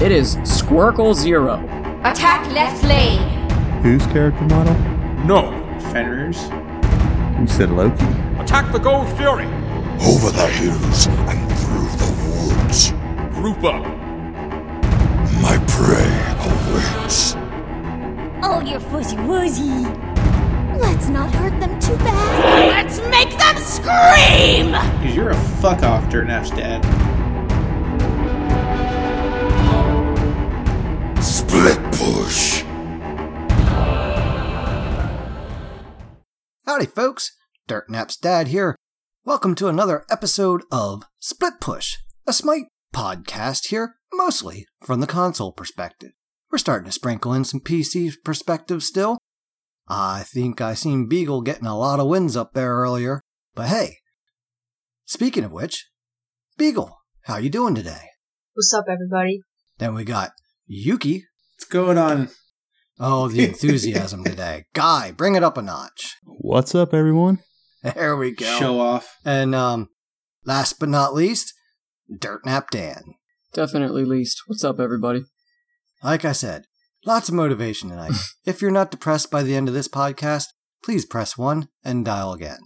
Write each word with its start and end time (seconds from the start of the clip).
It 0.00 0.12
is 0.12 0.36
Squircle 0.38 1.12
Zero. 1.14 1.54
Attack 2.04 2.50
left 2.52 2.84
lane. 2.84 3.20
Whose 3.82 4.04
character 4.06 4.44
model? 4.44 4.74
No, 5.24 5.42
Fenrir's. 5.90 6.40
You 7.40 7.46
said 7.48 7.70
Loki. 7.70 8.04
Attack 8.40 8.70
the 8.72 8.78
Gold 8.78 9.08
Fury. 9.16 9.46
Over 10.00 10.30
the 10.30 10.46
hills 10.46 11.06
and 11.08 11.52
through 11.58 11.90
the 11.98 12.10
woods, 12.54 12.92
Group 13.34 13.64
up. 13.64 13.82
my 15.42 15.58
prey 15.66 16.08
awaits. 16.46 17.34
Oh, 18.44 18.62
you're 18.64 18.78
fuzzy 18.80 19.16
wuzzy. 19.16 19.84
Let's 20.78 21.08
not 21.08 21.34
hurt 21.34 21.58
them 21.58 21.78
too 21.80 21.96
bad. 21.96 22.68
Let's 22.86 23.00
make 23.10 23.36
them 23.36 23.56
scream! 23.58 24.70
Because 25.00 25.16
you're 25.16 25.30
a 25.30 25.40
fuck 25.60 25.82
off, 25.82 26.08
Dirt 26.08 26.28
Nap's 26.28 26.50
dad. 26.50 26.84
Push. 32.12 32.62
Howdy, 36.64 36.86
folks. 36.86 37.32
Dirt 37.66 37.90
Nap's 37.90 38.16
dad 38.16 38.48
here. 38.48 38.76
Welcome 39.26 39.54
to 39.56 39.68
another 39.68 40.06
episode 40.10 40.62
of 40.72 41.04
Split 41.18 41.60
Push, 41.60 41.98
a 42.26 42.32
Smite 42.32 42.68
podcast 42.94 43.66
here, 43.66 43.96
mostly 44.14 44.66
from 44.82 45.00
the 45.00 45.06
console 45.06 45.52
perspective. 45.52 46.12
We're 46.50 46.56
starting 46.56 46.86
to 46.86 46.92
sprinkle 46.92 47.34
in 47.34 47.44
some 47.44 47.60
PC 47.60 48.14
perspective 48.24 48.82
still. 48.82 49.18
I 49.86 50.22
think 50.22 50.62
I 50.62 50.72
seen 50.72 51.08
Beagle 51.08 51.42
getting 51.42 51.66
a 51.66 51.76
lot 51.76 52.00
of 52.00 52.08
wins 52.08 52.38
up 52.38 52.54
there 52.54 52.72
earlier, 52.72 53.20
but 53.54 53.68
hey, 53.68 53.98
speaking 55.04 55.44
of 55.44 55.52
which, 55.52 55.90
Beagle, 56.56 56.96
how 57.24 57.36
you 57.36 57.50
doing 57.50 57.74
today? 57.74 58.08
What's 58.54 58.72
up, 58.72 58.86
everybody? 58.88 59.42
Then 59.76 59.94
we 59.94 60.04
got 60.04 60.30
Yuki. 60.66 61.27
What's 61.58 61.72
going 61.72 61.98
on? 61.98 62.28
Oh, 63.00 63.26
the 63.26 63.44
enthusiasm 63.48 64.22
today. 64.22 64.66
Guy, 64.74 65.10
bring 65.10 65.34
it 65.34 65.42
up 65.42 65.58
a 65.58 65.62
notch. 65.62 66.14
What's 66.22 66.72
up, 66.72 66.94
everyone? 66.94 67.40
There 67.82 68.16
we 68.16 68.30
go. 68.30 68.46
Show 68.60 68.78
off. 68.78 69.16
And 69.24 69.56
um, 69.56 69.88
last 70.44 70.78
but 70.78 70.88
not 70.88 71.14
least, 71.14 71.52
Dirt 72.16 72.46
Nap 72.46 72.70
Dan. 72.70 73.02
Definitely 73.52 74.04
least. 74.04 74.42
What's 74.46 74.62
up, 74.62 74.78
everybody? 74.78 75.24
Like 76.00 76.24
I 76.24 76.30
said, 76.30 76.66
lots 77.04 77.28
of 77.28 77.34
motivation 77.34 77.88
tonight. 77.88 78.12
if 78.46 78.62
you're 78.62 78.70
not 78.70 78.92
depressed 78.92 79.28
by 79.28 79.42
the 79.42 79.56
end 79.56 79.66
of 79.66 79.74
this 79.74 79.88
podcast, 79.88 80.44
please 80.84 81.04
press 81.04 81.36
one 81.36 81.70
and 81.84 82.04
dial 82.04 82.34
again. 82.34 82.60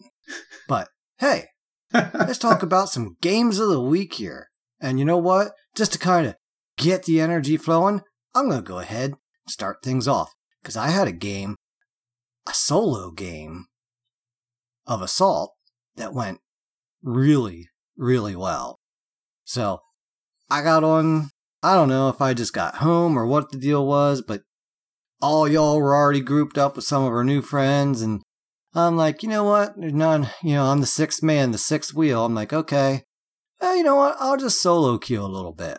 But 0.69 0.89
hey, 1.19 1.47
let's 1.95 2.37
talk 2.37 2.63
about 2.63 2.91
some 2.91 3.17
games 3.23 3.59
of 3.59 3.71
the 3.71 3.81
week 3.81 4.13
here. 4.13 4.49
And 4.83 4.99
you 4.99 5.07
know 5.07 5.17
what? 5.17 5.53
Just 5.75 5.95
to 5.95 5.99
kind 5.99 6.27
of 6.27 6.35
get 6.77 7.05
the 7.05 7.23
energy 7.23 7.57
flowing, 7.57 8.03
I'm 8.35 8.49
going 8.49 8.63
to 8.63 8.69
go 8.69 8.79
ahead 8.79 9.11
and 9.11 9.19
start 9.49 9.83
things 9.83 10.09
off. 10.09 10.33
Because 10.63 10.77
I 10.77 10.89
had 10.89 11.09
a 11.09 11.13
game, 11.13 11.57
a 12.49 12.55
solo 12.55 13.11
game 13.11 13.67
of 14.87 15.03
Assault 15.03 15.53
that 15.97 16.15
went 16.15 16.39
really, 17.03 17.69
really 17.97 18.37
well. 18.37 18.79
So 19.45 19.81
I 20.49 20.63
got 20.63 20.85
on, 20.85 21.31
I 21.63 21.75
don't 21.75 21.89
know 21.89 22.09
if 22.09 22.21
I 22.21 22.33
just 22.33 22.53
got 22.53 22.77
home 22.77 23.19
or 23.19 23.27
what 23.27 23.51
the 23.51 23.59
deal 23.59 23.85
was, 23.85 24.23
but 24.23 24.43
all 25.21 25.49
y'all 25.49 25.79
were 25.79 25.97
already 25.97 26.21
grouped 26.21 26.57
up 26.57 26.77
with 26.77 26.85
some 26.85 27.05
of 27.05 27.13
our 27.13 27.25
new 27.25 27.43
friends. 27.43 28.03
And 28.03 28.23
I'm 28.75 28.97
like, 28.97 29.23
you 29.23 29.29
know 29.29 29.45
what? 29.45 29.77
None, 29.77 30.29
you 30.43 30.55
know, 30.55 30.67
I'm 30.67 30.81
the 30.81 30.87
sixth 30.87 31.23
man, 31.23 31.51
the 31.51 31.59
sixth 31.59 31.93
wheel. 31.93 32.25
I'm 32.25 32.35
like, 32.35 32.53
okay, 32.53 33.03
well, 33.61 33.77
you 33.77 33.83
know 33.83 33.97
what? 33.97 34.17
I'll 34.19 34.37
just 34.37 34.63
solo 34.63 34.99
queue 34.99 35.23
a 35.23 35.27
little 35.27 35.53
bit. 35.53 35.79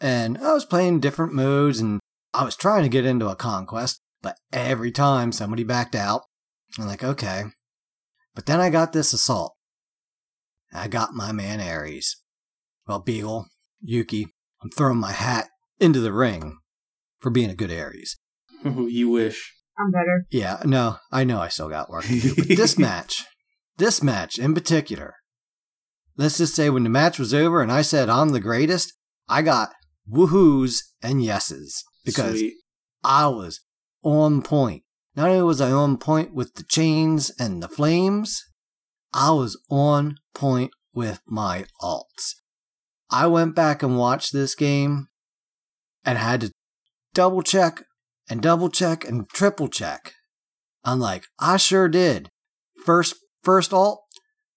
And 0.00 0.38
I 0.38 0.52
was 0.52 0.64
playing 0.64 1.00
different 1.00 1.32
modes 1.32 1.80
and 1.80 2.00
I 2.32 2.44
was 2.44 2.56
trying 2.56 2.82
to 2.82 2.88
get 2.88 3.04
into 3.04 3.28
a 3.28 3.36
conquest, 3.36 4.00
but 4.22 4.36
every 4.52 4.92
time 4.92 5.32
somebody 5.32 5.64
backed 5.64 5.94
out, 5.94 6.22
I'm 6.78 6.86
like, 6.86 7.02
okay. 7.02 7.44
But 8.34 8.46
then 8.46 8.60
I 8.60 8.70
got 8.70 8.92
this 8.92 9.12
assault. 9.12 9.54
I 10.72 10.86
got 10.86 11.14
my 11.14 11.32
man 11.32 11.60
Ares. 11.60 12.16
Well, 12.86 13.00
Beagle, 13.00 13.46
Yuki, 13.82 14.28
I'm 14.62 14.70
throwing 14.70 14.98
my 14.98 15.12
hat 15.12 15.48
into 15.80 16.00
the 16.00 16.12
ring 16.12 16.58
for 17.20 17.30
being 17.30 17.50
a 17.50 17.54
good 17.54 17.72
Ares. 17.72 18.16
you 18.64 19.08
wish. 19.08 19.54
I'm 19.78 19.90
better. 19.90 20.26
Yeah, 20.30 20.60
no, 20.64 20.96
I 21.12 21.24
know 21.24 21.40
I 21.40 21.48
still 21.48 21.68
got 21.68 21.90
work 21.90 22.04
to 22.04 22.20
do. 22.20 22.34
But 22.34 22.48
this 22.48 22.78
match, 22.78 23.24
this 23.76 24.02
match 24.02 24.38
in 24.38 24.54
particular, 24.54 25.14
let's 26.16 26.38
just 26.38 26.54
say 26.54 26.68
when 26.68 26.82
the 26.82 26.90
match 26.90 27.18
was 27.18 27.32
over 27.32 27.62
and 27.62 27.70
I 27.70 27.82
said 27.82 28.08
I'm 28.08 28.30
the 28.30 28.40
greatest, 28.40 28.92
I 29.28 29.42
got 29.42 29.70
woohoos 30.10 30.80
and 31.02 31.22
yeses 31.22 31.84
because 32.04 32.38
Sweet. 32.38 32.54
I 33.04 33.26
was 33.28 33.60
on 34.02 34.42
point. 34.42 34.82
Not 35.16 35.30
only 35.30 35.42
was 35.42 35.60
I 35.60 35.70
on 35.70 35.96
point 35.98 36.34
with 36.34 36.54
the 36.54 36.62
chains 36.62 37.30
and 37.38 37.62
the 37.62 37.68
flames, 37.68 38.44
I 39.12 39.30
was 39.30 39.60
on 39.70 40.16
point 40.34 40.70
with 40.94 41.20
my 41.26 41.64
alts. 41.82 42.34
I 43.10 43.26
went 43.26 43.54
back 43.54 43.82
and 43.82 43.98
watched 43.98 44.32
this 44.32 44.54
game 44.54 45.08
and 46.04 46.18
had 46.18 46.42
to 46.42 46.52
double 47.14 47.42
check 47.42 47.84
and 48.28 48.42
double 48.42 48.68
check 48.68 49.04
and 49.04 49.28
triple 49.30 49.68
check. 49.68 50.12
I'm 50.84 51.00
like, 51.00 51.24
I 51.38 51.56
sure 51.56 51.88
did. 51.88 52.30
First 52.84 53.16
first 53.42 53.72
alt, 53.72 54.00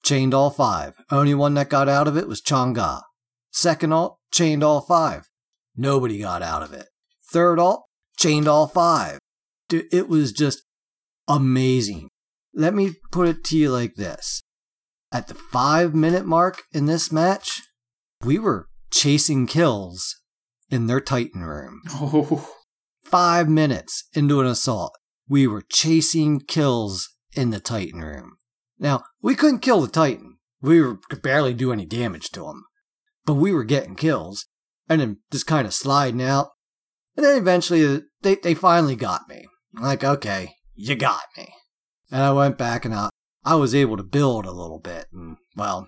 chained 0.03 0.33
all 0.33 0.49
five. 0.49 0.95
Only 1.09 1.33
one 1.33 1.53
that 1.55 1.69
got 1.69 1.89
out 1.89 2.07
of 2.07 2.17
it 2.17 2.27
was 2.27 2.41
Chang'e. 2.41 3.01
Second 3.51 3.93
alt, 3.93 4.19
chained 4.31 4.63
all 4.63 4.81
five. 4.81 5.30
Nobody 5.75 6.19
got 6.19 6.41
out 6.41 6.63
of 6.63 6.73
it. 6.73 6.87
Third 7.31 7.59
alt, 7.59 7.85
chained 8.17 8.47
all 8.47 8.67
five. 8.67 9.19
Dude, 9.69 9.85
it 9.91 10.09
was 10.09 10.31
just 10.31 10.63
amazing. 11.27 12.09
Let 12.53 12.73
me 12.73 12.91
put 13.11 13.27
it 13.27 13.43
to 13.45 13.57
you 13.57 13.71
like 13.71 13.95
this. 13.95 14.41
At 15.11 15.27
the 15.27 15.35
five 15.35 15.93
minute 15.93 16.25
mark 16.25 16.63
in 16.73 16.85
this 16.85 17.11
match, 17.11 17.61
we 18.23 18.37
were 18.37 18.67
chasing 18.91 19.47
kills 19.47 20.17
in 20.69 20.87
their 20.87 21.01
Titan 21.01 21.43
room. 21.43 21.81
Oh, 21.93 22.49
Five 23.03 23.49
minutes 23.49 24.05
into 24.13 24.39
an 24.39 24.47
assault, 24.47 24.93
we 25.27 25.45
were 25.45 25.63
chasing 25.69 26.39
kills 26.39 27.09
in 27.35 27.49
the 27.49 27.59
Titan 27.59 27.99
room. 28.01 28.37
Now, 28.79 29.03
we 29.21 29.35
couldn't 29.35 29.59
kill 29.59 29.81
the 29.81 29.89
Titan. 29.89 30.37
We 30.61 30.81
were, 30.81 30.97
could 31.09 31.21
barely 31.21 31.53
do 31.53 31.73
any 31.73 31.85
damage 31.85 32.29
to 32.31 32.47
him. 32.47 32.63
But 33.25 33.33
we 33.33 33.51
were 33.51 33.65
getting 33.65 33.95
kills, 33.95 34.45
and 34.91 34.99
then 34.99 35.17
just 35.31 35.47
kind 35.47 35.65
of 35.65 35.73
sliding 35.73 36.21
out. 36.21 36.49
And 37.15 37.25
then 37.25 37.37
eventually, 37.37 37.85
uh, 37.85 38.01
they, 38.23 38.35
they 38.35 38.53
finally 38.53 38.97
got 38.97 39.21
me. 39.29 39.47
I'm 39.77 39.83
like, 39.83 40.03
okay, 40.03 40.55
you 40.75 40.95
got 40.95 41.23
me. 41.37 41.53
And 42.11 42.21
I 42.21 42.33
went 42.33 42.57
back 42.57 42.83
and 42.83 42.93
I, 42.93 43.09
I 43.45 43.55
was 43.55 43.73
able 43.73 43.95
to 43.95 44.03
build 44.03 44.45
a 44.45 44.51
little 44.51 44.79
bit, 44.79 45.05
and 45.13 45.37
well, 45.55 45.87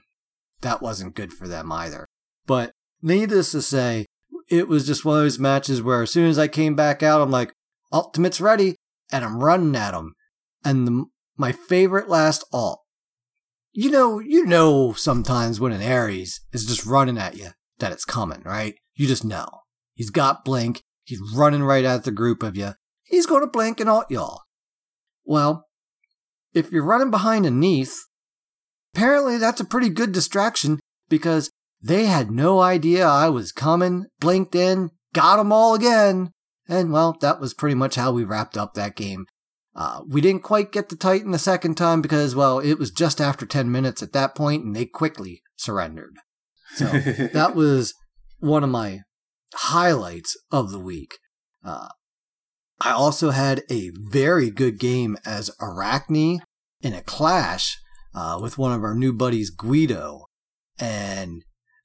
that 0.61 0.81
wasn't 0.81 1.15
good 1.15 1.33
for 1.33 1.49
them 1.49 1.69
either. 1.71 2.07
But 2.47 2.71
needless 3.01 3.51
to 3.51 3.61
say, 3.61 4.05
it 4.49 4.69
was 4.69 4.87
just 4.87 5.03
one 5.03 5.17
of 5.17 5.23
those 5.23 5.37
matches 5.37 5.81
where 5.81 6.03
as 6.03 6.11
soon 6.11 6.29
as 6.29 6.39
I 6.39 6.47
came 6.47 6.73
back 6.73 7.03
out, 7.03 7.21
I'm 7.21 7.29
like, 7.29 7.51
ultimate's 7.91 8.39
ready, 8.39 8.77
and 9.11 9.25
I'm 9.25 9.43
running 9.43 9.75
at 9.75 9.91
them. 9.91 10.13
And 10.63 10.87
the, 10.87 11.05
my 11.35 11.51
favorite 11.51 12.07
last 12.07 12.45
alt, 12.53 12.79
you 13.73 13.91
know, 13.91 14.19
you 14.19 14.45
know 14.45 14.93
sometimes 14.93 15.59
when 15.59 15.73
an 15.73 15.83
Ares 15.83 16.39
is 16.53 16.65
just 16.65 16.85
running 16.85 17.17
at 17.17 17.35
you 17.35 17.49
that 17.79 17.91
it's 17.91 18.05
coming, 18.05 18.41
right? 18.45 18.75
You 18.95 19.07
just 19.07 19.25
know. 19.25 19.47
He's 19.93 20.09
got 20.09 20.45
blink. 20.45 20.81
He's 21.03 21.21
running 21.35 21.63
right 21.63 21.85
at 21.85 22.03
the 22.03 22.11
group 22.11 22.43
of 22.43 22.55
you. 22.55 22.73
He's 23.03 23.25
going 23.25 23.41
to 23.41 23.47
blink 23.47 23.79
and 23.79 23.89
alt 23.89 24.05
y'all. 24.09 24.41
Well, 25.25 25.67
if 26.53 26.71
you're 26.71 26.85
running 26.85 27.11
behind 27.11 27.45
a 27.45 27.51
Neith, 27.51 27.99
apparently 28.93 29.37
that's 29.37 29.61
a 29.61 29.65
pretty 29.65 29.89
good 29.89 30.11
distraction 30.11 30.79
because 31.09 31.51
they 31.81 32.05
had 32.05 32.31
no 32.31 32.61
idea 32.61 33.05
I 33.05 33.29
was 33.29 33.51
coming, 33.51 34.05
blinked 34.19 34.55
in, 34.55 34.91
got 35.13 35.39
'em 35.39 35.51
all 35.51 35.75
again. 35.75 36.31
And 36.67 36.91
well, 36.91 37.17
that 37.21 37.41
was 37.41 37.53
pretty 37.53 37.75
much 37.75 37.95
how 37.95 38.11
we 38.11 38.23
wrapped 38.23 38.57
up 38.57 38.73
that 38.73 38.95
game. 38.95 39.25
Uh, 39.75 40.01
we 40.07 40.21
didn't 40.21 40.43
quite 40.43 40.71
get 40.71 40.89
the 40.89 40.95
Titan 40.95 41.31
the 41.31 41.39
second 41.39 41.75
time 41.75 42.01
because, 42.01 42.35
well, 42.35 42.59
it 42.59 42.75
was 42.75 42.91
just 42.91 43.19
after 43.19 43.45
10 43.45 43.71
minutes 43.71 44.03
at 44.03 44.13
that 44.13 44.35
point 44.35 44.63
and 44.63 44.75
they 44.75 44.85
quickly 44.85 45.41
surrendered. 45.57 46.15
So 46.75 46.85
that 47.33 47.53
was 47.55 47.93
one 48.43 48.63
of 48.63 48.69
my 48.69 49.01
highlights 49.53 50.35
of 50.51 50.71
the 50.71 50.79
week. 50.79 51.17
Uh, 51.63 51.87
I 52.81 52.91
also 52.91 53.29
had 53.29 53.63
a 53.71 53.91
very 53.95 54.49
good 54.51 54.79
game 54.79 55.17
as 55.25 55.49
Arachne 55.61 56.41
in 56.81 56.93
a 56.93 57.01
clash 57.01 57.79
uh, 58.13 58.37
with 58.41 58.57
one 58.57 58.73
of 58.73 58.83
our 58.83 58.93
new 58.93 59.13
buddies, 59.13 59.49
Guido. 59.49 60.25
And 60.77 61.43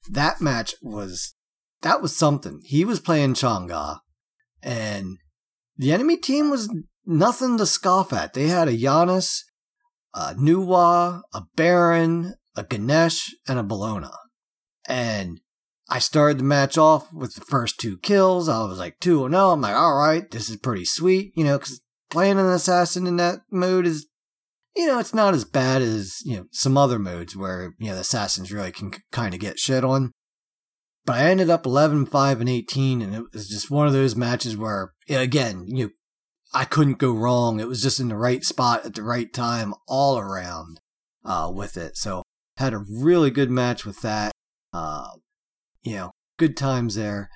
that 0.09 0.41
match 0.41 0.75
was, 0.81 1.35
that 1.81 2.01
was 2.01 2.15
something. 2.15 2.59
He 2.65 2.83
was 2.83 2.99
playing 2.99 3.35
Chang'e 3.35 3.99
and 4.61 5.17
the 5.77 5.93
enemy 5.93 6.17
team 6.17 6.49
was 6.49 6.69
nothing 7.05 7.57
to 7.57 7.65
scoff 7.65 8.11
at. 8.11 8.33
They 8.33 8.47
had 8.47 8.67
a 8.67 8.75
Janus, 8.75 9.45
a 10.13 10.33
Nuwa, 10.35 11.21
a 11.33 11.43
Baron, 11.55 12.35
a 12.57 12.63
Ganesh, 12.63 13.33
and 13.47 13.57
a 13.57 13.63
Bellona. 13.63 14.11
And 14.85 15.39
I 15.89 15.99
started 15.99 16.39
the 16.39 16.43
match 16.43 16.77
off 16.77 17.11
with 17.11 17.35
the 17.35 17.41
first 17.41 17.79
two 17.79 17.97
kills. 17.97 18.47
I 18.47 18.63
was 18.63 18.77
like 18.77 18.99
2 18.99 19.27
0. 19.29 19.49
I'm 19.49 19.61
like, 19.61 19.75
all 19.75 19.97
right, 19.97 20.29
this 20.29 20.49
is 20.49 20.57
pretty 20.57 20.85
sweet, 20.85 21.33
you 21.35 21.43
know, 21.43 21.57
because 21.57 21.81
playing 22.11 22.39
an 22.39 22.45
assassin 22.45 23.07
in 23.07 23.17
that 23.17 23.41
mode 23.49 23.87
is, 23.87 24.07
you 24.75 24.85
know, 24.85 24.99
it's 24.99 25.15
not 25.15 25.33
as 25.33 25.45
bad 25.45 25.81
as, 25.81 26.21
you 26.23 26.37
know, 26.37 26.45
some 26.51 26.77
other 26.77 26.99
modes 26.99 27.35
where, 27.35 27.73
you 27.79 27.87
know, 27.87 27.95
the 27.95 28.01
assassins 28.01 28.51
really 28.51 28.71
can 28.71 28.93
kind 29.11 29.33
of 29.33 29.39
get 29.39 29.57
shit 29.57 29.83
on. 29.83 30.11
But 31.05 31.15
I 31.17 31.23
ended 31.23 31.49
up 31.49 31.65
11, 31.65 32.05
5, 32.05 32.39
and 32.39 32.49
18, 32.49 33.01
and 33.01 33.15
it 33.15 33.23
was 33.33 33.49
just 33.49 33.71
one 33.71 33.87
of 33.87 33.93
those 33.93 34.15
matches 34.15 34.55
where, 34.55 34.93
again, 35.09 35.65
you 35.65 35.85
know, 35.85 35.91
I 36.53 36.65
couldn't 36.65 36.99
go 36.99 37.11
wrong. 37.13 37.59
It 37.59 37.67
was 37.67 37.81
just 37.81 37.99
in 37.99 38.09
the 38.09 38.17
right 38.17 38.43
spot 38.43 38.85
at 38.85 38.93
the 38.93 39.03
right 39.03 39.31
time 39.33 39.73
all 39.87 40.19
around 40.19 40.79
uh, 41.25 41.51
with 41.53 41.77
it. 41.77 41.97
So 41.97 42.23
had 42.57 42.73
a 42.73 42.83
really 42.89 43.31
good 43.31 43.49
match 43.49 43.85
with 43.85 44.01
that. 44.01 44.31
Uh, 44.73 45.07
you 45.89 45.95
know, 45.95 46.11
good 46.37 46.55
times 46.55 46.93
there. 46.95 47.29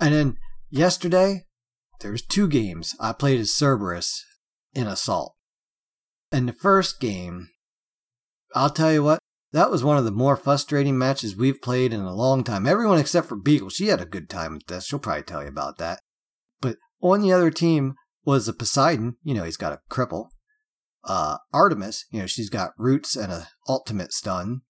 And 0.00 0.12
then 0.12 0.36
yesterday, 0.68 1.44
there 2.00 2.10
was 2.10 2.22
two 2.22 2.48
games. 2.48 2.96
I 2.98 3.12
played 3.12 3.38
as 3.38 3.54
Cerberus 3.54 4.24
in 4.74 4.88
Assault. 4.88 5.34
And 6.32 6.48
the 6.48 6.52
first 6.52 7.00
game, 7.00 7.48
I'll 8.54 8.70
tell 8.70 8.92
you 8.92 9.04
what, 9.04 9.20
that 9.52 9.70
was 9.70 9.84
one 9.84 9.96
of 9.96 10.04
the 10.04 10.10
more 10.10 10.36
frustrating 10.36 10.98
matches 10.98 11.36
we've 11.36 11.62
played 11.62 11.92
in 11.92 12.00
a 12.00 12.14
long 12.14 12.42
time. 12.42 12.66
Everyone 12.66 12.98
except 12.98 13.28
for 13.28 13.36
Beagle, 13.36 13.70
she 13.70 13.86
had 13.86 14.00
a 14.00 14.06
good 14.06 14.28
time 14.28 14.54
with 14.54 14.66
this. 14.66 14.86
She'll 14.86 14.98
probably 14.98 15.22
tell 15.22 15.42
you 15.42 15.48
about 15.48 15.78
that. 15.78 16.00
But 16.60 16.76
on 17.00 17.22
the 17.22 17.32
other 17.32 17.50
team 17.50 17.94
was 18.24 18.48
a 18.48 18.52
Poseidon. 18.52 19.16
You 19.22 19.34
know, 19.34 19.44
he's 19.44 19.56
got 19.56 19.72
a 19.72 19.80
cripple. 19.88 20.30
Uh, 21.04 21.38
Artemis, 21.54 22.06
you 22.10 22.20
know, 22.20 22.26
she's 22.26 22.50
got 22.50 22.72
roots 22.76 23.14
and 23.14 23.32
a 23.32 23.48
ultimate 23.68 24.12
stun. 24.12 24.62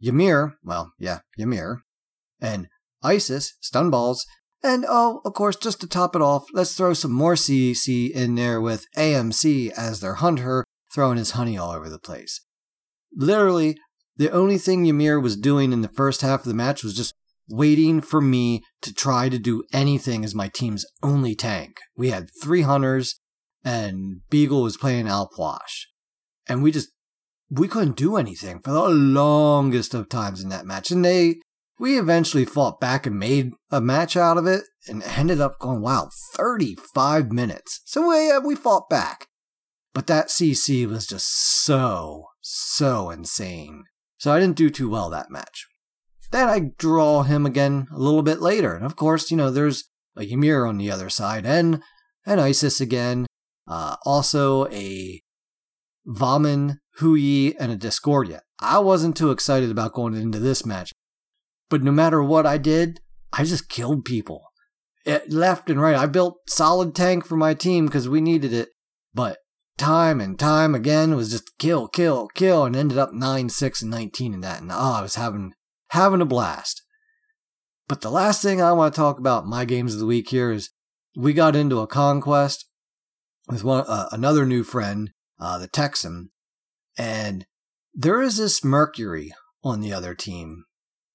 Ymir, 0.00 0.56
well, 0.62 0.92
yeah, 0.98 1.20
Ymir 1.38 1.82
and 2.42 2.66
Isis, 3.02 3.54
stun 3.60 3.88
balls, 3.88 4.26
and 4.62 4.84
oh, 4.88 5.20
of 5.24 5.34
course, 5.34 5.56
just 5.56 5.80
to 5.80 5.88
top 5.88 6.14
it 6.14 6.22
off, 6.22 6.44
let's 6.52 6.74
throw 6.74 6.94
some 6.94 7.12
more 7.12 7.34
CEC 7.34 8.10
in 8.10 8.36
there 8.36 8.60
with 8.60 8.86
AMC 8.96 9.70
as 9.70 10.00
their 10.00 10.14
hunter, 10.14 10.64
throwing 10.94 11.18
his 11.18 11.32
honey 11.32 11.58
all 11.58 11.72
over 11.72 11.88
the 11.88 11.98
place. 11.98 12.40
Literally, 13.14 13.76
the 14.16 14.30
only 14.30 14.58
thing 14.58 14.86
Ymir 14.86 15.18
was 15.18 15.36
doing 15.36 15.72
in 15.72 15.80
the 15.80 15.88
first 15.88 16.20
half 16.20 16.40
of 16.40 16.46
the 16.46 16.54
match 16.54 16.84
was 16.84 16.94
just 16.94 17.14
waiting 17.48 18.00
for 18.00 18.20
me 18.20 18.62
to 18.82 18.94
try 18.94 19.28
to 19.28 19.38
do 19.38 19.64
anything 19.72 20.24
as 20.24 20.34
my 20.34 20.48
team's 20.48 20.86
only 21.02 21.34
tank. 21.34 21.78
We 21.96 22.10
had 22.10 22.28
three 22.40 22.62
hunters, 22.62 23.18
and 23.64 24.20
Beagle 24.30 24.62
was 24.62 24.76
playing 24.76 25.06
Alpwash. 25.06 25.86
And 26.48 26.62
we 26.62 26.70
just, 26.70 26.90
we 27.50 27.68
couldn't 27.68 27.96
do 27.96 28.16
anything 28.16 28.60
for 28.60 28.70
the 28.70 28.88
longest 28.88 29.92
of 29.92 30.08
times 30.08 30.42
in 30.42 30.50
that 30.50 30.66
match. 30.66 30.90
And 30.90 31.04
they, 31.04 31.36
we 31.78 31.98
eventually 31.98 32.44
fought 32.44 32.80
back 32.80 33.06
and 33.06 33.18
made 33.18 33.52
a 33.70 33.80
match 33.80 34.16
out 34.16 34.38
of 34.38 34.46
it 34.46 34.64
and 34.88 35.02
ended 35.02 35.40
up 35.40 35.58
going, 35.58 35.80
wow, 35.80 36.10
35 36.34 37.32
minutes. 37.32 37.80
So 37.84 38.08
we, 38.08 38.30
uh, 38.30 38.40
we 38.40 38.54
fought 38.54 38.88
back. 38.88 39.26
But 39.94 40.06
that 40.06 40.28
CC 40.28 40.88
was 40.88 41.06
just 41.06 41.26
so, 41.64 42.26
so 42.40 43.10
insane. 43.10 43.84
So 44.18 44.32
I 44.32 44.40
didn't 44.40 44.56
do 44.56 44.70
too 44.70 44.88
well 44.88 45.10
that 45.10 45.30
match. 45.30 45.66
Then 46.30 46.48
I 46.48 46.70
draw 46.78 47.22
him 47.24 47.44
again 47.44 47.88
a 47.92 47.98
little 47.98 48.22
bit 48.22 48.40
later. 48.40 48.74
And 48.74 48.86
of 48.86 48.96
course, 48.96 49.30
you 49.30 49.36
know, 49.36 49.50
there's 49.50 49.84
a 50.16 50.22
Ymir 50.24 50.64
on 50.64 50.78
the 50.78 50.90
other 50.90 51.10
side 51.10 51.44
and 51.44 51.82
an 52.24 52.38
Isis 52.38 52.80
again. 52.80 53.26
Uh, 53.68 53.96
also 54.04 54.66
a 54.68 55.20
Vaman, 56.06 56.78
Hou 56.96 57.14
Yi, 57.14 57.54
and 57.58 57.70
a 57.70 57.76
Discordia. 57.76 58.42
I 58.60 58.78
wasn't 58.78 59.16
too 59.16 59.30
excited 59.30 59.70
about 59.70 59.92
going 59.92 60.14
into 60.14 60.38
this 60.38 60.64
match. 60.64 60.92
But 61.72 61.82
no 61.82 61.90
matter 61.90 62.22
what 62.22 62.44
I 62.44 62.58
did, 62.58 63.00
I 63.32 63.44
just 63.44 63.70
killed 63.70 64.04
people. 64.04 64.42
It, 65.06 65.32
left 65.32 65.70
and 65.70 65.80
right. 65.80 65.96
I 65.96 66.04
built 66.04 66.36
solid 66.46 66.94
tank 66.94 67.24
for 67.24 67.34
my 67.34 67.54
team 67.54 67.86
because 67.86 68.10
we 68.10 68.20
needed 68.20 68.52
it. 68.52 68.68
But 69.14 69.38
time 69.78 70.20
and 70.20 70.38
time 70.38 70.74
again 70.74 71.16
was 71.16 71.30
just 71.30 71.56
kill, 71.58 71.88
kill, 71.88 72.28
kill, 72.34 72.66
and 72.66 72.76
ended 72.76 72.98
up 72.98 73.14
9, 73.14 73.48
6, 73.48 73.80
and 73.80 73.90
19 73.90 74.34
in 74.34 74.42
that. 74.42 74.60
And 74.60 74.70
oh, 74.70 74.96
I 74.98 75.00
was 75.00 75.14
having 75.14 75.54
having 75.92 76.20
a 76.20 76.26
blast. 76.26 76.82
But 77.88 78.02
the 78.02 78.10
last 78.10 78.42
thing 78.42 78.60
I 78.60 78.72
want 78.72 78.92
to 78.92 79.00
talk 79.00 79.18
about 79.18 79.46
my 79.46 79.64
games 79.64 79.94
of 79.94 80.00
the 80.00 80.04
week 80.04 80.28
here 80.28 80.52
is 80.52 80.68
we 81.16 81.32
got 81.32 81.56
into 81.56 81.80
a 81.80 81.86
conquest 81.86 82.68
with 83.48 83.64
one 83.64 83.86
uh, 83.88 84.10
another 84.12 84.44
new 84.44 84.62
friend, 84.62 85.12
uh, 85.40 85.56
the 85.56 85.68
Texan, 85.68 86.32
and 86.98 87.46
there 87.94 88.20
is 88.20 88.36
this 88.36 88.62
Mercury 88.62 89.32
on 89.64 89.80
the 89.80 89.94
other 89.94 90.14
team, 90.14 90.64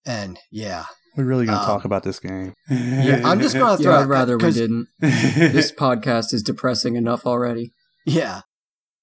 and 0.07 0.39
yeah, 0.51 0.85
We're 1.15 1.25
really 1.25 1.45
going 1.45 1.57
to 1.57 1.61
Um, 1.63 1.67
talk 1.67 1.85
about 1.85 2.03
this 2.03 2.19
game. 2.19 2.53
yeah, 2.69 3.21
I'm 3.25 3.39
just 3.39 3.55
gonna 3.55 3.77
throw. 3.81 3.91
Yeah, 3.91 3.97
out- 3.97 4.03
I'd 4.03 4.09
rather 4.09 4.37
we 4.37 4.51
didn't. 4.51 4.87
This 5.01 5.71
podcast 5.71 6.33
is 6.33 6.43
depressing 6.43 6.95
enough 6.95 7.25
already. 7.25 7.71
Yeah. 8.05 8.41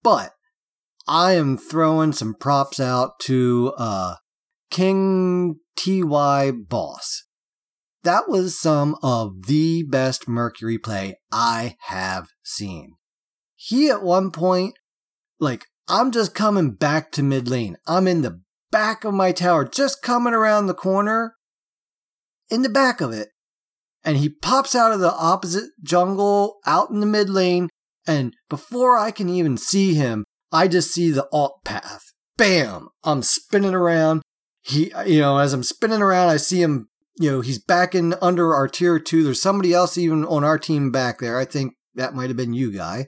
But 0.03 0.33
I 1.07 1.33
am 1.33 1.57
throwing 1.59 2.13
some 2.13 2.35
props 2.35 2.81
out 2.81 3.19
to 3.23 3.73
uh 3.79 4.15
King 4.71 5.57
TY 5.77 6.51
Boss. 6.53 7.25
That 8.03 8.29
was 8.29 8.59
some 8.59 8.97
of 9.03 9.47
the 9.47 9.83
best 9.83 10.29
Mercury 10.29 10.79
play 10.79 11.17
I 11.33 11.77
have 11.87 12.29
seen. 12.45 12.95
He 13.57 13.89
at 13.89 14.03
one 14.03 14.31
point, 14.31 14.75
like, 15.41 15.65
I'm 15.89 16.11
just 16.13 16.35
coming 16.35 16.73
back 16.73 17.13
to 17.13 17.23
mid 17.23 17.49
lane. 17.49 17.77
I'm 17.87 18.07
in 18.07 18.21
the 18.23 18.41
back 18.75 19.05
of 19.05 19.15
my 19.15 19.31
tower, 19.31 19.65
just 19.65 20.03
coming 20.03 20.35
around 20.35 20.67
the 20.67 20.75
corner, 20.75 21.37
in 22.51 22.63
the 22.63 22.69
back 22.69 23.01
of 23.01 23.13
it. 23.13 23.29
And 24.03 24.17
he 24.17 24.29
pops 24.29 24.75
out 24.75 24.91
of 24.91 24.99
the 24.99 25.15
opposite 25.15 25.71
jungle 25.81 26.57
out 26.67 26.91
in 26.91 26.99
the 26.99 27.07
mid 27.07 27.31
lane 27.31 27.69
and 28.07 28.35
before 28.49 28.99
I 28.99 29.11
can 29.11 29.29
even 29.29 29.57
see 29.57 29.95
him, 29.95 30.25
I 30.53 30.69
just 30.69 30.93
see 30.93 31.11
the 31.11 31.29
alt 31.33 31.61
path. 31.65 32.13
Bam! 32.37 32.89
I'm 33.03 33.23
spinning 33.23 33.75
around. 33.75 34.23
He, 34.63 34.93
you 35.07 35.21
know, 35.21 35.39
as 35.39 35.53
I'm 35.53 35.63
spinning 35.63 36.03
around, 36.03 36.29
I 36.29 36.37
see 36.37 36.61
him. 36.61 36.89
You 37.17 37.31
know, 37.31 37.41
he's 37.43 37.63
back 37.63 37.95
in 37.95 38.15
under 38.21 38.53
our 38.53 38.67
tier 38.67 38.99
two. 38.99 39.23
There's 39.23 39.41
somebody 39.41 39.73
else 39.73 39.97
even 39.97 40.25
on 40.25 40.43
our 40.43 40.59
team 40.59 40.91
back 40.91 41.21
there. 41.21 41.39
I 41.39 41.45
think 41.45 41.75
that 41.95 42.15
might 42.15 42.29
have 42.29 42.37
been 42.37 42.53
you, 42.53 42.73
guy. 42.73 43.07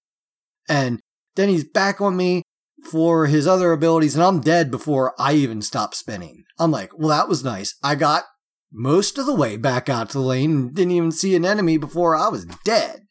And 0.68 1.00
then 1.34 1.48
he's 1.48 1.68
back 1.68 2.00
on 2.00 2.16
me 2.16 2.42
for 2.86 3.26
his 3.26 3.46
other 3.46 3.72
abilities, 3.72 4.14
and 4.14 4.24
I'm 4.24 4.40
dead 4.40 4.70
before 4.70 5.14
I 5.18 5.34
even 5.34 5.62
stop 5.62 5.94
spinning. 5.94 6.44
I'm 6.58 6.70
like, 6.70 6.96
well, 6.96 7.08
that 7.08 7.28
was 7.28 7.44
nice. 7.44 7.76
I 7.82 7.94
got 7.94 8.24
most 8.72 9.18
of 9.18 9.26
the 9.26 9.34
way 9.34 9.56
back 9.56 9.88
out 9.88 10.10
to 10.10 10.18
the 10.18 10.24
lane 10.24 10.50
and 10.50 10.74
didn't 10.74 10.92
even 10.92 11.12
see 11.12 11.34
an 11.34 11.44
enemy 11.44 11.78
before 11.78 12.16
I 12.16 12.28
was 12.28 12.46
dead. 12.64 13.06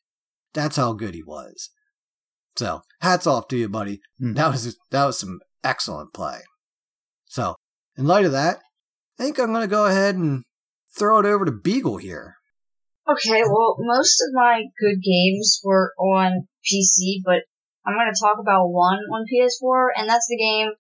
That's 0.54 0.78
how 0.78 0.94
good 0.94 1.14
he 1.14 1.24
was. 1.24 1.70
So, 2.56 2.82
hats 3.02 3.28
off 3.28 3.48
to 3.50 3.58
you, 3.58 3.68
buddy. 3.68 4.00
Hmm. 4.20 4.34
That 4.34 4.52
was 4.52 4.78
that 4.92 5.06
was 5.06 5.20
some 5.20 5.40
excellent 5.64 6.14
play. 6.14 6.40
So, 7.26 7.56
in 7.98 8.06
light 8.06 8.26
of 8.26 8.32
that, 8.32 8.60
I 9.20 9.24
think 9.24 9.40
I'm 9.40 9.52
going 9.52 9.62
to 9.62 9.68
go 9.68 9.86
ahead 9.86 10.16
and 10.16 10.44
throw 10.98 11.20
it 11.20 11.26
over 11.26 11.46
to 11.46 11.52
Beagle 11.52 11.98
here. 11.98 12.36
Okay, 13.08 13.42
well, 13.44 13.76
most 13.80 14.22
of 14.22 14.34
my 14.34 14.64
good 14.80 15.02
games 15.04 15.62
were 15.64 15.94
on 16.00 16.48
PC, 16.66 17.22
but 17.24 17.44
I'm 17.86 17.94
going 17.94 18.12
to 18.12 18.20
talk 18.20 18.38
about 18.40 18.68
one 18.68 19.00
on 19.14 19.26
PS4, 19.30 19.90
and 19.96 20.10
that's 20.10 20.28
the 20.28 20.38
game 20.38 20.72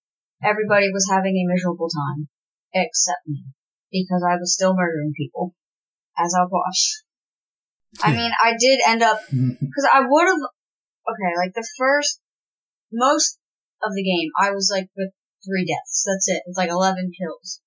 everybody 0.44 0.90
was 0.92 1.08
having 1.10 1.36
a 1.38 1.52
miserable 1.52 1.90
time, 1.90 2.28
except 2.74 3.28
me, 3.28 3.46
because 3.92 4.26
I 4.28 4.38
was 4.38 4.54
still 4.54 4.76
murdering 4.76 5.14
people, 5.16 5.54
as 6.18 6.34
I 6.38 6.46
was. 6.46 7.04
I 8.02 8.12
mean, 8.12 8.32
I 8.44 8.54
did 8.60 8.80
end 8.86 9.04
up, 9.04 9.22
because 9.30 9.88
I 9.94 10.02
would 10.02 10.28
have, 10.28 10.40
okay, 11.08 11.34
like 11.38 11.54
the 11.54 11.68
first, 11.78 12.20
most 12.92 13.38
of 13.84 13.94
the 13.94 14.04
game, 14.04 14.32
I 14.40 14.52
was 14.52 14.70
like 14.74 14.90
with 14.98 15.12
three 15.46 15.66
deaths, 15.66 16.06
that's 16.08 16.28
it, 16.28 16.44
with 16.48 16.58
like 16.58 16.70
11 16.70 17.12
kills. 17.18 17.62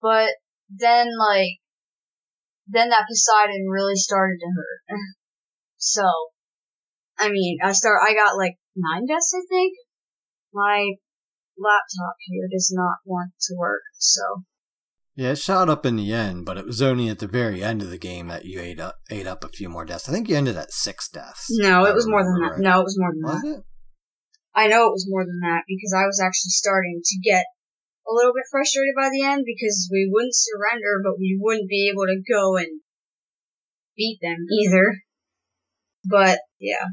But 0.00 0.30
then, 0.68 1.08
like, 1.18 1.58
then 2.66 2.90
that 2.90 3.06
Poseidon 3.08 3.66
really 3.68 3.96
started 3.96 4.38
to 4.40 4.46
hurt. 4.54 4.98
so, 5.78 6.04
I 7.18 7.30
mean, 7.30 7.58
I 7.62 7.72
start, 7.72 8.00
I 8.08 8.14
got 8.14 8.36
like 8.36 8.56
nine 8.76 9.06
deaths, 9.06 9.34
I 9.34 9.42
think. 9.48 9.74
My 10.52 10.92
laptop 11.58 12.16
here 12.20 12.48
does 12.50 12.72
not 12.74 12.98
want 13.04 13.32
to 13.42 13.54
work, 13.58 13.82
so. 13.98 14.22
Yeah, 15.16 15.32
it 15.32 15.38
shot 15.38 15.68
up 15.68 15.84
in 15.84 15.96
the 15.96 16.12
end, 16.12 16.46
but 16.46 16.58
it 16.58 16.64
was 16.64 16.80
only 16.80 17.08
at 17.08 17.18
the 17.18 17.26
very 17.26 17.62
end 17.62 17.82
of 17.82 17.90
the 17.90 17.98
game 17.98 18.28
that 18.28 18.44
you 18.44 18.60
ate 18.60 18.78
up, 18.78 18.94
ate 19.10 19.26
up 19.26 19.42
a 19.42 19.48
few 19.48 19.68
more 19.68 19.84
deaths. 19.84 20.08
I 20.08 20.12
think 20.12 20.28
you 20.28 20.36
ended 20.36 20.56
at 20.56 20.72
six 20.72 21.08
deaths. 21.08 21.46
No, 21.50 21.84
it 21.86 21.94
was 21.94 22.06
more 22.06 22.22
than 22.22 22.40
that. 22.40 22.50
right. 22.52 22.60
No, 22.60 22.80
it 22.80 22.84
was 22.84 22.96
more 22.98 23.12
than 23.12 23.22
Was 23.24 23.42
that. 23.42 23.58
it? 23.58 23.64
I 24.54 24.68
know 24.68 24.86
it 24.86 24.94
was 24.94 25.06
more 25.08 25.24
than 25.24 25.40
that 25.42 25.62
because 25.66 25.92
I 25.92 26.06
was 26.06 26.20
actually 26.24 26.54
starting 26.54 27.00
to 27.04 27.18
get 27.28 27.44
a 28.08 28.14
little 28.14 28.32
bit 28.32 28.46
frustrated 28.50 28.94
by 28.96 29.10
the 29.10 29.22
end 29.22 29.42
because 29.44 29.88
we 29.90 30.08
wouldn't 30.10 30.34
surrender, 30.34 31.02
but 31.02 31.18
we 31.18 31.36
wouldn't 31.40 31.68
be 31.68 31.90
able 31.92 32.06
to 32.06 32.22
go 32.22 32.56
and 32.56 32.80
beat 33.96 34.18
them 34.22 34.46
either. 34.50 35.02
But 36.08 36.38
yeah, 36.58 36.86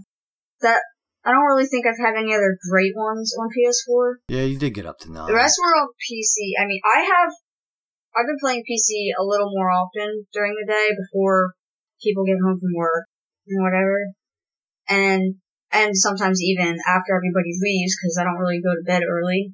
that 0.65 0.81
I 1.25 1.31
don't 1.31 1.45
really 1.45 1.69
think 1.69 1.85
I've 1.85 2.01
had 2.01 2.17
any 2.17 2.33
other 2.33 2.57
great 2.69 2.93
ones 2.97 3.33
on 3.37 3.49
PS4. 3.53 4.25
Yeah, 4.29 4.45
you 4.45 4.57
did 4.57 4.73
get 4.73 4.85
up 4.85 4.97
to 5.05 5.11
nine. 5.11 5.29
The 5.29 5.37
rest 5.37 5.57
were 5.61 5.73
on 5.77 5.89
PC. 5.97 6.57
I 6.57 6.65
mean, 6.65 6.81
I 6.85 7.01
have 7.01 7.31
I've 8.17 8.29
been 8.29 8.41
playing 8.41 8.63
PC 8.65 9.13
a 9.17 9.25
little 9.25 9.49
more 9.51 9.69
often 9.69 10.25
during 10.33 10.53
the 10.53 10.71
day 10.71 10.89
before 10.95 11.53
people 12.01 12.25
get 12.25 12.41
home 12.41 12.59
from 12.59 12.73
work 12.73 13.05
and 13.47 13.61
whatever, 13.61 14.13
and 14.89 15.35
and 15.71 15.97
sometimes 15.97 16.41
even 16.41 16.77
after 16.87 17.17
everybody 17.17 17.53
leaves 17.59 17.97
because 17.97 18.17
I 18.19 18.23
don't 18.23 18.39
really 18.39 18.61
go 18.61 18.73
to 18.73 18.85
bed 18.85 19.03
early. 19.03 19.53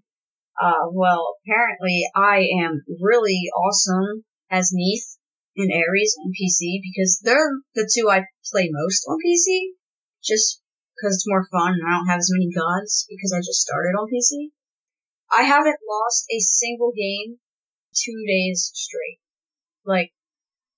Uh, 0.62 0.92
well, 0.92 1.36
apparently 1.42 2.04
I 2.16 2.46
am 2.62 2.84
really 3.02 3.50
awesome 3.56 4.24
as 4.52 4.72
Neith 4.74 5.18
and 5.56 5.72
Ares 5.74 6.16
on 6.20 6.32
PC 6.32 6.80
because 6.84 7.20
they're 7.24 7.52
the 7.74 7.90
two 7.90 8.10
I 8.10 8.26
play 8.52 8.70
most 8.72 9.06
on 9.08 9.18
PC, 9.26 9.74
just 10.24 10.61
because 11.02 11.16
it's 11.16 11.28
more 11.28 11.48
fun 11.50 11.74
and 11.74 11.82
I 11.82 11.98
don't 11.98 12.08
have 12.08 12.20
as 12.20 12.30
many 12.32 12.54
gods 12.54 13.08
because 13.10 13.34
I 13.34 13.42
just 13.42 13.66
started 13.66 13.98
on 13.98 14.06
PC. 14.06 14.54
I 15.34 15.44
haven't 15.44 15.82
lost 15.90 16.26
a 16.30 16.40
single 16.40 16.92
game 16.94 17.38
two 17.96 18.24
days 18.28 18.70
straight. 18.74 19.18
Like, 19.86 20.12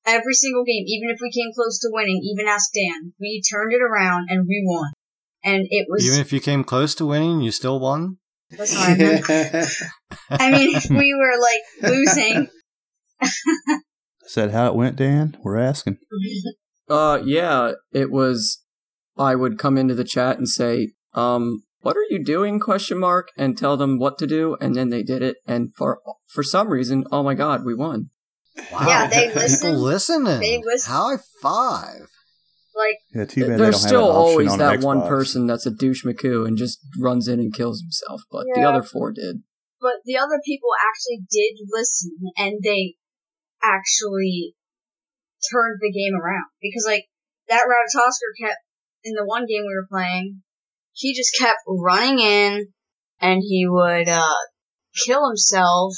every 0.05 0.33
single 0.33 0.63
game, 0.63 0.85
even 0.87 1.09
if 1.09 1.19
we 1.21 1.31
came 1.31 1.51
close 1.53 1.79
to 1.79 1.89
winning, 1.91 2.21
even 2.23 2.47
ask 2.47 2.71
Dan, 2.71 3.13
we 3.19 3.41
turned 3.41 3.73
it 3.73 3.81
around 3.81 4.27
and 4.29 4.47
we 4.47 4.63
won. 4.65 4.93
And 5.43 5.67
it 5.69 5.87
was. 5.89 6.07
Even 6.07 6.21
if 6.21 6.31
you 6.31 6.39
came 6.39 6.63
close 6.63 6.95
to 6.95 7.05
winning, 7.05 7.41
you 7.41 7.51
still 7.51 7.79
won? 7.79 8.17
That's 8.49 8.73
not 8.73 8.99
I 10.29 10.51
mean, 10.51 10.79
we 10.89 11.13
were 11.13 11.41
like 11.41 11.91
losing. 11.91 12.47
Is 14.25 14.35
that 14.35 14.51
how 14.51 14.67
it 14.67 14.75
went, 14.75 14.95
Dan? 14.95 15.37
We're 15.43 15.57
asking. 15.57 15.97
Uh, 16.89 17.21
yeah, 17.23 17.71
it 17.93 18.11
was. 18.11 18.62
I 19.17 19.35
would 19.35 19.57
come 19.59 19.77
into 19.77 19.93
the 19.95 20.03
chat 20.03 20.37
and 20.37 20.47
say, 20.49 20.93
um, 21.13 21.63
"What 21.81 21.97
are 21.97 22.05
you 22.09 22.23
doing?" 22.23 22.59
Question 22.59 22.97
mark, 22.97 23.29
and 23.37 23.57
tell 23.57 23.77
them 23.77 23.99
what 23.99 24.17
to 24.19 24.27
do, 24.27 24.55
and 24.59 24.75
then 24.75 24.89
they 24.89 25.03
did 25.03 25.21
it. 25.21 25.37
And 25.47 25.73
for 25.75 25.99
for 26.27 26.43
some 26.43 26.69
reason, 26.69 27.05
oh 27.11 27.23
my 27.23 27.33
god, 27.35 27.63
we 27.65 27.75
won. 27.75 28.09
Wow. 28.71 28.87
Yeah, 28.87 29.07
they 29.07 29.29
People 29.47 29.73
listening. 29.73 30.39
They 30.39 30.61
listen. 30.63 30.93
High 30.93 31.17
five. 31.41 32.07
Like, 32.75 32.97
Yeah, 33.13 33.25
too 33.25 33.47
bad 33.47 33.59
There's 33.59 33.79
still 33.79 34.07
have 34.07 34.15
an 34.15 34.15
option 34.15 34.31
always 34.31 34.51
on 34.53 34.57
that 34.59 34.79
one 34.81 35.07
person 35.07 35.45
that's 35.45 35.67
a 35.67 35.71
douche 35.71 36.03
McCoo 36.03 36.47
and 36.47 36.57
just 36.57 36.79
runs 36.99 37.27
in 37.27 37.39
and 37.39 37.53
kills 37.53 37.81
himself, 37.81 38.21
but 38.31 38.45
the 38.55 38.63
other 38.63 38.81
four 38.81 39.11
did. 39.11 39.43
but 39.79 40.01
the 40.05 40.17
other 40.17 40.41
people 40.43 40.69
actually 40.81 41.21
did 41.29 41.53
listen 41.69 42.17
and 42.35 42.61
they 42.63 42.95
actually 43.61 44.55
turned 45.51 45.77
the 45.81 45.91
game 45.91 46.15
around 46.19 46.45
because 46.61 46.85
like 46.87 47.05
that 47.47 47.67
Ratatoskr 47.69 48.31
kept 48.41 48.62
in 49.03 49.13
the 49.13 49.25
one 49.25 49.45
game 49.45 49.63
we 49.67 49.75
were 49.75 49.87
playing, 49.89 50.41
he 50.93 51.15
just 51.15 51.35
kept 51.37 51.59
running 51.67 52.19
in 52.19 52.67
and 53.19 53.41
he 53.41 53.65
would 53.67 54.07
uh 54.07 54.43
kill 55.05 55.27
himself 55.27 55.93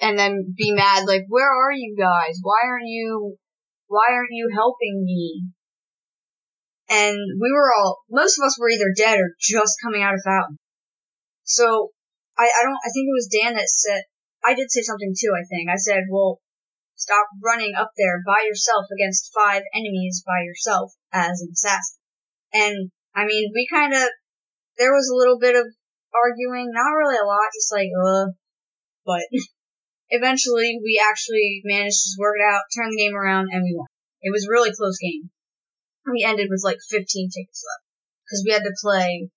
and 0.00 0.18
then 0.18 0.54
be 0.56 0.72
mad 0.72 1.06
like 1.06 1.24
where 1.28 1.50
are 1.50 1.72
you 1.72 1.96
guys? 1.98 2.38
Why 2.42 2.60
aren't 2.64 2.86
you 2.86 3.36
why 3.86 4.06
aren't 4.10 4.32
you 4.32 4.50
helping 4.54 5.02
me? 5.04 5.44
And 6.90 7.18
we 7.40 7.52
were 7.52 7.72
all 7.76 7.98
most 8.10 8.38
of 8.38 8.46
us 8.46 8.58
were 8.58 8.70
either 8.70 8.94
dead 8.96 9.18
or 9.18 9.34
just 9.40 9.76
coming 9.82 10.02
out 10.02 10.14
of 10.14 10.20
fountain. 10.24 10.58
So 11.44 11.90
I, 12.38 12.44
I 12.44 12.60
don't, 12.62 12.78
I 12.78 12.90
think 12.94 13.10
it 13.10 13.18
was 13.18 13.34
Dan 13.34 13.54
that 13.54 13.68
said, 13.68 14.02
I 14.44 14.54
did 14.54 14.70
say 14.70 14.82
something 14.82 15.12
too, 15.18 15.34
I 15.34 15.44
think. 15.48 15.68
I 15.68 15.76
said, 15.76 16.04
well, 16.08 16.38
stop 16.94 17.26
running 17.42 17.74
up 17.74 17.90
there 17.98 18.22
by 18.24 18.46
yourself 18.46 18.86
against 18.94 19.32
five 19.34 19.62
enemies 19.74 20.22
by 20.24 20.44
yourself 20.44 20.92
as 21.12 21.42
an 21.42 21.50
assassin. 21.52 21.97
And, 22.52 22.90
I 23.14 23.26
mean, 23.26 23.52
we 23.54 23.66
kind 23.70 23.92
of, 23.92 24.04
there 24.78 24.92
was 24.92 25.10
a 25.10 25.16
little 25.16 25.38
bit 25.38 25.56
of 25.56 25.66
arguing, 26.14 26.70
not 26.72 26.96
really 26.96 27.18
a 27.18 27.26
lot, 27.26 27.52
just 27.54 27.72
like, 27.72 27.90
uh, 27.92 28.32
but 29.04 29.26
eventually 30.10 30.78
we 30.82 31.02
actually 31.02 31.62
managed 31.64 32.02
to 32.02 32.20
work 32.20 32.36
it 32.38 32.44
out, 32.44 32.68
turn 32.74 32.90
the 32.90 32.96
game 32.96 33.14
around, 33.14 33.48
and 33.52 33.62
we 33.62 33.74
won. 33.74 33.86
It 34.22 34.32
was 34.32 34.46
a 34.46 34.52
really 34.52 34.72
close 34.72 34.98
game. 34.98 35.30
We 36.10 36.24
ended 36.24 36.48
with 36.50 36.64
like 36.64 36.78
15 36.88 37.04
tickets 37.04 37.62
left. 37.62 37.84
Cause 38.28 38.44
we 38.44 38.52
had 38.52 38.64
to 38.64 38.76
play 38.82 39.30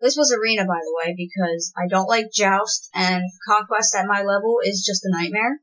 this 0.00 0.16
was 0.16 0.32
arena, 0.32 0.64
by 0.64 0.80
the 0.80 0.96
way, 0.96 1.12
because 1.12 1.72
I 1.76 1.86
don't 1.86 2.08
like 2.08 2.32
joust, 2.32 2.88
and 2.94 3.22
conquest 3.46 3.94
at 3.94 4.08
my 4.08 4.22
level 4.22 4.56
is 4.64 4.84
just 4.84 5.04
a 5.04 5.12
nightmare. 5.12 5.60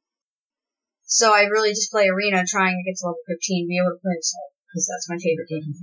So 1.05 1.33
I 1.33 1.49
really 1.49 1.71
just 1.71 1.89
play 1.89 2.07
arena, 2.07 2.45
trying 2.45 2.77
to 2.77 2.85
get 2.85 2.97
to 2.97 3.07
level 3.07 3.25
15, 3.25 3.67
be 3.67 3.81
able 3.81 3.97
to 3.97 4.01
play 4.01 4.13
assault, 4.13 4.53
because 4.69 4.85
that's 4.85 5.09
my 5.09 5.17
favorite 5.17 5.49
game. 5.49 5.73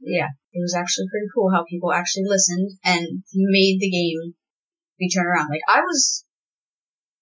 Yeah, 0.00 0.28
it 0.52 0.60
was 0.60 0.74
actually 0.74 1.06
pretty 1.10 1.26
cool 1.34 1.50
how 1.50 1.64
people 1.64 1.92
actually 1.92 2.24
listened 2.26 2.78
and 2.84 3.22
made 3.34 3.78
the 3.80 3.90
game 3.90 4.34
be 4.98 5.10
turned 5.10 5.26
around. 5.26 5.48
Like 5.48 5.62
I 5.68 5.80
was, 5.80 6.24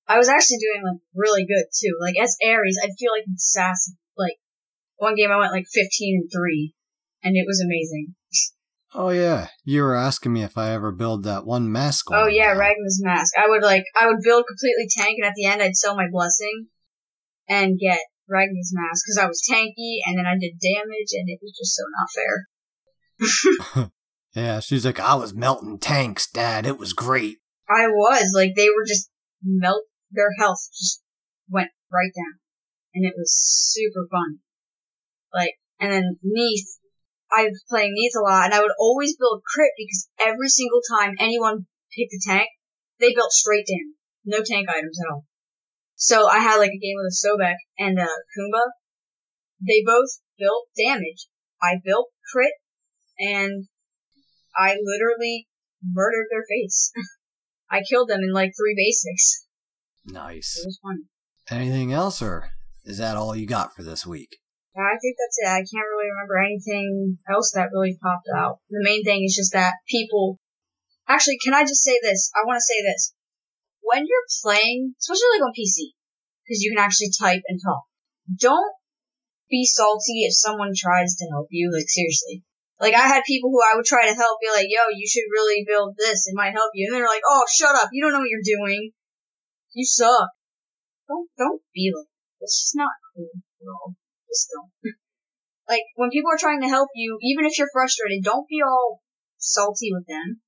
I 0.07 0.19
was 0.19 0.29
actually 0.29 0.59
doing 0.59 0.83
like 0.85 1.01
really 1.15 1.47
good 1.47 1.67
too. 1.73 1.97
Like 2.01 2.17
as 2.21 2.37
Ares, 2.45 2.79
I 2.83 2.89
feel 2.99 3.13
like 3.13 3.25
assassin. 3.35 3.97
Like 4.17 4.37
one 4.97 5.15
game 5.15 5.31
I 5.31 5.39
went 5.39 5.53
like 5.53 5.67
15 5.73 6.21
and 6.23 6.31
three, 6.33 6.75
and 7.23 7.37
it 7.37 7.47
was 7.47 7.61
amazing. 7.65 8.15
Oh 8.95 9.09
yeah, 9.09 9.49
you 9.65 9.83
were 9.83 9.97
asking 9.97 10.35
me 10.35 10.43
if 10.43 10.59
I 10.59 10.71
ever 10.73 10.93
build 10.93 11.25
that 11.25 11.47
one 11.47 11.73
mask. 11.73 12.09
Oh 12.11 12.25
one 12.25 12.35
yeah, 12.35 12.53
now. 12.53 12.61
Rangda's 12.61 13.01
mask. 13.03 13.33
I 13.39 13.49
would 13.49 13.63
like 13.63 13.85
I 13.99 14.07
would 14.07 14.21
build 14.23 14.45
completely 14.47 14.89
tank, 14.91 15.17
and 15.19 15.27
at 15.27 15.35
the 15.35 15.47
end 15.47 15.63
I'd 15.63 15.77
sell 15.77 15.97
my 15.97 16.09
blessing 16.11 16.67
and 17.49 17.79
get 17.79 18.01
Rangda's 18.29 18.73
mask 18.75 19.05
because 19.07 19.19
I 19.19 19.29
was 19.29 19.43
tanky, 19.49 20.05
and 20.05 20.19
then 20.19 20.27
I 20.27 20.37
did 20.39 20.61
damage, 20.61 21.13
and 21.15 21.29
it 21.29 21.41
was 21.41 21.57
just 21.57 21.75
so 21.75 21.85
not 21.89 22.13
fair. 22.15 22.49
Yeah, 24.35 24.61
she's 24.61 24.87
like, 24.87 24.99
I 24.99 25.15
was 25.15 25.35
melting 25.35 25.79
tanks, 25.79 26.27
Dad. 26.27 26.65
It 26.65 26.79
was 26.79 26.95
great. 26.95 27.39
I 27.69 27.87
was 27.89 28.33
like 28.35 28.53
they 28.57 28.69
were 28.75 28.87
just 28.87 29.11
melt 29.45 29.85
their 30.11 30.33
health 30.39 30.69
just 30.73 31.03
went 31.51 31.71
right 31.93 32.13
down, 32.17 32.41
and 32.95 33.05
it 33.05 33.15
was 33.17 33.33
super 33.33 34.09
fun. 34.11 34.39
Like 35.33 35.55
and 35.79 35.93
then 35.93 36.19
Neith, 36.23 36.79
I 37.31 37.45
was 37.45 37.63
playing 37.69 37.93
Neith 37.95 38.13
a 38.17 38.23
lot, 38.23 38.47
and 38.47 38.55
I 38.55 38.61
would 38.61 38.73
always 38.79 39.17
build 39.17 39.43
crit 39.45 39.73
because 39.77 40.09
every 40.19 40.49
single 40.49 40.81
time 40.99 41.17
anyone 41.19 41.67
picked 41.95 42.15
a 42.15 42.21
tank, 42.27 42.49
they 43.01 43.13
built 43.15 43.33
straight 43.33 43.67
damage, 43.67 44.01
no 44.25 44.39
tank 44.45 44.69
items 44.69 44.99
at 44.99 45.13
all. 45.13 45.27
So 45.95 46.27
I 46.27 46.39
had 46.39 46.57
like 46.57 46.73
a 46.73 46.81
game 46.81 46.97
with 46.97 47.13
a 47.13 47.21
Sobek 47.21 47.57
and 47.79 47.99
a 47.99 48.09
Kumba. 48.09 48.65
They 49.61 49.83
both 49.85 50.09
built 50.39 50.69
damage. 50.77 51.29
I 51.63 51.77
built 51.85 52.09
crit, 52.33 52.53
and 53.23 53.69
I 54.57 54.77
literally 54.83 55.47
murdered 55.83 56.27
their 56.31 56.45
face. 56.49 56.93
I 57.71 57.83
killed 57.89 58.09
them 58.09 58.21
in 58.21 58.33
like 58.33 58.53
three 58.59 58.75
basics. 58.77 59.47
Nice. 60.05 60.59
It 60.59 60.67
was 60.67 60.79
fun. 60.83 61.05
Anything 61.51 61.93
else, 61.93 62.21
or 62.21 62.51
is 62.85 62.99
that 62.99 63.17
all 63.17 63.35
you 63.35 63.47
got 63.47 63.75
for 63.75 63.83
this 63.83 64.07
week? 64.07 64.39
I 64.77 64.97
think 65.01 65.17
that's 65.21 65.39
it. 65.39 65.49
I 65.49 65.61
can't 65.61 65.91
really 65.93 66.09
remember 66.09 66.39
anything 66.41 67.19
else 67.29 67.53
that 67.55 67.71
really 67.73 67.99
popped 68.01 68.29
out. 68.35 68.59
The 68.71 68.83
main 68.83 69.05
thing 69.05 69.25
is 69.25 69.37
just 69.37 69.53
that 69.53 69.75
people. 69.89 70.39
Actually, 71.09 71.39
can 71.45 71.53
I 71.53 71.63
just 71.63 71.83
say 71.83 71.99
this? 72.03 72.31
I 72.35 72.47
want 72.47 72.57
to 72.57 72.63
say 72.63 72.83
this. 72.83 73.15
When 73.83 74.07
you're 74.07 74.33
playing, 74.43 74.95
especially 75.01 75.29
like 75.35 75.45
on 75.45 75.53
PC, 75.53 75.93
because 76.47 76.63
you 76.63 76.73
can 76.75 76.83
actually 76.83 77.11
type 77.19 77.43
and 77.49 77.61
talk, 77.63 77.83
don't 78.39 78.73
be 79.51 79.67
salty 79.67 80.25
if 80.25 80.35
someone 80.35 80.73
tries 80.75 81.17
to 81.17 81.29
help 81.31 81.49
you. 81.51 81.71
Like 81.73 81.89
seriously. 81.89 82.45
Like 82.83 82.99
I 82.99 83.07
had 83.07 83.23
people 83.23 83.55
who 83.55 83.63
I 83.63 83.79
would 83.79 83.87
try 83.87 84.11
to 84.11 84.19
help 84.19 84.43
be 84.43 84.51
like, 84.51 84.67
yo, 84.67 84.91
you 84.91 85.07
should 85.07 85.31
really 85.31 85.63
build 85.63 85.95
this. 85.95 86.27
It 86.27 86.35
might 86.35 86.51
help 86.51 86.75
you. 86.75 86.91
And 86.91 86.99
they're 86.99 87.07
like, 87.07 87.23
oh, 87.23 87.47
shut 87.47 87.79
up. 87.79 87.95
You 87.95 88.03
don't 88.03 88.11
know 88.11 88.27
what 88.27 88.35
you're 88.35 88.43
doing. 88.43 88.91
You 89.71 89.87
suck. 89.87 90.35
Don't, 91.07 91.31
don't 91.39 91.63
be 91.71 91.95
like, 91.95 92.11
it's 92.43 92.59
just 92.59 92.75
not 92.75 92.91
cool 93.15 93.31
at 93.31 93.71
all. 93.71 93.95
Just 94.27 94.51
don't. 94.51 94.75
like, 95.71 95.87
when 95.95 96.11
people 96.11 96.35
are 96.35 96.43
trying 96.43 96.59
to 96.67 96.75
help 96.75 96.91
you, 96.99 97.23
even 97.23 97.47
if 97.47 97.55
you're 97.55 97.71
frustrated, 97.71 98.27
don't 98.27 98.51
be 98.51 98.67
all 98.67 98.99
salty 99.39 99.95
with 99.95 100.11
them. 100.11 100.43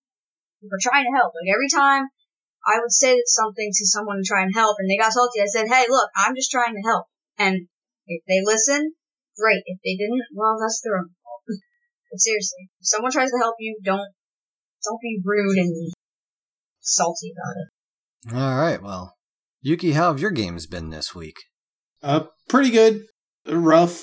For 0.67 0.83
trying 0.83 1.07
to 1.07 1.15
help. 1.15 1.39
Like 1.39 1.55
every 1.55 1.71
time 1.71 2.11
I 2.67 2.83
would 2.83 2.91
say 2.91 3.15
something 3.31 3.71
to 3.71 3.87
someone 3.87 4.19
to 4.19 4.27
try 4.27 4.43
and 4.43 4.51
help 4.51 4.83
and 4.83 4.91
they 4.91 4.99
got 4.99 5.15
salty, 5.15 5.39
I 5.39 5.47
said, 5.47 5.71
hey, 5.71 5.87
look, 5.87 6.11
I'm 6.19 6.35
just 6.35 6.51
trying 6.51 6.75
to 6.75 6.83
help. 6.83 7.07
And 7.39 7.71
if 8.11 8.27
they 8.27 8.43
listen, 8.43 8.99
great. 9.39 9.63
If 9.71 9.79
they 9.87 9.95
didn't, 9.95 10.35
well, 10.35 10.59
that's 10.59 10.83
their 10.83 10.99
own 10.99 11.14
seriously, 12.19 12.69
if 12.81 12.87
someone 12.87 13.13
tries 13.13 13.31
to 13.31 13.39
help 13.39 13.57
you, 13.59 13.79
don't, 13.85 14.09
don't 14.85 15.01
be 15.03 15.21
rude 15.25 15.59
and 15.59 15.93
salty 16.81 17.33
about 17.33 17.57
it. 17.61 18.37
All 18.37 18.57
right, 18.61 18.83
well, 18.83 19.15
Yuki, 19.63 19.93
how 19.93 20.09
have 20.11 20.21
your 20.21 20.31
games 20.31 20.67
been 20.67 20.91
this 20.91 21.15
week? 21.15 21.37
Uh, 22.03 22.25
pretty 22.49 22.71
good. 22.71 23.03
Rough, 23.47 24.03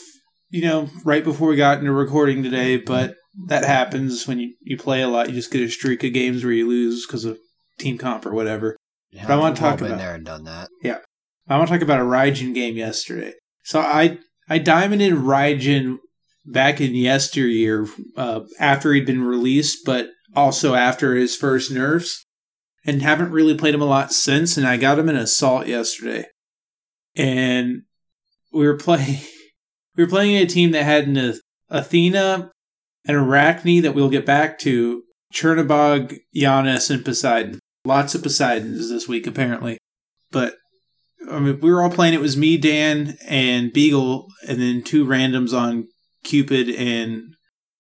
you 0.50 0.62
know, 0.64 0.90
right 1.04 1.24
before 1.24 1.50
we 1.50 1.56
got 1.56 1.80
into 1.80 1.92
recording 1.92 2.44
today, 2.44 2.78
but 2.78 3.16
that 3.48 3.64
happens 3.66 4.28
when 4.28 4.40
you, 4.40 4.54
you 4.62 4.78
play 4.78 5.02
a 5.02 5.08
lot. 5.08 5.28
You 5.30 5.34
just 5.36 5.52
get 5.52 5.62
a 5.62 5.70
streak 5.70 6.04
of 6.04 6.14
games 6.14 6.44
where 6.44 6.54
you 6.54 6.68
lose 6.68 7.06
because 7.08 7.26
of 7.26 7.38
team 7.80 7.98
comp 7.98 8.26
or 8.26 8.34
whatever. 8.34 8.76
Yeah, 9.12 9.28
But 9.28 9.34
I 9.34 9.38
wanna 9.38 9.56
talk 9.56 9.78
been 9.80 9.88
about- 9.88 9.98
there 10.00 10.16
and 10.16 10.26
done 10.26 10.44
that. 10.46 10.70
Yeah, 10.84 11.00
I 11.48 11.58
want 11.58 11.70
to 11.70 11.76
talk 11.76 11.82
about 11.84 12.00
a 12.00 12.04
Raijin 12.04 12.54
game 12.54 12.78
yesterday. 12.78 13.34
So 13.64 13.80
I 13.80 14.20
I 14.50 14.58
diamonded 14.58 15.14
Raijin 15.14 15.98
back 16.46 16.82
in 16.82 16.96
yesteryear 16.96 17.88
uh, 18.18 18.42
after 18.60 18.94
he'd 18.94 19.06
been 19.06 19.24
released, 19.24 19.86
but 19.86 20.10
also 20.36 20.74
after 20.76 21.16
his 21.16 21.36
first 21.36 21.72
nerfs, 21.72 22.26
and 22.86 23.02
haven't 23.02 23.32
really 23.32 23.56
played 23.56 23.76
him 23.76 23.82
a 23.82 23.86
lot 23.86 24.12
since. 24.12 24.58
And 24.58 24.68
I 24.68 24.78
got 24.78 25.00
him 25.00 25.10
in 25.10 25.16
Assault 25.16 25.68
yesterday. 25.68 26.26
and 27.16 27.84
we 28.54 28.66
were 28.66 28.78
playing. 28.78 29.20
We 29.98 30.06
were 30.06 30.10
playing 30.10 30.38
a 30.38 30.46
team 30.46 30.72
that 30.72 30.84
had 30.86 31.06
an 31.06 31.34
Athena, 31.70 32.50
an 33.06 33.16
Arachne 33.16 33.82
that 33.82 33.94
we'll 33.94 34.10
get 34.10 34.26
back 34.26 34.58
to, 34.60 35.04
Chernobog, 35.34 36.18
Janus, 36.34 36.90
and 36.90 37.04
Poseidon. 37.04 37.60
Lots 37.84 38.16
of 38.16 38.24
Poseidons 38.24 38.90
this 38.90 39.10
week, 39.10 39.28
apparently. 39.28 39.78
But 40.32 40.56
I 41.30 41.40
mean, 41.40 41.60
we 41.60 41.70
were 41.70 41.82
all 41.82 41.90
playing. 41.90 42.14
It 42.14 42.22
was 42.22 42.38
me, 42.38 42.58
Dan, 42.58 43.18
and 43.28 43.74
Beagle, 43.74 44.28
and 44.48 44.62
then 44.62 44.82
two 44.82 45.06
randoms 45.06 45.54
on 45.54 45.90
Cupid 46.24 46.70
and 46.70 47.36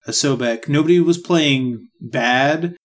a 0.08 0.12
Sobek. 0.12 0.68
Nobody 0.68 1.00
was 1.00 1.18
playing 1.18 1.88
bad, 2.00 2.76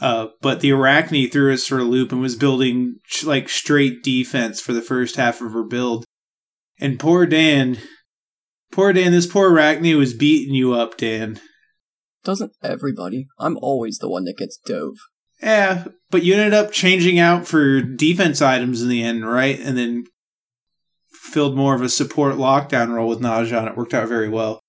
uh, 0.00 0.28
but 0.40 0.60
the 0.60 0.72
Arachne 0.72 1.28
threw 1.30 1.52
us 1.52 1.66
for 1.66 1.78
a 1.78 1.84
loop 1.84 2.12
and 2.12 2.20
was 2.20 2.36
building 2.36 2.96
like 3.24 3.48
straight 3.48 4.02
defense 4.02 4.60
for 4.60 4.72
the 4.72 4.82
first 4.82 5.16
half 5.16 5.40
of 5.40 5.52
her 5.52 5.64
build. 5.64 6.04
And 6.78 6.98
poor 6.98 7.26
Dan, 7.26 7.78
poor 8.72 8.92
Dan, 8.92 9.12
this 9.12 9.26
poor 9.26 9.50
Arachne 9.52 9.96
was 9.96 10.14
beating 10.14 10.54
you 10.54 10.72
up, 10.72 10.96
Dan. 10.96 11.40
Doesn't 12.24 12.52
everybody? 12.62 13.28
I'm 13.38 13.56
always 13.58 13.98
the 13.98 14.10
one 14.10 14.24
that 14.24 14.36
gets 14.36 14.58
dove. 14.58 14.96
Yeah, 15.42 15.84
but 16.10 16.22
you 16.22 16.34
ended 16.34 16.52
up 16.52 16.70
changing 16.70 17.18
out 17.18 17.46
for 17.46 17.80
defense 17.80 18.42
items 18.42 18.82
in 18.82 18.90
the 18.90 19.02
end, 19.02 19.26
right? 19.26 19.58
And 19.58 19.76
then 19.76 20.04
filled 21.10 21.56
more 21.56 21.74
of 21.74 21.82
a 21.82 21.88
support 21.88 22.34
lockdown 22.34 22.90
role 22.90 23.08
with 23.08 23.20
Naja, 23.20 23.58
and 23.58 23.68
it 23.68 23.76
worked 23.76 23.94
out 23.94 24.08
very 24.08 24.28
well. 24.28 24.60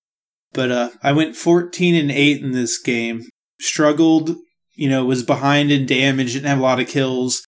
But 0.54 0.72
uh, 0.72 0.90
I 1.02 1.12
went 1.14 1.36
14 1.36 1.96
and 1.96 2.12
8 2.12 2.42
in 2.44 2.52
this 2.52 2.78
game. 2.78 3.24
Struggled, 3.60 4.36
you 4.76 4.90
know, 4.90 5.06
was 5.06 5.24
behind 5.24 5.72
in 5.72 5.86
damage, 5.86 6.34
didn't 6.34 6.48
have 6.48 6.60
a 6.60 6.64
lot 6.64 6.80
of 6.80 6.88
kills. 6.88 7.46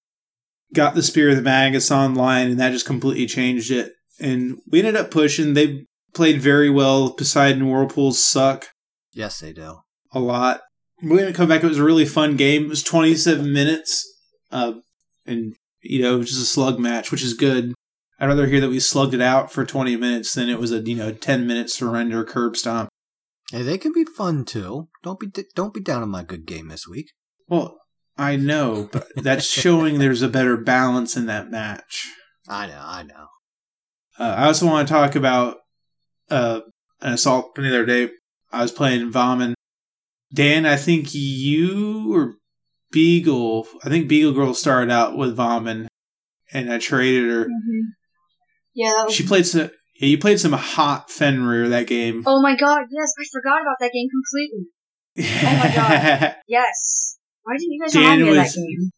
Got 0.73 0.95
the 0.95 1.03
Spear 1.03 1.29
of 1.31 1.35
the 1.35 1.41
Magus 1.41 1.91
online, 1.91 2.49
and 2.49 2.59
that 2.59 2.71
just 2.71 2.85
completely 2.85 3.25
changed 3.25 3.71
it. 3.71 3.91
And 4.19 4.57
we 4.67 4.79
ended 4.79 4.95
up 4.95 5.11
pushing. 5.11 5.53
They 5.53 5.85
played 6.13 6.41
very 6.41 6.69
well. 6.69 7.13
Poseidon 7.13 7.67
Whirlpools 7.67 8.23
suck 8.23 8.69
Yes, 9.11 9.39
they 9.39 9.53
do. 9.53 9.79
a 10.13 10.19
lot. 10.19 10.61
We're 11.01 11.19
gonna 11.19 11.33
come 11.33 11.49
back. 11.49 11.63
It 11.63 11.67
was 11.67 11.77
a 11.79 11.83
really 11.83 12.05
fun 12.05 12.37
game. 12.37 12.63
It 12.63 12.69
was 12.69 12.81
27 12.83 13.51
minutes, 13.51 14.07
uh, 14.51 14.73
and 15.25 15.55
you 15.81 16.01
know, 16.01 16.21
just 16.21 16.41
a 16.41 16.45
slug 16.45 16.79
match, 16.79 17.11
which 17.11 17.21
is 17.23 17.33
good. 17.33 17.73
I'd 18.23 18.27
rather 18.27 18.47
hear 18.47 18.61
that 18.61 18.69
we 18.69 18.79
slugged 18.79 19.13
it 19.13 19.19
out 19.19 19.51
for 19.51 19.65
20 19.65 19.97
minutes 19.97 20.33
than 20.33 20.47
it 20.47 20.57
was 20.57 20.71
a 20.71 20.79
you 20.79 20.95
know 20.95 21.11
10 21.11 21.45
minute 21.45 21.69
surrender 21.69 22.23
curb 22.23 22.55
stomp. 22.55 22.87
Hey, 23.51 23.63
they 23.63 23.77
can 23.77 23.91
be 23.91 24.05
fun 24.05 24.45
too. 24.45 24.87
Don't 25.03 25.19
be 25.19 25.27
don't 25.55 25.73
be 25.73 25.81
down 25.81 26.03
on 26.03 26.09
my 26.09 26.23
good 26.23 26.45
game 26.45 26.69
this 26.69 26.87
week. 26.87 27.11
Well, 27.49 27.77
I 28.17 28.37
know, 28.37 28.87
but 28.93 29.07
that's 29.17 29.45
showing 29.45 29.99
there's 29.99 30.21
a 30.21 30.29
better 30.29 30.55
balance 30.55 31.17
in 31.17 31.25
that 31.25 31.51
match. 31.51 32.13
I 32.47 32.67
know, 32.67 32.81
I 32.81 33.03
know. 33.03 33.27
Uh, 34.17 34.35
I 34.37 34.45
also 34.45 34.67
want 34.67 34.87
to 34.87 34.93
talk 34.93 35.15
about 35.15 35.57
uh, 36.29 36.61
an 37.01 37.11
assault 37.11 37.51
from 37.53 37.65
the 37.65 37.71
other 37.71 37.85
day. 37.85 38.09
I 38.53 38.61
was 38.61 38.71
playing 38.71 39.11
Vomit. 39.11 39.53
Dan, 40.33 40.65
I 40.65 40.77
think 40.77 41.13
you 41.13 42.15
or 42.15 42.35
Beagle, 42.89 43.67
I 43.83 43.89
think 43.89 44.07
Beagle 44.07 44.31
Girl 44.31 44.53
started 44.53 44.91
out 44.91 45.17
with 45.17 45.35
Vomit, 45.35 45.89
and 46.53 46.71
I 46.71 46.77
traded 46.77 47.29
her. 47.29 47.43
Mm-hmm. 47.47 47.81
Yeah, 48.73 48.93
that 48.97 49.05
was. 49.05 49.13
She 49.13 49.25
played 49.25 49.45
some. 49.45 49.69
Yeah, 49.95 50.07
you 50.07 50.17
played 50.17 50.39
some 50.39 50.53
hot 50.53 51.09
Fenrir 51.11 51.69
that 51.69 51.87
game. 51.87 52.23
Oh 52.25 52.41
my 52.41 52.55
god, 52.57 52.85
yes, 52.91 53.13
I 53.19 53.23
forgot 53.31 53.61
about 53.61 53.77
that 53.79 53.91
game 53.91 54.07
completely. 54.09 54.67
Oh 55.45 55.57
my 55.57 55.75
god. 55.75 56.35
Yes. 56.47 57.17
Why 57.43 57.53
didn't 57.57 57.71
you 57.71 57.81
guys 57.81 57.93
Dan 57.93 58.19
remind 58.19 58.21
me 58.23 58.29
of 58.29 58.35
that 58.35 58.55
game? 58.55 58.91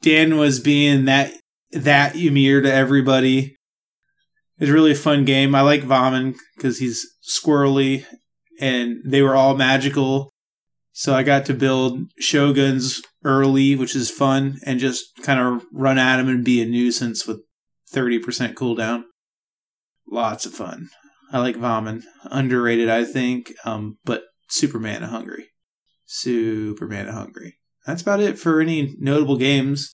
Dan 0.00 0.36
was 0.38 0.60
being 0.60 1.04
that 1.04 1.34
that 1.72 2.16
Ymir 2.16 2.62
to 2.62 2.72
everybody. 2.72 3.56
It 4.58 4.64
was 4.64 4.70
really 4.70 4.92
a 4.92 4.96
fun 4.96 5.24
game. 5.24 5.54
I 5.54 5.60
like 5.60 5.82
Vomit 5.82 6.36
because 6.56 6.78
he's 6.78 7.06
squirrely, 7.22 8.04
and 8.60 8.98
they 9.04 9.22
were 9.22 9.34
all 9.36 9.54
magical. 9.56 10.30
So 10.92 11.14
I 11.14 11.22
got 11.22 11.46
to 11.46 11.54
build 11.54 12.10
shoguns 12.18 13.00
early, 13.24 13.76
which 13.76 13.94
is 13.94 14.10
fun, 14.10 14.58
and 14.66 14.80
just 14.80 15.04
kind 15.22 15.40
of 15.40 15.64
run 15.72 15.98
at 15.98 16.20
him 16.20 16.28
and 16.28 16.44
be 16.44 16.60
a 16.60 16.66
nuisance 16.66 17.26
with 17.26 17.40
thirty 17.90 18.18
percent 18.18 18.56
cooldown. 18.56 19.04
Lots 20.10 20.44
of 20.44 20.52
fun. 20.52 20.88
I 21.32 21.38
like 21.38 21.56
Vomit. 21.56 22.02
Underrated, 22.24 22.88
I 22.88 23.04
think, 23.04 23.52
um, 23.64 23.98
but 24.04 24.24
Superman 24.48 25.02
hungry. 25.02 25.46
Superman 26.04 27.06
hungry. 27.06 27.58
That's 27.86 28.02
about 28.02 28.20
it 28.20 28.38
for 28.38 28.60
any 28.60 28.96
notable 28.98 29.36
games. 29.36 29.92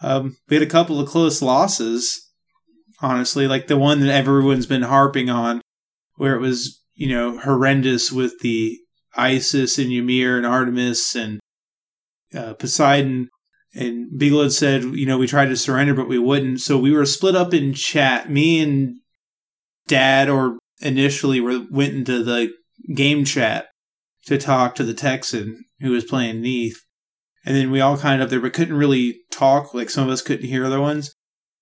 Um, 0.00 0.36
we 0.48 0.56
had 0.56 0.62
a 0.62 0.70
couple 0.70 1.00
of 1.00 1.08
close 1.08 1.42
losses, 1.42 2.30
honestly, 3.00 3.48
like 3.48 3.66
the 3.66 3.76
one 3.76 4.00
that 4.00 4.14
everyone's 4.14 4.66
been 4.66 4.82
harping 4.82 5.28
on, 5.28 5.60
where 6.14 6.36
it 6.36 6.40
was, 6.40 6.80
you 6.94 7.08
know, 7.08 7.38
horrendous 7.38 8.12
with 8.12 8.38
the 8.40 8.78
Isis 9.16 9.78
and 9.78 9.92
Ymir 9.92 10.36
and 10.36 10.46
Artemis 10.46 11.16
and 11.16 11.40
uh, 12.32 12.54
Poseidon. 12.54 13.28
And 13.74 14.20
had 14.20 14.52
said, 14.52 14.84
you 14.84 15.04
know, 15.04 15.18
we 15.18 15.26
tried 15.26 15.50
to 15.50 15.56
surrender, 15.56 15.94
but 15.94 16.08
we 16.08 16.18
wouldn't. 16.18 16.60
So 16.60 16.78
we 16.78 16.92
were 16.92 17.04
split 17.04 17.34
up 17.34 17.52
in 17.52 17.74
chat. 17.74 18.30
Me 18.30 18.60
and 18.60 19.00
Dad, 19.88 20.28
or 20.28 20.58
initially, 20.80 21.40
were 21.40 21.66
went 21.70 21.94
into 21.94 22.22
the 22.22 22.52
game 22.94 23.24
chat 23.24 23.66
to 24.26 24.38
talk 24.38 24.74
to 24.76 24.84
the 24.84 24.94
Texan 24.94 25.64
who 25.80 25.90
was 25.90 26.04
playing 26.04 26.40
Neith. 26.40 26.78
And 27.44 27.56
then 27.56 27.70
we 27.70 27.80
all 27.80 27.96
kind 27.96 28.20
of 28.20 28.26
up 28.26 28.30
there, 28.30 28.40
but 28.40 28.52
couldn't 28.52 28.76
really 28.76 29.20
talk. 29.32 29.72
Like 29.74 29.90
some 29.90 30.04
of 30.04 30.10
us 30.12 30.22
couldn't 30.22 30.46
hear 30.46 30.64
other 30.66 30.80
ones. 30.80 31.14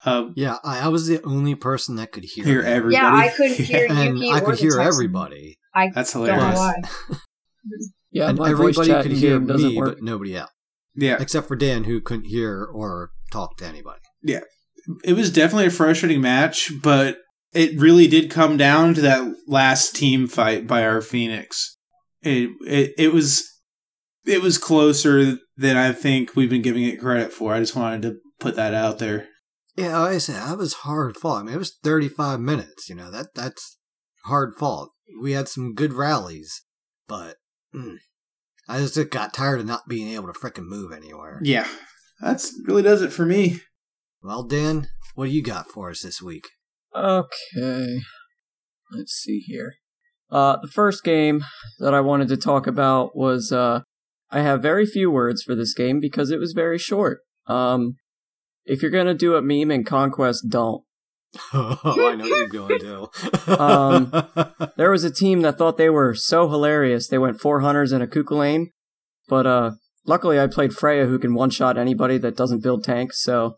Uh, 0.04 0.28
Yeah, 0.34 0.56
I, 0.64 0.80
I 0.80 0.88
was 0.88 1.06
the 1.06 1.22
only 1.24 1.54
person 1.54 1.96
that 1.96 2.12
could 2.12 2.24
hear. 2.24 2.44
hear 2.44 2.62
them. 2.62 2.72
everybody. 2.72 3.04
Yeah, 3.04 3.14
I 3.14 3.28
couldn't 3.28 3.56
hear 3.66 3.86
and 3.88 4.18
Yuki 4.18 4.30
I 4.32 4.40
could 4.40 4.58
hear 4.58 4.70
Texan. 4.70 4.86
everybody. 4.86 5.58
I 5.74 5.90
That's 5.94 6.12
don't 6.12 6.26
hilarious. 6.26 6.58
Yeah, 8.12 8.28
and 8.30 8.38
my 8.38 8.52
voice 8.52 8.78
everybody 8.78 8.88
chat 8.88 9.02
could 9.02 9.12
hear 9.12 9.38
me, 9.40 9.76
work. 9.76 9.96
but 9.96 10.02
nobody 10.02 10.36
else, 10.36 10.50
Yeah, 10.94 11.18
except 11.20 11.46
for 11.48 11.56
Dan, 11.56 11.84
who 11.84 12.00
couldn't 12.00 12.26
hear 12.26 12.64
or 12.64 13.10
talk 13.30 13.56
to 13.58 13.66
anybody. 13.66 14.00
Yeah, 14.22 14.40
it 15.04 15.12
was 15.12 15.30
definitely 15.30 15.66
a 15.66 15.70
frustrating 15.70 16.20
match, 16.22 16.72
but 16.82 17.18
it 17.56 17.80
really 17.80 18.06
did 18.06 18.30
come 18.30 18.56
down 18.56 18.94
to 18.94 19.00
that 19.00 19.34
last 19.46 19.96
team 19.96 20.26
fight 20.28 20.66
by 20.66 20.84
our 20.84 21.00
Phoenix. 21.00 21.76
It 22.22 22.50
it, 22.66 22.94
it 22.98 23.12
was 23.12 23.44
it 24.26 24.42
was 24.42 24.58
closer 24.58 25.38
than 25.56 25.76
I 25.76 25.92
think 25.92 26.36
we've 26.36 26.50
been 26.50 26.62
giving 26.62 26.84
it 26.84 27.00
credit 27.00 27.32
for. 27.32 27.54
I 27.54 27.60
just 27.60 27.76
wanted 27.76 28.02
to 28.02 28.18
put 28.38 28.56
that 28.56 28.74
out 28.74 28.98
there. 28.98 29.28
Yeah, 29.76 29.98
like 29.98 30.14
I 30.16 30.18
said, 30.18 30.36
that 30.36 30.58
was 30.58 30.74
hard 30.74 31.16
fought. 31.16 31.40
I 31.40 31.42
mean, 31.44 31.54
it 31.54 31.58
was 31.58 31.76
35 31.82 32.40
minutes. 32.40 32.88
You 32.88 32.94
know 32.94 33.10
that 33.10 33.28
that's 33.34 33.78
hard 34.24 34.54
fought. 34.58 34.90
We 35.20 35.32
had 35.32 35.48
some 35.48 35.74
good 35.74 35.92
rallies, 35.92 36.62
but 37.08 37.36
mm, 37.74 37.96
I 38.68 38.80
just 38.80 39.10
got 39.10 39.32
tired 39.32 39.60
of 39.60 39.66
not 39.66 39.88
being 39.88 40.08
able 40.08 40.32
to 40.32 40.38
frickin' 40.38 40.66
move 40.66 40.92
anywhere. 40.92 41.40
Yeah, 41.42 41.68
that's 42.20 42.52
really 42.66 42.82
does 42.82 43.02
it 43.02 43.12
for 43.12 43.24
me. 43.24 43.60
Well, 44.22 44.42
Dan, 44.42 44.88
what 45.14 45.26
do 45.26 45.30
you 45.30 45.42
got 45.42 45.70
for 45.70 45.90
us 45.90 46.02
this 46.02 46.20
week? 46.20 46.48
Okay. 46.96 47.98
Let's 48.92 49.12
see 49.12 49.40
here. 49.40 49.74
Uh, 50.30 50.56
the 50.60 50.68
first 50.68 51.04
game 51.04 51.44
that 51.78 51.94
I 51.94 52.00
wanted 52.00 52.28
to 52.28 52.36
talk 52.36 52.66
about 52.66 53.16
was, 53.16 53.52
uh, 53.52 53.82
I 54.30 54.40
have 54.40 54.62
very 54.62 54.86
few 54.86 55.10
words 55.10 55.42
for 55.42 55.54
this 55.54 55.74
game 55.74 56.00
because 56.00 56.30
it 56.30 56.40
was 56.40 56.52
very 56.52 56.78
short. 56.78 57.20
Um, 57.46 57.96
if 58.64 58.82
you're 58.82 58.90
gonna 58.90 59.14
do 59.14 59.36
a 59.36 59.42
meme 59.42 59.70
in 59.70 59.84
Conquest, 59.84 60.46
don't. 60.48 60.82
oh, 61.54 61.78
I 61.84 62.14
know 62.14 62.24
you're 62.24 62.48
going 62.48 62.80
to. 62.80 63.62
Um, 63.62 64.12
There 64.76 64.90
was 64.90 65.04
a 65.04 65.10
team 65.10 65.40
that 65.42 65.58
thought 65.58 65.76
they 65.76 65.90
were 65.90 66.14
so 66.14 66.48
hilarious 66.48 67.08
they 67.08 67.18
went 67.18 67.40
four 67.40 67.60
hunters 67.60 67.92
and 67.92 68.02
a 68.02 68.06
Kukulkan, 68.06 68.66
but 69.28 69.46
uh, 69.46 69.72
luckily 70.06 70.40
I 70.40 70.46
played 70.46 70.74
Freya 70.74 71.06
who 71.06 71.18
can 71.18 71.34
one 71.34 71.50
shot 71.50 71.78
anybody 71.78 72.18
that 72.18 72.36
doesn't 72.36 72.62
build 72.62 72.84
tanks. 72.84 73.22
So 73.22 73.56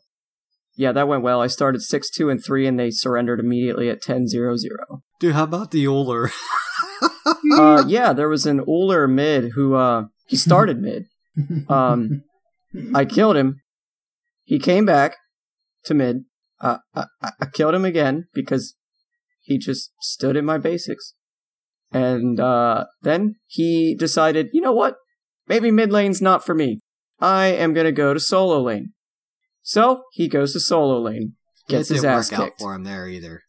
yeah, 0.78 0.92
that 0.92 1.08
went 1.08 1.24
well. 1.24 1.40
I 1.40 1.48
started 1.48 1.82
six 1.82 2.08
two 2.08 2.30
and 2.30 2.42
three, 2.42 2.64
and 2.64 2.78
they 2.78 2.92
surrendered 2.92 3.40
immediately 3.40 3.90
at 3.90 4.00
10-0-0. 4.00 4.60
Dude, 5.18 5.34
how 5.34 5.42
about 5.42 5.72
the 5.72 5.84
Ullr? 5.84 6.30
Uh, 7.52 7.84
yeah, 7.86 8.12
there 8.12 8.28
was 8.28 8.46
an 8.46 8.60
Ullr 8.60 9.08
mid 9.08 9.52
who 9.54 9.74
uh 9.74 10.04
he 10.26 10.36
started 10.36 10.80
mid. 10.80 11.04
Um, 11.68 12.22
I 12.94 13.04
killed 13.04 13.36
him. 13.36 13.60
He 14.44 14.58
came 14.58 14.84
back 14.84 15.16
to 15.84 15.94
mid. 15.94 16.24
Uh, 16.60 16.78
I, 16.94 17.04
I 17.22 17.30
I 17.40 17.46
killed 17.46 17.74
him 17.74 17.84
again 17.84 18.26
because 18.34 18.74
he 19.42 19.58
just 19.58 19.92
stood 20.00 20.36
in 20.36 20.44
my 20.44 20.58
basics. 20.58 21.14
And 21.92 22.40
uh, 22.40 22.86
then 23.02 23.36
he 23.46 23.94
decided, 23.94 24.48
you 24.52 24.60
know 24.60 24.72
what? 24.72 24.96
Maybe 25.46 25.70
mid 25.70 25.92
lane's 25.92 26.22
not 26.22 26.44
for 26.44 26.54
me. 26.54 26.80
I 27.20 27.46
am 27.46 27.74
gonna 27.74 27.92
go 27.92 28.14
to 28.14 28.20
solo 28.20 28.60
lane. 28.60 28.94
So 29.68 30.04
he 30.12 30.28
goes 30.28 30.54
to 30.54 30.60
solo 30.60 30.98
lane, 30.98 31.34
gets 31.68 31.90
his 31.90 32.02
ass 32.02 32.30
kicked. 32.30 32.58
for 32.58 32.74
him 32.74 32.84
there 32.84 33.06
either. 33.06 33.42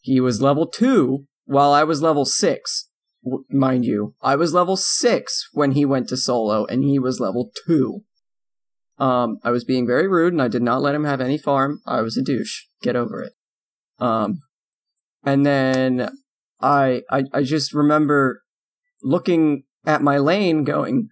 He 0.00 0.20
was 0.20 0.40
level 0.40 0.66
two 0.66 1.26
while 1.44 1.70
I 1.70 1.84
was 1.84 2.00
level 2.00 2.24
six. 2.24 2.88
W- 3.22 3.44
mind 3.50 3.84
you, 3.84 4.14
I 4.22 4.36
was 4.36 4.54
level 4.54 4.78
six 4.78 5.50
when 5.52 5.72
he 5.72 5.84
went 5.84 6.08
to 6.08 6.16
solo, 6.16 6.64
and 6.64 6.82
he 6.82 6.98
was 6.98 7.20
level 7.20 7.50
two. 7.66 8.04
Um, 8.96 9.36
I 9.44 9.50
was 9.50 9.64
being 9.64 9.86
very 9.86 10.08
rude, 10.08 10.32
and 10.32 10.40
I 10.40 10.48
did 10.48 10.62
not 10.62 10.80
let 10.80 10.94
him 10.94 11.04
have 11.04 11.20
any 11.20 11.36
farm. 11.36 11.82
I 11.84 12.00
was 12.00 12.16
a 12.16 12.22
douche. 12.22 12.62
Get 12.80 12.96
over 12.96 13.20
it. 13.20 13.34
Um, 13.98 14.38
and 15.26 15.44
then 15.44 16.08
I, 16.58 17.02
I 17.10 17.24
I 17.34 17.42
just 17.42 17.74
remember 17.74 18.40
looking 19.02 19.64
at 19.84 20.00
my 20.00 20.16
lane, 20.16 20.64
going, 20.64 21.10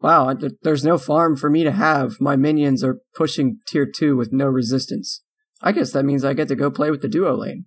"Wow, 0.00 0.34
there's 0.62 0.84
no 0.84 0.98
farm 0.98 1.36
for 1.36 1.50
me 1.50 1.64
to 1.64 1.72
have. 1.72 2.20
My 2.20 2.36
minions 2.36 2.84
are 2.84 3.00
pushing 3.14 3.58
tier 3.66 3.86
two 3.86 4.16
with 4.16 4.32
no 4.32 4.46
resistance. 4.46 5.22
I 5.60 5.72
guess 5.72 5.92
that 5.92 6.04
means 6.04 6.24
I 6.24 6.34
get 6.34 6.48
to 6.48 6.56
go 6.56 6.70
play 6.70 6.90
with 6.90 7.02
the 7.02 7.08
duo 7.08 7.36
lane." 7.36 7.66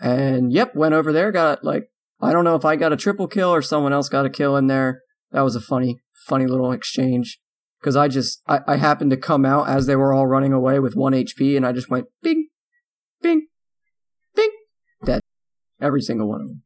And 0.00 0.52
yep, 0.52 0.74
went 0.74 0.94
over 0.94 1.12
there, 1.12 1.32
got 1.32 1.64
like 1.64 1.90
I 2.20 2.32
don't 2.32 2.44
know 2.44 2.54
if 2.54 2.64
I 2.64 2.76
got 2.76 2.92
a 2.92 2.96
triple 2.96 3.26
kill 3.26 3.50
or 3.52 3.62
someone 3.62 3.92
else 3.92 4.08
got 4.08 4.24
a 4.24 4.30
kill 4.30 4.56
in 4.56 4.68
there. 4.68 5.02
That 5.32 5.42
was 5.42 5.56
a 5.56 5.60
funny, 5.60 5.98
funny 6.26 6.46
little 6.46 6.70
exchange. 6.70 7.40
Because 7.80 7.96
I 7.96 8.06
just, 8.06 8.42
I, 8.46 8.60
I 8.68 8.76
happened 8.76 9.10
to 9.10 9.16
come 9.16 9.44
out 9.44 9.68
as 9.68 9.86
they 9.86 9.96
were 9.96 10.12
all 10.12 10.28
running 10.28 10.52
away 10.52 10.78
with 10.78 10.94
one 10.94 11.14
HP, 11.14 11.56
and 11.56 11.66
I 11.66 11.72
just 11.72 11.90
went 11.90 12.06
bing, 12.22 12.46
bing, 13.20 13.48
bing, 14.36 14.50
dead. 15.04 15.20
Every 15.80 16.00
single 16.00 16.28
one 16.28 16.42
of 16.42 16.46
them. 16.46 16.62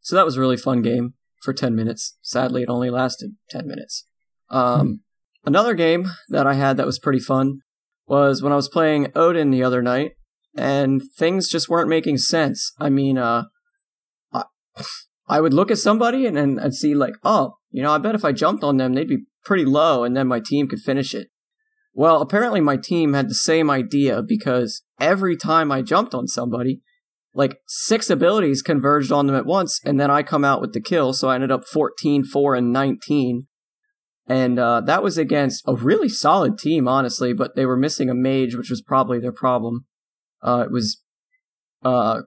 So 0.00 0.16
that 0.16 0.24
was 0.24 0.36
a 0.36 0.40
really 0.40 0.56
fun 0.56 0.82
game 0.82 1.14
for 1.46 1.54
10 1.54 1.74
minutes. 1.74 2.18
Sadly, 2.20 2.62
it 2.62 2.68
only 2.68 2.90
lasted 2.90 3.36
10 3.48 3.66
minutes. 3.66 4.04
Um, 4.50 5.00
another 5.46 5.72
game 5.72 6.08
that 6.28 6.46
I 6.46 6.54
had 6.54 6.76
that 6.76 6.84
was 6.84 6.98
pretty 6.98 7.20
fun 7.20 7.60
was 8.06 8.42
when 8.42 8.52
I 8.52 8.56
was 8.56 8.68
playing 8.68 9.12
Odin 9.14 9.50
the 9.50 9.62
other 9.62 9.80
night, 9.80 10.12
and 10.56 11.02
things 11.16 11.48
just 11.48 11.68
weren't 11.68 11.88
making 11.88 12.18
sense. 12.18 12.72
I 12.78 12.90
mean, 12.90 13.16
uh, 13.16 13.44
I, 14.32 14.44
I 15.28 15.40
would 15.40 15.54
look 15.54 15.70
at 15.70 15.78
somebody 15.78 16.26
and 16.26 16.36
then 16.36 16.58
I'd 16.58 16.74
see 16.74 16.94
like, 16.94 17.14
oh, 17.22 17.54
you 17.70 17.82
know, 17.82 17.92
I 17.92 17.98
bet 17.98 18.14
if 18.14 18.24
I 18.24 18.32
jumped 18.32 18.64
on 18.64 18.76
them, 18.76 18.94
they'd 18.94 19.08
be 19.08 19.24
pretty 19.44 19.64
low 19.64 20.04
and 20.04 20.16
then 20.16 20.26
my 20.26 20.40
team 20.40 20.68
could 20.68 20.80
finish 20.80 21.14
it. 21.14 21.28
Well, 21.92 22.20
apparently 22.20 22.60
my 22.60 22.76
team 22.76 23.14
had 23.14 23.28
the 23.28 23.34
same 23.34 23.70
idea 23.70 24.22
because 24.22 24.82
every 25.00 25.36
time 25.36 25.72
I 25.72 25.82
jumped 25.82 26.14
on 26.14 26.28
somebody, 26.28 26.80
like 27.36 27.60
six 27.68 28.08
abilities 28.08 28.62
converged 28.62 29.12
on 29.12 29.26
them 29.26 29.36
at 29.36 29.44
once 29.44 29.78
and 29.84 30.00
then 30.00 30.10
I 30.10 30.22
come 30.22 30.42
out 30.42 30.62
with 30.62 30.72
the 30.72 30.80
kill. 30.80 31.12
So 31.12 31.28
I 31.28 31.34
ended 31.34 31.52
up 31.52 31.66
14, 31.66 32.24
4, 32.24 32.54
and 32.54 32.72
19. 32.72 33.46
And 34.26 34.58
uh, 34.58 34.80
that 34.80 35.02
was 35.02 35.18
against 35.18 35.62
a 35.66 35.74
really 35.74 36.08
solid 36.08 36.58
team, 36.58 36.88
honestly, 36.88 37.34
but 37.34 37.54
they 37.54 37.66
were 37.66 37.76
missing 37.76 38.08
a 38.08 38.14
mage, 38.14 38.56
which 38.56 38.70
was 38.70 38.80
probably 38.80 39.20
their 39.20 39.32
problem. 39.32 39.84
Uh, 40.42 40.64
it 40.66 40.72
was 40.72 41.02
uh, 41.84 42.22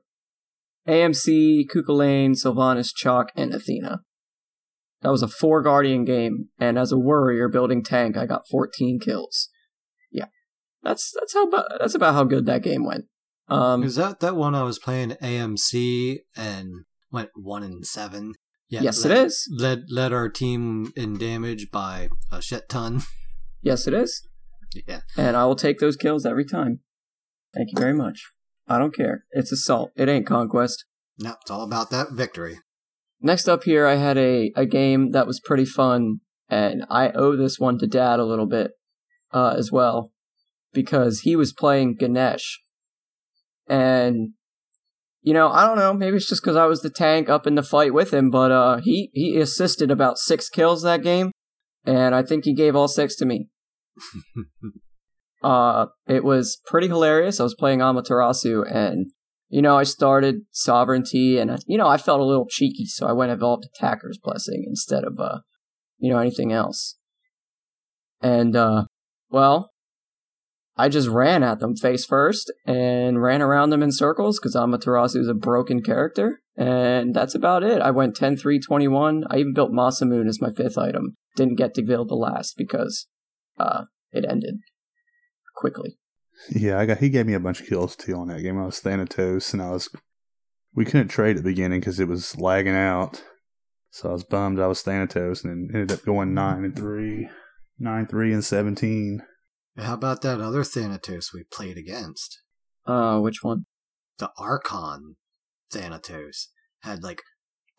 AMC, 0.87 1.65
Kukulkan, 1.73 2.37
Sylvanus, 2.37 2.93
Chaac, 2.93 3.29
and 3.35 3.53
Athena. 3.53 4.01
That 5.01 5.09
was 5.09 5.23
a 5.23 5.27
four 5.27 5.61
guardian 5.61 6.05
game, 6.05 6.49
and 6.59 6.77
as 6.77 6.91
a 6.91 6.97
warrior 6.97 7.47
building 7.49 7.83
tank, 7.83 8.17
I 8.17 8.25
got 8.25 8.47
14 8.49 8.99
kills. 8.99 9.49
Yeah, 10.11 10.25
that's 10.83 11.13
that's 11.17 11.33
how 11.33 11.49
that's 11.79 11.95
about 11.95 12.15
how 12.15 12.25
good 12.25 12.45
that 12.45 12.63
game 12.63 12.85
went. 12.85 13.05
Um, 13.49 13.83
Is 13.83 13.95
that 13.95 14.19
that 14.19 14.35
one 14.35 14.55
I 14.55 14.63
was 14.63 14.79
playing 14.79 15.11
AMC 15.21 16.17
and 16.35 16.85
went 17.11 17.29
one 17.35 17.63
in 17.63 17.83
seven? 17.83 18.33
Yeah, 18.69 18.81
Yes, 18.83 19.03
led, 19.03 19.17
it 19.17 19.25
is. 19.25 19.49
Led 19.51 19.83
led 19.89 20.13
our 20.13 20.29
team 20.29 20.91
in 20.95 21.17
damage 21.17 21.71
by 21.71 22.09
a 22.31 22.41
shit 22.41 22.69
ton. 22.69 23.01
yes, 23.61 23.87
it 23.87 23.93
is, 23.95 24.27
yeah, 24.87 25.01
and 25.17 25.35
I 25.35 25.45
will 25.45 25.55
take 25.55 25.79
those 25.79 25.95
kills 25.95 26.25
every 26.25 26.45
time. 26.45 26.81
Thank 27.55 27.69
you 27.71 27.79
very 27.79 27.95
much. 27.95 28.31
I 28.67 28.77
don't 28.77 28.93
care. 28.95 29.23
It's 29.31 29.51
assault. 29.51 29.89
It 29.95 30.07
ain't 30.07 30.27
conquest. 30.27 30.85
no, 31.17 31.33
it's 31.41 31.49
all 31.49 31.63
about 31.63 31.89
that 31.89 32.11
victory. 32.11 32.59
Next 33.19 33.49
up 33.49 33.63
here, 33.63 33.87
I 33.87 33.95
had 33.95 34.17
a, 34.17 34.51
a 34.55 34.65
game 34.67 35.09
that 35.11 35.25
was 35.25 35.39
pretty 35.39 35.65
fun, 35.65 36.19
and 36.47 36.85
I 36.91 37.09
owe 37.09 37.35
this 37.35 37.57
one 37.59 37.79
to 37.79 37.87
Dad 37.87 38.19
a 38.19 38.25
little 38.25 38.45
bit 38.45 38.71
uh, 39.33 39.55
as 39.57 39.71
well, 39.71 40.13
because 40.73 41.21
he 41.21 41.35
was 41.35 41.51
playing 41.51 41.95
Ganesh. 41.95 42.61
And, 43.69 44.33
you 45.21 45.33
know, 45.33 45.49
I 45.49 45.65
don't 45.67 45.77
know, 45.77 45.93
maybe 45.93 46.17
it's 46.17 46.27
just 46.27 46.41
because 46.41 46.55
I 46.55 46.65
was 46.65 46.81
the 46.81 46.89
tank 46.89 47.29
up 47.29 47.45
in 47.45 47.55
the 47.55 47.63
fight 47.63 47.93
with 47.93 48.13
him, 48.13 48.31
but 48.31 48.51
uh, 48.51 48.77
he, 48.77 49.11
he 49.13 49.37
assisted 49.37 49.91
about 49.91 50.17
six 50.17 50.49
kills 50.49 50.81
that 50.81 51.03
game, 51.03 51.31
and 51.85 52.15
I 52.15 52.23
think 52.23 52.45
he 52.45 52.53
gave 52.53 52.75
all 52.75 52.87
six 52.87 53.15
to 53.17 53.25
me. 53.25 53.47
uh, 55.43 55.87
it 56.07 56.23
was 56.23 56.59
pretty 56.65 56.87
hilarious. 56.87 57.39
I 57.39 57.43
was 57.43 57.55
playing 57.55 57.79
Amaterasu, 57.79 58.65
and 58.73 59.11
you 59.49 59.63
know, 59.63 59.75
I 59.75 59.83
started 59.83 60.41
sovereignty 60.51 61.39
and, 61.39 61.51
uh, 61.51 61.57
you 61.65 61.77
know, 61.77 61.87
I 61.87 61.97
felt 61.97 62.21
a 62.21 62.25
little 62.25 62.45
cheeky, 62.47 62.85
so 62.85 63.07
I 63.07 63.13
went 63.13 63.31
and 63.31 63.39
evolved 63.39 63.65
attacker's 63.65 64.19
blessing 64.21 64.63
instead 64.67 65.03
of, 65.03 65.19
uh, 65.19 65.39
you 65.97 66.11
know, 66.11 66.19
anything 66.19 66.53
else. 66.53 66.97
And, 68.21 68.55
uh, 68.55 68.85
well, 69.29 69.71
I 70.79 70.87
just 70.87 71.09
ran 71.09 71.43
at 71.43 71.59
them 71.59 71.75
face 71.75 72.05
first 72.05 72.53
and 72.65 73.21
ran 73.21 73.41
around 73.41 73.69
them 73.69 73.83
in 73.83 73.91
circles 73.91 74.39
because 74.39 74.55
Amaterasu 74.55 75.17
is 75.17 75.27
a 75.27 75.33
broken 75.33 75.81
character. 75.81 76.41
And 76.55 77.13
that's 77.13 77.35
about 77.35 77.63
it. 77.63 77.81
I 77.81 77.91
went 77.91 78.15
10 78.15 78.37
3 78.37 78.59
21. 78.59 79.25
I 79.29 79.39
even 79.39 79.53
built 79.53 79.73
Masamune 79.73 80.29
as 80.29 80.41
my 80.41 80.51
fifth 80.51 80.77
item. 80.77 81.17
Didn't 81.35 81.57
get 81.57 81.73
to 81.73 81.81
build 81.81 82.07
the 82.07 82.15
last 82.15 82.55
because, 82.57 83.07
uh, 83.57 83.83
it 84.13 84.25
ended 84.27 84.55
quickly. 85.53 85.97
Yeah, 86.49 86.79
I 86.79 86.85
got. 86.85 86.99
He 86.99 87.09
gave 87.09 87.25
me 87.25 87.33
a 87.33 87.39
bunch 87.41 87.59
of 87.59 87.67
kills 87.67 87.97
too 87.97 88.15
on 88.15 88.29
that 88.29 88.41
game. 88.41 88.57
I 88.57 88.65
was 88.65 88.79
Thanatos, 88.79 89.51
and 89.51 89.61
I 89.61 89.71
was. 89.71 89.89
We 90.73 90.85
couldn't 90.85 91.09
trade 91.09 91.35
at 91.35 91.43
the 91.43 91.49
beginning 91.49 91.81
because 91.81 91.99
it 91.99 92.07
was 92.07 92.37
lagging 92.37 92.75
out, 92.75 93.21
so 93.91 94.09
I 94.09 94.13
was 94.13 94.23
bummed. 94.23 94.59
I 94.59 94.67
was 94.67 94.81
Thanatos, 94.81 95.43
and 95.43 95.69
then 95.69 95.75
ended 95.81 95.91
up 95.91 96.05
going 96.05 96.33
nine 96.33 96.63
and 96.63 96.75
three, 96.75 97.27
nine 97.77 98.07
three 98.07 98.31
and 98.31 98.43
seventeen. 98.43 99.21
How 99.79 99.93
about 99.93 100.21
that 100.21 100.41
other 100.41 100.63
Thanatos 100.63 101.31
we 101.33 101.43
played 101.43 101.77
against? 101.77 102.41
Uh, 102.85 103.19
which 103.19 103.43
one? 103.43 103.65
The 104.17 104.31
Archon 104.37 105.15
Thanatos 105.71 106.49
had 106.81 107.03
like 107.03 107.21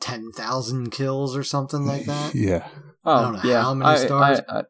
ten 0.01 0.31
thousand 0.33 0.91
kills 0.91 1.37
or 1.37 1.43
something 1.43 1.85
like 1.87 2.07
that. 2.07 2.35
Yeah, 2.35 2.67
Oh, 3.05 3.15
I 3.15 3.23
don't 3.23 3.33
know 3.35 3.51
yeah. 3.51 3.63
how 3.63 3.75
many 3.75 3.91
I- 3.91 3.97
stars. 4.07 4.41
I- 4.49 4.61
I- 4.61 4.63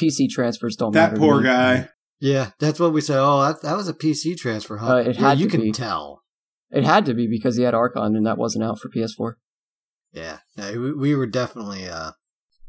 PC 0.00 0.28
transfers 0.28 0.74
don't 0.76 0.90
That 0.92 1.12
matter. 1.12 1.14
to 1.14 1.20
poor 1.20 1.40
me. 1.40 1.44
guy. 1.46 1.88
Yeah, 2.20 2.50
that's 2.58 2.80
what 2.80 2.92
we 2.92 3.00
said. 3.00 3.18
Oh, 3.20 3.40
that, 3.42 3.62
that 3.62 3.76
was 3.76 3.86
a 3.88 3.94
PC 3.94 4.36
transfer, 4.36 4.78
huh? 4.78 4.94
Uh, 4.94 4.96
it 4.96 5.14
yeah, 5.16 5.20
had 5.28 5.38
you 5.38 5.44
to 5.46 5.50
can 5.52 5.60
be. 5.60 5.70
tell. 5.72 6.22
It 6.70 6.82
had 6.84 7.06
to 7.06 7.14
be 7.14 7.28
because 7.28 7.56
he 7.56 7.62
had 7.62 7.74
Archon 7.74 8.16
and 8.16 8.26
that 8.26 8.36
wasn't 8.38 8.64
out 8.64 8.80
for 8.80 8.88
PS4. 8.88 9.34
Yeah, 10.12 10.38
yeah 10.56 10.72
we, 10.72 10.92
we 10.92 11.14
were 11.14 11.26
definitely 11.26 11.86
uh 11.88 12.12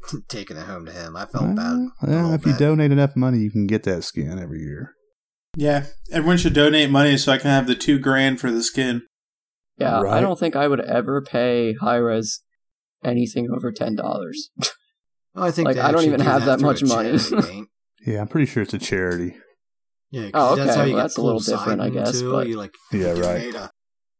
taking 0.28 0.56
it 0.56 0.66
home 0.66 0.86
to 0.86 0.92
him. 0.92 1.16
I 1.16 1.26
felt 1.26 1.54
bad. 1.56 1.56
Well, 1.56 1.90
a 2.02 2.06
yeah, 2.10 2.14
little 2.22 2.34
if 2.34 2.46
you 2.46 2.56
donate 2.56 2.92
enough 2.92 3.16
money, 3.16 3.38
you 3.38 3.50
can 3.50 3.66
get 3.66 3.82
that 3.84 4.04
skin 4.04 4.38
every 4.38 4.60
year. 4.60 4.92
Yeah, 5.56 5.86
everyone 6.12 6.36
should 6.36 6.52
donate 6.54 6.90
money 6.90 7.16
so 7.16 7.32
I 7.32 7.38
can 7.38 7.50
have 7.50 7.66
the 7.66 7.74
two 7.74 7.98
grand 7.98 8.40
for 8.40 8.50
the 8.50 8.62
skin. 8.62 9.02
Yeah, 9.78 10.00
I 10.00 10.20
don't 10.20 10.38
think 10.38 10.56
I 10.56 10.68
would 10.68 10.80
ever 10.80 11.22
pay 11.22 11.74
high 11.74 11.96
res 11.96 12.42
anything 13.04 13.48
over 13.54 13.72
ten 13.72 13.94
dollars. 13.96 14.50
Well, 15.34 15.44
I 15.44 15.50
think 15.50 15.66
like, 15.66 15.76
I 15.78 15.92
don't 15.92 16.04
even 16.04 16.20
do 16.20 16.24
have 16.24 16.44
that 16.46 16.60
through 16.60 16.68
much 16.68 16.82
money. 16.82 17.18
Yeah, 18.06 18.20
I'm 18.20 18.28
pretty 18.28 18.46
sure 18.46 18.62
it's 18.62 18.72
a 18.72 18.78
charity. 18.78 19.34
Yeah, 20.12 20.30
Oh, 20.32 20.54
that's 20.54 20.70
okay, 20.70 20.78
how 20.78 20.84
you 20.86 20.92
well, 20.94 20.98
get 21.00 21.02
that's 21.02 21.16
a 21.16 21.22
little 21.22 21.40
different, 21.40 21.80
I 21.80 21.90
guess, 21.90 22.20
Too. 22.20 22.30
but- 22.30 22.46
You 22.46 22.56
like 22.56 22.72
Yeah, 22.92 23.14
donate 23.14 23.54
right. 23.54 23.54
A, 23.54 23.70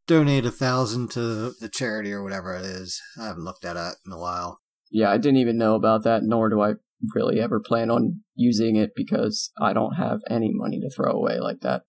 donate 0.08 0.44
a 0.44 0.50
thousand 0.50 1.10
to 1.12 1.52
the 1.60 1.68
charity 1.72 2.12
or 2.12 2.22
whatever 2.24 2.54
it 2.56 2.64
is. 2.64 3.00
I 3.20 3.26
haven't 3.26 3.44
looked 3.44 3.64
at 3.64 3.76
it 3.76 3.94
in 4.04 4.12
a 4.12 4.18
while. 4.18 4.58
Yeah, 4.90 5.10
I 5.10 5.18
didn't 5.18 5.38
even 5.38 5.58
know 5.58 5.74
about 5.74 6.04
that, 6.04 6.22
nor 6.22 6.48
do 6.48 6.60
I 6.60 6.74
really 7.14 7.40
ever 7.40 7.60
plan 7.60 7.90
on 7.90 8.20
using 8.34 8.76
it 8.76 8.90
because 8.96 9.50
I 9.60 9.72
don't 9.72 9.94
have 9.94 10.20
any 10.30 10.50
money 10.52 10.80
to 10.80 10.90
throw 10.90 11.12
away 11.12 11.38
like 11.40 11.60
that. 11.60 11.82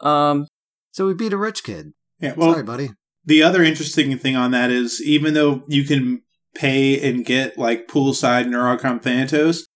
Um, 0.00 0.46
So 0.92 1.06
we 1.06 1.14
beat 1.14 1.32
a 1.32 1.36
rich 1.36 1.62
kid. 1.62 1.92
Yeah, 2.20 2.34
well, 2.36 2.52
Sorry, 2.52 2.62
buddy. 2.64 2.90
the 3.24 3.42
other 3.42 3.62
interesting 3.62 4.16
thing 4.18 4.36
on 4.36 4.50
that 4.52 4.70
is 4.70 5.02
even 5.02 5.34
though 5.34 5.62
you 5.68 5.84
can 5.84 6.22
pay 6.54 6.98
and 7.06 7.24
get 7.24 7.58
like 7.58 7.86
poolside 7.86 8.46
Neurocom 8.46 9.02
Thanatos, 9.02 9.66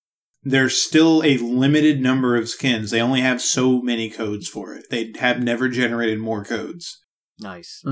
there's 0.42 0.80
still 0.80 1.22
a 1.22 1.36
limited 1.36 2.00
number 2.00 2.36
of 2.36 2.48
skins. 2.48 2.90
They 2.90 3.02
only 3.02 3.20
have 3.20 3.42
so 3.42 3.82
many 3.82 4.08
codes 4.08 4.48
for 4.48 4.74
it. 4.74 4.86
They 4.90 5.12
have 5.18 5.42
never 5.42 5.68
generated 5.68 6.18
more 6.18 6.42
codes. 6.44 7.04
Nice. 7.38 7.82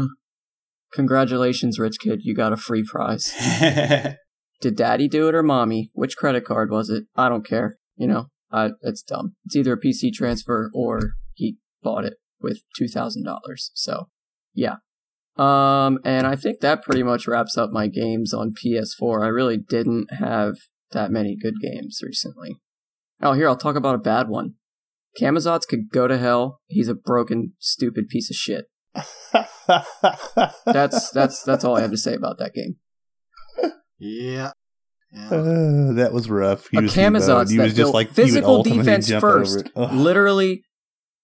congratulations, 0.94 1.78
rich 1.78 1.98
kid, 2.00 2.20
you 2.22 2.34
got 2.34 2.52
a 2.54 2.56
free 2.56 2.82
prize. 2.82 3.32
Did 4.60 4.76
daddy 4.76 5.08
do 5.08 5.28
it 5.28 5.34
or 5.34 5.42
mommy? 5.42 5.90
Which 5.94 6.16
credit 6.16 6.44
card 6.44 6.70
was 6.70 6.90
it? 6.90 7.04
I 7.14 7.28
don't 7.28 7.46
care. 7.46 7.76
You 7.96 8.06
know, 8.06 8.26
I, 8.50 8.70
it's 8.82 9.02
dumb. 9.02 9.34
It's 9.44 9.56
either 9.56 9.74
a 9.74 9.80
PC 9.80 10.12
transfer 10.12 10.70
or 10.74 11.12
he 11.34 11.56
bought 11.82 12.04
it 12.04 12.14
with 12.40 12.62
$2,000. 12.80 13.24
So, 13.74 14.08
yeah. 14.54 14.76
Um, 15.36 15.98
and 16.04 16.26
I 16.26 16.34
think 16.34 16.60
that 16.60 16.82
pretty 16.82 17.04
much 17.04 17.28
wraps 17.28 17.56
up 17.56 17.70
my 17.70 17.86
games 17.86 18.34
on 18.34 18.52
PS4. 18.52 19.22
I 19.22 19.28
really 19.28 19.56
didn't 19.56 20.12
have 20.14 20.54
that 20.90 21.12
many 21.12 21.36
good 21.40 21.54
games 21.62 22.00
recently. 22.02 22.56
Oh, 23.20 23.32
here, 23.32 23.48
I'll 23.48 23.56
talk 23.56 23.76
about 23.76 23.94
a 23.94 23.98
bad 23.98 24.28
one. 24.28 24.54
Camazotz 25.20 25.66
could 25.68 25.90
go 25.92 26.08
to 26.08 26.18
hell. 26.18 26.60
He's 26.66 26.88
a 26.88 26.94
broken, 26.94 27.54
stupid 27.58 28.08
piece 28.08 28.30
of 28.30 28.36
shit. 28.36 28.66
That's, 30.64 31.10
that's, 31.10 31.42
that's 31.42 31.62
all 31.62 31.76
I 31.76 31.82
have 31.82 31.90
to 31.90 31.98
say 31.98 32.14
about 32.14 32.38
that 32.38 32.54
game. 32.54 32.76
Yeah. 33.98 34.52
Yeah. 35.12 35.26
Uh, 35.26 35.92
that 35.94 36.10
was 36.12 36.28
rough. 36.28 36.68
He 36.68 36.78
a 36.78 36.82
was 36.82 36.94
Camazotz 36.94 37.50
He 37.50 37.56
that 37.56 37.64
was 37.64 37.72
just 37.72 37.76
built 37.76 37.94
like 37.94 38.10
physical 38.12 38.62
defense 38.62 39.10
first, 39.10 39.56
over 39.56 39.66
it. 39.66 39.72
Ugh. 39.74 39.92
literally 39.92 40.62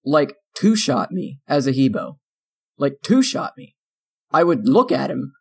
like 0.05 0.35
two 0.57 0.75
shot 0.75 1.13
me 1.13 1.41
as 1.47 1.67
a 1.67 1.73
He 1.73 1.89
Bo. 1.89 2.19
like 2.79 2.97
two 3.03 3.23
shot 3.23 3.53
me. 3.57 3.75
I 4.33 4.43
would 4.43 4.67
look 4.67 4.91
at 4.91 5.11
him 5.11 5.33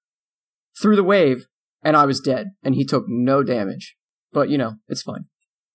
through 0.80 0.96
the 0.96 1.04
wave 1.04 1.46
and 1.82 1.96
I 1.96 2.06
was 2.06 2.20
dead 2.20 2.52
and 2.64 2.76
he 2.76 2.86
took 2.86 3.06
no 3.08 3.44
damage. 3.44 3.96
But 4.32 4.50
you 4.50 4.58
know, 4.58 4.76
it's 4.88 5.04
fine. 5.04 5.26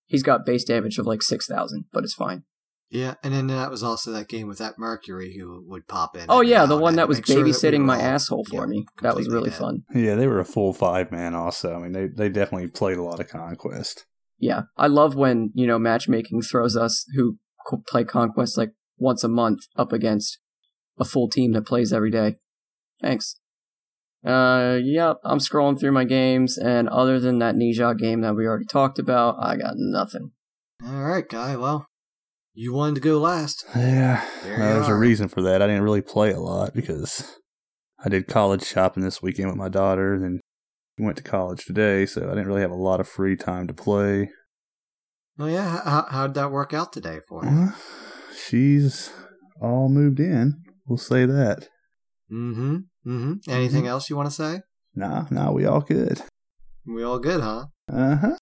He's 0.07 0.23
got 0.23 0.45
base 0.45 0.63
damage 0.63 0.97
of 0.97 1.05
like 1.05 1.21
6,000, 1.21 1.85
but 1.93 2.03
it's 2.03 2.15
fine. 2.15 2.43
Yeah, 2.91 3.15
and 3.23 3.33
then 3.33 3.47
that 3.47 3.69
was 3.69 3.83
also 3.83 4.11
that 4.11 4.27
game 4.27 4.47
with 4.47 4.57
that 4.57 4.79
Mercury 4.79 5.37
who 5.37 5.63
would 5.67 5.87
pop 5.87 6.17
in. 6.17 6.25
Oh 6.27 6.41
yeah, 6.41 6.65
the 6.65 6.77
one 6.77 6.95
that 6.95 7.07
was 7.07 7.19
make 7.19 7.27
sure 7.27 7.35
that 7.35 7.43
we 7.43 7.51
babysitting 7.51 7.81
my 7.81 7.99
asshole 7.99 8.45
for 8.45 8.61
yeah, 8.61 8.65
me. 8.65 8.85
That 9.03 9.15
was 9.15 9.29
really 9.29 9.51
dead. 9.51 9.59
fun. 9.59 9.83
Yeah, 9.93 10.15
they 10.15 10.25
were 10.25 10.39
a 10.39 10.45
full 10.45 10.73
five 10.73 11.11
man. 11.11 11.35
Also, 11.35 11.75
I 11.75 11.79
mean, 11.79 11.91
they 11.91 12.07
they 12.07 12.29
definitely 12.29 12.67
played 12.69 12.97
a 12.97 13.03
lot 13.03 13.19
of 13.19 13.27
conquest. 13.27 14.05
Yeah, 14.39 14.63
I 14.75 14.87
love 14.87 15.13
when 15.15 15.51
you 15.53 15.67
know 15.67 15.77
matchmaking 15.77 16.41
throws 16.41 16.75
us 16.75 17.05
who 17.15 17.37
play 17.87 18.03
Conquest 18.03 18.57
like 18.57 18.71
once 18.97 19.23
a 19.23 19.27
month 19.27 19.59
up 19.77 19.93
against 19.93 20.39
a 20.99 21.05
full 21.05 21.29
team 21.29 21.53
that 21.53 21.65
plays 21.65 21.93
every 21.93 22.11
day. 22.11 22.35
Thanks. 23.01 23.35
Uh, 24.25 24.79
yep, 24.81 25.17
I'm 25.23 25.39
scrolling 25.39 25.79
through 25.79 25.93
my 25.93 26.03
games, 26.03 26.57
and 26.57 26.89
other 26.89 27.19
than 27.19 27.39
that 27.39 27.55
Ninja 27.55 27.97
game 27.97 28.21
that 28.21 28.35
we 28.35 28.45
already 28.45 28.65
talked 28.65 28.99
about, 28.99 29.35
I 29.41 29.55
got 29.55 29.75
nothing. 29.77 30.31
All 30.85 31.03
right, 31.03 31.27
guy. 31.27 31.55
Well, 31.55 31.85
you 32.53 32.73
wanted 32.73 32.95
to 32.95 33.01
go 33.01 33.19
last. 33.19 33.65
Yeah, 33.75 34.25
There 34.43 34.57
well, 34.57 34.67
you 34.67 34.73
there's 34.75 34.87
a 34.87 34.95
reason 34.95 35.27
for 35.27 35.41
that. 35.41 35.61
I 35.61 35.67
didn't 35.67 35.83
really 35.83 36.01
play 36.01 36.31
a 36.31 36.39
lot 36.39 36.73
because 36.73 37.37
I 38.03 38.09
did 38.09 38.27
college 38.27 38.65
shopping 38.65 39.03
this 39.03 39.21
weekend 39.21 39.49
with 39.49 39.57
my 39.57 39.69
daughter, 39.69 40.13
and 40.13 40.23
then 40.23 40.39
we 40.97 41.05
went 41.05 41.17
to 41.17 41.23
college 41.23 41.65
today, 41.65 42.05
so 42.05 42.23
I 42.25 42.29
didn't 42.29 42.47
really 42.47 42.61
have 42.61 42.71
a 42.71 42.75
lot 42.75 42.99
of 42.99 43.07
free 43.07 43.35
time 43.35 43.67
to 43.67 43.73
play. 43.73 44.29
Oh 45.37 45.47
yeah, 45.47 45.81
how 45.83 46.05
how'd 46.09 46.33
that 46.33 46.51
work 46.51 46.73
out 46.73 46.91
today 46.91 47.19
for 47.27 47.45
you? 47.45 47.69
She's 48.35 49.11
all 49.61 49.87
moved 49.87 50.19
in. 50.19 50.63
We'll 50.85 50.97
say 50.97 51.25
that. 51.25 51.69
Mm-hmm. 52.31 52.75
Mm-hmm. 53.07 53.49
Anything 53.49 53.87
else 53.87 54.09
you 54.09 54.15
want 54.15 54.27
to 54.27 54.35
say? 54.35 54.61
Nah, 54.95 55.27
nah, 55.31 55.51
we 55.51 55.65
all 55.65 55.81
good. 55.81 56.21
We 56.85 57.03
all 57.03 57.19
good, 57.19 57.41
huh? 57.41 57.67
Uh 57.91 58.15
huh. 58.15 58.37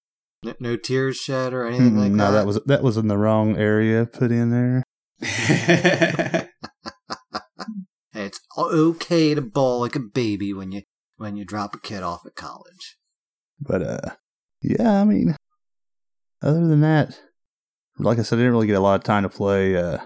No, 0.48 0.72
no 0.72 0.78
tears 0.78 1.18
shed 1.18 1.54
or 1.54 1.68
anything 1.68 1.98
like 1.98 2.12
no, 2.12 2.26
that. 2.26 2.32
No, 2.32 2.38
that 2.38 2.48
was 2.48 2.60
that 2.66 2.84
was 2.84 2.98
in 2.98 3.08
the 3.08 3.18
wrong 3.18 3.58
area 3.58 4.06
put 4.06 4.32
in 4.32 4.52
there. 4.52 4.84
It's 8.18 8.42
okay 8.58 9.36
to 9.36 9.42
bawl 9.42 9.82
like 9.82 9.96
a 9.96 10.00
baby 10.00 10.52
when 10.52 10.72
you 10.72 10.82
when 11.18 11.38
you 11.38 11.46
drop 11.46 11.76
a 11.76 11.80
kid 11.80 12.02
off 12.02 12.26
at 12.26 12.36
college. 12.36 12.98
But 13.60 13.84
uh, 13.84 14.16
yeah, 14.62 15.02
I 15.02 15.04
mean, 15.04 15.36
other 16.42 16.66
than 16.68 16.82
that, 16.82 17.20
like 18.00 18.18
I 18.18 18.24
said, 18.24 18.38
I 18.38 18.40
didn't 18.40 18.54
really 18.54 18.68
get 18.68 18.78
a 18.78 18.82
lot 18.82 18.96
of 18.96 19.04
time 19.04 19.24
to 19.24 19.30
play 19.30 19.76
uh, 19.76 20.00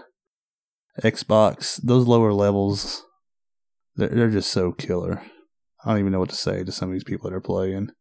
Xbox. 1.02 1.80
Those 1.82 2.06
lower 2.06 2.34
levels, 2.34 3.02
they're 3.96 4.08
they're 4.08 4.30
just 4.30 4.52
so 4.52 4.72
killer. 4.72 5.22
I 5.84 5.90
don't 5.90 6.00
even 6.00 6.12
know 6.12 6.20
what 6.20 6.30
to 6.30 6.36
say 6.36 6.64
to 6.64 6.70
some 6.70 6.90
of 6.90 6.92
these 6.92 7.04
people 7.04 7.30
that 7.30 7.36
are 7.36 7.40
playing. 7.40 7.92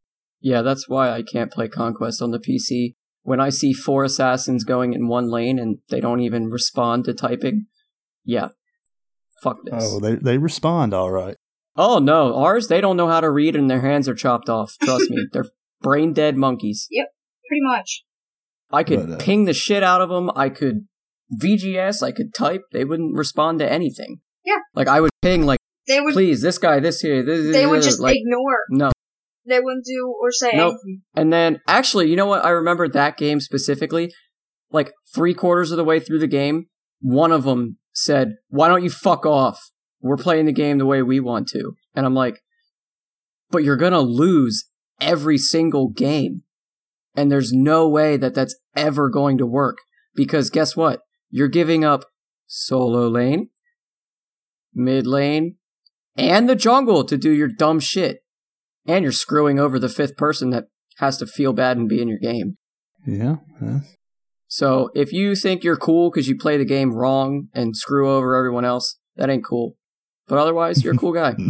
Yeah, 0.42 0.62
that's 0.62 0.90
why 0.90 1.12
I 1.12 1.22
can't 1.22 1.52
play 1.52 1.68
Conquest 1.68 2.22
on 2.22 2.32
the 2.32 2.40
PC. 2.40 2.96
When 3.24 3.40
I 3.40 3.50
see 3.50 3.72
four 3.74 4.04
assassins 4.04 4.64
going 4.64 4.94
in 4.94 5.08
one 5.08 5.30
lane 5.30 5.60
and 5.60 5.78
they 5.90 6.00
don't 6.02 6.22
even 6.22 6.50
respond 6.50 7.06
to 7.06 7.14
typing, 7.14 7.68
yeah, 8.26 8.50
fuck 9.44 9.58
this. 9.64 9.84
Oh, 9.88 10.00
they 10.00 10.16
they 10.16 10.38
respond 10.40 10.94
all 10.94 11.12
right. 11.12 11.36
Oh 11.78 12.00
no, 12.00 12.36
ours 12.36 12.68
they 12.68 12.82
don't 12.82 12.98
know 12.98 13.08
how 13.08 13.22
to 13.22 13.30
read 13.30 13.56
and 13.56 13.70
their 13.70 13.82
hands 13.82 14.10
are 14.10 14.16
chopped 14.16 14.50
off. 14.50 14.76
Trust 14.82 15.10
me, 15.12 15.28
they're 15.32 15.46
brain 15.82 16.14
dead 16.14 16.36
monkeys. 16.36 16.88
Yep, 16.90 17.08
pretty 17.48 17.62
much. 17.64 18.04
I 18.72 18.84
could 18.84 19.08
But, 19.08 19.14
uh, 19.14 19.18
ping 19.24 19.46
the 19.46 19.54
shit 19.54 19.84
out 19.84 20.02
of 20.02 20.10
them. 20.10 20.32
I 20.36 20.50
could 20.50 20.88
VGS. 21.40 22.02
I 22.02 22.12
could 22.12 22.34
type. 22.34 22.64
They 22.72 22.86
wouldn't 22.86 23.16
respond 23.16 23.60
to 23.60 23.72
anything. 23.72 24.22
Yeah. 24.44 24.58
Like 24.74 24.88
I 24.88 25.00
would 25.02 25.12
ping 25.22 25.46
like, 25.46 25.60
They 25.88 26.02
would 26.02 26.14
please, 26.14 26.42
this 26.42 26.58
guy, 26.58 26.80
this 26.80 27.02
here, 27.02 27.24
this. 27.24 27.54
they 27.54 27.68
would 27.68 27.84
just 27.84 28.00
like 28.00 28.16
ignore. 28.18 28.58
no. 28.70 28.92
They 29.46 29.60
wouldn't 29.60 29.86
do 29.86 30.14
or 30.22 30.32
say 30.32 30.52
Nope. 30.54 30.76
anything. 30.86 31.02
And 31.16 31.34
then 31.34 31.62
actually, 31.68 32.10
you 32.10 32.16
know 32.16 32.28
what? 32.28 32.46
I 32.46 32.50
remember 32.50 32.88
that 32.88 33.18
game 33.18 33.40
specifically. 33.40 34.14
Like 34.72 34.94
three 35.14 35.34
quarters 35.34 35.72
of 35.72 35.78
the 35.78 35.84
way 35.84 36.00
through 36.00 36.20
the 36.20 36.28
game, 36.28 36.68
one 37.02 37.32
of 37.32 37.44
them 37.44 37.78
said, 37.92 38.36
"Why 38.50 38.68
don't 38.68 38.84
you 38.84 38.90
fuck 38.90 39.26
off? 39.26 39.72
We're 40.00 40.18
playing 40.18 40.46
the 40.46 40.52
game 40.54 40.78
the 40.78 40.86
way 40.86 41.02
we 41.02 41.20
want 41.20 41.48
to." 41.50 41.74
And 41.96 42.06
I'm 42.06 42.14
like, 42.14 42.42
"But 43.50 43.64
you're 43.64 43.76
gonna 43.78 44.02
lose 44.02 44.70
every 45.02 45.38
single 45.38 45.90
game, 45.90 46.44
and 47.16 47.32
there's 47.32 47.52
no 47.52 47.90
way 47.90 48.16
that 48.18 48.34
that's 48.34 48.56
ever 48.76 49.10
going 49.10 49.38
to 49.40 49.46
work 49.46 49.80
because 50.14 50.50
guess 50.50 50.76
what? 50.78 51.02
You're 51.30 51.48
giving 51.50 51.84
up 51.84 52.06
solo 52.46 53.08
lane, 53.10 53.50
mid 54.74 55.08
lane, 55.08 55.58
and 56.16 56.48
the 56.48 56.56
jungle 56.56 57.04
to 57.06 57.18
do 57.18 57.32
your 57.32 57.50
dumb 57.50 57.80
shit." 57.80 58.24
And 58.88 59.04
you're 59.04 59.12
screwing 59.12 59.60
over 59.60 59.78
the 59.80 59.90
fifth 59.90 60.18
person 60.18 60.50
that 60.52 60.66
has 60.98 61.18
to 61.18 61.26
feel 61.28 61.54
bad 61.54 61.78
and 61.78 61.88
be 61.90 62.02
in 62.02 62.08
your 62.08 62.20
game. 62.20 62.58
Yeah, 63.06 63.38
that's- 63.60 63.96
So 64.48 64.90
if 64.96 65.12
you 65.14 65.36
think 65.36 65.64
you're 65.64 65.78
cool 65.78 66.10
because 66.12 66.28
you 66.28 66.38
play 66.38 66.58
the 66.58 66.66
game 66.66 66.94
wrong 66.94 67.48
and 67.54 67.76
screw 67.76 68.10
over 68.12 68.36
everyone 68.36 68.66
else, 68.66 68.98
that 69.16 69.30
ain't 69.30 69.46
cool. 69.46 69.76
But 70.28 70.38
otherwise, 70.38 70.84
you're 70.84 70.94
a 70.94 70.98
cool 70.98 71.14
guy. 71.14 71.36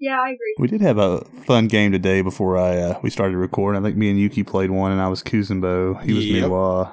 Yeah, 0.00 0.16
I 0.24 0.28
agree. 0.28 0.54
we 0.60 0.68
did 0.68 0.80
have 0.80 0.96
a 0.98 1.24
fun 1.44 1.66
game 1.66 1.90
today 1.90 2.22
before 2.22 2.56
I 2.56 2.76
uh, 2.78 3.00
we 3.02 3.10
started 3.10 3.36
recording. 3.36 3.82
I 3.82 3.84
think 3.84 3.96
me 3.96 4.10
and 4.10 4.20
Yuki 4.20 4.44
played 4.44 4.70
one, 4.70 4.92
and 4.92 5.00
I 5.00 5.08
was 5.08 5.24
Kuzenbo. 5.24 6.00
He 6.04 6.12
was 6.12 6.24
Yep. 6.24 6.44
Nuwa, 6.44 6.92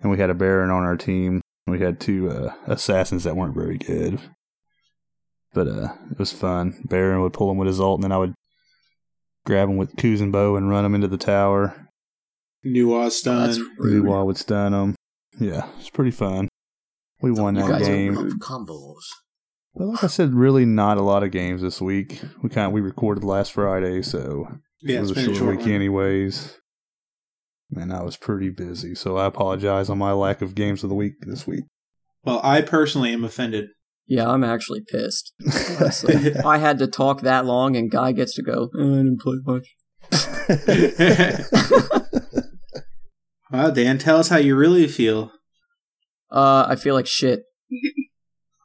and 0.00 0.10
we 0.10 0.18
had 0.18 0.28
a 0.28 0.34
Baron 0.34 0.68
on 0.70 0.82
our 0.82 0.96
team. 0.96 1.40
We 1.68 1.78
had 1.78 2.00
two 2.00 2.30
uh, 2.30 2.52
assassins 2.66 3.22
that 3.22 3.36
weren't 3.36 3.54
very 3.54 3.78
good, 3.78 4.18
but 5.54 5.68
uh, 5.68 5.92
it 6.10 6.18
was 6.18 6.32
fun. 6.32 6.82
Baron 6.84 7.20
would 7.22 7.32
pull 7.32 7.48
him 7.48 7.58
with 7.58 7.68
his 7.68 7.78
ult, 7.78 7.98
and 7.98 8.04
then 8.04 8.10
I 8.12 8.18
would 8.18 8.34
grab 9.44 9.68
them 9.68 9.76
with 9.76 9.96
Kuzenbo 9.96 10.22
and 10.22 10.32
bow 10.32 10.56
and 10.56 10.68
run 10.70 10.84
them 10.84 10.94
into 10.94 11.08
the 11.08 11.16
tower. 11.18 11.88
Nuwa's 12.64 13.20
That's 13.22 13.54
stun. 13.56 13.70
rude. 13.78 14.04
Nuwa 14.04 14.24
would 14.26 14.36
stun 14.36 14.72
him. 14.72 14.94
Yeah, 15.40 15.66
it's 15.78 15.90
pretty 15.90 16.10
fun. 16.12 16.48
We 17.20 17.30
won 17.32 17.56
You 17.56 17.62
that 17.62 17.68
guys 17.70 17.86
game. 17.88 18.14
rude. 18.16 18.40
Combos. 18.40 19.02
Well, 19.74 19.92
like 19.92 20.04
I 20.04 20.08
said, 20.08 20.34
really 20.34 20.64
not 20.66 20.98
a 20.98 21.02
lot 21.02 21.22
of 21.22 21.30
games 21.30 21.62
this 21.62 21.80
week. 21.80 22.20
We 22.42 22.50
kind 22.50 22.66
of 22.66 22.72
we 22.72 22.80
recorded 22.80 23.24
last 23.24 23.52
Friday, 23.52 24.02
so 24.02 24.46
Yeah, 24.82 24.98
it 24.98 25.00
was 25.00 25.10
a 25.12 25.14
been 25.14 25.22
a 25.22 25.26
short, 25.26 25.36
short 25.38 25.50
week 25.56 25.60
one. 25.66 25.70
anyways. 25.72 26.58
And 27.74 27.90
I 27.92 28.02
was 28.02 28.18
pretty 28.18 28.50
busy, 28.50 28.94
so 28.94 29.16
I 29.16 29.24
apologize 29.24 29.88
on 29.88 29.96
my 29.96 30.12
lack 30.12 30.42
of 30.42 30.54
games 30.54 30.82
of 30.84 30.90
the 30.90 30.94
week 30.94 31.14
this 31.22 31.46
week. 31.46 31.64
Well, 32.22 32.40
I 32.44 32.60
personally 32.60 33.12
am 33.14 33.24
offended. 33.24 33.70
Yeah, 34.12 34.28
I'm 34.30 34.44
actually 34.44 34.82
pissed. 34.82 35.32
Honestly. 35.80 36.34
I 36.44 36.58
had 36.58 36.78
to 36.80 36.86
talk 36.86 37.22
that 37.22 37.46
long, 37.46 37.76
and 37.76 37.90
Guy 37.90 38.12
gets 38.12 38.34
to 38.34 38.42
go. 38.42 38.68
"Eh, 38.78 38.82
I 38.82 39.00
didn't 39.00 39.20
play 39.22 39.38
much. 39.46 39.74
Wow, 43.50 43.70
Dan, 43.70 43.98
tell 43.98 44.18
us 44.18 44.28
how 44.28 44.38
you 44.38 44.56
really 44.56 44.88
feel. 44.88 45.30
Uh, 46.30 46.64
I 46.66 46.76
feel 46.76 46.94
like 46.94 47.06
shit. 47.06 47.42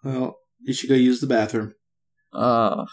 Well, 0.02 0.38
you 0.62 0.74
should 0.74 0.88
go 0.90 0.96
use 0.96 1.20
the 1.20 1.28
bathroom. 1.28 1.74
Uh, 2.32 2.86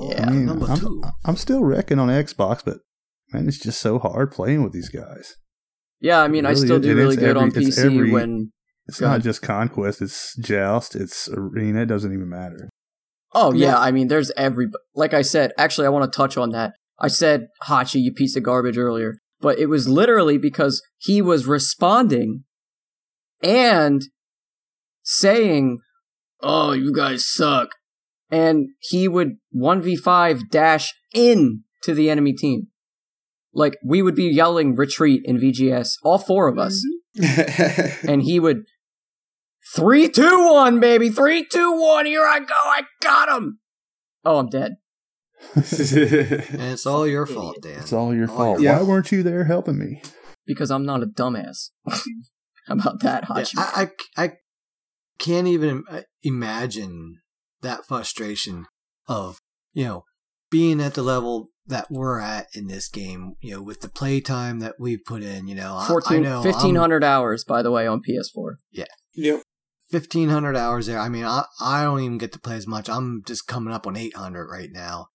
yeah. 0.00 0.26
I 0.26 0.30
mean, 0.30 0.46
number 0.46 0.66
I'm, 0.66 0.78
two. 0.78 1.02
I'm 1.24 1.36
still 1.36 1.64
wrecking 1.64 1.98
on 1.98 2.08
Xbox, 2.08 2.64
but 2.64 2.78
man, 3.32 3.48
it's 3.48 3.58
just 3.58 3.80
so 3.80 3.98
hard 3.98 4.30
playing 4.30 4.62
with 4.62 4.72
these 4.72 4.90
guys. 4.90 5.34
Yeah, 6.00 6.22
I 6.22 6.28
mean, 6.28 6.46
I 6.46 6.54
still 6.54 6.78
do 6.78 6.94
really 6.94 7.16
good 7.16 7.36
on 7.36 7.48
every- 7.48 7.64
it's 7.66 7.80
PC 7.80 7.84
every- 7.84 8.12
when. 8.12 8.52
It's 8.88 9.00
Go 9.00 9.06
not 9.06 9.12
ahead. 9.12 9.22
just 9.22 9.42
conquest; 9.42 10.00
it's 10.00 10.34
joust, 10.36 10.96
it's 10.96 11.28
arena. 11.28 11.82
It 11.82 11.86
doesn't 11.86 12.12
even 12.12 12.28
matter. 12.28 12.68
Oh 13.34 13.52
yeah, 13.52 13.68
Yeah. 13.72 13.78
I 13.78 13.90
mean, 13.90 14.08
there's 14.08 14.30
every 14.36 14.68
like 14.94 15.12
I 15.14 15.22
said. 15.22 15.52
Actually, 15.58 15.86
I 15.86 15.90
want 15.90 16.10
to 16.10 16.16
touch 16.16 16.36
on 16.36 16.50
that. 16.50 16.72
I 16.98 17.08
said 17.08 17.48
Hachi, 17.64 18.00
you 18.00 18.12
piece 18.12 18.34
of 18.34 18.42
garbage 18.42 18.78
earlier, 18.78 19.18
but 19.40 19.58
it 19.58 19.66
was 19.66 19.88
literally 19.88 20.38
because 20.38 20.82
he 20.96 21.20
was 21.22 21.46
responding 21.46 22.44
and 23.42 24.02
saying, 25.02 25.78
"Oh, 26.42 26.72
you 26.72 26.92
guys 26.92 27.28
suck," 27.28 27.68
and 28.30 28.68
he 28.80 29.06
would 29.06 29.36
one 29.50 29.82
v 29.82 29.96
five 29.96 30.48
dash 30.50 30.94
in 31.14 31.64
to 31.82 31.94
the 31.94 32.08
enemy 32.08 32.32
team. 32.32 32.68
Like 33.52 33.76
we 33.84 34.02
would 34.02 34.14
be 34.14 34.24
yelling 34.24 34.74
retreat 34.74 35.22
in 35.24 35.38
VGS, 35.38 35.96
all 36.02 36.18
four 36.18 36.48
of 36.48 36.58
us, 36.58 36.82
mm-hmm. 37.18 38.08
and 38.08 38.22
he 38.22 38.40
would 38.40 38.64
three, 39.74 40.08
two, 40.08 40.48
one, 40.52 40.80
baby, 40.80 41.10
three, 41.10 41.44
two, 41.50 41.72
one. 41.80 42.06
Here 42.06 42.24
I 42.26 42.40
go. 42.40 42.54
I 42.64 42.82
got 43.02 43.28
him. 43.28 43.58
Oh, 44.24 44.38
I'm 44.38 44.48
dead. 44.48 44.72
And 45.54 45.64
it's 45.64 46.86
all 46.86 47.06
your 47.06 47.26
fault, 47.26 47.58
Dan. 47.62 47.78
It's 47.78 47.92
all 47.92 48.14
your 48.14 48.28
All 48.30 48.36
fault. 48.36 48.60
your 48.60 48.72
Why 48.72 48.78
fault. 48.78 48.88
weren't 48.88 49.12
you 49.12 49.22
there 49.22 49.44
helping 49.44 49.78
me? 49.78 50.02
because 50.46 50.70
I'm 50.70 50.86
not 50.86 51.02
a 51.02 51.06
dumbass. 51.06 51.68
How 52.66 52.74
about 52.74 53.00
that, 53.02 53.24
Yeah, 53.28 53.44
I, 53.58 53.90
I, 54.16 54.24
I 54.24 54.32
can't 55.18 55.46
even 55.46 55.84
uh, 55.90 56.00
imagine 56.22 57.16
that 57.60 57.84
frustration 57.86 58.64
of, 59.06 59.38
you 59.74 59.84
know, 59.84 60.04
being 60.50 60.80
at 60.80 60.94
the 60.94 61.02
level 61.02 61.48
that 61.66 61.86
we're 61.90 62.18
at 62.18 62.46
in 62.54 62.66
this 62.68 62.88
game, 62.88 63.34
you 63.40 63.54
know, 63.54 63.62
with 63.62 63.80
the 63.82 63.90
playtime 63.90 64.60
that 64.60 64.76
we've 64.78 65.04
put 65.06 65.22
in, 65.22 65.48
you 65.48 65.54
know. 65.54 65.74
I- 65.76 65.84
I 65.84 65.88
14, 65.88 66.22
know 66.22 66.40
I'm- 66.40 66.44
1500 66.44 67.04
hours, 67.04 67.44
by 67.44 67.60
the 67.62 67.70
way, 67.70 67.86
on 67.86 68.00
PS4. 68.00 68.52
Yeah. 68.72 68.84
yep. 69.14 69.42
1500 69.90 70.56
hours 70.56 70.86
there. 70.86 70.98
I 70.98 71.08
mean, 71.08 71.24
I, 71.24 71.44
I 71.60 71.84
don't 71.84 72.00
even 72.00 72.18
get 72.18 72.32
to 72.32 72.40
play 72.40 72.56
as 72.56 72.66
much. 72.66 72.88
I'm 72.88 73.22
just 73.26 73.46
coming 73.46 73.72
up 73.72 73.86
on 73.86 73.96
800 73.96 74.48
right 74.50 74.70
now. 74.72 75.06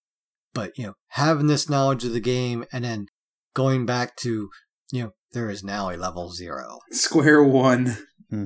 But, 0.54 0.78
you 0.78 0.86
know, 0.88 0.94
having 1.10 1.48
this 1.48 1.70
knowledge 1.70 2.04
of 2.04 2.14
the 2.14 2.20
game 2.20 2.66
and 2.72 2.84
then 2.84 3.08
going 3.56 3.86
back 3.86 4.16
to, 4.18 4.50
you 4.92 5.04
know, 5.04 5.12
there 5.32 5.50
is 5.50 5.64
now 5.64 5.90
a 5.90 5.98
level 5.98 6.32
zero. 6.32 6.80
Square 6.92 7.44
one. 7.46 7.98
Hmm. 8.30 8.46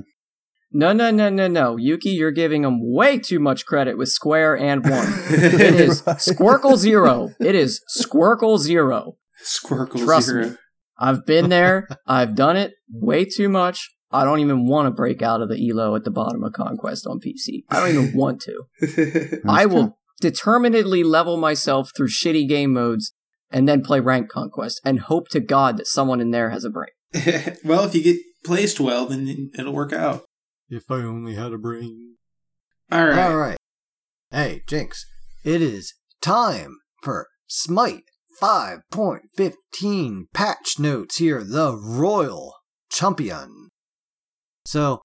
No, 0.70 0.92
no, 0.92 1.10
no, 1.10 1.30
no, 1.30 1.48
no. 1.48 1.76
Yuki, 1.78 2.10
you're 2.10 2.30
giving 2.30 2.62
them 2.62 2.78
way 2.82 3.18
too 3.18 3.38
much 3.40 3.64
credit 3.64 3.96
with 3.96 4.10
Square 4.10 4.58
and 4.58 4.84
one. 4.88 5.06
It 5.30 5.80
is 5.80 6.02
Right. 6.06 6.16
Squircle 6.16 6.76
Zero. 6.76 7.30
It 7.40 7.54
is 7.54 7.80
Squircle 7.98 8.58
Zero. 8.58 9.16
Squircle 9.42 10.04
Trust 10.04 10.26
zero. 10.26 10.48
me. 10.50 10.56
I've 10.98 11.24
been 11.24 11.48
there. 11.48 11.88
I've 12.06 12.34
done 12.34 12.56
it 12.56 12.72
way 12.92 13.24
too 13.24 13.48
much. 13.48 13.94
I 14.10 14.24
don't 14.24 14.40
even 14.40 14.66
want 14.66 14.86
to 14.86 14.90
break 14.90 15.22
out 15.22 15.42
of 15.42 15.48
the 15.48 15.70
elo 15.70 15.94
at 15.94 16.04
the 16.04 16.10
bottom 16.10 16.42
of 16.42 16.52
Conquest 16.52 17.06
on 17.06 17.20
PC. 17.20 17.64
I 17.68 17.80
don't 17.80 18.04
even 18.04 18.16
want 18.16 18.42
to. 18.42 19.40
I 19.48 19.66
will 19.66 19.98
determinedly 20.20 21.04
level 21.04 21.36
myself 21.36 21.90
through 21.96 22.08
shitty 22.08 22.48
game 22.48 22.72
modes 22.72 23.12
and 23.50 23.68
then 23.68 23.82
play 23.82 24.00
rank 24.00 24.28
Conquest 24.30 24.80
and 24.84 25.00
hope 25.00 25.28
to 25.28 25.40
God 25.40 25.76
that 25.76 25.86
someone 25.86 26.20
in 26.20 26.30
there 26.30 26.50
has 26.50 26.64
a 26.64 26.70
brain. 26.70 26.90
well, 27.64 27.84
if 27.84 27.94
you 27.94 28.02
get 28.02 28.18
placed 28.44 28.80
well, 28.80 29.06
then 29.06 29.50
it'll 29.58 29.72
work 29.72 29.92
out. 29.92 30.24
If 30.68 30.90
I 30.90 30.96
only 30.96 31.34
had 31.34 31.52
a 31.52 31.58
brain. 31.58 32.16
All 32.90 33.06
right. 33.06 33.18
All 33.18 33.36
right. 33.36 33.56
Hey, 34.30 34.62
Jinx, 34.66 35.06
it 35.44 35.62
is 35.62 35.94
time 36.20 36.78
for 37.02 37.28
Smite 37.46 38.04
5.15 38.40 40.24
patch 40.32 40.78
notes 40.78 41.16
here, 41.16 41.42
the 41.42 41.76
Royal 41.76 42.54
Champion. 42.90 43.67
So, 44.68 45.00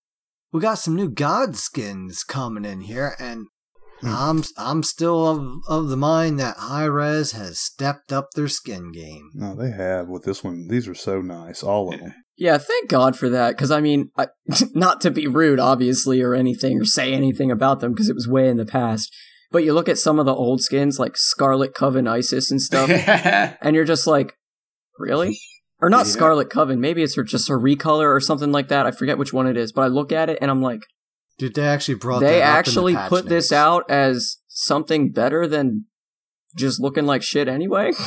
we 0.52 0.60
got 0.60 0.78
some 0.78 0.94
new 0.94 1.10
god 1.10 1.56
skins 1.56 2.26
coming 2.26 2.66
in 2.66 2.82
here, 2.82 3.16
and 3.18 3.48
hmm. 4.02 4.08
I'm 4.10 4.44
I'm 4.58 4.84
still 4.84 5.26
of, 5.26 5.62
of 5.70 5.88
the 5.88 5.96
mind 5.96 6.38
that 6.42 6.58
Hi-Rez 6.58 7.32
has 7.32 7.62
stepped 7.62 8.12
up 8.12 8.32
their 8.36 8.50
skin 8.50 8.92
game. 8.92 9.32
No, 9.34 9.56
they 9.56 9.72
have 9.72 10.10
with 10.10 10.26
this 10.26 10.44
one. 10.44 10.68
These 10.68 10.90
are 10.90 10.94
so 10.94 11.22
nice, 11.22 11.64
all 11.64 11.94
of 11.94 12.02
them. 12.02 12.14
Yeah, 12.36 12.58
thank 12.58 12.90
God 12.90 13.18
for 13.18 13.30
that. 13.30 13.52
Because 13.52 13.72
I 13.72 13.80
mean, 13.80 14.10
I, 14.18 14.28
not 14.74 15.00
to 15.00 15.12
be 15.12 15.28
rude, 15.28 15.62
obviously, 15.62 16.22
or 16.22 16.36
anything, 16.36 16.82
or 16.82 16.84
say 16.84 17.14
anything 17.14 17.50
about 17.50 17.80
them, 17.80 17.94
because 17.94 18.10
it 18.10 18.16
was 18.16 18.28
way 18.28 18.50
in 18.50 18.58
the 18.58 18.66
past. 18.66 19.16
But 19.50 19.64
you 19.64 19.72
look 19.72 19.88
at 19.88 19.98
some 19.98 20.20
of 20.20 20.26
the 20.26 20.36
old 20.36 20.62
skins, 20.62 21.00
like 21.00 21.16
Scarlet 21.16 21.74
Coven 21.74 22.06
Isis 22.06 22.52
and 22.52 22.62
stuff, 22.62 22.90
and 23.62 23.78
you're 23.78 23.86
just 23.86 24.08
like, 24.08 24.36
really? 25.00 25.40
Or 25.84 25.90
not 25.90 26.06
Yeah. 26.06 26.14
Scarlet 26.14 26.50
Coven. 26.50 26.80
Maybe 26.80 27.04
it's 27.04 27.16
her, 27.18 27.24
just 27.24 27.50
her 27.50 27.60
recolor 27.60 28.08
or 28.16 28.22
something 28.22 28.54
like 28.54 28.70
that. 28.70 28.86
I 28.86 28.92
forget 28.92 29.18
which 29.18 29.34
one 29.34 29.48
it 29.48 29.58
is. 29.58 29.74
But 29.74 29.82
I 29.82 29.88
look 29.88 30.14
at 30.14 30.30
it 30.30 30.38
and 30.42 30.50
I'm 30.50 30.62
like, 30.62 30.80
Dude, 31.38 31.56
they 31.56 31.66
actually 31.68 31.96
brought 31.96 32.20
they 32.22 32.40
that 32.40 32.42
up 32.42 32.44
in 32.44 32.48
the 32.54 32.58
actually 32.58 32.94
patch 32.96 33.10
put 33.10 33.26
this 33.28 33.52
out 33.52 33.84
as 33.92 34.38
something 34.48 35.12
better 35.12 35.46
than 35.46 35.86
just 36.56 36.80
looking 36.80 37.06
like 37.06 37.22
shit 37.22 37.48
anyway. 37.50 37.92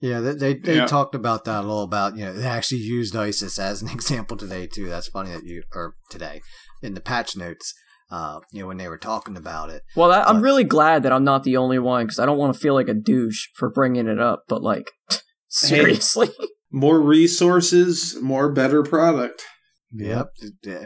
Yeah, 0.00 0.20
they 0.20 0.34
they, 0.34 0.54
they 0.54 0.76
Yeah. 0.76 0.86
talked 0.86 1.16
about 1.16 1.44
that 1.46 1.58
a 1.58 1.66
little 1.66 1.82
about 1.82 2.16
you 2.16 2.24
know 2.24 2.32
they 2.32 2.46
actually 2.46 2.82
used 2.82 3.16
Isis 3.16 3.58
as 3.58 3.82
an 3.82 3.88
example 3.92 4.36
today 4.36 4.68
too. 4.68 4.88
That's 4.88 5.08
funny 5.08 5.30
that 5.30 5.42
you 5.44 5.64
or 5.74 5.96
today 6.08 6.40
in 6.82 6.94
the 6.94 7.00
patch 7.00 7.36
notes, 7.36 7.74
uh, 8.08 8.38
you 8.52 8.60
know 8.60 8.68
when 8.68 8.76
they 8.76 8.86
were 8.86 8.96
talking 8.98 9.36
about 9.36 9.70
it. 9.70 9.82
Well, 9.96 10.08
that, 10.10 10.28
I'm 10.28 10.40
really 10.40 10.62
glad 10.62 11.02
that 11.02 11.10
I'm 11.12 11.24
not 11.24 11.42
the 11.42 11.56
only 11.56 11.80
one 11.80 12.04
because 12.06 12.20
I 12.20 12.26
don't 12.26 12.38
want 12.38 12.54
to 12.54 12.60
feel 12.60 12.74
like 12.74 12.86
a 12.88 12.94
douche 12.94 13.48
for 13.56 13.68
bringing 13.70 14.06
it 14.06 14.20
up. 14.20 14.44
But 14.46 14.62
like, 14.62 14.92
seriously, 15.48 16.30
more 16.70 17.00
resources, 17.00 18.16
more 18.20 18.50
better 18.50 18.82
product. 18.82 19.44
Yep, 19.90 20.32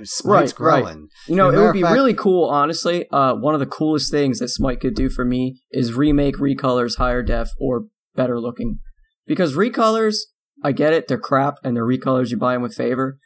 Smite's 0.05 0.25
Right, 0.25 0.55
right. 0.61 0.83
growing. 0.85 1.09
you 1.27 1.35
know, 1.35 1.51
it 1.51 1.57
would 1.57 1.73
be 1.73 1.83
fact- 1.83 1.92
really 1.95 2.14
cool. 2.14 2.49
Honestly, 2.49 3.07
uh, 3.11 3.35
one 3.35 3.53
of 3.55 3.59
the 3.61 3.66
coolest 3.66 4.11
things 4.12 4.38
that 4.38 4.49
Smite 4.49 4.81
could 4.81 4.95
do 4.95 5.11
for 5.11 5.25
me 5.25 5.61
is 5.73 5.92
remake 5.95 6.37
recolors 6.37 6.99
higher 6.99 7.23
def 7.23 7.51
or 7.59 7.87
better 8.14 8.40
looking. 8.40 8.79
Because 9.27 9.55
recolors, 9.57 10.18
I 10.62 10.71
get 10.71 10.92
it, 10.92 11.09
they're 11.09 11.18
crap 11.18 11.57
and 11.64 11.75
they're 11.75 11.85
recolors 11.87 12.31
you 12.31 12.37
buy 12.37 12.53
them 12.53 12.62
with 12.62 12.75
favor. 12.75 13.18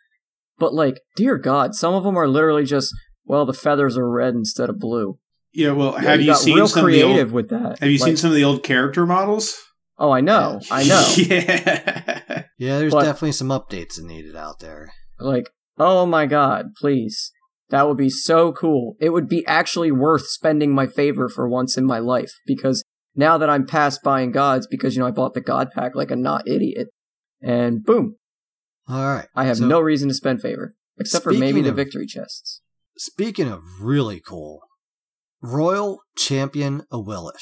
But 0.59 0.73
like, 0.73 1.01
dear 1.15 1.37
God, 1.37 1.75
some 1.75 1.93
of 1.93 2.05
them 2.05 2.17
are 2.17 2.29
literally 2.29 2.65
just 2.65 2.95
well, 3.27 3.45
the 3.45 3.53
feathers 3.53 3.99
are 3.99 4.09
red 4.09 4.35
instead 4.35 4.71
of 4.71 4.79
blue. 4.79 5.19
Yeah, 5.53 5.73
well, 5.73 5.95
Yeah, 5.95 6.11
have 6.11 6.21
you, 6.23 6.35
seen 6.37 6.55
real 6.55 6.69
some 6.69 6.85
of 6.87 6.93
the 6.93 7.01
creative 7.01 7.27
old, 7.29 7.35
with 7.35 7.49
that? 7.51 7.81
Have 7.81 7.91
you 7.91 7.99
seen 7.99 8.17
some 8.17 8.31
of 8.31 8.37
the 8.37 8.45
old 8.45 8.63
character 8.63 9.05
models? 9.05 9.59
Oh, 9.99 10.11
I 10.11 10.21
know, 10.21 10.61
I 10.71 10.85
know. 10.85 11.07
yeah. 11.17 12.43
Yeah, 12.59 12.79
there's 12.79 12.93
But- 12.93 13.05
definitely 13.05 13.33
some 13.33 13.49
updates 13.49 13.97
that 13.97 14.05
needed 14.05 14.37
out 14.37 14.59
there. 14.61 14.93
Like, 15.19 15.51
oh 15.79 16.05
my 16.07 16.27
god, 16.27 16.75
please. 16.79 17.33
That 17.71 17.89
would 17.89 17.97
be 17.97 18.11
so 18.11 18.53
cool. 18.53 18.97
It 19.01 19.11
would 19.11 19.29
be 19.29 19.45
actually 19.47 19.91
worth 19.91 20.27
spending 20.29 20.73
my 20.73 20.87
favor 20.87 21.29
for 21.29 21.49
once 21.49 21.77
in 21.77 21.85
my 21.85 21.99
life 21.99 22.33
because 22.47 22.85
now 23.17 23.39
that 23.39 23.51
I'm 23.51 23.67
past 23.67 24.03
buying 24.05 24.31
gods 24.31 24.67
because 24.69 24.95
you 24.95 25.01
know 25.01 25.09
I 25.09 25.11
bought 25.11 25.35
the 25.35 25.41
god 25.41 25.71
pack 25.75 25.95
like 25.97 26.11
a 26.13 26.17
not 26.17 26.47
idiot 26.47 26.89
and 27.43 27.83
boom, 27.85 28.17
All 28.89 29.03
right, 29.05 29.27
I 29.35 29.45
have 29.47 29.57
so 29.57 29.67
no 29.67 29.81
reason 29.81 30.09
to 30.09 30.15
spend 30.15 30.43
favor 30.43 30.75
except 30.99 31.25
for 31.25 31.33
maybe 31.33 31.61
the 31.61 31.71
of- 31.71 31.77
victory 31.77 32.07
chests. 32.07 32.61
Speaking 32.99 33.49
of 33.49 33.63
really 33.81 34.21
cool, 34.21 34.61
Royal 35.43 36.01
Champion 36.17 36.83
Awilix. 36.93 37.33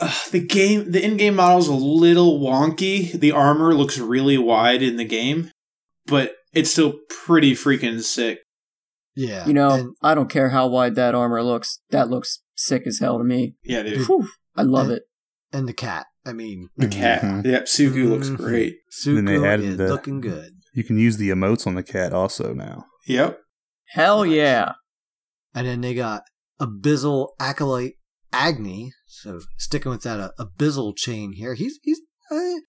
Uh, 0.00 0.12
the 0.32 0.40
game, 0.44 0.90
the 0.90 1.04
in-game 1.04 1.36
model's 1.36 1.68
a 1.68 1.72
little 1.74 2.40
wonky. 2.40 3.12
The 3.12 3.30
armor 3.32 3.74
looks 3.74 3.98
really 3.98 4.36
wide 4.38 4.82
in 4.82 4.96
the 4.96 5.04
game, 5.04 5.50
but 6.06 6.32
it's 6.52 6.70
still 6.70 6.94
pretty 7.08 7.52
freaking 7.52 8.00
sick. 8.02 8.40
Yeah, 9.16 9.46
You 9.46 9.54
know, 9.54 9.70
and- 9.70 9.94
I 10.02 10.14
don't 10.16 10.28
care 10.30 10.48
how 10.48 10.66
wide 10.66 10.96
that 10.96 11.14
armor 11.14 11.42
looks. 11.44 11.80
That 11.90 12.08
looks 12.10 12.40
sick 12.56 12.84
as 12.86 12.98
hell 12.98 13.18
to 13.18 13.24
me. 13.24 13.54
Yeah, 13.62 13.82
dude. 13.84 14.06
Whew, 14.08 14.28
I 14.56 14.62
love 14.62 14.86
And- 14.88 14.96
it. 14.96 15.02
and 15.52 15.68
the 15.68 15.72
cat. 15.72 16.06
I 16.26 16.32
mean, 16.32 16.70
The 16.76 16.88
cat. 16.88 17.22
Mhm. 17.22 17.44
Yep, 17.44 17.66
Suku 17.66 18.08
looks 18.08 18.30
Mhm. 18.30 18.36
great. 18.38 18.76
Then 19.04 19.26
they 19.26 19.36
added 19.44 19.66
is 19.66 19.76
the- 19.76 19.88
looking 19.88 20.20
good. 20.20 20.50
You 20.72 20.82
can 20.82 20.98
use 20.98 21.18
the 21.18 21.28
emotes 21.30 21.66
on 21.66 21.74
the 21.76 21.82
cat 21.84 22.12
also 22.12 22.52
now. 22.54 22.86
Yep. 23.06 23.38
Hell 23.90 24.24
Nice. 24.24 24.32
yeah. 24.34 24.72
And 25.54 25.66
then 25.68 25.80
they 25.82 25.94
got 25.94 26.22
Abyssal 26.60 27.28
Acolyte 27.38 27.94
Agni. 28.32 28.90
So 29.22 29.40
sticking 29.58 29.90
with 29.90 30.02
that 30.02 30.20
uh, 30.20 30.30
Abyssal 30.38 30.96
chain 30.96 31.32
here, 31.32 31.54
he's 31.54 31.78
he's 31.82 32.00
uh, 32.30 32.34
it 32.36 32.62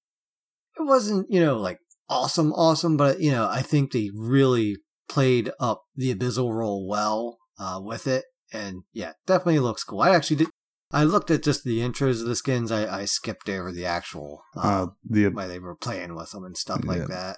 wasn't 0.80 1.28
you 1.30 1.40
know 1.40 1.58
like 1.58 1.80
awesome 2.10 2.52
awesome, 2.54 2.98
but 2.98 3.20
you 3.20 3.32
know 3.32 3.48
I 3.50 3.62
think 3.62 3.92
they 3.92 4.10
really 4.16 4.78
played 5.10 5.52
up 5.60 5.84
the 5.96 6.14
Abyssal 6.14 6.54
role 6.54 6.88
well 6.88 7.38
uh, 7.60 7.80
with 7.82 8.08
it, 8.08 8.26
and 8.54 8.84
yeah, 8.94 9.14
definitely 9.26 9.60
looks 9.60 9.84
cool. 9.84 10.02
I 10.02 10.16
actually 10.16 10.38
did. 10.38 10.48
I 10.92 11.04
looked 11.04 11.32
at 11.32 11.44
just 11.44 11.64
the 11.64 11.80
intros 11.80 12.22
of 12.22 12.28
the 12.28 12.36
skins. 12.36 12.72
I, 12.72 13.02
I 13.02 13.06
skipped 13.06 13.50
over 13.50 13.72
the 13.72 13.86
actual 13.86 14.44
uh, 14.56 14.60
Uh, 14.60 14.88
the 15.04 15.28
why 15.30 15.48
they 15.48 15.60
were 15.60 15.76
playing 15.76 16.16
with 16.16 16.32
them 16.32 16.46
and 16.46 16.56
stuff 16.56 16.82
Yeah. 16.84 16.92
like 16.92 17.08
that. 17.08 17.38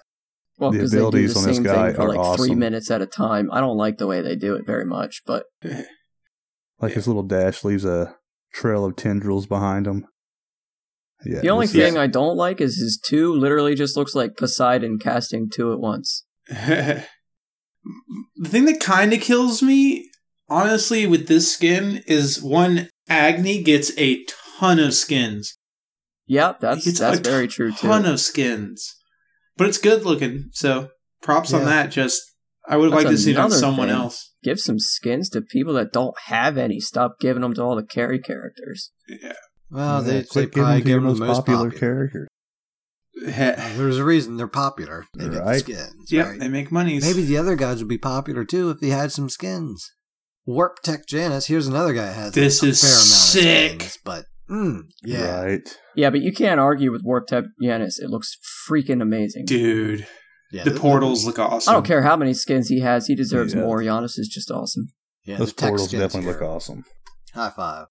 Well, 0.58 0.70
The 0.70 0.78
because 0.78 0.90
they 0.90 0.98
do 0.98 1.04
the 1.28 1.38
on 1.38 1.44
this 1.46 1.56
same 1.56 1.62
guy 1.62 1.86
thing 1.88 1.96
for 1.96 2.02
are 2.02 2.14
like 2.16 2.36
three 2.36 2.54
minutes 2.54 2.90
at 2.90 3.00
a 3.00 3.06
time. 3.06 3.48
I 3.50 3.60
don't 3.60 3.76
like 3.78 3.98
the 3.98 4.06
way 4.06 4.20
they 4.20 4.36
do 4.36 4.54
it 4.54 4.66
very 4.66 4.84
much, 4.84 5.22
but 5.26 5.46
like 6.80 6.92
his 6.92 7.06
little 7.06 7.22
dash 7.22 7.64
leaves 7.64 7.84
a 7.84 8.16
trail 8.52 8.84
of 8.84 8.96
tendrils 8.96 9.46
behind 9.46 9.86
him. 9.86 10.06
Yeah. 11.24 11.40
the 11.40 11.50
only 11.50 11.66
this 11.66 11.74
is- 11.74 11.82
thing 11.82 11.98
I 11.98 12.06
don't 12.06 12.36
like 12.36 12.60
is 12.60 12.76
his 12.76 12.98
two 13.02 13.32
literally 13.34 13.74
just 13.74 13.96
looks 13.96 14.14
like 14.14 14.36
Poseidon 14.36 14.98
casting 14.98 15.50
two 15.50 15.72
at 15.72 15.80
once. 15.80 16.24
the 16.48 17.04
thing 18.44 18.64
that 18.66 18.80
kind 18.80 19.12
of 19.12 19.20
kills 19.20 19.62
me, 19.62 20.10
honestly, 20.48 21.06
with 21.06 21.26
this 21.28 21.52
skin 21.52 22.02
is 22.06 22.42
one 22.42 22.88
Agni 23.08 23.62
gets 23.62 23.96
a 23.98 24.24
ton 24.58 24.78
of 24.78 24.94
skins. 24.94 25.56
Yeah, 26.26 26.54
that's 26.60 26.84
gets 26.84 26.98
that's 26.98 27.18
a 27.20 27.22
very 27.22 27.48
true 27.48 27.72
too. 27.72 27.88
Ton 27.88 28.04
of 28.04 28.20
skins, 28.20 28.94
but 29.56 29.66
it's 29.66 29.78
good 29.78 30.04
looking. 30.04 30.50
So 30.52 30.90
props 31.22 31.52
on 31.54 31.64
that. 31.64 31.90
Just 31.90 32.22
I 32.68 32.76
would 32.76 32.92
That's 32.92 33.04
like 33.04 33.12
to 33.12 33.18
see 33.18 33.30
it 33.30 33.38
on 33.38 33.50
someone 33.50 33.88
thing. 33.88 33.96
else. 33.96 34.27
Give 34.42 34.60
some 34.60 34.78
skins 34.78 35.28
to 35.30 35.40
people 35.40 35.72
that 35.74 35.92
don't 35.92 36.14
have 36.26 36.56
any. 36.56 36.80
Stop 36.80 37.18
giving 37.20 37.42
them 37.42 37.54
to 37.54 37.62
all 37.62 37.76
the 37.76 37.82
carry 37.82 38.18
characters. 38.20 38.92
Yeah. 39.08 39.32
Well, 39.70 40.02
Yeah, 40.04 40.10
they, 40.12 40.18
they 40.20 40.24
quit 40.26 40.52
probably 40.52 40.82
to 40.82 40.88
your 40.88 40.98
give 41.00 41.02
them 41.08 41.18
the 41.18 41.26
most 41.26 41.38
popular. 41.46 41.70
character. 41.70 42.28
Uh, 43.26 43.30
There's 43.76 43.98
a 43.98 44.04
reason 44.04 44.36
they're 44.36 44.46
popular. 44.46 45.04
They 45.16 45.28
get 45.28 45.44
the 45.44 45.58
skins. 45.58 46.12
Yep, 46.12 46.26
right? 46.26 46.38
they 46.40 46.48
make 46.48 46.70
money. 46.70 47.00
Maybe 47.00 47.22
the 47.24 47.36
other 47.36 47.56
guys 47.56 47.80
would 47.80 47.88
be 47.88 47.98
popular 47.98 48.44
too 48.44 48.70
if 48.70 48.78
they 48.80 48.90
had 48.90 49.10
some 49.10 49.28
skins. 49.28 49.90
Warp 50.46 50.78
Tech 50.84 51.06
Janus. 51.06 51.46
Here's 51.48 51.66
another 51.66 51.92
guy 51.92 52.06
that 52.06 52.14
has 52.14 52.32
This 52.32 52.62
a 52.62 52.66
is 52.68 52.80
fair 52.80 52.90
amount 52.90 53.02
sick. 53.04 53.82
of 53.82 53.88
skins, 53.90 53.98
but 54.04 54.24
mm, 54.48 54.82
yeah, 55.02 55.42
Right. 55.42 55.76
Yeah, 55.96 56.10
but 56.10 56.20
you 56.20 56.32
can't 56.32 56.60
argue 56.60 56.92
with 56.92 57.02
Warp 57.04 57.26
Tech 57.26 57.44
Janus. 57.60 57.98
It 57.98 58.08
looks 58.08 58.36
freaking 58.70 59.02
amazing. 59.02 59.46
dude. 59.46 60.06
Yeah. 60.50 60.64
the 60.64 60.72
portals 60.72 61.26
look 61.26 61.38
awesome. 61.38 61.70
I 61.70 61.74
don't 61.74 61.86
care 61.86 62.02
how 62.02 62.16
many 62.16 62.32
skins 62.34 62.68
he 62.68 62.80
has. 62.80 63.06
He 63.06 63.14
deserves 63.14 63.54
Yeah. 63.54 63.60
more. 63.60 63.82
Janus 63.82 64.18
is 64.18 64.28
just 64.28 64.50
awesome. 64.50 64.88
Yeah, 65.24 65.36
Those 65.36 65.52
the 65.52 65.60
portals 65.66 65.90
definitely 65.90 66.22
here. 66.22 66.32
look 66.32 66.42
awesome. 66.42 66.84
High 67.34 67.50
five 67.50 67.86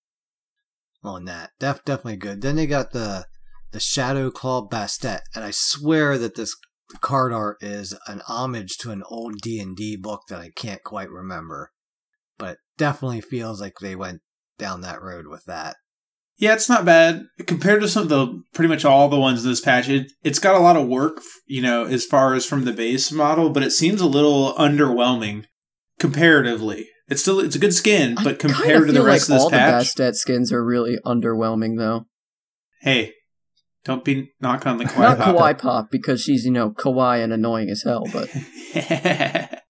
on 1.04 1.26
that. 1.26 1.52
Def 1.60 1.86
definitely 1.86 2.18
good. 2.18 2.42
Then 2.42 2.56
they 2.56 2.66
got 2.68 2.92
the 2.92 3.28
the 3.72 3.80
Shadow 3.80 4.32
Claw 4.32 4.68
Bastet, 4.68 5.20
and 5.36 5.44
I 5.44 5.52
swear 5.52 6.18
that 6.18 6.36
this 6.36 6.56
card 7.02 7.34
art 7.34 7.58
is 7.62 7.94
an 8.08 8.22
homage 8.28 8.78
to 8.78 8.92
an 8.92 9.04
old 9.10 9.42
D 9.42 9.60
and 9.60 9.76
D 9.76 9.96
book 9.98 10.22
that 10.30 10.40
I 10.40 10.50
can't 10.56 10.84
quite 10.84 11.10
remember. 11.10 11.72
but 12.40 12.58
definitely 12.78 13.20
feels 13.20 13.60
like 13.60 13.74
they 13.82 13.96
went 13.96 14.22
down 14.60 14.82
that 14.82 15.02
road 15.02 15.26
with 15.28 15.44
that. 15.46 15.76
Yeah, 16.40 16.54
it's 16.54 16.70
not 16.70 16.86
bad 16.86 17.26
compared 17.48 17.82
to 17.82 17.88
some 17.88 18.04
of 18.04 18.10
the 18.10 18.44
pretty 18.54 18.70
much 18.70 18.86
all 18.86 19.10
the 19.10 19.20
ones 19.20 19.44
in 19.44 19.50
this 19.50 19.62
patch. 19.62 19.90
It, 19.90 20.12
it's 20.24 20.38
got 20.40 20.56
a 20.56 20.60
lot 20.60 20.78
of 20.78 20.88
work, 20.88 21.22
you 21.48 21.62
know, 21.62 21.86
as 21.86 22.06
far 22.06 22.36
as 22.36 22.46
from 22.46 22.64
the 22.64 22.72
base 22.74 23.12
model, 23.12 23.50
but 23.50 23.64
it 23.64 23.72
seems 23.72 24.02
a 24.02 24.06
little 24.06 24.54
underwhelming 24.54 25.46
comparatively. 26.00 26.90
It's 27.08 27.22
still 27.22 27.40
it's 27.40 27.56
a 27.56 27.60
good 27.60 27.74
skin, 27.74 28.16
but 28.16 28.28
I 28.28 28.34
kinda 28.34 28.38
compared 28.54 28.82
to 28.88 28.94
the 28.94 29.00
feel 29.00 29.06
rest 29.06 29.30
like 29.30 29.38
of 29.38 29.42
all 29.42 29.50
this 29.50 29.58
the 29.58 29.58
patch, 29.58 29.96
Bastet 29.96 30.16
skins 30.16 30.52
are 30.52 30.64
really 30.64 30.98
underwhelming, 31.06 31.78
though. 31.78 32.06
hey, 32.82 33.14
don't 33.84 34.04
be 34.04 34.34
knocking 34.40 34.68
on 34.74 34.78
the 34.78 34.84
kawaii 34.86 35.00
Not 35.00 35.18
pop. 35.18 35.36
Kawaii 35.36 35.58
Pop 35.58 35.90
because 35.90 36.22
she's 36.22 36.46
you 36.46 36.52
know 36.52 36.70
kawaii 36.72 37.24
and 37.24 37.34
annoying 37.34 37.70
as 37.70 37.84
hell, 37.84 38.04
but 38.14 38.30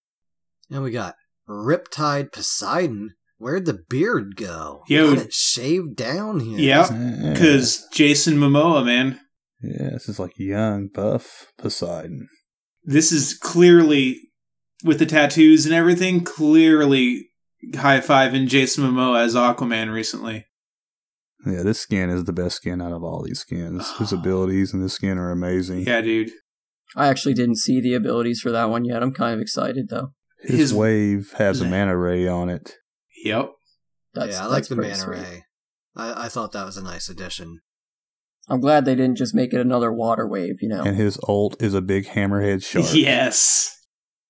And 0.70 0.84
we 0.84 0.91
got 0.91 1.15
Riptide 1.47 2.34
Poseidon. 2.34 3.13
Where'd 3.38 3.65
the 3.65 3.79
beard 3.89 4.35
go? 4.35 4.83
Yo. 4.88 5.13
Got 5.15 5.25
it 5.27 5.33
shaved 5.33 5.95
down 5.95 6.39
here. 6.39 6.57
yeah, 6.59 6.91
Yeah. 6.91 7.33
because 7.33 7.85
Jason 7.93 8.35
Momoa, 8.38 8.83
man, 8.85 9.19
Yeah, 9.61 9.91
this 9.91 10.09
is 10.09 10.19
like 10.19 10.38
young, 10.38 10.88
buff 10.88 11.51
Poseidon. 11.57 12.27
this 12.83 13.11
is 13.11 13.35
clearly 13.38 14.19
with 14.83 14.99
the 14.99 15.05
tattoos 15.05 15.65
and 15.65 15.73
everything. 15.75 16.23
Clearly, 16.23 17.29
high 17.75 18.01
five 18.01 18.31
fiving 18.33 18.47
Jason 18.47 18.83
Momoa 18.83 19.23
as 19.25 19.35
Aquaman 19.35 19.93
recently. 19.93 20.45
Yeah, 21.45 21.61
this 21.63 21.79
skin 21.79 22.09
is 22.09 22.23
the 22.25 22.33
best 22.33 22.55
skin 22.57 22.81
out 22.81 22.91
of 22.91 23.03
all 23.03 23.23
these 23.23 23.39
skins. 23.39 23.91
His 23.99 24.11
abilities 24.19 24.73
in 24.73 24.81
this 24.81 24.93
skin 24.93 25.17
are 25.19 25.31
amazing. 25.31 25.81
Yeah, 25.85 26.01
dude. 26.01 26.31
I 26.95 27.07
actually 27.07 27.35
didn't 27.35 27.57
see 27.57 27.79
the 27.81 27.93
abilities 27.93 28.39
for 28.41 28.51
that 28.51 28.69
one 28.71 28.83
yet. 28.85 29.03
I'm 29.03 29.13
kind 29.13 29.35
of 29.35 29.41
excited 29.41 29.89
though. 29.89 30.13
His, 30.41 30.57
His- 30.59 30.73
wave 30.73 31.33
has 31.38 31.61
a 31.61 31.65
mana 31.69 31.95
ray 31.95 32.27
on 32.27 32.49
it. 32.49 32.73
Yep. 33.24 33.51
That's, 34.13 34.36
yeah, 34.36 34.43
I 34.43 34.47
like 34.47 34.68
the 34.68 34.76
pretty 34.76 34.91
mana 34.91 35.01
sweet. 35.01 35.18
ray. 35.18 35.43
I, 35.95 36.26
I 36.26 36.30
thought 36.30 36.51
that 36.53 36.65
was 36.65 36.78
a 36.78 36.84
nice 36.84 37.09
addition. 37.09 37.59
I'm 38.49 38.61
glad 38.61 38.86
they 38.86 38.95
didn't 38.95 39.18
just 39.18 39.36
make 39.36 39.53
it 39.53 39.59
another 39.59 39.91
water 39.91 40.28
wave. 40.28 40.55
You 40.61 40.70
know. 40.70 40.84
And 40.84 40.95
his 40.95 41.20
ult 41.28 41.61
is 41.61 41.74
a 41.74 41.82
big 41.82 42.05
hammerhead 42.07 42.63
shark. 42.70 42.86
Yes. 42.93 43.74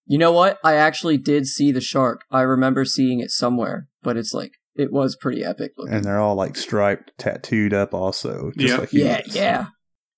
You 0.06 0.18
know 0.18 0.32
what? 0.32 0.58
I 0.64 0.76
actually 0.76 1.18
did 1.18 1.46
see 1.48 1.72
the 1.72 1.82
shark. 1.82 2.22
I 2.32 2.42
remember 2.42 2.86
seeing 2.86 3.20
it 3.20 3.30
somewhere, 3.30 3.88
but 4.02 4.16
it's 4.18 4.34
like 4.34 4.54
it 4.76 4.92
was 4.92 5.16
pretty 5.18 5.44
epic 5.44 5.74
looking. 5.78 5.94
And 5.94 6.04
they're 6.06 6.20
all 6.20 6.36
like 6.36 6.56
striped, 6.56 7.12
tattooed 7.18 7.74
up 7.74 7.94
also. 7.94 8.52
Just 8.58 8.70
Yep. 8.72 8.80
like 8.80 8.90
he 8.90 9.04
yeah, 9.04 9.20
is. 9.20 9.36
yeah. 9.36 9.66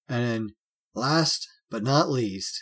And 0.08 0.26
then, 0.26 0.48
last 0.96 1.48
but 1.72 1.84
not 1.84 2.10
least, 2.10 2.62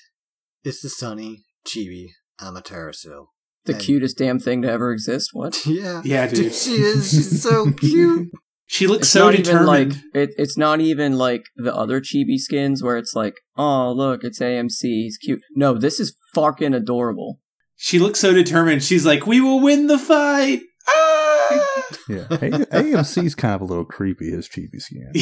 it's 0.64 0.82
the 0.82 0.90
sunny 0.90 1.46
Chibi 1.68 2.08
Amaterasu. 2.42 3.28
The 3.68 3.74
And- 3.74 3.82
cutest 3.82 4.18
damn 4.18 4.40
thing 4.40 4.62
to 4.64 4.72
ever 4.72 4.92
exist. 4.92 5.30
What? 5.34 5.62
Yeah. 5.68 6.02
Yeah, 6.04 6.28
dude. 6.34 6.54
she 6.54 6.72
is. 6.72 7.12
She's 7.12 7.42
so 7.44 7.72
cute. 7.80 8.30
She 8.70 8.86
looks 8.88 9.04
It's 9.04 9.10
so 9.12 9.26
not 9.30 9.36
determined. 9.38 9.62
even 9.62 9.66
like 9.66 9.94
it, 10.14 10.36
it's 10.38 10.58
not 10.58 10.82
even 10.82 11.18
like 11.18 11.44
the 11.56 11.74
other 11.74 12.02
chibi 12.02 12.38
skins 12.38 12.84
where 12.84 12.98
it's 12.98 13.14
like, 13.16 13.36
oh 13.56 13.92
look, 13.94 14.24
it's 14.26 14.40
AMC, 14.40 14.82
he's 14.82 15.18
cute. 15.18 15.40
No, 15.56 15.74
this 15.74 16.00
is 16.02 16.16
fucking 16.34 16.74
adorable. 16.74 17.40
She 17.78 17.98
looks 18.00 18.20
so 18.20 18.34
determined. 18.34 18.84
She's 18.84 19.06
like, 19.06 19.26
"We 19.28 19.40
will 19.40 19.62
win 19.62 19.86
the 19.88 19.98
fight." 20.00 20.62
Ah! 20.88 21.84
Yeah. 22.10 22.26
A- 22.32 22.66
AMC's 22.82 23.36
kind 23.36 23.54
of 23.56 23.62
a 23.62 23.66
little 23.66 23.86
creepy, 23.86 24.32
his 24.32 24.50
chibi 24.50 24.80
skin. 24.82 25.14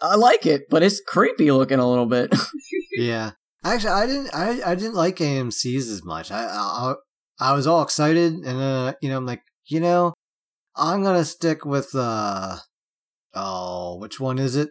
I 0.00 0.14
like 0.16 0.46
it, 0.46 0.62
but 0.70 0.82
it's 0.82 1.00
creepy 1.06 1.52
looking 1.52 1.78
a 1.78 1.88
little 1.88 2.06
bit. 2.06 2.34
Yeah. 2.92 3.32
Actually, 3.62 3.90
I 3.90 4.06
didn't. 4.06 4.30
I, 4.34 4.70
I 4.70 4.74
didn't 4.74 4.94
like 4.94 5.16
AMC's 5.16 5.88
as 5.90 6.02
much. 6.04 6.30
I, 6.30 6.44
I 6.46 6.94
I 7.38 7.52
was 7.54 7.66
all 7.66 7.82
excited, 7.82 8.32
and 8.32 8.44
then 8.44 8.58
uh, 8.60 8.92
you 9.02 9.08
know 9.10 9.18
I'm 9.18 9.26
like, 9.26 9.42
you 9.66 9.80
know, 9.80 10.14
I'm 10.76 11.02
gonna 11.02 11.24
stick 11.24 11.64
with 11.64 11.90
uh 11.94 12.56
oh, 13.34 13.98
which 13.98 14.18
one 14.18 14.38
is 14.38 14.56
it? 14.56 14.70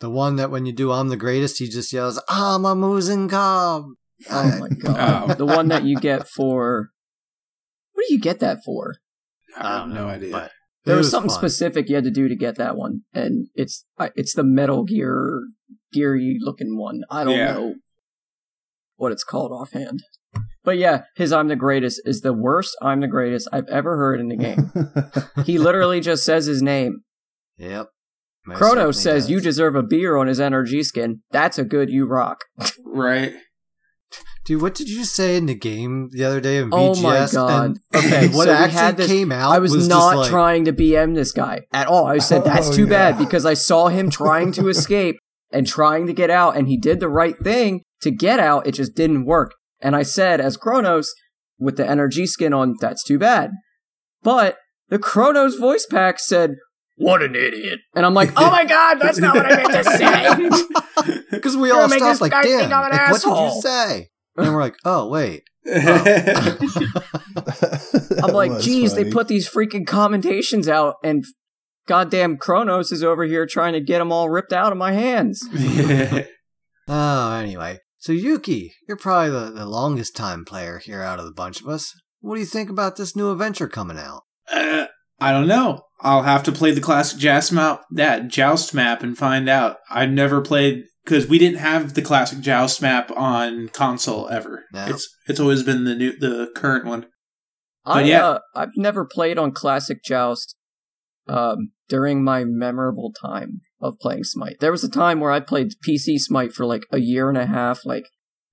The 0.00 0.10
one 0.10 0.36
that 0.36 0.50
when 0.50 0.66
you 0.66 0.72
do 0.72 0.92
I'm 0.92 1.08
the 1.08 1.16
greatest, 1.16 1.58
he 1.58 1.68
just 1.68 1.92
yells, 1.92 2.20
I'm 2.28 2.64
a 2.64 2.74
Muzen 2.74 3.30
Cobb. 3.30 3.84
oh 4.30 4.58
my 4.58 4.68
god. 4.78 5.30
Oh. 5.30 5.34
The 5.34 5.46
one 5.46 5.68
that 5.68 5.84
you 5.84 5.96
get 5.96 6.28
for 6.28 6.90
What 7.94 8.04
do 8.08 8.14
you 8.14 8.20
get 8.20 8.40
that 8.40 8.58
for? 8.64 8.96
I 9.56 9.68
have 9.74 9.82
um, 9.84 9.94
no 9.94 10.08
idea. 10.08 10.32
But 10.32 10.50
There 10.84 10.96
it 10.96 10.98
was, 10.98 11.10
something 11.10 11.30
fun. 11.30 11.38
specific 11.38 11.88
you 11.88 11.94
had 11.94 12.04
to 12.04 12.10
do 12.10 12.28
to 12.28 12.36
get 12.36 12.56
that 12.56 12.76
one, 12.76 13.02
and 13.14 13.46
it's 13.54 13.86
uh, 13.98 14.08
it's 14.16 14.34
the 14.34 14.44
Metal 14.44 14.84
Gear 14.84 15.44
geary 15.92 16.36
looking 16.40 16.76
one. 16.76 17.02
I 17.10 17.24
don't 17.24 17.34
Yeah. 17.38 17.52
know 17.54 17.74
what 18.96 19.12
it's 19.12 19.24
called 19.24 19.52
offhand, 19.52 20.00
but 20.64 20.78
yeah, 20.78 21.02
his 21.16 21.32
"I'm 21.32 21.48
the 21.48 21.56
greatest" 21.56 22.00
is 22.04 22.20
the 22.20 22.32
worst 22.32 22.76
"I'm 22.82 23.00
the 23.00 23.08
greatest" 23.08 23.48
I've 23.52 23.68
ever 23.68 23.96
heard 23.96 24.20
in 24.20 24.28
the 24.28 24.36
game. 24.36 24.72
he 25.46 25.58
literally 25.58 26.00
just 26.00 26.24
says 26.24 26.46
his 26.46 26.62
name. 26.62 27.00
Yep. 27.58 27.88
Most 28.44 28.58
Kronos 28.58 28.96
certainly 28.98 29.20
says 29.20 29.30
you 29.30 29.40
deserve 29.40 29.76
a 29.76 29.82
beer 29.84 30.16
on 30.16 30.26
his 30.26 30.40
NRG 30.40 30.84
skin. 30.84 31.20
That's 31.30 31.58
a 31.58 31.64
good 31.64 31.90
you 31.90 32.06
rock. 32.06 32.38
right? 32.84 33.32
Dude, 34.44 34.60
what 34.60 34.74
did 34.74 34.88
you 34.88 35.04
say 35.04 35.36
in 35.36 35.46
the 35.46 35.54
game 35.54 36.08
the 36.10 36.24
other 36.24 36.40
day 36.40 36.56
in 36.56 36.70
Oh 36.72 37.00
my 37.00 37.28
God. 37.32 37.64
And 37.64 37.78
Okay, 37.94 38.26
what 38.28 38.46
so 38.46 38.52
actually 38.52 38.72
had 38.80 38.96
this- 38.96 39.06
came 39.06 39.30
out 39.30 39.52
I 39.52 39.60
was, 39.60 39.72
just 39.72 39.88
not 39.88 40.16
like, 40.16 40.30
trying 40.30 40.64
to 40.64 40.72
BM 40.72 41.14
this 41.14 41.30
guy 41.30 41.60
at 41.72 41.86
all. 41.86 42.06
I 42.06 42.18
said 42.18 42.40
oh, 42.40 42.44
that's 42.46 42.68
Oh, 42.70 42.72
too 42.72 42.82
yeah. 42.84 43.12
bad 43.12 43.18
because 43.18 43.46
I 43.46 43.54
saw 43.54 43.86
him 43.86 44.10
trying 44.10 44.50
to 44.52 44.68
escape 44.68 45.16
and 45.52 45.66
trying 45.66 46.06
to 46.06 46.12
get 46.12 46.30
out, 46.30 46.56
and 46.56 46.68
he 46.68 46.76
did 46.76 47.00
the 47.00 47.08
right 47.08 47.38
thing 47.38 47.82
to 48.02 48.10
get 48.10 48.40
out. 48.40 48.66
It 48.66 48.72
just 48.72 48.94
didn't 48.94 49.26
work. 49.26 49.54
And 49.80 49.96
I 49.96 50.02
said, 50.02 50.40
as 50.40 50.56
Kronos 50.56 51.12
with 51.58 51.76
the 51.76 51.88
energy 51.88 52.26
skin 52.26 52.52
on, 52.52 52.74
that's 52.80 53.04
too 53.04 53.18
bad. 53.18 53.50
But 54.22 54.58
the 54.88 54.98
Kronos 54.98 55.56
voice 55.56 55.86
pack 55.86 56.18
said, 56.18 56.56
"What 56.96 57.22
an 57.22 57.34
idiot!" 57.34 57.80
And 57.94 58.06
I'm 58.06 58.14
like, 58.14 58.30
"Oh 58.36 58.50
my 58.50 58.64
god, 58.64 59.00
that's 59.00 59.18
not 59.18 59.34
what 59.34 59.46
I 59.46 59.56
meant 59.56 59.72
to 59.72 59.84
say." 59.84 61.22
Because 61.30 61.56
we 61.56 61.68
You're 61.68 61.80
all 61.80 61.88
gonna 61.88 61.98
stopped 61.98 62.20
like, 62.20 62.30
damn, 62.30 62.60
think 62.60 62.72
I'm 62.72 62.84
an 62.84 62.92
like, 62.92 63.10
what 63.10 63.22
did 63.22 63.54
you 63.54 63.60
say? 63.62 64.08
And 64.36 64.54
we're 64.54 64.60
like, 64.60 64.76
oh, 64.84 65.08
wait. 65.08 65.42
Oh. 65.64 66.98
I'm 68.22 68.32
like, 68.32 68.60
geez, 68.60 68.94
they 68.94 69.10
put 69.10 69.28
these 69.28 69.48
freaking 69.48 69.86
commentations 69.86 70.68
out, 70.68 70.96
and 71.02 71.24
goddamn 71.86 72.36
Kronos 72.36 72.92
is 72.92 73.02
over 73.02 73.24
here 73.24 73.46
trying 73.46 73.72
to 73.72 73.80
get 73.80 73.98
them 73.98 74.12
all 74.12 74.30
ripped 74.30 74.52
out 74.52 74.72
of 74.72 74.78
my 74.78 74.92
hands. 74.92 75.42
Oh, 76.88 77.32
anyway. 77.34 77.78
So, 77.98 78.12
Yuki, 78.12 78.74
you're 78.88 78.96
probably 78.96 79.30
the, 79.30 79.50
the 79.50 79.66
longest 79.66 80.16
time 80.16 80.44
player 80.44 80.78
here 80.78 81.02
out 81.02 81.18
of 81.18 81.24
the 81.24 81.32
bunch 81.32 81.60
of 81.60 81.68
us. 81.68 81.94
What 82.20 82.34
do 82.34 82.40
you 82.40 82.46
think 82.46 82.68
about 82.68 82.96
this 82.96 83.14
new 83.14 83.30
adventure 83.30 83.68
coming 83.68 83.98
out? 83.98 84.22
Uh, 84.52 84.86
I 85.20 85.30
don't 85.30 85.46
know. 85.46 85.82
I'll 86.00 86.24
have 86.24 86.42
to 86.44 86.52
play 86.52 86.72
the 86.72 86.80
classic 86.80 87.18
joust 87.18 87.52
map, 87.52 87.82
that 87.92 88.28
joust 88.28 88.74
map, 88.74 89.02
and 89.02 89.16
find 89.16 89.48
out. 89.48 89.76
I've 89.88 90.10
never 90.10 90.40
played 90.40 90.84
because 91.04 91.28
we 91.28 91.38
didn't 91.38 91.58
have 91.58 91.94
the 91.94 92.02
classic 92.02 92.40
joust 92.40 92.82
map 92.82 93.12
on 93.12 93.68
console 93.68 94.28
ever. 94.28 94.64
No. 94.72 94.86
It's 94.86 95.08
it's 95.28 95.38
always 95.38 95.62
been 95.62 95.84
the 95.84 95.94
new 95.94 96.18
the 96.18 96.50
current 96.56 96.86
one. 96.86 97.06
I, 97.84 98.02
yeah. 98.02 98.26
uh, 98.26 98.38
I've 98.54 98.76
never 98.76 99.04
played 99.04 99.38
on 99.38 99.50
Classic 99.52 100.02
Joust 100.04 100.56
um, 101.32 101.70
during 101.88 102.22
my 102.22 102.44
memorable 102.44 103.12
time 103.12 103.62
of 103.80 103.98
playing 103.98 104.24
Smite. 104.24 104.56
There 104.60 104.70
was 104.70 104.84
a 104.84 104.90
time 104.90 105.18
where 105.18 105.30
I 105.30 105.40
played 105.40 105.72
PC 105.86 106.18
Smite 106.18 106.52
for 106.52 106.66
like 106.66 106.84
a 106.92 106.98
year 106.98 107.28
and 107.28 107.38
a 107.38 107.46
half, 107.46 107.86
like 107.86 108.04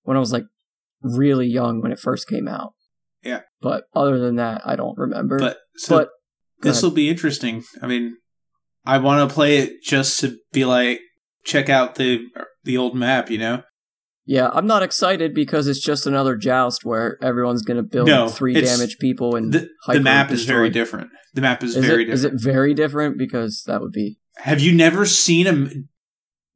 when 0.03 0.15
I 0.15 0.19
was 0.19 0.31
like 0.31 0.45
really 1.01 1.47
young 1.47 1.81
when 1.81 1.91
it 1.91 1.99
first 1.99 2.27
came 2.27 2.47
out. 2.47 2.73
Yeah. 3.21 3.41
But 3.61 3.83
other 3.93 4.17
than 4.17 4.37
that, 4.37 4.61
I 4.65 4.77
don't 4.77 4.97
remember. 4.97 5.39
But 5.39 5.57
so 5.75 5.97
but 5.97 6.09
this 6.61 6.81
will 6.81 6.91
be 6.91 7.09
interesting. 7.09 7.63
I 7.81 7.87
mean, 7.87 8.15
I 8.85 8.97
want 8.97 9.29
to 9.29 9.33
play 9.33 9.57
it 9.57 9.83
just 9.83 10.19
to 10.21 10.37
be 10.53 10.63
like 10.63 11.01
check 11.43 11.67
out 11.67 11.95
the 11.95 12.25
the 12.63 12.77
old 12.77 12.95
map. 12.95 13.29
You 13.29 13.39
know, 13.39 13.63
Yeah, 14.29 14.51
I'm 14.53 14.67
not 14.67 14.83
excited 14.83 15.33
because 15.33 15.65
it's 15.65 15.79
just 15.79 16.05
another 16.05 16.35
joust 16.35 16.85
where 16.85 17.17
everyone's 17.19 17.63
going 17.63 17.77
to 17.77 17.83
build 17.83 18.05
No, 18.09 18.29
three 18.29 18.53
damage 18.53 18.99
people 18.99 19.35
and 19.35 19.51
the, 19.51 19.61
the 19.61 19.69
hyper 19.85 20.03
map 20.03 20.29
is 20.29 20.45
very 20.45 20.69
different. 20.69 21.09
The 21.33 21.41
map 21.41 21.63
is, 21.63 21.75
Is 21.75 21.83
very 21.83 22.03
it, 22.03 22.05
different. 22.05 22.13
is 22.13 22.23
it 22.25 22.33
very 22.35 22.75
different? 22.75 23.17
Because 23.17 23.63
that 23.65 23.81
would 23.81 23.91
be 23.91 24.19
Have 24.37 24.59
you 24.59 24.71
never 24.71 25.07
seen 25.07 25.47
a? 25.47 25.67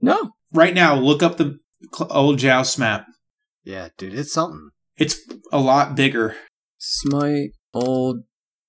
no. 0.01 0.33
right 0.53 0.75
now? 0.75 0.93
Look 0.93 1.23
up 1.23 1.37
the 1.37 1.57
old 2.11 2.37
Joust 2.37 2.77
map. 2.77 3.07
Yeah, 3.63 3.89
dude, 3.97 4.13
it's 4.13 4.31
something. 4.31 4.69
It's 4.95 5.19
a 5.51 5.59
lot 5.59 5.95
bigger. 5.95 6.35
Smite 6.77 7.53
old. 7.73 8.19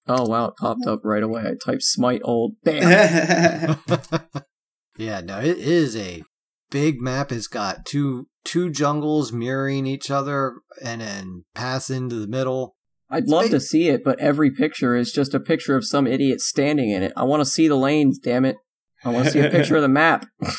Oh 0.08 0.26
wow, 0.26 0.46
it 0.46 0.54
popped 0.58 0.86
up 0.86 1.00
right 1.04 1.22
away. 1.22 1.42
I 1.42 1.52
typed 1.62 1.82
Smite 1.82 2.22
old. 2.24 2.54
Bam. 2.64 3.76
yeah, 4.96 5.20
no, 5.20 5.40
it 5.40 5.58
is 5.58 5.94
a 5.94 6.22
big 6.70 7.02
map. 7.02 7.30
It's 7.30 7.48
got 7.48 7.84
two 7.84 8.28
two 8.44 8.70
jungles 8.70 9.32
mirroring 9.32 9.86
each 9.86 10.10
other 10.10 10.54
and 10.82 11.00
then 11.00 11.44
pass 11.54 11.90
into 11.90 12.16
the 12.16 12.26
middle. 12.26 12.76
I'd 13.10 13.28
love 13.28 13.50
to 13.50 13.60
see 13.60 13.88
it, 13.88 14.02
but 14.02 14.18
every 14.18 14.50
picture 14.50 14.96
is 14.96 15.12
just 15.12 15.34
a 15.34 15.40
picture 15.40 15.76
of 15.76 15.86
some 15.86 16.06
idiot 16.06 16.40
standing 16.40 16.90
in 16.90 17.02
it. 17.02 17.12
I 17.16 17.24
want 17.24 17.40
to 17.42 17.46
see 17.46 17.68
the 17.68 17.76
lanes. 17.76 18.18
Damn 18.18 18.44
it! 18.44 18.56
I 19.04 19.10
want 19.10 19.26
to 19.26 19.30
see 19.30 19.40
a 19.40 19.50
picture 19.50 19.76
of 19.76 19.82
the 19.82 19.88
map. 19.88 20.26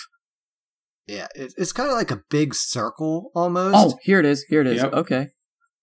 Yeah, 1.08 1.28
it's 1.36 1.72
kind 1.72 1.90
of 1.90 1.96
like 1.96 2.10
a 2.10 2.24
big 2.30 2.56
circle 2.56 3.30
almost. 3.36 3.76
Oh, 3.78 4.00
here 4.02 4.20
it 4.20 4.26
is. 4.26 4.44
Here 4.50 4.62
it 4.62 4.68
is. 4.68 4.82
Yep. 4.82 4.94
Okay. 4.94 5.28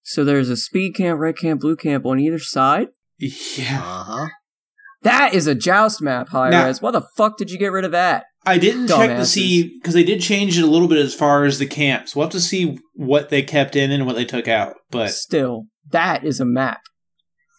So 0.02 0.24
there's 0.24 0.48
a 0.48 0.56
speed 0.56 0.96
camp, 0.96 1.20
red 1.20 1.36
camp, 1.36 1.60
blue 1.60 1.76
camp 1.76 2.04
on 2.04 2.18
either 2.18 2.40
side. 2.40 2.88
Yeah. 3.18 3.80
Uh 3.84 4.04
huh. 4.04 4.26
That 5.02 5.34
is 5.34 5.46
a 5.46 5.54
joust 5.54 6.00
map, 6.00 6.28
high 6.28 6.50
Now- 6.50 6.66
res. 6.66 6.80
Why 6.80 6.90
the 6.90 7.06
fuck 7.16 7.36
did 7.36 7.50
you 7.50 7.58
get 7.58 7.72
rid 7.72 7.84
of 7.84 7.92
that? 7.92 8.24
I 8.44 8.58
didn't 8.58 8.88
check 8.88 9.16
to 9.16 9.24
see 9.24 9.74
because 9.78 9.94
they 9.94 10.02
did 10.02 10.20
change 10.20 10.58
it 10.58 10.64
a 10.64 10.66
little 10.66 10.88
bit 10.88 10.98
as 10.98 11.14
far 11.14 11.44
as 11.44 11.58
the 11.58 11.66
camps. 11.66 12.16
We'll 12.16 12.24
have 12.26 12.32
to 12.32 12.40
see 12.40 12.78
what 12.94 13.28
they 13.28 13.42
kept 13.42 13.76
in 13.76 13.92
and 13.92 14.04
what 14.04 14.16
they 14.16 14.24
took 14.24 14.48
out. 14.48 14.74
But 14.90 15.12
Still, 15.12 15.66
that 15.90 16.24
is 16.24 16.40
a 16.40 16.44
map. 16.44 16.80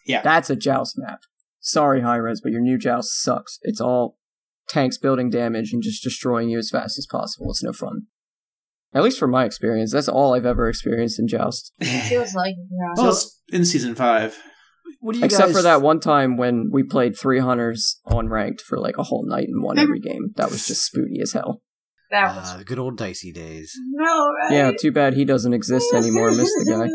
Yeah. 0.06 0.20
That's 0.20 0.50
a 0.50 0.56
joust 0.56 0.98
map. 0.98 1.20
Sorry, 1.60 2.02
Hi-Rez, 2.02 2.42
but 2.42 2.52
your 2.52 2.60
new 2.60 2.76
joust 2.76 3.22
sucks. 3.22 3.58
It's 3.62 3.80
all 3.80 4.18
tanks 4.68 4.98
building 4.98 5.30
damage 5.30 5.72
and 5.72 5.82
just 5.82 6.02
destroying 6.02 6.50
you 6.50 6.58
as 6.58 6.68
fast 6.68 6.98
as 6.98 7.06
possible. 7.06 7.50
It's 7.50 7.62
no 7.62 7.72
fun. 7.72 8.02
At 8.92 9.02
least 9.02 9.18
from 9.18 9.30
my 9.30 9.44
experience, 9.44 9.92
that's 9.92 10.08
all 10.08 10.34
I've 10.34 10.46
ever 10.46 10.68
experienced 10.68 11.18
in 11.18 11.26
joust. 11.26 11.72
It 11.80 12.02
feels 12.02 12.34
like 12.34 12.52
it, 12.52 12.68
yeah. 12.70 13.02
well, 13.02 13.18
in 13.52 13.64
season 13.64 13.94
five. 13.94 14.38
What 15.04 15.12
do 15.12 15.18
you 15.18 15.26
Except 15.26 15.48
guys 15.48 15.56
for 15.56 15.60
that 15.60 15.82
one 15.82 16.00
time 16.00 16.38
when 16.38 16.70
we 16.72 16.82
played 16.82 17.14
three 17.14 17.38
hunters 17.38 18.00
on 18.06 18.30
ranked 18.30 18.62
for 18.62 18.78
like 18.78 18.96
a 18.96 19.02
whole 19.02 19.26
night 19.28 19.48
and 19.48 19.62
won 19.62 19.78
every 19.78 20.00
game. 20.10 20.32
That 20.36 20.50
was 20.50 20.66
just 20.66 20.90
spooty 20.90 21.20
as 21.20 21.32
hell. 21.34 21.60
that 22.10 22.34
was 22.34 22.54
Uh, 22.54 22.62
good 22.64 22.78
old 22.78 22.96
dicey 22.96 23.30
days. 23.30 23.74
no 23.90 24.26
right. 24.28 24.52
Yeah, 24.52 24.72
too 24.80 24.90
bad 24.92 25.12
he 25.12 25.26
doesn't 25.26 25.52
exist 25.52 25.86
anymore. 25.94 26.30
Miss 26.30 26.48
the 26.54 26.70
guy. 26.70 26.88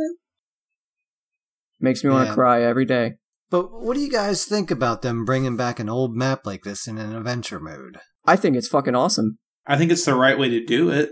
Makes 1.80 2.04
me 2.04 2.10
want 2.10 2.26
to 2.26 2.32
Yeah. 2.32 2.36
cry 2.36 2.64
every 2.64 2.86
day. 2.86 3.14
But 3.52 3.72
what 3.72 3.94
do 3.96 4.00
you 4.02 4.12
guys 4.12 4.44
think 4.46 4.72
about 4.72 5.04
them 5.04 5.24
bringing 5.24 5.56
back 5.56 5.80
an 5.80 5.88
old 5.88 6.16
map 6.16 6.48
like 6.48 6.64
this 6.64 6.88
in 6.88 6.98
an 6.98 7.16
adventure 7.16 7.60
mode? 7.60 8.00
I 8.26 8.36
think 8.38 8.56
it's 8.56 8.68
fucking 8.68 8.96
awesome. 8.96 9.38
I 9.68 9.78
think 9.78 9.92
it's 9.92 10.06
the 10.06 10.16
right 10.16 10.38
way 10.40 10.50
to 10.50 10.66
do 10.66 10.90
it. 10.90 11.12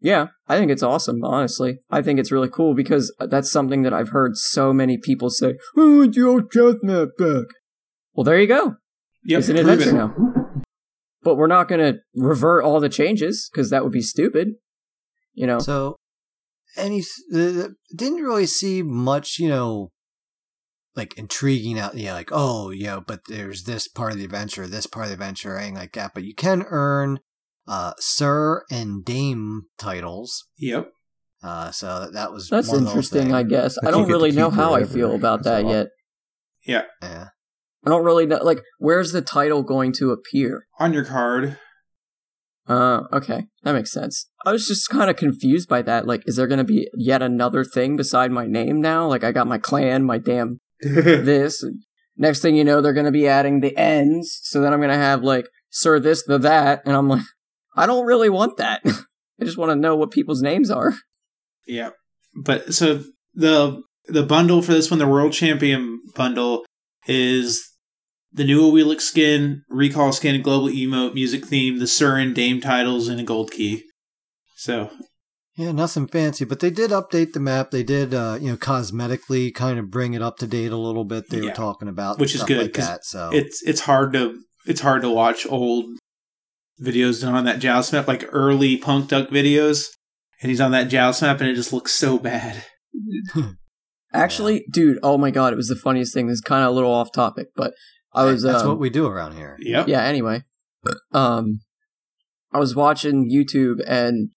Yeah, 0.00 0.28
I 0.48 0.56
think 0.56 0.70
it's 0.70 0.82
awesome, 0.82 1.22
honestly. 1.22 1.78
I 1.90 2.00
think 2.00 2.18
it's 2.18 2.32
really 2.32 2.48
cool 2.48 2.74
because 2.74 3.14
uh, 3.20 3.26
that's 3.26 3.52
something 3.52 3.82
that 3.82 3.92
I've 3.92 4.08
heard 4.10 4.36
so 4.36 4.72
many 4.72 4.96
people 4.96 5.28
say, 5.28 5.56
I 5.76 5.80
want 5.80 6.14
the 6.14 6.26
old 6.26 6.50
chest 6.50 6.78
map 6.82 7.08
back. 7.18 7.46
Well, 8.14 8.24
there 8.24 8.40
you 8.40 8.46
go. 8.46 8.76
Yep, 9.24 9.38
it's 9.38 9.48
an 9.50 9.56
adventure 9.58 9.90
it. 9.90 9.94
now. 9.94 10.14
But 11.22 11.36
we're 11.36 11.46
not 11.46 11.68
going 11.68 11.80
to 11.80 12.00
revert 12.14 12.64
all 12.64 12.80
the 12.80 12.88
changes 12.88 13.50
because 13.52 13.68
that 13.70 13.84
would 13.84 13.92
be 13.92 14.00
stupid. 14.00 14.54
You 15.34 15.46
know? 15.46 15.58
So, 15.58 15.96
any 16.76 17.02
the, 17.28 17.74
didn't 17.94 18.22
really 18.22 18.46
see 18.46 18.82
much, 18.82 19.38
you 19.38 19.48
know, 19.48 19.90
like 20.96 21.16
intriguing 21.18 21.78
out. 21.78 21.94
Yeah, 21.94 22.14
like 22.14 22.30
oh, 22.32 22.70
yeah, 22.70 23.00
but 23.06 23.20
there's 23.28 23.64
this 23.64 23.86
part 23.86 24.12
of 24.12 24.18
the 24.18 24.24
adventure, 24.24 24.66
this 24.66 24.86
part 24.86 25.04
of 25.04 25.10
the 25.10 25.14
adventure, 25.14 25.58
anything 25.58 25.76
like 25.76 25.92
that. 25.92 26.12
But 26.14 26.24
you 26.24 26.34
can 26.34 26.64
earn 26.68 27.20
uh, 27.66 27.92
Sir 27.98 28.64
and 28.70 29.04
Dame 29.04 29.62
titles. 29.78 30.46
Yep. 30.58 30.90
Uh, 31.42 31.70
so 31.70 32.00
that, 32.00 32.12
that 32.12 32.32
was 32.32 32.48
That's 32.48 32.68
one 32.68 32.86
interesting. 32.86 33.32
I 33.32 33.42
guess. 33.42 33.76
I 33.84 33.90
don't 33.90 34.08
really 34.08 34.32
know 34.32 34.50
how 34.50 34.74
I 34.74 34.84
feel 34.84 35.14
about 35.14 35.44
that 35.44 35.64
well. 35.64 35.74
yet. 35.74 35.86
Yeah. 36.66 36.82
Yeah. 37.02 37.28
I 37.86 37.90
don't 37.90 38.04
really 38.04 38.26
know. 38.26 38.42
Like, 38.42 38.60
where's 38.78 39.12
the 39.12 39.22
title 39.22 39.62
going 39.62 39.92
to 39.94 40.10
appear? 40.10 40.66
On 40.78 40.92
your 40.92 41.04
card. 41.04 41.58
Uh, 42.68 43.02
okay. 43.12 43.46
That 43.62 43.72
makes 43.72 43.90
sense. 43.90 44.28
I 44.44 44.52
was 44.52 44.68
just 44.68 44.88
kind 44.90 45.08
of 45.08 45.16
confused 45.16 45.68
by 45.68 45.82
that. 45.82 46.06
Like, 46.06 46.22
is 46.26 46.36
there 46.36 46.46
going 46.46 46.58
to 46.58 46.64
be 46.64 46.88
yet 46.94 47.22
another 47.22 47.64
thing 47.64 47.96
beside 47.96 48.30
my 48.30 48.46
name 48.46 48.80
now? 48.80 49.06
Like, 49.08 49.24
I 49.24 49.32
got 49.32 49.46
my 49.46 49.58
clan, 49.58 50.04
my 50.04 50.18
damn 50.18 50.60
this. 50.82 51.64
Next 52.16 52.42
thing 52.42 52.54
you 52.54 52.64
know, 52.64 52.80
they're 52.80 52.92
going 52.92 53.06
to 53.06 53.12
be 53.12 53.26
adding 53.26 53.60
the 53.60 53.76
ends. 53.76 54.38
So 54.42 54.60
then 54.60 54.74
I'm 54.74 54.80
going 54.80 54.90
to 54.90 54.96
have, 54.96 55.22
like, 55.22 55.46
Sir 55.70 55.98
this, 55.98 56.22
the 56.24 56.36
that. 56.38 56.82
And 56.84 56.94
I'm 56.94 57.08
like, 57.08 57.22
I 57.76 57.86
don't 57.86 58.06
really 58.06 58.28
want 58.28 58.56
that. 58.58 58.82
I 59.40 59.44
just 59.44 59.56
want 59.58 59.70
to 59.70 59.76
know 59.76 59.96
what 59.96 60.10
people's 60.10 60.42
names 60.42 60.70
are. 60.70 60.94
Yeah. 61.66 61.90
But 62.34 62.74
so 62.74 63.04
the 63.34 63.82
the 64.06 64.22
bundle 64.22 64.62
for 64.62 64.72
this 64.72 64.90
one, 64.90 64.98
the 64.98 65.06
World 65.06 65.32
Champion 65.32 66.00
bundle, 66.14 66.64
is 67.06 67.66
the 68.32 68.44
new 68.44 68.60
Awilix 68.62 69.02
skin, 69.02 69.62
recall 69.68 70.12
skin, 70.12 70.40
global 70.42 70.68
emote, 70.68 71.14
music 71.14 71.44
theme, 71.46 71.78
the 71.78 71.84
Surin 71.86 72.22
and 72.26 72.34
Dame 72.34 72.60
titles, 72.60 73.08
and 73.08 73.20
a 73.20 73.24
gold 73.24 73.50
key. 73.50 73.84
So 74.56 74.90
Yeah, 75.56 75.72
nothing 75.72 76.06
fancy, 76.06 76.44
but 76.44 76.60
they 76.60 76.70
did 76.70 76.90
update 76.90 77.32
the 77.32 77.40
map. 77.40 77.70
They 77.70 77.82
did, 77.82 78.14
uh, 78.14 78.38
you 78.40 78.50
know, 78.50 78.56
cosmetically 78.56 79.52
kind 79.54 79.78
of 79.78 79.90
bring 79.90 80.14
it 80.14 80.22
up 80.22 80.38
to 80.38 80.46
date 80.46 80.72
a 80.72 80.76
little 80.76 81.04
bit. 81.04 81.28
They 81.28 81.38
Yeah. 81.38 81.46
were 81.50 81.54
talking 81.54 81.88
about 81.88 82.18
Which 82.18 82.34
is 82.34 82.42
good, 82.44 82.58
like 82.62 82.72
'cause 82.72 82.86
that. 82.86 83.04
So 83.04 83.30
it's 83.32 83.62
it's 83.62 83.80
hard 83.80 84.12
to 84.14 84.38
it's 84.66 84.80
hard 84.80 85.02
to 85.02 85.10
watch 85.10 85.46
old 85.48 85.98
videos 86.82 87.20
done 87.22 87.34
on 87.34 87.44
that 87.44 87.58
joust 87.58 87.92
map, 87.92 88.08
like 88.08 88.24
early 88.32 88.76
Punk 88.76 89.08
Duck 89.08 89.28
videos, 89.28 89.86
and 90.40 90.50
he's 90.50 90.60
on 90.60 90.72
that 90.72 90.88
joust 90.88 91.22
map, 91.22 91.40
and 91.40 91.48
it 91.48 91.54
just 91.54 91.72
looks 91.72 91.92
so 91.92 92.18
bad. 92.18 92.64
Actually, 94.12 94.64
dude, 94.72 94.98
oh 95.02 95.16
my 95.18 95.30
god, 95.30 95.52
it 95.52 95.56
was 95.56 95.68
the 95.68 95.76
funniest 95.76 96.12
thing. 96.12 96.26
This 96.26 96.34
is 96.36 96.40
kind 96.40 96.64
of 96.64 96.70
a 96.70 96.72
little 96.72 96.92
off 96.92 97.12
topic, 97.12 97.48
but 97.54 97.74
I 98.12 98.24
was. 98.24 98.42
that's 98.42 98.62
um, 98.62 98.68
what 98.70 98.78
we 98.80 98.90
do 98.90 99.06
around 99.06 99.36
here. 99.36 99.56
Yep. 99.60 99.88
yeah 99.88 100.02
anyway 100.02 100.42
um 101.12 101.60
i 102.52 102.58
was 102.58 102.74
watching 102.74 103.30
youtube 103.30 103.80
and 103.86 104.30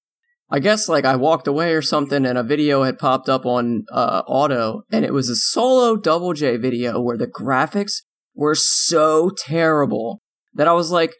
i 0.49 0.59
guess 0.59 0.89
like 0.89 1.05
i 1.05 1.15
walked 1.15 1.47
away 1.47 1.73
or 1.73 1.81
something 1.81 2.25
and 2.25 2.37
a 2.37 2.43
video 2.43 2.83
had 2.83 2.99
popped 2.99 3.29
up 3.29 3.45
on 3.45 3.85
uh 3.91 4.23
auto 4.27 4.83
and 4.91 5.05
it 5.05 5.13
was 5.13 5.29
a 5.29 5.35
solo 5.35 5.95
double 5.95 6.33
j 6.33 6.57
video 6.57 6.99
where 6.99 7.17
the 7.17 7.27
graphics 7.27 8.01
were 8.35 8.55
so 8.55 9.29
terrible 9.29 10.21
that 10.53 10.67
i 10.67 10.73
was 10.73 10.91
like 10.91 11.15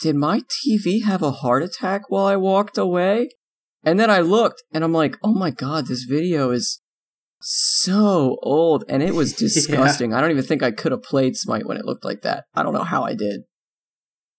did 0.00 0.16
my 0.16 0.40
tv 0.40 1.04
have 1.04 1.22
a 1.22 1.30
heart 1.30 1.62
attack 1.62 2.02
while 2.08 2.26
i 2.26 2.36
walked 2.36 2.76
away 2.78 3.28
and 3.84 3.98
then 3.98 4.10
i 4.10 4.20
looked 4.20 4.62
and 4.72 4.82
i'm 4.84 4.92
like 4.92 5.16
oh 5.22 5.32
my 5.34 5.50
god 5.50 5.86
this 5.86 6.04
video 6.04 6.50
is 6.50 6.80
so 7.40 8.38
old 8.42 8.84
and 8.88 9.02
it 9.02 9.14
was 9.14 9.32
disgusting. 9.44 10.14
I 10.14 10.20
don't 10.22 10.30
even 10.30 10.44
think 10.44 10.62
I 10.62 10.70
could 10.70 10.92
have 10.92 11.02
played 11.02 11.36
Smite 11.36 11.66
when 11.66 11.76
it 11.76 11.84
looked 11.84 12.04
like 12.04 12.22
that. 12.22 12.44
I 12.54 12.62
don't 12.62 12.72
know 12.72 12.84
how 12.84 13.02
I 13.04 13.14
did. 13.14 13.42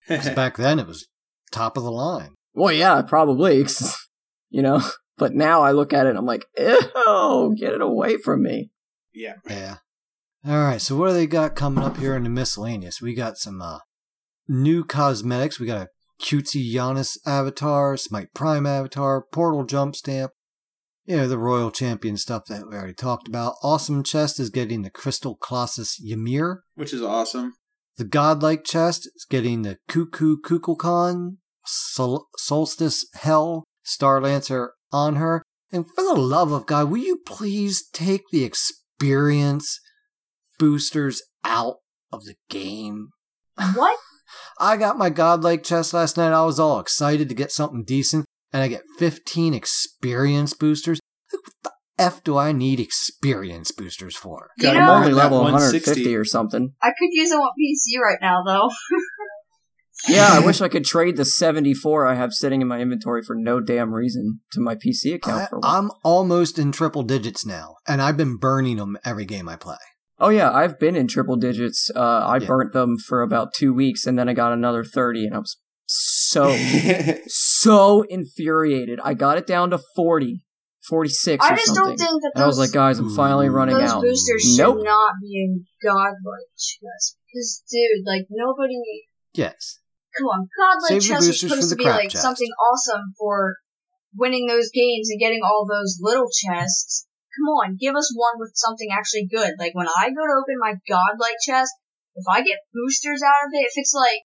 'Cause 0.08 0.30
back 0.30 0.56
then 0.56 0.80
it 0.80 0.88
was 0.88 1.06
top 1.52 1.76
of 1.76 1.84
the 1.84 1.90
line. 1.92 2.34
Well, 2.54 2.72
yeah, 2.72 3.02
probably. 3.02 3.64
you 4.50 4.62
know, 4.62 4.82
but 5.16 5.34
now 5.34 5.62
I 5.62 5.70
look 5.70 5.92
at 5.92 6.06
it 6.06 6.10
and 6.10 6.18
I'm 6.18 6.26
like, 6.26 6.46
ew, 6.58 7.54
get 7.56 7.74
it 7.74 7.80
away 7.80 8.16
from 8.16 8.42
me. 8.42 8.70
yeah. 9.14 9.34
Yeah. 9.48 9.76
All 10.44 10.58
right. 10.64 10.80
So 10.80 10.96
what 10.96 11.08
do 11.08 11.14
they 11.14 11.26
got 11.28 11.54
coming 11.54 11.84
up 11.84 11.98
here 11.98 12.16
in 12.16 12.24
the 12.24 12.28
miscellaneous? 12.30 13.00
We 13.00 13.14
got 13.14 13.36
some 13.38 13.62
uh, 13.62 13.78
new 14.48 14.84
cosmetics. 14.84 15.58
We 15.58 15.66
got 15.66 15.86
a 15.86 15.88
cutesy 16.22 16.70
Janus 16.70 17.18
avatar, 17.26 17.96
Smite 17.96 18.32
Prime 18.34 18.66
avatar, 18.66 19.24
Portal 19.32 19.64
jump 19.64 19.96
stamp. 19.96 20.32
You 21.04 21.18
know, 21.18 21.28
the 21.28 21.38
Royal 21.38 21.70
Champion 21.70 22.16
stuff 22.16 22.46
that 22.48 22.68
we 22.68 22.74
already 22.74 22.94
talked 22.94 23.28
about. 23.28 23.54
Awesome 23.62 24.02
Chest 24.02 24.40
is 24.40 24.50
getting 24.50 24.82
the 24.82 24.90
Crystal 24.90 25.36
Colossus 25.36 26.00
Ymir. 26.04 26.64
Which 26.74 26.92
is 26.92 27.02
awesome. 27.02 27.54
The 27.96 28.04
Godlike 28.04 28.64
Chest 28.64 29.08
is 29.14 29.24
getting 29.28 29.62
the 29.62 29.78
Cuckoo 29.88 30.36
Kukulkan, 30.36 31.36
Sol- 31.64 32.26
Solstice 32.36 33.06
Hel, 33.14 33.64
Starlancer 33.84 34.70
Anhur. 34.92 35.40
And 35.72 35.86
for 35.86 36.02
the 36.02 36.20
love 36.20 36.52
of 36.52 36.66
God, 36.66 36.90
will 36.90 36.98
you 36.98 37.18
please 37.24 37.88
take 37.92 38.22
the 38.32 38.44
experience 38.44 39.80
boosters 40.58 41.22
out 41.44 41.76
of 42.12 42.24
the 42.24 42.34
game? 42.48 43.10
What? 43.74 43.98
I 44.58 44.76
got 44.76 44.98
my 44.98 45.10
Godlike 45.10 45.62
chest 45.62 45.92
last 45.92 46.16
night. 46.16 46.32
I 46.32 46.44
was 46.44 46.58
all 46.58 46.80
excited 46.80 47.28
to 47.28 47.34
get 47.34 47.52
something 47.52 47.84
decent, 47.84 48.24
and 48.52 48.62
I 48.62 48.68
get 48.68 48.82
15 48.98 49.54
experience 49.54 50.54
boosters. 50.54 50.98
What 51.30 51.42
the 51.62 51.70
F 51.98 52.22
do 52.24 52.36
I 52.36 52.52
need 52.52 52.80
experience 52.80 53.72
boosters 53.72 54.16
for? 54.16 54.50
You 54.58 54.64
Got 54.64 54.76
I'm 54.76 54.88
only 54.88 55.12
level 55.12 55.42
160. 55.42 55.90
150 55.90 56.16
or 56.16 56.24
something. 56.24 56.74
I 56.82 56.88
could 56.98 57.08
use 57.12 57.30
them 57.30 57.40
on 57.40 57.50
PC 57.58 58.00
right 58.00 58.18
now, 58.20 58.42
though. 58.44 58.70
Yeah, 60.08 60.28
I 60.30 60.40
wish 60.40 60.60
I 60.60 60.68
could 60.68 60.84
trade 60.84 61.16
the 61.16 61.24
74 61.24 62.06
I 62.06 62.14
have 62.14 62.32
sitting 62.32 62.60
in 62.60 62.68
my 62.68 62.80
inventory 62.80 63.22
for 63.22 63.34
no 63.34 63.60
damn 63.60 63.92
reason 63.94 64.40
to 64.52 64.60
my 64.60 64.74
PC 64.74 65.14
account 65.14 65.42
I, 65.42 65.46
for 65.46 65.58
one. 65.58 65.74
I'm 65.74 65.90
almost 66.04 66.58
in 66.58 66.70
triple 66.70 67.02
digits 67.02 67.46
now, 67.46 67.76
and 67.88 68.00
I've 68.00 68.16
been 68.16 68.36
burning 68.36 68.76
them 68.76 68.98
every 69.04 69.24
game 69.24 69.48
I 69.48 69.56
play. 69.56 69.76
Oh 70.18 70.30
yeah, 70.30 70.50
I've 70.50 70.78
been 70.78 70.96
in 70.96 71.08
triple 71.08 71.36
digits. 71.36 71.90
Uh, 71.94 72.00
I 72.00 72.38
Yeah. 72.38 72.46
burnt 72.46 72.72
them 72.72 72.96
for 72.96 73.22
about 73.22 73.52
two 73.54 73.74
weeks, 73.74 74.06
and 74.06 74.18
then 74.18 74.28
I 74.28 74.32
got 74.32 74.52
another 74.52 74.82
thirty, 74.84 75.26
and 75.26 75.34
I 75.34 75.38
was 75.38 75.58
so 75.86 76.56
so 77.26 78.02
infuriated. 78.02 78.98
I 79.02 79.14
got 79.14 79.38
it 79.38 79.46
down 79.46 79.70
to 79.70 79.78
40, 79.94 80.42
46 80.88 81.44
I 81.44 81.52
or 81.52 81.56
just 81.56 81.66
something, 81.66 81.84
don't 81.84 81.96
think 81.98 82.22
that 82.22 82.32
and 82.34 82.44
I 82.44 82.46
was 82.46 82.58
like, 82.58 82.72
guys, 82.72 82.98
I'm 82.98 83.14
finally 83.14 83.48
running 83.48 83.76
those 83.78 83.90
out. 83.90 84.02
boosters 84.02 84.42
should 84.56 84.82
not 84.82 85.14
be 85.20 85.44
in 85.44 85.66
godlike 85.84 86.50
chest. 86.56 87.18
Because, 87.28 87.62
dude, 87.70 88.06
like, 88.06 88.26
nobody. 88.30 88.74
Yes. 89.34 89.78
Come 90.18 90.26
on, 90.28 90.48
godlike 90.58 90.88
Save 90.88 91.02
the 91.02 91.08
chest 91.08 91.28
was 91.28 91.40
supposed 91.40 91.70
to 91.70 91.76
be 91.76 91.84
like 91.84 92.08
chest. 92.10 92.22
something 92.22 92.48
awesome 92.72 93.12
for 93.18 93.56
winning 94.16 94.46
those 94.46 94.70
games 94.72 95.08
and 95.10 95.20
getting 95.20 95.40
all 95.44 95.66
those 95.68 95.98
little 96.00 96.28
chests. 96.32 97.06
Come 97.36 97.48
on, 97.52 97.76
give 97.76 97.94
us 97.94 98.12
one 98.16 98.40
with 98.40 98.52
something 98.54 98.88
actually 98.90 99.28
good. 99.28 99.54
Like 99.58 99.74
when 99.74 99.88
I 99.88 100.08
go 100.08 100.24
to 100.24 100.40
open 100.40 100.56
my 100.58 100.74
godlike 100.88 101.36
chest, 101.44 101.72
if 102.14 102.24
I 102.28 102.40
get 102.40 102.58
boosters 102.72 103.20
out 103.22 103.46
of 103.46 103.52
it, 103.52 103.68
if 103.68 103.72
it's 103.76 103.92
like 103.92 104.24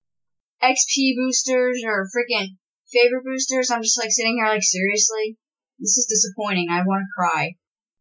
XP 0.64 1.16
boosters 1.18 1.84
or 1.86 2.08
freaking 2.08 2.56
favor 2.92 3.22
boosters, 3.24 3.70
I'm 3.70 3.82
just 3.82 4.00
like 4.00 4.12
sitting 4.12 4.38
here 4.38 4.48
like 4.48 4.64
seriously, 4.64 5.38
this 5.80 5.98
is 5.98 6.08
disappointing. 6.08 6.70
I 6.72 6.84
want 6.84 7.04
to 7.04 7.14
cry. 7.16 7.56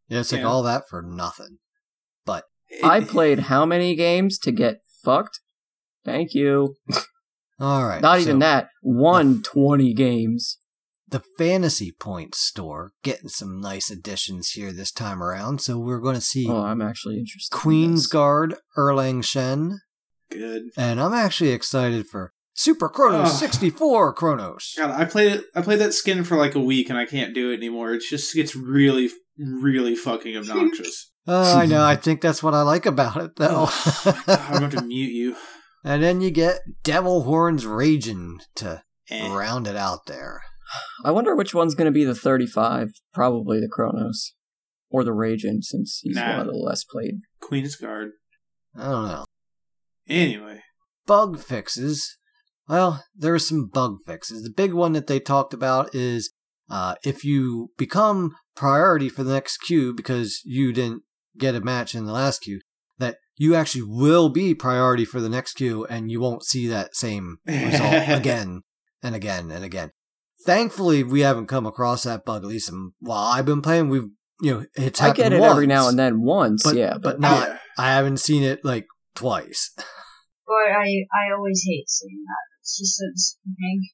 Yeah, 0.08 0.20
it's 0.20 0.32
like 0.32 0.42
Yeah. 0.42 0.48
all 0.48 0.62
that 0.62 0.88
for 0.88 1.02
nothing. 1.02 1.58
But 2.24 2.44
I 2.84 3.00
played 3.00 3.40
how 3.40 3.66
many 3.66 3.96
games 3.96 4.38
to 4.40 4.52
get 4.52 4.80
fucked? 5.02 5.40
Thank 6.04 6.34
you. 6.34 6.76
all 7.61 7.84
right, 7.84 8.00
Not 8.00 8.20
even 8.20 8.38
that. 8.40 8.68
One 8.82 9.42
twenty 9.42 9.92
games. 9.92 10.58
The 11.11 11.22
Fantasy 11.38 11.90
Point 11.92 12.34
store 12.34 12.92
getting 13.02 13.28
some 13.28 13.61
nice 13.61 13.90
additions 13.90 14.50
here 14.50 14.72
this 14.72 14.92
time 14.92 15.22
around. 15.22 15.61
So 15.61 15.78
we're 15.78 16.00
going 16.00 16.14
to 16.14 16.20
see 16.20 16.48
Oh, 16.48 16.62
I'm 16.64 16.80
actually 16.80 17.18
interested. 17.18 17.54
in 17.54 17.61
Queen's 17.61 18.02
this. 18.04 18.12
Guard 18.12 18.54
Erlang 18.76 19.24
Shen, 19.24 19.80
Good. 20.30 20.64
and 20.76 21.00
I'm 21.00 21.12
actually 21.14 21.50
excited 21.50 22.06
for 22.06 22.32
Super 22.54 22.88
Kronos 22.88 23.28
Ugh. 23.30 23.38
64 23.38 24.12
Kronos. 24.14 24.74
God, 24.76 24.90
I 24.90 25.04
played 25.04 25.32
it. 25.32 25.44
I 25.54 25.62
played 25.62 25.78
that 25.80 25.94
skin 25.94 26.24
for 26.24 26.36
like 26.36 26.54
a 26.54 26.61
week, 26.61 26.90
and 26.90 26.98
I 26.98 27.06
can't 27.06 27.34
do 27.34 27.50
it 27.50 27.56
anymore. 27.56 27.94
It 27.94 28.02
just 28.08 28.34
gets 28.34 28.54
really, 28.54 29.08
really 29.38 29.96
fucking 29.96 30.36
obnoxious. 30.36 31.11
Uh, 31.26 31.54
I 31.58 31.66
know. 31.66 31.82
I 31.84 31.96
think 31.96 32.20
that's 32.20 32.42
what 32.42 32.54
I 32.54 32.62
like 32.62 32.86
about 32.86 33.16
it, 33.16 33.36
though. 33.36 33.68
I'm 34.26 34.58
going 34.58 34.70
to 34.72 34.82
mute 34.86 35.12
you. 35.12 35.36
and 35.84 36.02
then 36.02 36.20
you 36.20 36.30
get 36.30 36.61
Devil 36.84 37.22
Horns 37.22 37.64
Raijin 37.64 38.36
to 38.56 38.82
Eh. 39.11 39.32
round 39.34 39.66
it 39.66 39.74
out 39.76 40.06
there. 40.06 40.42
I 41.05 41.11
wonder 41.11 41.35
which 41.35 41.55
one's 41.55 41.75
going 41.75 41.87
to 41.87 41.91
be 41.93 42.05
the 42.05 42.14
35. 42.14 42.91
Probably 43.12 43.61
the 43.61 43.68
Kronos. 43.68 44.35
Or 44.91 45.05
the 45.05 45.12
Raijin, 45.12 45.62
since 45.62 46.01
he's 46.03 46.16
Nah. 46.16 46.39
one 46.39 46.41
of 46.41 46.47
the 46.47 46.53
less 46.53 46.85
played. 46.85 47.21
Queen's 47.41 47.77
Guard. 47.77 48.11
I 48.77 48.85
don't 48.85 49.09
know. 49.09 49.25
Anyway, 50.09 50.62
Bug 51.07 51.39
fixes. 51.39 52.16
Well, 52.68 53.05
there 53.16 53.35
are 53.35 53.39
some 53.41 53.66
bug 53.66 53.97
fixes. 54.07 54.43
The 54.43 54.51
big 54.51 54.73
one 54.73 54.93
that 54.93 55.07
they 55.09 55.18
talked 55.21 55.53
about 55.55 55.95
is 55.95 56.33
uh, 56.68 56.95
if 57.05 57.25
you 57.25 57.71
become 57.77 58.37
priority 58.55 59.09
for 59.09 59.25
the 59.25 59.33
next 59.33 59.59
queue 59.59 59.93
because 59.93 60.41
you 60.45 60.73
didn't 60.73 61.03
get 61.37 61.55
a 61.57 61.61
match 61.61 61.95
in 61.95 62.05
the 62.07 62.12
last 62.12 62.43
queue, 62.43 62.61
that 62.99 63.16
you 63.37 63.55
actually 63.57 63.83
will 63.83 64.29
be 64.29 64.55
priority 64.55 65.05
for 65.05 65.21
the 65.21 65.29
next 65.29 65.55
queue 65.55 65.85
and 65.87 66.11
you 66.12 66.21
won't 66.21 66.45
see 66.45 66.66
that 66.68 66.95
same 66.95 67.39
result 67.47 68.05
again 68.09 68.62
and 69.03 69.14
again 69.16 69.51
and 69.51 69.64
again. 69.64 69.91
Thankfully, 70.47 71.03
we 71.03 71.20
haven't 71.20 71.47
come 71.47 71.66
across 71.66 72.05
that 72.05 72.24
bug. 72.24 72.43
At 72.43 72.49
least 72.49 72.70
in- 72.70 72.93
while 73.01 73.24
I've 73.24 73.47
been 73.47 73.62
playing, 73.62 73.88
we've 73.88 74.09
you 74.43 74.55
know 74.55 74.66
it's 74.74 75.01
I 75.01 75.09
happened 75.09 75.16
get 75.30 75.32
it 75.34 75.43
every 75.43 75.66
now 75.66 75.88
and 75.88 75.99
then 75.99 76.22
once, 76.22 76.62
but 76.62 76.74
yeah. 76.76 76.95
but 76.95 77.03
But, 77.03 77.20
not. 77.20 77.49
Yeah. 77.49 77.59
I 77.78 77.93
haven't 77.93 78.18
seen 78.18 78.43
it 78.43 78.64
like 78.64 78.86
twice. 79.14 79.70
But 80.47 80.72
I 80.72 80.82
I 81.14 81.32
always 81.36 81.62
hate 81.64 81.88
seeing 81.88 82.24
that. 82.26 82.59
It's 82.61 82.76
just 82.76 82.97
so 82.99 83.05
disappointing. 83.14 83.88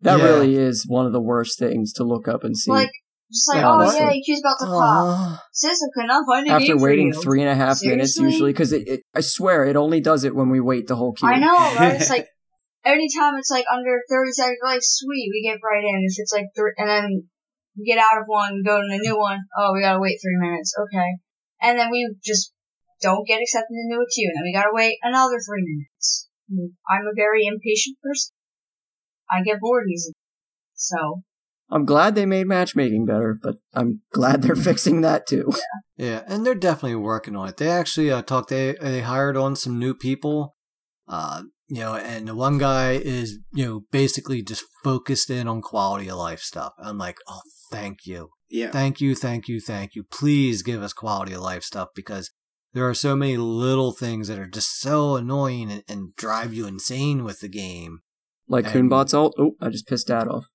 that 0.00 0.18
Yeah. 0.18 0.24
really 0.24 0.56
is 0.56 0.86
one 0.88 1.04
of 1.04 1.12
the 1.12 1.20
worst 1.20 1.58
things 1.58 1.92
to 1.94 2.04
look 2.04 2.26
up 2.26 2.42
and 2.42 2.56
see. 2.56 2.70
Like 2.70 2.88
just 3.30 3.46
like, 3.48 3.58
Yeah, 3.58 3.68
oh 3.68 3.72
honestly. 3.74 4.00
yeah, 4.00 4.10
he's 4.22 4.40
about 4.40 4.56
to 4.60 4.64
pop. 4.64 4.80
Aw. 4.80 5.42
Sis, 5.52 5.78
I 5.82 5.86
could 6.00 6.06
not 6.06 6.24
find 6.26 6.48
a 6.48 6.52
After 6.52 6.66
game 6.68 6.78
for 6.78 6.84
waiting 6.84 7.08
you. 7.08 7.20
three 7.20 7.42
and 7.42 7.50
a 7.50 7.54
half 7.54 7.82
minutes 7.82 8.16
usually, 8.16 8.50
because 8.52 8.72
it, 8.72 8.88
it, 8.88 9.00
I 9.14 9.20
swear 9.20 9.66
it 9.66 9.76
only 9.76 10.00
does 10.00 10.24
it 10.24 10.34
when 10.34 10.48
we 10.48 10.58
wait 10.58 10.86
the 10.88 10.96
whole 10.96 11.12
queue. 11.12 11.28
I 11.28 11.38
know, 11.38 11.54
right? 11.54 12.00
It's 12.00 12.08
like 12.16 12.28
anytime 12.84 13.36
it's 13.36 13.50
like 13.50 13.64
under 13.72 14.00
thirty 14.08 14.32
seconds, 14.32 14.58
we're 14.62 14.70
like 14.70 14.82
sweet, 14.82 15.30
we 15.32 15.42
get 15.42 15.60
right 15.62 15.84
in. 15.84 16.04
If 16.04 16.14
it's 16.18 16.32
like 16.32 16.46
three, 16.56 16.72
and 16.78 16.88
then 16.88 17.28
we 17.76 17.84
get 17.84 17.98
out 17.98 18.20
of 18.20 18.26
one, 18.26 18.62
go 18.64 18.80
to 18.80 18.86
the 18.88 18.98
new 18.98 19.18
one. 19.18 19.40
Oh, 19.56 19.72
we 19.74 19.82
gotta 19.82 20.00
wait 20.00 20.18
three 20.22 20.38
minutes. 20.38 20.74
Okay, 20.78 21.10
and 21.62 21.78
then 21.78 21.90
we 21.90 22.14
just 22.24 22.52
don't 23.00 23.26
get 23.26 23.40
accepted 23.40 23.74
into 23.74 24.00
a 24.00 24.06
queue, 24.12 24.30
and 24.32 24.36
then 24.38 24.44
we 24.44 24.54
gotta 24.54 24.74
wait 24.74 24.98
another 25.02 25.38
three 25.38 25.64
minutes. 25.64 26.28
I'm 26.88 27.06
a 27.06 27.14
very 27.14 27.46
impatient 27.46 27.96
person. 28.02 28.34
I 29.30 29.42
get 29.42 29.60
bored 29.60 29.86
easily. 29.88 30.14
So 30.74 31.22
I'm 31.70 31.84
glad 31.84 32.14
they 32.14 32.26
made 32.26 32.48
matchmaking 32.48 33.06
better, 33.06 33.38
but 33.40 33.56
I'm 33.72 34.02
glad 34.12 34.42
they're 34.42 34.56
fixing 34.70 35.02
that 35.02 35.26
too. 35.26 35.52
Yeah, 35.96 36.22
and 36.26 36.44
they're 36.44 36.54
definitely 36.54 36.96
working 36.96 37.36
on 37.36 37.48
it. 37.48 37.56
They 37.56 37.68
actually 37.68 38.10
uh, 38.10 38.22
talked. 38.22 38.50
They 38.50 38.76
they 38.80 39.02
hired 39.02 39.36
on 39.36 39.54
some 39.54 39.78
new 39.78 39.94
people. 39.94 40.56
Uh, 41.06 41.42
you 41.70 41.80
know, 41.80 41.94
and 41.94 42.28
the 42.28 42.34
one 42.34 42.58
guy 42.58 42.92
is 42.92 43.38
you 43.52 43.64
know 43.64 43.84
basically 43.92 44.42
just 44.42 44.64
focused 44.84 45.30
in 45.30 45.48
on 45.48 45.62
quality 45.62 46.08
of 46.08 46.18
life 46.18 46.40
stuff. 46.40 46.72
I'm 46.78 46.98
like, 46.98 47.16
oh, 47.28 47.40
thank 47.70 48.04
you, 48.06 48.30
yeah. 48.48 48.70
thank 48.70 49.00
you, 49.00 49.14
thank 49.14 49.48
you, 49.48 49.60
thank 49.60 49.94
you. 49.94 50.02
Please 50.02 50.62
give 50.62 50.82
us 50.82 50.92
quality 50.92 51.32
of 51.32 51.40
life 51.42 51.62
stuff 51.62 51.88
because 51.94 52.30
there 52.72 52.88
are 52.88 52.94
so 52.94 53.16
many 53.16 53.36
little 53.36 53.92
things 53.92 54.28
that 54.28 54.38
are 54.38 54.46
just 54.48 54.80
so 54.80 55.16
annoying 55.16 55.70
and, 55.70 55.82
and 55.88 56.14
drive 56.16 56.52
you 56.52 56.66
insane 56.66 57.24
with 57.24 57.40
the 57.40 57.48
game. 57.48 58.00
Like 58.48 58.64
And- 58.66 58.74
Hun 58.74 58.88
Batz's 58.88 59.14
ult. 59.14 59.34
Oh, 59.38 59.52
I 59.60 59.68
just 59.70 59.86
pissed 59.86 60.08
that 60.08 60.26
off. 60.28 60.46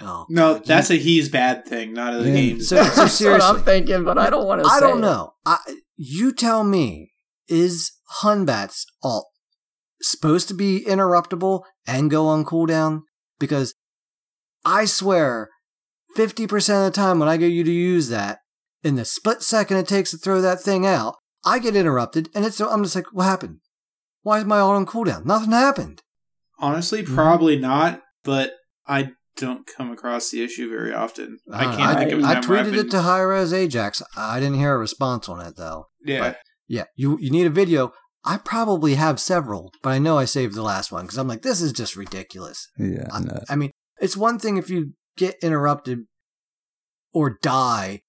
Oh 0.00 0.26
No, 0.28 0.54
God, 0.54 0.64
that's 0.66 0.90
a 0.90 0.96
he's 0.96 1.28
bad 1.28 1.64
thing, 1.66 1.92
not 1.94 2.14
a 2.14 2.18
the 2.18 2.28
Yeah. 2.28 2.34
game. 2.34 2.60
So, 2.60 2.76
so 2.76 2.82
That's 2.82 2.96
what 2.98 3.10
seriously, 3.10 3.48
I'm 3.48 3.62
thinking, 3.62 4.04
but 4.04 4.18
I 4.18 4.28
don't 4.30 4.46
want 4.46 4.62
to. 4.62 4.68
I 4.68 4.80
don't 4.80 5.00
know. 5.00 5.34
I, 5.46 5.58
you 5.96 6.32
tell 6.32 6.64
me, 6.64 7.12
is 7.48 7.92
Hun 8.20 8.44
Batz's 8.44 8.86
alt 9.02 9.26
supposed 10.08 10.48
to 10.48 10.54
be 10.54 10.84
interruptible 10.86 11.62
and 11.86 12.10
go 12.10 12.26
on 12.26 12.44
cooldown? 12.44 13.00
Because 13.38 13.74
I 14.64 14.84
swear, 14.84 15.50
50% 16.16 16.46
of 16.78 16.84
the 16.84 16.90
time 16.90 17.18
when 17.18 17.28
I 17.28 17.36
get 17.36 17.52
you 17.52 17.64
to 17.64 17.72
use 17.72 18.08
that, 18.08 18.38
in 18.82 18.96
the 18.96 19.04
split 19.04 19.42
second 19.42 19.78
it 19.78 19.88
takes 19.88 20.10
to 20.10 20.18
throw 20.18 20.40
that 20.40 20.60
thing 20.60 20.86
out, 20.86 21.16
I 21.44 21.58
get 21.58 21.76
interrupted 21.76 22.28
and 22.34 22.44
it's 22.44 22.60
I'm 22.60 22.82
just 22.82 22.94
like, 22.96 23.12
what 23.12 23.24
happened? 23.24 23.58
Why 24.22 24.38
is 24.38 24.44
my 24.44 24.58
alt 24.58 24.76
on 24.76 24.86
cooldown? 24.86 25.24
Nothing 25.26 25.52
happened. 25.52 26.02
Honestly, 26.58 27.02
Mm-hmm. 27.02 27.14
probably 27.14 27.58
not, 27.58 28.02
but 28.22 28.52
I 28.86 29.12
don't 29.36 29.66
come 29.76 29.90
across 29.90 30.30
the 30.30 30.42
issue 30.44 30.70
very 30.70 30.94
often. 30.94 31.38
I 31.52 31.64
Uh, 31.66 31.76
can't 31.76 31.98
think 31.98 32.12
of 32.12 32.18
a 32.20 32.22
I 32.22 32.34
time 32.34 32.36
I've 32.38 32.44
tweeted 32.44 32.70
been- 32.76 32.86
it 32.86 32.90
to 32.92 33.02
Hi-Rez 33.02 33.52
Ajax. 33.52 34.02
I 34.16 34.38
didn't 34.40 34.58
hear 34.58 34.74
a 34.74 34.78
response 34.78 35.28
on 35.28 35.40
it 35.40 35.56
though. 35.56 35.88
Yeah. 36.04 36.20
but- 36.20 36.38
Yeah, 36.68 36.84
you 36.96 37.18
you 37.20 37.30
need 37.30 37.46
a 37.46 37.50
video. 37.50 37.92
I 38.24 38.38
probably 38.38 38.94
have 38.94 39.20
several, 39.20 39.72
but 39.82 39.90
I 39.90 39.98
know 39.98 40.18
I 40.18 40.24
saved 40.24 40.54
the 40.54 40.62
last 40.62 40.90
one 40.90 41.04
because 41.04 41.18
I'm 41.18 41.28
like, 41.28 41.42
this 41.42 41.60
is 41.60 41.72
just 41.72 41.96
ridiculous. 41.96 42.68
Yeah, 42.78 43.06
I, 43.12 43.20
no. 43.20 43.40
I 43.48 43.56
mean, 43.56 43.70
it's 44.00 44.16
one 44.16 44.38
thing 44.38 44.56
if 44.56 44.70
you 44.70 44.94
get 45.16 45.36
interrupted 45.42 46.00
or 47.12 47.38
die, 47.42 48.00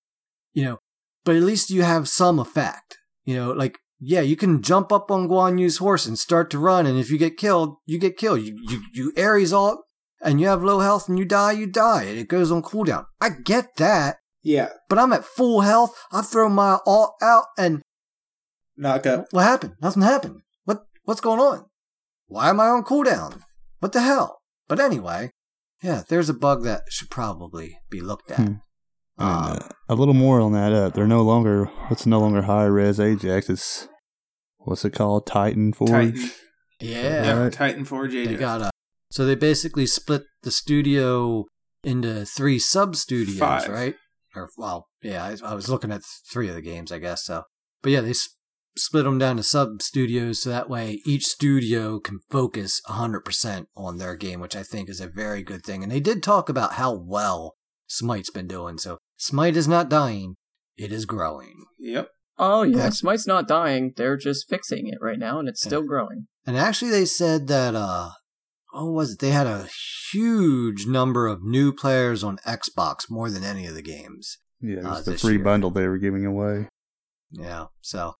you 0.53 0.63
know, 0.63 0.79
but 1.25 1.35
at 1.35 1.43
least 1.43 1.69
you 1.69 1.83
have 1.83 2.07
some 2.07 2.39
effect. 2.39 2.97
You 3.25 3.35
know, 3.35 3.51
like 3.51 3.77
yeah, 3.99 4.21
you 4.21 4.35
can 4.35 4.61
jump 4.61 4.91
up 4.91 5.11
on 5.11 5.27
Guan 5.27 5.59
Yu's 5.59 5.77
horse 5.77 6.05
and 6.05 6.17
start 6.17 6.49
to 6.51 6.59
run, 6.59 6.85
and 6.85 6.97
if 6.97 7.09
you 7.09 7.17
get 7.17 7.37
killed, 7.37 7.75
you 7.85 7.99
get 7.99 8.17
killed. 8.17 8.41
You 8.41 8.57
you 8.69 8.81
you 8.93 9.13
Ares 9.17 9.51
alt 9.51 9.81
and 10.21 10.41
you 10.41 10.47
have 10.47 10.63
low 10.63 10.79
health 10.79 11.07
and 11.07 11.19
you 11.19 11.25
die, 11.25 11.51
you 11.51 11.67
die, 11.67 12.03
and 12.03 12.17
it 12.17 12.27
goes 12.27 12.51
on 12.51 12.61
cooldown. 12.61 13.05
I 13.21 13.29
get 13.43 13.75
that, 13.77 14.17
yeah. 14.43 14.69
but 14.89 14.97
I'm 14.97 15.13
at 15.13 15.25
full 15.25 15.61
health. 15.61 15.95
I 16.11 16.21
throw 16.21 16.49
my 16.49 16.79
alt 16.85 17.15
out 17.21 17.45
and 17.57 17.81
Knock 18.77 19.05
up. 19.05 19.25
what 19.31 19.43
happened? 19.43 19.73
Nothing 19.81 20.01
happened. 20.03 20.41
What 20.65 20.85
what's 21.03 21.21
going 21.21 21.39
on? 21.39 21.65
Why 22.27 22.49
am 22.49 22.59
I 22.59 22.67
on 22.67 22.83
cooldown? 22.83 23.41
What 23.79 23.93
the 23.93 24.01
hell? 24.01 24.41
But 24.67 24.79
anyway, 24.79 25.31
yeah, 25.81 26.03
there's 26.07 26.29
a 26.29 26.33
bug 26.33 26.63
that 26.63 26.83
should 26.89 27.09
probably 27.09 27.77
be 27.89 28.01
looked 28.01 28.31
at. 28.31 28.37
Hmm. 28.39 28.53
Um, 29.17 29.51
And, 29.51 29.61
uh, 29.61 29.67
a 29.89 29.95
little 29.95 30.13
more 30.13 30.41
on 30.41 30.51
that. 30.53 30.73
Uh, 30.73 30.89
they're 30.89 31.07
no 31.07 31.21
longer. 31.21 31.65
What's 31.87 32.05
no 32.05 32.19
longer 32.19 32.41
Hi-Rez 32.43 32.99
Ajax? 32.99 33.49
It's 33.49 33.87
what's 34.57 34.83
it 34.83 34.93
called? 34.93 35.25
Titan 35.27 35.71
Forge. 35.73 35.89
Titan. 35.91 36.31
yeah, 36.81 37.23
Yeah, 37.23 37.37
Right. 37.43 37.53
Titan 37.53 37.85
Forge 37.85 38.11
they 38.13 38.21
Ajax. 38.23 38.39
got 38.39 38.61
a. 38.61 38.71
So 39.11 39.25
they 39.25 39.35
basically 39.35 39.85
split 39.85 40.23
the 40.41 40.51
studio 40.51 41.45
into 41.83 42.25
three 42.25 42.59
sub 42.59 42.95
studios, 42.95 43.67
right? 43.69 43.95
Or 44.35 44.49
well, 44.57 44.87
yeah, 45.01 45.23
I, 45.23 45.51
I 45.51 45.53
was 45.53 45.69
looking 45.69 45.91
at 45.91 46.01
three 46.03 46.49
of 46.49 46.55
the 46.55 46.61
games, 46.61 46.91
I 46.91 46.97
guess. 46.99 47.23
So, 47.23 47.43
but 47.81 47.91
yeah, 47.93 48.01
they 48.01 48.09
s- 48.09 48.34
split 48.77 49.05
them 49.05 49.17
down 49.17 49.37
to 49.37 49.43
sub 49.43 49.81
studios 49.81 50.41
so 50.41 50.49
that 50.49 50.69
way 50.69 51.01
each 51.05 51.25
studio 51.25 51.99
can 51.99 52.19
focus 52.29 52.81
100% 52.89 53.65
on 53.75 53.97
their 53.97 54.15
game, 54.15 54.39
which 54.39 54.55
I 54.55 54.63
think 54.63 54.89
is 54.89 54.99
a 55.01 55.07
very 55.07 55.43
good 55.43 55.63
thing. 55.63 55.81
And 55.83 55.91
they 55.91 55.99
did 55.99 56.21
talk 56.21 56.49
about 56.49 56.73
how 56.73 56.93
well 56.93 57.55
Smite's 57.87 58.29
been 58.31 58.47
doing. 58.47 58.77
So 58.77 58.97
Smite 59.17 59.55
is 59.55 59.67
not 59.67 59.89
dying; 59.89 60.35
it 60.77 60.91
is 60.91 61.05
growing. 61.05 61.65
Yep. 61.79 62.09
Oh 62.37 62.63
yeah, 62.63 62.77
Yeah. 62.77 62.89
Smite's 62.89 63.27
not 63.27 63.47
dying. 63.47 63.93
They're 63.95 64.17
just 64.17 64.49
fixing 64.49 64.87
it 64.87 64.97
right 65.01 65.19
now, 65.19 65.39
and 65.39 65.47
it's 65.47 65.61
still 65.63 65.83
growing. 65.83 66.27
And 66.45 66.57
actually, 66.57 66.91
they 66.91 67.05
said 67.05 67.47
that, 67.47 67.75
uh, 67.75 68.09
what 68.73 68.91
was 68.91 69.13
it? 69.13 69.19
They 69.19 69.29
had 69.31 69.47
a 69.47 69.67
huge 70.11 70.85
number 70.85 71.27
of 71.27 71.43
new 71.43 71.71
players 71.71 72.23
on 72.23 72.37
Xbox, 72.45 73.09
more 73.09 73.29
than 73.29 73.43
any 73.43 73.65
of 73.67 73.73
the 73.75 73.81
games. 73.81 74.37
Yeah, 74.59 74.79
it 74.79 74.85
Uh, 74.85 75.01
the 75.01 75.17
free 75.17 75.35
year. 75.35 75.43
bundle 75.43 75.69
they 75.71 75.87
were 75.87 75.97
giving 75.97 76.25
away. 76.25 76.67
Yeah, 77.31 77.67
so 77.81 78.15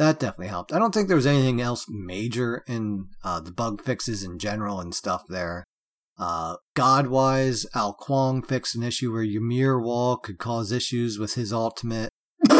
that 0.00 0.18
definitely 0.18 0.48
helped. 0.48 0.72
I 0.72 0.78
don't 0.78 0.94
think 0.94 1.08
there 1.08 1.16
was 1.16 1.26
anything 1.26 1.60
else 1.60 1.84
major 1.88 2.64
in 2.66 3.08
uh, 3.22 3.38
the 3.40 3.52
bug 3.52 3.82
fixes 3.82 4.22
in 4.24 4.38
general 4.38 4.80
and 4.80 4.94
stuff 4.94 5.22
there. 5.28 5.64
Uh, 6.18 6.56
God-wise, 6.74 7.66
Ao 7.74 7.94
Kuang 8.00 8.44
fixed 8.46 8.74
an 8.74 8.82
issue 8.82 9.12
where 9.12 9.22
Ymir 9.22 9.78
Wall 9.78 10.16
could 10.16 10.38
cause 10.38 10.72
issues 10.72 11.18
with 11.18 11.34
his 11.34 11.52
ultimate. 11.52 12.08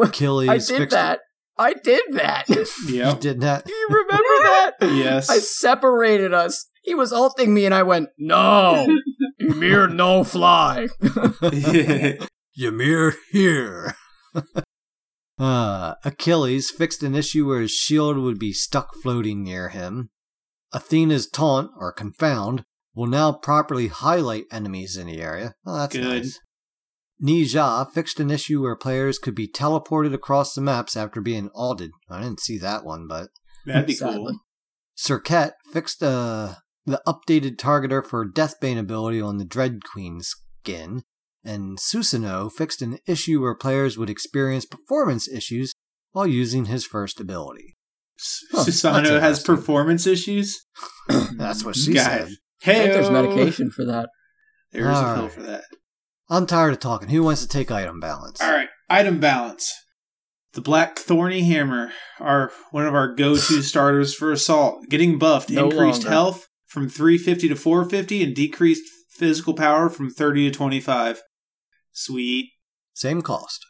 Achilles 0.00 0.48
I 0.48 0.56
did 0.58 0.78
fixed 0.78 0.94
that. 0.94 1.20
I 1.58 1.74
did 1.74 2.02
that. 2.12 2.46
Do 2.46 2.64
He 2.86 2.98
Yep. 2.98 3.20
did 3.20 3.40
that. 3.42 3.64
Do 3.66 3.72
you 3.74 3.88
remember 3.90 4.22
that? 4.42 4.72
yes. 4.82 5.28
I 5.28 5.38
separated 5.38 6.32
us. 6.32 6.66
He 6.84 6.94
was 6.94 7.12
ulting 7.12 7.52
me, 7.52 7.66
and 7.66 7.74
I 7.74 7.82
went, 7.82 8.08
"No, 8.16 8.86
Ymir, 9.40 9.88
no 9.88 10.24
fly." 10.24 10.88
Ymir 12.56 13.14
here. 13.30 13.94
Uh, 15.38 15.94
Achilles 16.04 16.70
fixed 16.70 17.02
an 17.02 17.14
issue 17.14 17.46
where 17.46 17.60
his 17.60 17.70
shield 17.70 18.18
would 18.18 18.38
be 18.38 18.52
stuck 18.52 18.88
floating 19.02 19.44
near 19.44 19.68
him. 19.68 20.10
Athena's 20.74 21.28
taunt, 21.28 21.70
or 21.78 21.92
confound, 21.92 22.64
will 22.94 23.06
now 23.06 23.32
properly 23.32 23.86
highlight 23.86 24.44
enemies 24.50 24.96
in 24.96 25.06
the 25.06 25.20
area. 25.20 25.54
Oh, 25.64 25.78
that's 25.78 25.94
Good. 25.94 26.04
nice. 26.04 26.40
Ne 27.20 27.44
Zha 27.44 27.84
fixed 27.92 28.20
an 28.20 28.30
issue 28.30 28.62
where 28.62 28.76
players 28.76 29.18
could 29.18 29.34
be 29.34 29.48
teleported 29.48 30.14
across 30.14 30.54
the 30.54 30.60
maps 30.60 30.96
after 30.96 31.20
being 31.20 31.50
alted. 31.54 31.90
I 32.10 32.22
didn't 32.22 32.40
see 32.40 32.58
that 32.58 32.84
one, 32.84 33.06
but 33.08 33.28
That'd 33.66 33.86
be 33.86 33.94
Sadly. 33.94 34.16
cool. 34.16 34.38
Serqet 34.96 35.52
fixed 35.72 36.02
uh, 36.02 36.54
the 36.86 37.00
updated 37.06 37.56
targeter 37.56 38.04
for 38.04 38.28
Deathbane 38.28 38.78
ability 38.78 39.20
on 39.20 39.38
the 39.38 39.44
Dread 39.44 39.80
Queen 39.84 40.20
skin, 40.20 41.02
and 41.48 41.78
Susanoo 41.78 42.52
fixed 42.52 42.82
an 42.82 42.98
issue 43.06 43.40
where 43.40 43.54
players 43.54 43.96
would 43.96 44.10
experience 44.10 44.64
performance 44.66 45.28
issues 45.28 45.72
while 46.12 46.26
using 46.26 46.66
his 46.66 46.84
first 46.86 47.20
ability. 47.20 47.76
Huh, 48.52 48.64
Susano 48.64 49.20
has 49.20 49.42
performance 49.42 50.06
issues. 50.06 50.66
That's 51.36 51.64
what 51.64 51.76
she 51.76 51.92
Guys. 51.94 52.04
said. 52.04 52.28
I 52.66 52.74
think 52.74 52.92
there's 52.92 53.10
medication 53.10 53.70
for 53.70 53.84
that. 53.84 54.08
There's 54.72 54.86
a 54.86 54.90
pill 54.90 55.00
Alright. 55.00 55.32
for 55.32 55.42
that. 55.42 55.64
I'm 56.28 56.44
tired 56.46 56.74
of 56.74 56.80
talking. 56.80 57.08
Who 57.08 57.22
wants 57.22 57.40
to 57.42 57.48
take 57.48 57.70
item 57.70 58.00
balance? 58.00 58.40
All 58.42 58.50
right, 58.50 58.68
item 58.90 59.18
balance. 59.20 59.72
The 60.52 60.60
Black 60.60 60.98
Thorny 60.98 61.42
Hammer 61.44 61.92
are 62.18 62.50
one 62.72 62.86
of 62.86 62.94
our 62.94 63.14
go-to 63.14 63.62
starters 63.62 64.14
for 64.14 64.32
assault. 64.32 64.88
Getting 64.90 65.18
buffed, 65.18 65.50
No 65.50 65.70
increased 65.70 66.00
longer. 66.02 66.10
health 66.10 66.48
from 66.66 66.88
350 66.88 67.48
to 67.48 67.56
450, 67.56 68.24
and 68.24 68.34
decreased 68.34 68.82
physical 69.10 69.54
power 69.54 69.88
from 69.88 70.10
30 70.10 70.50
to 70.50 70.56
25. 70.56 71.22
Sweet. 71.92 72.50
Same 72.94 73.22
cost. 73.22 73.64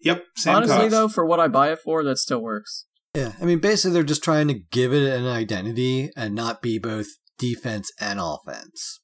Yep. 0.00 0.24
Same 0.36 0.56
Honestly, 0.56 0.76
cost. 0.78 0.90
though, 0.90 1.08
for 1.08 1.24
what 1.26 1.40
I 1.40 1.48
buy 1.48 1.72
it 1.72 1.80
for, 1.84 2.04
that 2.04 2.18
still 2.18 2.40
works. 2.40 2.86
Yeah, 3.14 3.32
I 3.40 3.44
mean, 3.44 3.58
basically, 3.58 3.94
they're 3.94 4.02
just 4.04 4.22
trying 4.22 4.48
to 4.48 4.54
give 4.54 4.92
it 4.92 5.02
an 5.18 5.26
identity 5.26 6.10
and 6.16 6.34
not 6.34 6.62
be 6.62 6.78
both 6.78 7.06
defense 7.38 7.90
and 8.00 8.20
offense. 8.22 9.00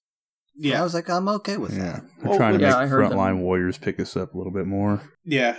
Yeah. 0.57 0.81
I 0.81 0.85
was 0.85 0.95
like, 0.95 1.09
I'm 1.11 1.29
okay 1.29 1.57
with 1.57 1.73
Yeah. 1.77 1.85
that. 1.85 2.03
They're 2.21 2.29
Well, 2.31 2.39
trying 2.39 2.59
to 2.59 2.65
yeah, 2.65 2.79
make 2.81 2.89
heard 2.91 3.11
them. 3.11 3.19
frontline 3.19 3.39
warriors 3.41 3.79
pick 3.79 3.99
us 3.99 4.17
up 4.17 4.35
a 4.35 4.39
little 4.39 4.53
bit 4.53 4.67
more. 4.67 5.03
yeah. 5.25 5.57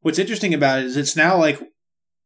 What's 0.00 0.18
interesting 0.18 0.52
about 0.52 0.80
it 0.80 0.84
is 0.86 0.96
it's 0.98 1.16
now 1.16 1.38
like 1.38 1.58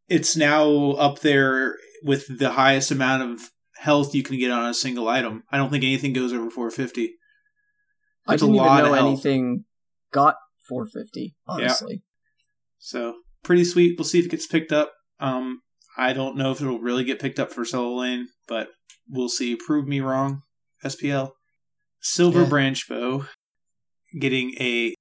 it's 0.08 0.36
now 0.36 0.92
up 0.92 1.20
there 1.20 1.76
with 2.02 2.38
the 2.38 2.50
highest 2.52 2.90
amount 2.90 3.22
of 3.22 3.50
health 3.76 4.14
you 4.16 4.22
can 4.24 4.36
get 4.38 4.50
on 4.50 4.68
a 4.68 4.74
single 4.74 5.06
item. 5.06 5.44
I 5.52 5.58
don't 5.58 5.70
think 5.70 5.84
anything 5.84 6.12
goes 6.12 6.32
over 6.32 6.50
450. 6.50 7.04
I 8.26 8.32
That's 8.32 8.42
a 8.42 8.46
didn't 8.46 8.56
even 8.56 8.66
lot 8.66 8.84
know 8.84 8.94
anything 8.94 9.64
got 10.12 10.36
450. 10.68 11.34
Honestly, 11.46 12.02
So 12.78 13.14
pretty 13.42 13.64
sweet. 13.64 13.96
We'll 13.98 14.04
see 14.04 14.18
if 14.18 14.26
it 14.26 14.30
gets 14.30 14.46
picked 14.46 14.72
up. 14.72 14.92
Um, 15.20 15.62
I 15.96 16.12
don't 16.12 16.36
know 16.36 16.52
if 16.52 16.61
it'll 16.61 16.78
really 16.80 17.04
get 17.04 17.20
picked 17.20 17.38
up 17.40 17.52
for 17.52 17.64
solo 17.64 17.96
lane, 18.00 18.28
but 18.46 18.68
we'll 19.09 19.28
see. 19.28 19.56
Prove 19.56 19.86
me 19.86 20.00
wrong. 20.00 20.42
SPL. 20.84 21.30
Silver 22.00 22.42
Yeah. 22.42 22.48
branch 22.48 22.88
bow 22.88 23.24
getting 24.20 24.54
a 24.61 24.94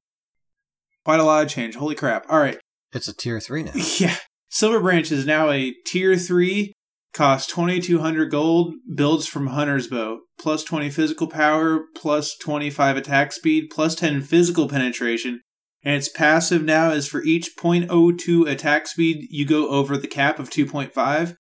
quite 1.06 1.20
a 1.20 1.24
lot 1.24 1.44
of 1.46 1.50
change. 1.50 1.76
Holy 1.76 1.94
crap! 1.96 2.26
All 2.30 2.40
right, 2.40 2.58
It's 2.92 3.08
a 3.08 3.14
tier 3.16 3.40
three 3.40 3.64
now. 3.64 3.72
yeah. 4.00 4.16
Silver 4.50 4.80
branch 4.80 5.12
is 5.12 5.26
now 5.26 5.52
a 5.52 5.74
tier 5.86 6.18
three. 6.18 6.74
Two 7.18 8.00
hundred 8.00 8.32
gold. 8.32 8.76
Builds 8.94 9.28
from 9.28 9.48
Hunter's 9.48 9.88
bow. 9.88 10.22
Plus 10.40 10.64
twenty 10.64 10.90
physical 10.90 11.28
power. 11.28 11.86
Plus 11.96 12.38
twenty 12.38 12.70
five 12.70 12.98
attack 12.98 13.34
speed. 13.34 13.70
Plus 13.72 13.96
ten 13.96 14.22
physical 14.22 14.68
penetration. 14.68 15.42
And 15.84 15.96
its 15.96 16.10
passive 16.10 16.64
now 16.64 16.92
is 16.92 17.08
for 17.08 17.24
each 17.24 17.56
0.02 17.56 18.50
attack 18.50 18.88
speed 18.88 19.28
you 19.30 19.46
go 19.46 19.70
over 19.70 19.98
the 19.98 20.08
cap 20.08 20.38
of 20.38 20.50
2.5, 20.50 21.38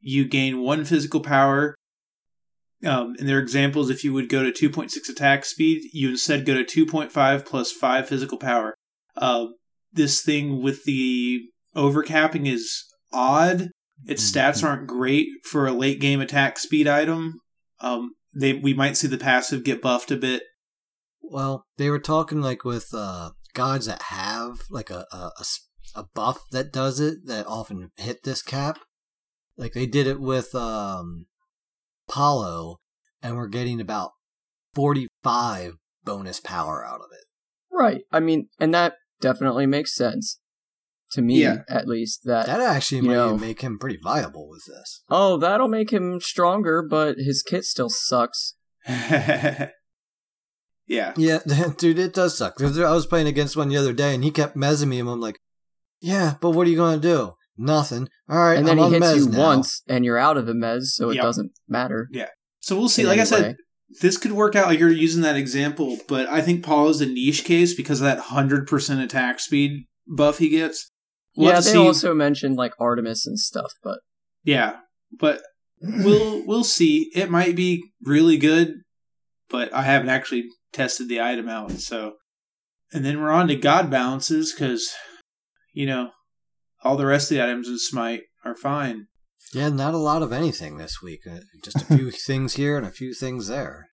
you 0.00 0.24
gain 0.28 0.60
one 0.60 0.84
physical 0.84 1.20
power. 1.20 1.74
Um, 2.84 3.16
and 3.18 3.28
are 3.28 3.40
examples, 3.40 3.90
if 3.90 4.04
you 4.04 4.12
would 4.12 4.28
go 4.28 4.48
to 4.48 4.70
2.6 4.70 5.08
attack 5.08 5.44
speed, 5.44 5.90
you 5.92 6.10
instead 6.10 6.46
go 6.46 6.62
to 6.62 6.86
2.5 6.86 7.44
plus 7.44 7.72
5 7.72 8.08
physical 8.08 8.38
power. 8.38 8.74
Uh, 9.16 9.46
this 9.92 10.22
thing 10.22 10.62
with 10.62 10.84
the 10.84 11.48
overcapping 11.74 12.46
is 12.46 12.84
odd. 13.12 13.70
Its 14.06 14.30
stats 14.30 14.62
aren't 14.62 14.86
great 14.86 15.28
for 15.44 15.66
a 15.66 15.72
late 15.72 16.00
game 16.00 16.20
attack 16.20 16.58
speed 16.58 16.86
item. 16.86 17.40
Um, 17.80 18.14
they 18.34 18.52
we 18.52 18.74
might 18.74 18.96
see 18.96 19.08
the 19.08 19.18
passive 19.18 19.64
get 19.64 19.82
buffed 19.82 20.10
a 20.10 20.16
bit. 20.16 20.42
Well, 21.20 21.64
they 21.76 21.90
were 21.90 21.98
talking 21.98 22.40
like 22.40 22.64
with 22.64 22.88
uh, 22.94 23.30
gods 23.54 23.86
that 23.86 24.02
have 24.02 24.62
like 24.70 24.90
a, 24.90 25.06
a 25.12 25.30
a 25.94 26.04
buff 26.14 26.40
that 26.52 26.72
does 26.72 27.00
it 27.00 27.26
that 27.26 27.46
often 27.46 27.90
hit 27.96 28.22
this 28.22 28.42
cap. 28.42 28.78
Like 29.56 29.72
they 29.72 29.86
did 29.86 30.06
it 30.06 30.20
with 30.20 30.54
um, 30.54 31.26
Paulo, 32.08 32.78
and 33.22 33.36
we're 33.36 33.48
getting 33.48 33.80
about 33.80 34.12
45 34.74 35.74
bonus 36.04 36.40
power 36.40 36.84
out 36.86 37.00
of 37.00 37.08
it. 37.12 37.24
right? 37.72 38.02
I 38.12 38.20
mean, 38.20 38.48
and 38.60 38.72
that 38.72 38.94
definitely 39.20 39.66
makes 39.66 39.94
sense 39.94 40.38
to 41.12 41.22
me, 41.22 41.42
Yeah. 41.42 41.62
at 41.68 41.86
least. 41.88 42.22
That, 42.24 42.46
That 42.46 42.60
actually 42.60 43.00
might 43.02 43.14
know- 43.14 43.36
make 43.38 43.60
him 43.62 43.78
pretty 43.78 43.98
viable 44.02 44.48
with 44.48 44.64
this. 44.66 45.02
oh, 45.08 45.36
that'll 45.38 45.68
make 45.68 45.90
him 45.90 46.20
stronger, 46.20 46.82
but 46.82 47.16
his 47.18 47.42
kit 47.42 47.64
still 47.64 47.88
sucks. 47.90 48.54
yeah. 50.86 51.12
Yeah, 51.16 51.38
dude, 51.78 51.98
it 51.98 52.14
does 52.14 52.36
suck. 52.36 52.60
I 52.60 52.92
was 52.92 53.06
playing 53.06 53.26
against 53.26 53.56
one 53.56 53.68
the 53.68 53.76
other 53.76 53.92
day, 53.92 54.14
and 54.14 54.24
he 54.24 54.30
kept 54.30 54.56
mezzing 54.56 54.88
me, 54.88 55.00
and 55.00 55.08
I'm 55.08 55.20
like, 55.20 55.38
"Yeah, 56.00 56.34
but 56.40 56.50
what 56.50 56.66
are 56.66 56.70
you 56.70 56.76
gonna 56.76 57.00
do? 57.00 57.32
Nothing. 57.56 58.08
All 58.28 58.38
right." 58.38 58.58
and 58.58 58.66
then 58.66 58.78
I'm 58.78 58.90
he 58.90 58.96
on 58.96 59.02
hits 59.02 59.16
you 59.26 59.28
now." 59.30 59.38
once, 59.38 59.82
and 59.88 60.04
you're 60.04 60.18
out 60.18 60.36
of 60.36 60.46
the 60.46 60.52
mez, 60.54 60.84
so 60.94 61.10
it 61.10 61.16
doesn't 61.16 61.52
matter. 61.68 62.08
Yeah. 62.12 62.28
So 62.60 62.76
we'll 62.78 62.88
see. 62.88 63.02
in 63.02 63.08
Like 63.08 63.20
I 63.20 63.24
said, 63.24 63.42
way. 63.42 63.56
this 64.00 64.16
could 64.16 64.32
work 64.32 64.56
out 64.56 64.66
like 64.68 64.78
you're 64.78 64.90
using 64.90 65.22
that 65.22 65.36
example, 65.36 65.98
but 66.08 66.26
I 66.28 66.40
think 66.40 66.64
Paul 66.64 66.88
is 66.88 67.00
a 67.00 67.06
niche 67.06 67.44
case 67.44 67.74
because 67.74 68.00
of 68.00 68.04
that 68.04 68.18
100% 68.24 69.02
attack 69.02 69.40
speed 69.40 69.86
buff 70.06 70.38
he 70.38 70.48
gets. 70.48 70.90
We'll 71.38 71.50
yeah, 71.50 71.60
they 71.60 71.70
see- 71.70 71.78
also 71.78 72.14
mentioned 72.14 72.56
like 72.56 72.74
Artemis 72.80 73.24
and 73.24 73.38
stuff, 73.38 73.74
but 73.80 74.00
Yeah, 74.42 74.78
but 75.20 75.40
we'll 75.80 76.42
we'll 76.46 76.64
see. 76.64 77.12
It 77.14 77.30
might 77.30 77.54
be 77.54 77.84
really 78.02 78.36
good, 78.36 78.74
but 79.48 79.72
I 79.72 79.82
haven't 79.82 80.08
actually 80.08 80.46
tested 80.72 81.08
the 81.08 81.20
item 81.20 81.48
out. 81.48 81.70
So, 81.78 82.14
and 82.92 83.04
then 83.04 83.20
we're 83.20 83.30
on 83.30 83.46
to 83.46 83.54
God 83.54 83.88
balances 83.88 84.52
because 84.52 84.92
you 85.72 85.86
know 85.86 86.10
all 86.82 86.96
the 86.96 87.06
rest 87.06 87.30
of 87.30 87.36
the 87.36 87.44
items 87.44 87.68
in 87.68 87.78
Smite 87.78 88.22
are 88.44 88.56
fine. 88.56 89.06
Yeah, 89.52 89.68
not 89.68 89.94
a 89.94 89.98
lot 89.98 90.22
of 90.22 90.32
anything 90.32 90.76
this 90.76 91.00
week. 91.00 91.20
Uh, 91.24 91.38
Just 91.62 91.82
a 91.82 91.96
few 91.96 92.10
things 92.26 92.54
here 92.54 92.76
and 92.76 92.84
a 92.84 92.90
few 92.90 93.14
things 93.14 93.46
there. 93.46 93.86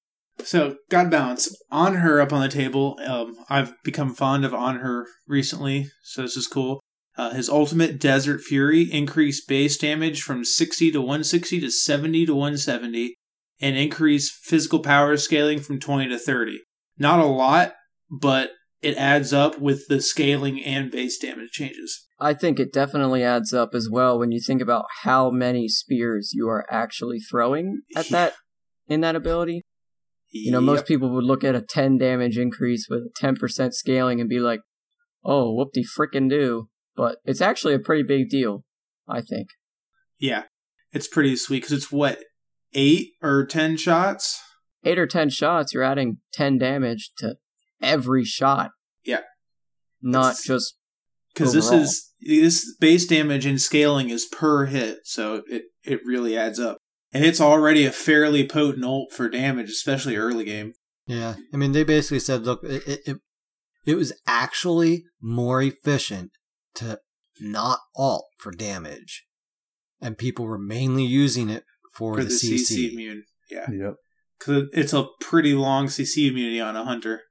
So 0.44 0.78
God 0.90 1.12
balance 1.12 1.56
Anhur 1.72 2.20
up 2.20 2.34
on 2.34 2.42
the 2.42 2.50
table. 2.50 3.00
Um, 3.06 3.36
I've 3.52 3.76
become 3.84 4.16
fond 4.16 4.46
of 4.46 4.52
Anhur 4.52 5.04
recently, 5.28 5.92
so 6.02 6.24
this 6.24 6.36
is 6.36 6.48
cool. 6.48 6.82
Uh, 7.18 7.32
his 7.32 7.48
ultimate 7.50 8.00
Desert 8.00 8.42
Fury 8.42 8.84
increased 8.92 9.48
base 9.48 9.78
damage 9.78 10.22
from 10.22 10.44
60 10.44 10.92
to 10.92 11.00
160 11.00 11.62
to 11.62 11.72
70 11.72 12.26
to 12.26 12.34
170, 12.36 13.16
and 13.62 13.78
increased 13.78 14.34
physical 14.44 14.80
power 14.80 15.16
scaling 15.16 15.60
from 15.62 15.80
20 15.80 16.10
to 16.10 16.20
30. 16.20 16.60
Not 16.98 17.20
a 17.20 17.26
lot, 17.26 17.74
but 18.12 18.52
it 18.82 18.98
adds 18.98 19.32
up 19.34 19.60
with 19.60 19.88
the 19.88 20.02
scaling 20.02 20.62
and 20.64 20.92
base 20.92 21.18
damage 21.18 21.52
changes. 21.52 22.06
I 22.20 22.34
think 22.34 22.60
it 22.60 22.72
definitely 22.74 23.24
adds 23.24 23.54
up 23.54 23.74
as 23.74 23.90
well 23.90 24.20
when 24.20 24.32
you 24.32 24.40
think 24.40 24.62
about 24.62 24.86
how 25.04 25.30
many 25.32 25.68
spears 25.70 26.32
you 26.34 26.48
are 26.50 26.66
actually 26.70 27.20
throwing 27.20 27.82
at 27.96 28.10
Yeah. 28.12 28.18
that 28.18 28.34
in 28.88 29.02
that 29.02 29.16
ability. 29.16 29.62
You 30.32 30.52
know, 30.52 30.62
most 30.62 30.86
people 30.86 31.10
would 31.14 31.24
look 31.24 31.46
at 31.46 31.56
a 31.56 31.62
10 31.62 31.98
damage 31.98 32.38
increase 32.38 32.88
with 32.90 33.00
a 33.04 33.26
10% 33.26 33.74
scaling 33.74 34.20
and 34.20 34.30
be 34.30 34.40
like, 34.40 34.60
"Oh, 35.24 35.54
whoop 35.56 35.70
de 35.74 35.84
frickin' 35.84 36.30
do." 36.30 36.68
But 36.96 37.18
it's 37.26 37.42
actually 37.42 37.74
a 37.74 37.80
pretty 37.80 38.04
big 38.04 38.30
deal, 38.30 38.64
I 39.08 39.22
think. 39.22 39.50
Yeah, 40.20 40.44
it's 40.92 41.08
pretty 41.08 41.36
sweet 41.36 41.58
because 41.64 41.74
it's 41.74 41.92
what 41.92 42.20
eight 42.74 43.12
or 43.22 43.46
ten 43.46 43.78
shots. 43.78 44.42
8 44.88 45.00
or 45.00 45.08
10 45.08 45.32
shots, 45.32 45.74
you're 45.74 45.82
adding 45.82 46.18
10 46.34 46.60
damage 46.60 47.10
to 47.18 47.38
every 47.82 48.24
shot. 48.24 48.70
Yeah. 49.04 49.22
Not 50.00 50.34
It's- 50.34 50.44
just 50.46 50.78
because 51.34 51.54
this 51.54 51.72
is 51.72 52.12
this 52.22 52.76
base 52.80 53.08
damage 53.08 53.48
and 53.48 53.60
scaling 53.60 54.12
is 54.12 54.26
per 54.26 54.66
hit, 54.68 55.00
so 55.04 55.42
it 55.50 55.64
it 55.84 56.02
really 56.06 56.38
adds 56.38 56.60
up, 56.60 56.78
and 57.12 57.26
it's 57.26 57.42
already 57.42 57.86
a 57.86 57.92
fairly 57.92 58.48
potent 58.48 58.86
ult 58.86 59.12
for 59.12 59.28
damage, 59.28 59.70
especially 59.72 60.16
early 60.18 60.46
game. 60.46 60.74
Yeah, 61.08 61.34
I 61.52 61.58
mean, 61.58 61.72
they 61.72 61.84
basically 61.84 62.20
said, 62.20 62.44
look, 62.46 62.64
it, 62.64 62.88
it, 62.88 63.00
it, 63.08 63.18
it 63.88 63.96
was 63.96 64.14
actually 64.28 65.06
more 65.20 65.64
efficient 65.64 66.32
to 66.76 67.00
not 67.40 67.80
alt 67.96 68.26
for 68.38 68.52
damage, 68.52 69.26
and 70.02 70.18
people 70.18 70.46
were 70.46 70.58
mainly 70.58 71.04
using 71.06 71.50
it 71.50 71.64
for, 71.94 72.16
for 72.16 72.24
the, 72.24 72.30
the 72.30 72.34
CC. 72.36 72.78
CC 72.88 72.92
immune. 72.94 73.24
Yeah, 73.50 73.70
Yep. 73.72 73.96
because 74.40 74.64
it's 74.74 74.94
a 74.94 75.08
pretty 75.22 75.54
long 75.54 75.88
CC 75.88 76.30
immunity 76.30 76.60
on 76.62 76.76
a 76.76 76.84
hunter. 76.84 77.24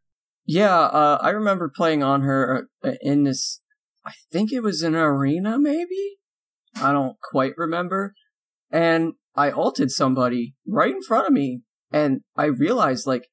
Yeah, 0.46 0.76
uh, 0.78 1.18
I 1.22 1.30
remember 1.30 1.70
playing 1.74 2.00
Anhur 2.00 2.64
uh, 2.84 2.90
in 3.00 3.24
this. 3.24 3.60
I 4.04 4.12
think 4.30 4.52
it 4.52 4.60
was 4.60 4.82
an 4.82 4.94
arena, 4.94 5.58
maybe. 5.58 6.18
I 6.76 6.92
don't 6.92 7.16
quite 7.20 7.52
remember. 7.56 8.14
And 8.70 9.14
I 9.34 9.50
ulted 9.50 9.90
somebody 9.90 10.54
right 10.66 10.94
in 10.94 11.02
front 11.02 11.26
of 11.26 11.32
me, 11.32 11.62
and 11.90 12.20
I 12.36 12.44
realized, 12.46 13.06
like, 13.06 13.28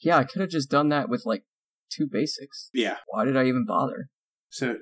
yeah, 0.00 0.18
I 0.18 0.24
could 0.24 0.40
have 0.42 0.50
just 0.50 0.70
done 0.70 0.90
that 0.90 1.08
with 1.08 1.22
like 1.24 1.44
two 1.90 2.06
basics. 2.10 2.68
Yeah. 2.74 2.98
Why 3.08 3.24
did 3.24 3.36
I 3.36 3.44
even 3.46 3.64
bother? 3.66 4.08
So 4.50 4.76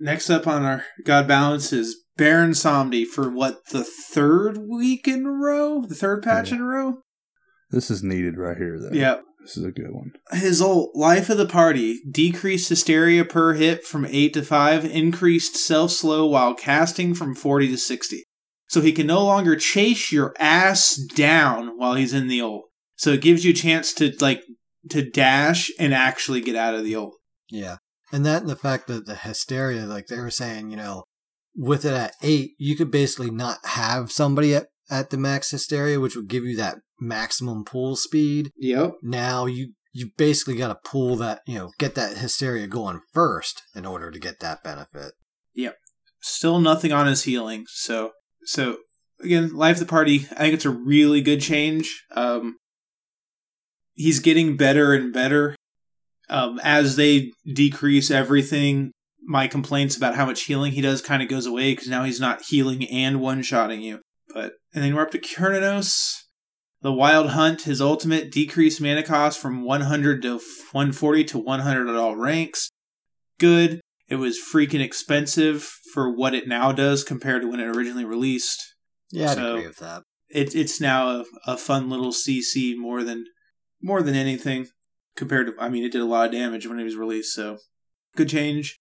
next 0.00 0.30
up 0.30 0.46
on 0.46 0.64
our 0.64 0.84
God 1.04 1.28
Balance 1.28 1.72
is 1.72 1.96
Baron 2.16 2.50
Samedi 2.52 3.04
for 3.06 3.30
what 3.30 3.66
the 3.70 3.84
third 3.84 4.58
week 4.58 5.06
in 5.06 5.24
a 5.24 5.30
row, 5.30 5.82
the 5.86 5.94
third 5.94 6.22
patch 6.22 6.50
Yeah. 6.50 6.56
in 6.56 6.60
a 6.62 6.66
row. 6.66 7.02
This 7.70 7.90
is 7.90 8.02
needed 8.02 8.36
right 8.36 8.56
here, 8.56 8.78
though. 8.80 8.90
Yeah. 8.96 9.20
This 9.40 9.56
is 9.56 9.64
a 9.64 9.70
good 9.70 9.90
one. 9.92 10.12
His 10.32 10.60
old 10.60 10.90
life 10.94 11.30
of 11.30 11.38
the 11.38 11.46
party 11.46 12.00
decreased 12.10 12.68
hysteria 12.68 13.24
per 13.24 13.54
hit 13.54 13.84
from 13.86 14.04
8 14.04 14.34
to 14.34 14.42
5, 14.42 14.84
increased 14.84 15.56
self 15.56 15.92
slow 15.92 16.26
while 16.26 16.54
casting 16.54 17.14
from 17.14 17.34
40 17.34 17.68
to 17.68 17.78
60. 17.78 18.24
So 18.68 18.80
he 18.82 18.92
can 18.92 19.06
no 19.06 19.24
longer 19.24 19.56
chase 19.56 20.12
your 20.12 20.34
ass 20.38 20.94
down 20.96 21.78
while 21.78 21.94
he's 21.94 22.12
in 22.12 22.28
the 22.28 22.40
ult. 22.42 22.66
So 22.96 23.12
it 23.12 23.22
gives 23.22 23.44
you 23.44 23.52
a 23.52 23.54
chance 23.54 23.94
to 23.94 24.12
like 24.20 24.42
to 24.90 25.08
dash 25.08 25.70
and 25.78 25.94
actually 25.94 26.40
get 26.42 26.54
out 26.54 26.74
of 26.74 26.84
the 26.84 26.94
ult. 26.96 27.16
Yeah. 27.48 27.76
And 28.12 28.26
that 28.26 28.42
and 28.42 28.50
the 28.50 28.56
fact 28.56 28.86
that 28.88 29.06
the 29.06 29.14
hysteria, 29.14 29.86
like 29.86 30.06
they 30.06 30.18
were 30.18 30.30
saying, 30.30 30.70
you 30.70 30.76
know, 30.76 31.04
with 31.54 31.84
it 31.84 31.92
at 31.92 32.14
eight, 32.22 32.52
you 32.58 32.76
could 32.76 32.90
basically 32.90 33.30
not 33.30 33.58
have 33.64 34.10
somebody 34.10 34.54
at, 34.54 34.66
at 34.90 35.10
the 35.10 35.16
max 35.16 35.50
hysteria, 35.50 36.00
which 36.00 36.16
would 36.16 36.28
give 36.28 36.44
you 36.44 36.56
that 36.56 36.78
maximum 37.00 37.64
pull 37.64 37.96
speed. 37.96 38.50
Yep. 38.56 38.94
Now 39.02 39.46
you 39.46 39.72
you 39.92 40.10
basically 40.16 40.54
got 40.56 40.68
to 40.68 40.88
pull 40.88 41.16
that, 41.16 41.40
you 41.46 41.58
know, 41.58 41.70
get 41.78 41.96
that 41.96 42.18
hysteria 42.18 42.68
going 42.68 43.00
first 43.12 43.62
in 43.74 43.84
order 43.84 44.10
to 44.10 44.20
get 44.20 44.38
that 44.38 44.62
benefit. 44.62 45.12
Yep. 45.54 45.76
Still 46.20 46.60
nothing 46.60 46.92
on 46.92 47.06
his 47.06 47.24
healing. 47.24 47.64
So 47.68 48.12
so 48.42 48.78
again, 49.22 49.54
life 49.54 49.76
of 49.76 49.80
the 49.80 49.86
party, 49.86 50.26
I 50.32 50.42
think 50.42 50.54
it's 50.54 50.64
a 50.64 50.70
really 50.70 51.20
good 51.20 51.40
change. 51.40 52.04
Um 52.14 52.56
he's 53.94 54.20
getting 54.20 54.56
better 54.56 54.94
and 54.94 55.12
better. 55.12 55.56
Um 56.30 56.60
as 56.62 56.96
they 56.96 57.32
decrease 57.46 58.10
everything, 58.10 58.92
my 59.22 59.46
complaints 59.48 59.96
about 59.96 60.14
how 60.16 60.26
much 60.26 60.42
healing 60.42 60.72
he 60.72 60.80
does 60.80 61.02
kind 61.02 61.22
of 61.22 61.28
goes 61.28 61.46
away 61.46 61.72
because 61.72 61.88
now 61.88 62.04
he's 62.04 62.20
not 62.20 62.42
healing 62.48 62.88
and 62.88 63.20
one 63.20 63.42
shotting 63.42 63.80
you. 63.80 64.00
But 64.32 64.52
and 64.74 64.82
then 64.84 64.94
we're 64.94 65.02
up 65.02 65.10
to 65.12 65.18
Cernunnos. 65.18 66.14
The 66.82 66.92
Wild 66.92 67.30
Hunt, 67.30 67.62
his 67.62 67.80
ultimate 67.82 68.32
decreased 68.32 68.80
mana 68.80 69.02
cost 69.02 69.38
from 69.38 69.64
100 69.64 70.22
to 70.22 70.34
140 70.72 71.24
to 71.24 71.38
100 71.38 71.88
at 71.88 71.94
all 71.96 72.16
ranks. 72.16 72.70
Good. 73.38 73.80
It 74.08 74.16
was 74.16 74.38
freaking 74.40 74.80
expensive 74.80 75.62
for 75.92 76.10
what 76.10 76.34
it 76.34 76.48
now 76.48 76.72
does 76.72 77.04
compared 77.04 77.42
to 77.42 77.50
when 77.50 77.60
it 77.60 77.66
originally 77.76 78.06
released. 78.06 78.74
Yeah, 79.10 79.34
So- 79.34 79.56
agree 79.56 79.66
with 79.66 79.78
that. 79.78 80.02
It, 80.30 80.54
it's 80.54 80.80
now 80.80 81.08
a, 81.08 81.24
a 81.46 81.56
fun 81.56 81.90
little 81.90 82.12
CC 82.12 82.76
more 82.76 83.02
than 83.02 83.24
more 83.82 84.00
than 84.00 84.14
anything 84.14 84.68
compared 85.16 85.46
to. 85.46 85.54
I 85.58 85.68
mean, 85.68 85.84
it 85.84 85.92
did 85.92 86.00
a 86.00 86.06
lot 86.06 86.26
of 86.26 86.32
damage 86.32 86.66
when 86.66 86.78
it 86.78 86.84
was 86.84 86.96
released, 86.96 87.34
so 87.34 87.58
good 88.16 88.28
change. 88.28 88.78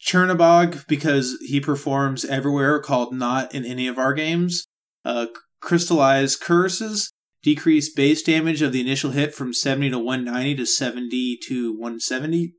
Chernabog 0.00 0.86
because 0.86 1.38
he 1.40 1.60
performs 1.60 2.24
everywhere, 2.24 2.78
called 2.80 3.14
not 3.14 3.54
in 3.54 3.64
any 3.64 3.88
of 3.88 3.98
our 3.98 4.12
games. 4.12 4.66
Uh, 5.04 5.26
crystallized 5.60 6.40
curses 6.40 7.10
decrease 7.42 7.92
base 7.92 8.22
damage 8.22 8.62
of 8.62 8.72
the 8.72 8.80
initial 8.80 9.10
hit 9.10 9.34
from 9.34 9.52
70 9.52 9.90
to 9.90 9.98
190 9.98 10.56
to 10.56 10.66
70 10.66 11.38
to 11.46 11.72
170. 11.72 12.54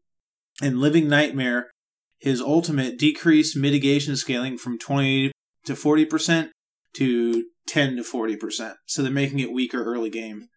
And 0.62 0.80
living 0.80 1.10
nightmare, 1.10 1.70
his 2.20 2.42
ultimate 2.42 2.98
decreased 2.98 3.58
mitigation 3.58 4.16
scaling 4.16 4.58
from 4.58 4.80
20 4.80 5.32
to 5.66 5.74
40% 5.74 6.50
to 6.94 7.46
10 7.68 7.96
to 7.98 8.04
40%. 8.04 8.76
So 8.86 9.02
they're 9.02 9.12
making 9.12 9.40
it 9.40 9.52
weaker 9.52 9.84
early 9.84 10.10
game. 10.10 10.48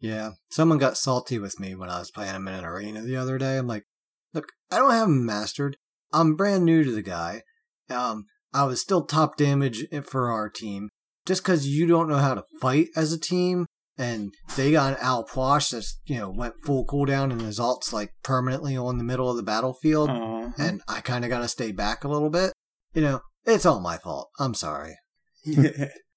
Yeah. 0.00 0.30
Someone 0.50 0.78
got 0.78 0.96
salty 0.96 1.38
with 1.38 1.60
me 1.60 1.74
when 1.74 1.90
I 1.90 1.98
was 1.98 2.10
playing 2.10 2.34
him 2.34 2.48
in 2.48 2.54
an 2.54 2.64
arena 2.64 3.02
the 3.02 3.16
other 3.16 3.38
day. 3.38 3.58
I'm 3.58 3.66
like, 3.66 3.84
look, 4.32 4.46
I 4.70 4.78
don't 4.78 4.92
have 4.92 5.08
him 5.08 5.24
mastered. 5.26 5.76
I'm 6.12 6.36
brand 6.36 6.64
new 6.64 6.82
to 6.82 6.90
the 6.90 7.02
guy. 7.02 7.42
Um, 7.88 8.26
I 8.52 8.64
was 8.64 8.80
still 8.80 9.04
top 9.04 9.36
damage 9.36 9.86
for 10.04 10.30
our 10.30 10.48
team. 10.48 10.88
Just 11.26 11.42
because 11.42 11.68
you 11.68 11.86
don't 11.86 12.08
know 12.08 12.16
how 12.16 12.34
to 12.34 12.44
fight 12.60 12.88
as 12.96 13.12
a 13.12 13.20
team, 13.20 13.66
and 13.98 14.32
they 14.56 14.72
got 14.72 14.94
an 14.94 15.04
Alposh 15.04 15.70
that's, 15.70 16.00
you 16.06 16.16
know, 16.16 16.30
went 16.30 16.54
full 16.64 16.86
cooldown 16.86 17.30
and 17.30 17.42
his 17.42 17.60
ult's 17.60 17.92
like 17.92 18.14
permanently 18.22 18.76
on 18.76 18.96
the 18.96 19.04
middle 19.04 19.30
of 19.30 19.36
the 19.36 19.42
battlefield, 19.42 20.08
Uh, 20.08 20.50
and 20.56 20.80
I 20.88 21.00
kind 21.00 21.24
of 21.24 21.30
got 21.30 21.40
to 21.40 21.48
stay 21.48 21.72
back 21.72 22.02
a 22.02 22.08
little 22.08 22.30
bit. 22.30 22.54
You 22.94 23.02
know, 23.02 23.20
it's 23.44 23.66
all 23.66 23.80
my 23.80 23.98
fault. 23.98 24.30
I'm 24.38 24.54
sorry. 24.54 24.96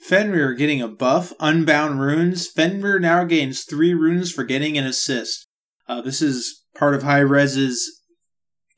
Fenrir 0.00 0.54
getting 0.54 0.80
a 0.80 0.88
buff, 0.88 1.32
Unbound 1.40 2.00
Runes. 2.00 2.48
Fenrir 2.48 2.98
now 2.98 3.24
gains 3.24 3.64
three 3.64 3.94
runes 3.94 4.32
for 4.32 4.44
getting 4.44 4.78
an 4.78 4.86
assist. 4.86 5.46
Uh, 5.88 6.00
this 6.00 6.22
is 6.22 6.64
part 6.76 6.94
of 6.94 7.02
Hi-Rez's 7.02 8.02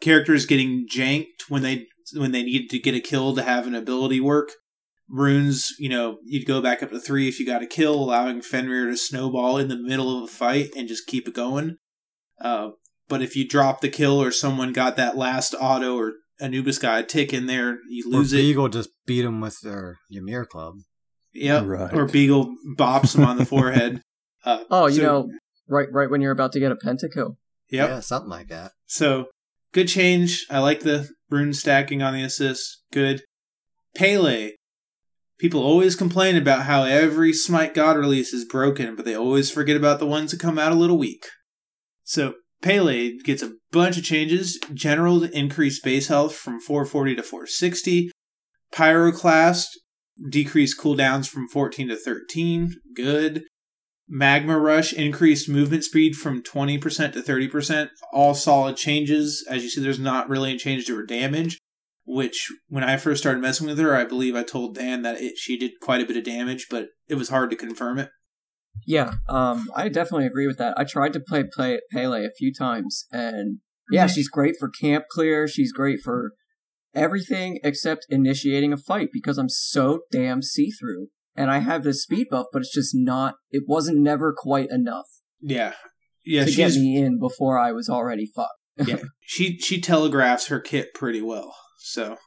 characters 0.01 0.47
getting 0.47 0.87
janked 0.89 1.49
when 1.49 1.63
they 1.63 1.87
when 2.15 2.33
they 2.33 2.43
needed 2.43 2.71
to 2.71 2.79
get 2.79 2.95
a 2.95 3.01
kill 3.01 3.35
to 3.35 3.43
have 3.43 3.67
an 3.67 3.75
ability 3.75 4.21
work. 4.21 4.51
Runes, 5.09 5.75
you 5.79 5.89
know, 5.89 6.19
you'd 6.25 6.47
go 6.47 6.61
back 6.61 6.83
up 6.83 6.91
to 6.91 7.01
three 7.01 7.29
if 7.29 7.39
you 7.39 7.47
got 7.47 7.63
a 7.63 7.67
kill, 7.67 7.95
allowing 7.95 8.43
Fenrir 8.43 8.87
to 8.87 8.97
snowball 8.97 9.59
in 9.59 9.69
the 9.69 9.77
middle 9.77 10.17
of 10.17 10.25
a 10.25 10.33
fight 10.33 10.71
and 10.77 10.89
just 10.89 11.07
keep 11.07 11.29
it 11.29 11.35
going. 11.35 11.77
Uh, 12.41 12.71
but 13.09 13.21
if 13.21 13.37
you 13.37 13.47
drop 13.47 13.81
the 13.81 13.89
kill 13.89 14.23
or 14.23 14.31
someone 14.31 14.73
got 14.73 14.97
that 14.97 15.17
last 15.17 15.55
auto 15.61 15.97
or 15.97 16.15
Anubis 16.41 16.79
got 16.79 17.01
a 17.01 17.03
tick 17.03 17.33
in 17.33 17.47
there, 17.47 17.79
you 17.89 18.09
lose 18.09 18.33
or 18.33 18.37
it. 18.37 18.41
Beagle 18.41 18.69
just 18.69 18.91
beat 19.05 19.25
him 19.25 19.41
with 19.41 19.61
their 19.63 19.99
Ymir 20.11 20.47
club. 20.47 20.77
Yep. 21.35 21.65
Right. 21.67 21.95
Or 21.95 22.07
Beagle 22.07 22.55
bops 22.77 23.17
him 23.17 23.25
on 23.25 23.37
the 23.39 23.45
forehead. 23.47 24.03
Uh, 24.43 24.65
Oh, 24.71 24.87
you 24.87 24.95
so- 24.97 25.03
know, 25.03 25.29
right, 25.69 25.89
right 25.93 26.09
when 26.11 26.23
you're 26.23 26.33
about 26.33 26.53
to 26.53 26.59
get 26.61 26.73
a 26.73 26.77
pentacle. 26.77 27.37
Yep. 27.69 27.89
Yeah, 27.91 28.01
something 28.01 28.31
like 28.31 28.49
that. 28.49 28.73
So 28.87 29.27
good 29.75 29.87
change. 29.87 30.47
I 30.49 30.61
like 30.61 30.81
the 30.81 31.11
rune 31.29 31.53
stacking 31.53 32.01
on 32.03 32.15
the 32.15 32.23
assist. 32.23 32.83
Good. 32.91 33.21
Pele. 33.95 34.53
People 35.39 35.63
always 35.63 35.95
complain 35.95 36.37
about 36.37 36.63
how 36.63 36.85
every 36.85 37.35
Smite 37.35 37.75
God 37.75 37.99
release 37.99 38.33
is 38.33 38.47
broken, 38.47 38.97
but 38.97 39.05
they 39.05 39.15
always 39.15 39.51
forget 39.51 39.77
about 39.77 39.99
the 39.99 40.07
ones 40.07 40.31
that 40.31 40.41
come 40.41 40.59
out 40.59 40.73
a 40.73 40.75
little 40.75 40.97
weak. 40.97 41.27
So 42.03 42.33
Pele 42.63 43.19
gets 43.19 43.43
a 43.43 43.53
bunch 43.73 43.99
of 43.99 44.05
changes. 44.05 44.59
General 44.73 45.21
to 45.21 45.39
increase 45.39 45.81
base 45.83 46.09
health 46.09 46.35
from 46.35 46.61
440 46.61 47.17
to 47.17 47.23
460. 47.23 48.11
Pyroclast 48.73 49.67
decreased 50.29 50.79
cooldowns 50.79 51.29
from 51.29 51.49
14 51.49 51.89
to 51.89 51.97
13. 51.97 52.77
Good. 52.95 53.45
Magma 54.09 54.59
Rush 54.59 54.93
increased 54.93 55.49
movement 55.49 55.85
speed 55.85 56.17
from 56.17 56.43
20% 56.43 57.13
to 57.13 57.23
30%. 57.23 57.91
All 58.13 58.35
solid 58.35 58.77
changes. 58.77 59.47
As 59.49 59.63
you 59.63 59.71
see, 59.71 59.81
there's 59.81 60.01
not 60.01 60.29
really 60.29 60.55
a 60.55 60.59
change 60.59 60.87
to 60.87 60.97
her 60.97 61.07
damage, 61.07 61.59
which 62.05 62.49
when 62.69 62.83
I 62.83 62.97
first 62.97 63.23
started 63.23 63.41
messing 63.41 63.69
with 63.69 63.79
her, 63.79 63.95
I 63.95 64.05
believe 64.05 64.35
I 64.35 64.43
told 64.43 64.75
Dan 64.75 65.03
that 65.03 65.21
it, 65.21 65.39
she 65.39 65.57
did 65.57 65.73
quite 65.81 66.01
a 66.01 66.07
bit 66.07 66.17
of 66.17 66.25
damage, 66.25 66.67
but 66.69 66.89
it 67.09 67.15
was 67.15 67.29
hard 67.29 67.51
to 67.51 67.57
confirm 67.57 67.99
it. 67.99 68.11
Yeah, 68.87 69.15
um, 69.29 69.69
I 69.77 69.89
definitely 69.89 70.27
agree 70.27 70.47
with 70.47 70.59
that. 70.59 70.75
I 70.77 70.85
tried 70.85 71.13
to 71.13 71.21
play, 71.21 71.45
play 71.45 71.81
Pele 71.93 72.25
a 72.25 72.31
few 72.31 72.53
times, 72.53 73.07
and 73.13 73.59
yeah, 73.91 74.07
she's 74.07 74.29
great 74.29 74.55
for 74.59 74.69
camp 74.69 75.05
clear. 75.11 75.47
She's 75.47 75.73
great 75.73 76.01
for 76.03 76.33
everything 76.95 77.59
except 77.63 78.07
initiating 78.09 78.73
a 78.73 78.77
fight 78.77 79.09
because 79.13 79.39
I'm 79.39 79.49
so 79.49 80.01
damn 80.11 80.43
see 80.43 80.71
through. 80.71 81.09
And 81.37 81.51
I 81.51 81.59
have 81.59 81.85
this 81.85 82.03
speed 82.03 82.27
buff, 82.31 82.47
but 82.53 82.61
it's 82.61 82.75
just 82.75 82.93
not. 82.95 83.35
It 83.51 83.65
wasn't 83.67 83.99
never 83.99 84.35
quite 84.37 84.69
enough 84.71 85.07
Yeah. 85.41 85.75
Yeah, 86.25 86.45
to 86.45 86.53
get 86.53 86.75
me 86.75 86.97
in 86.97 87.19
before 87.19 87.59
I 87.59 87.73
was 87.73 87.89
already 87.89 88.27
fucked. 88.27 88.59
yeah, 88.87 88.99
she 89.21 89.59
she 89.59 89.81
telegraphs 89.81 90.47
her 90.49 90.61
kit 90.61 90.95
pretty 90.95 91.23
well. 91.23 91.55
So, 91.79 92.19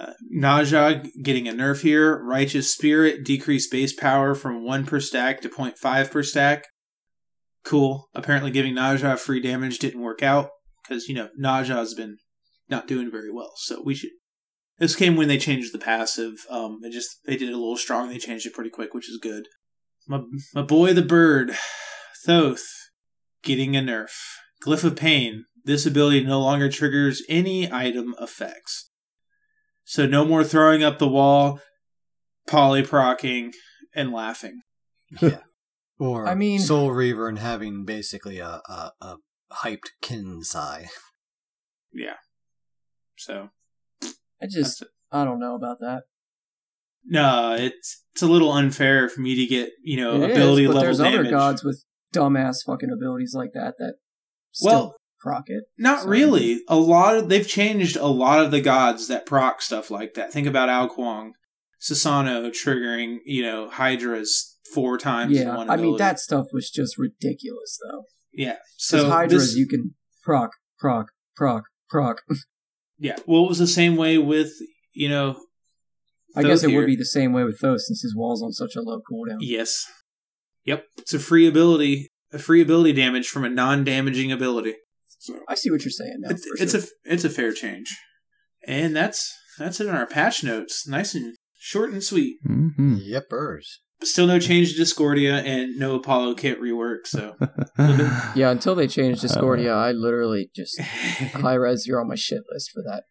uh, 0.00 0.12
Ne 0.30 0.64
Zha 0.64 1.02
getting 1.22 1.46
a 1.46 1.52
nerf 1.52 1.82
here. 1.82 2.22
Righteous 2.22 2.72
Spirit 2.72 3.24
decreased 3.24 3.70
base 3.70 3.92
power 3.92 4.34
from 4.34 4.64
one 4.64 4.86
per 4.86 5.00
stack 5.00 5.42
to 5.42 5.48
0.5 5.48 6.10
per 6.10 6.22
stack. 6.22 6.64
Cool. 7.64 8.08
Apparently, 8.14 8.50
giving 8.50 8.74
Ne 8.74 8.96
Zha 8.96 9.16
free 9.16 9.40
damage 9.40 9.78
didn't 9.78 10.00
work 10.00 10.22
out 10.22 10.50
because 10.82 11.08
you 11.08 11.14
know 11.14 11.28
Ne 11.36 11.64
Zha's 11.64 11.94
been 11.94 12.16
not 12.68 12.86
doing 12.86 13.10
very 13.10 13.32
well. 13.32 13.52
So 13.56 13.82
we 13.84 13.94
should. 13.94 14.10
This 14.78 14.94
came 14.94 15.16
when 15.16 15.28
they 15.28 15.38
changed 15.38 15.72
the 15.74 15.78
passive. 15.78 16.34
Um, 16.50 16.78
it 16.82 16.92
just 16.92 17.18
they 17.26 17.36
did 17.36 17.48
it 17.48 17.54
a 17.54 17.58
little 17.58 17.76
strong. 17.76 18.08
They 18.08 18.18
changed 18.18 18.46
it 18.46 18.54
pretty 18.54 18.70
quick, 18.70 18.94
which 18.94 19.08
is 19.10 19.18
good. 19.20 19.46
My 20.06 20.20
my 20.54 20.62
boy 20.62 20.92
the 20.94 21.02
bird, 21.02 21.56
Thoth, 22.24 22.64
getting 23.42 23.76
a 23.76 23.80
nerf. 23.80 24.10
Glyph 24.64 24.84
of 24.84 24.96
Pain. 24.96 25.44
This 25.64 25.84
ability 25.84 26.24
no 26.24 26.40
longer 26.40 26.70
triggers 26.70 27.22
any 27.28 27.70
item 27.72 28.14
effects. 28.20 28.90
So 29.84 30.06
no 30.06 30.24
more 30.24 30.44
throwing 30.44 30.82
up 30.82 30.98
the 30.98 31.08
wall, 31.08 31.60
polyprocking, 32.48 33.52
and 33.94 34.12
laughing. 34.12 34.60
Yeah. 35.20 35.38
Or 36.00 36.28
I 36.28 36.36
mean- 36.36 36.60
Soul 36.60 36.92
Reaver 36.92 37.26
and 37.28 37.40
having 37.40 37.84
basically 37.84 38.38
a, 38.38 38.60
a, 38.68 38.92
a 39.00 39.16
hyped 39.50 39.88
Kinsai. 40.00 40.86
Yeah. 41.92 42.14
So 43.18 43.50
I 44.42 44.46
just, 44.48 44.84
I 45.12 45.24
don't 45.24 45.40
know 45.40 45.54
about 45.54 45.78
that. 45.80 46.02
no, 47.04 47.54
it's 47.58 48.04
it's 48.12 48.22
a 48.22 48.26
little 48.26 48.52
unfair 48.52 49.08
for 49.08 49.20
me 49.20 49.34
to 49.36 49.46
get 49.46 49.70
you 49.82 49.96
know 49.96 50.22
It 50.22 50.30
is, 50.30 50.36
ability 50.36 50.66
but 50.66 50.74
level 50.76 50.82
there's 50.84 50.98
damage. 50.98 51.14
other 51.20 51.30
gods 51.30 51.64
with 51.64 51.84
dumbass 52.14 52.56
fucking 52.66 52.90
abilities 52.90 53.32
like 53.34 53.50
that 53.54 53.74
that 53.78 53.94
still 54.52 54.70
Well, 54.72 54.96
proc 55.20 55.44
it. 55.46 55.64
Not 55.78 56.02
So- 56.02 56.08
really. 56.08 56.60
A 56.68 56.76
lot 56.76 57.16
of 57.16 57.28
they've 57.28 57.46
changed 57.46 57.96
a 57.96 58.06
lot 58.06 58.44
of 58.44 58.50
the 58.50 58.60
gods 58.60 59.08
that 59.08 59.26
proc 59.26 59.60
stuff 59.62 59.90
like 59.90 60.14
that. 60.14 60.32
Think 60.32 60.46
about 60.46 60.68
Ao 60.68 60.88
Kuang, 60.88 61.32
Susano 61.80 62.50
triggering 62.50 63.18
you 63.24 63.42
know 63.42 63.68
Hydras 63.68 64.56
four 64.74 64.98
times. 64.98 65.32
Yeah, 65.32 65.56
one 65.56 65.70
I 65.70 65.76
mean 65.76 65.96
that 65.98 66.18
stuff 66.20 66.46
was 66.52 66.70
just 66.70 66.98
ridiculous 66.98 67.78
though. 67.90 68.02
yeah. 68.32 68.56
So 68.76 68.98
So 69.02 69.10
Hydras, 69.10 69.46
this- 69.48 69.56
you 69.56 69.66
can 69.66 69.94
proc, 70.22 70.50
proc, 70.78 71.06
proc, 71.36 71.64
proc. 71.88 72.22
yeah. 72.98 73.16
Well, 73.26 73.44
it 73.44 73.48
was 73.48 73.58
the 73.58 73.66
same 73.66 73.96
way 73.96 74.18
with 74.18 74.50
you 74.92 75.08
know. 75.08 75.40
I 76.36 76.42
guess 76.42 76.62
it 76.62 76.68
Thothier. 76.68 76.76
would 76.76 76.86
be 76.86 76.96
the 76.96 77.04
same 77.04 77.32
way 77.32 77.42
with 77.44 77.58
those 77.60 77.86
since 77.86 78.02
his 78.02 78.14
wall's 78.14 78.42
on 78.42 78.52
such 78.52 78.76
a 78.76 78.82
low 78.82 79.00
cooldown. 79.10 79.38
Yes. 79.40 79.86
Yep. 80.64 80.84
It's 80.98 81.14
a 81.14 81.18
free 81.18 81.48
ability, 81.48 82.10
a 82.32 82.38
free 82.38 82.60
ability 82.60 82.92
damage 82.92 83.28
from 83.28 83.44
a 83.44 83.48
non-damaging 83.48 84.30
ability. 84.30 84.74
I 85.48 85.54
see 85.54 85.70
what 85.70 85.84
you're 85.84 85.90
saying 85.90 86.18
now. 86.20 86.30
It's, 86.30 86.46
for 86.46 86.62
it's 86.62 86.72
sure. 86.72 86.80
a 86.82 87.12
it's 87.12 87.24
a 87.24 87.30
fair 87.30 87.52
change, 87.52 87.96
and 88.66 88.94
that's 88.94 89.34
that's 89.58 89.80
it 89.80 89.88
on 89.88 89.94
our 89.96 90.06
patch 90.06 90.44
notes. 90.44 90.86
Nice 90.86 91.14
and 91.14 91.36
short 91.58 91.90
and 91.90 92.04
sweet. 92.04 92.38
hmm 92.46 92.96
Yepers. 92.96 93.78
But 93.98 94.08
still 94.08 94.26
no 94.26 94.38
change 94.38 94.72
to 94.72 94.76
Discordia 94.76 95.36
and 95.38 95.76
no 95.76 95.96
Apollo 95.96 96.34
kit 96.34 96.60
rework. 96.60 97.06
So 97.06 97.36
yeah. 98.34 98.50
Until 98.50 98.74
they 98.74 98.86
change 98.86 99.18
Uh, 99.18 99.22
Discordia, 99.22 99.74
I 99.74 99.92
literally 99.92 100.50
just 100.54 100.80
Hi-Rez. 100.80 101.86
You're 101.86 102.00
on 102.00 102.08
my 102.08 102.14
shit 102.14 102.42
list 102.52 102.70
for 102.72 102.82
that. 102.86 103.04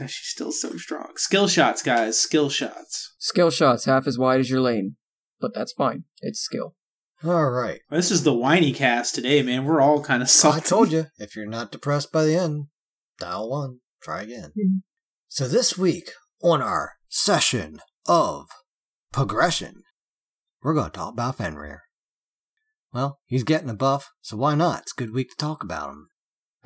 Yeah, 0.00 0.06
she's 0.06 0.26
still 0.28 0.50
so 0.50 0.76
strong. 0.76 1.12
Skill 1.16 1.46
shots, 1.46 1.82
guys. 1.82 2.18
Skill 2.18 2.48
shots. 2.48 3.14
Skill 3.18 3.50
shots 3.50 3.84
half 3.84 4.06
as 4.06 4.18
wide 4.18 4.40
as 4.40 4.50
your 4.50 4.60
lane, 4.60 4.96
but 5.40 5.54
that's 5.54 5.72
fine. 5.72 6.04
It's 6.20 6.40
skill. 6.40 6.74
All 7.22 7.50
right. 7.50 7.80
This 7.90 8.10
is 8.10 8.24
the 8.24 8.34
whiny 8.34 8.72
cast 8.72 9.14
today, 9.14 9.42
man. 9.42 9.64
We're 9.64 9.80
all 9.80 10.02
kind 10.02 10.22
of 10.22 10.28
I 10.44 10.58
told 10.60 10.90
you, 10.90 11.06
if 11.18 11.36
you're 11.36 11.46
not 11.46 11.70
depressed 11.70 12.10
by 12.12 12.24
the 12.24 12.34
end, 12.36 12.66
dial 13.18 13.48
one. 13.48 13.78
Try 14.02 14.22
again. 14.22 14.52
So 15.28 15.46
this 15.48 15.78
week 15.78 16.10
on 16.42 16.60
our 16.60 16.94
session 17.08 17.78
of 18.06 18.46
progression, 19.12 19.83
we're 20.64 20.74
going 20.74 20.90
to 20.90 20.98
talk 20.98 21.12
about 21.12 21.36
Fenrir. 21.36 21.82
Well, 22.92 23.18
he's 23.26 23.44
getting 23.44 23.68
a 23.70 23.74
buff, 23.74 24.10
so 24.20 24.36
why 24.36 24.54
not? 24.54 24.80
It's 24.82 24.92
a 24.96 25.00
good 25.00 25.12
week 25.14 25.30
to 25.30 25.36
talk 25.36 25.62
about 25.62 25.90
him. 25.90 26.08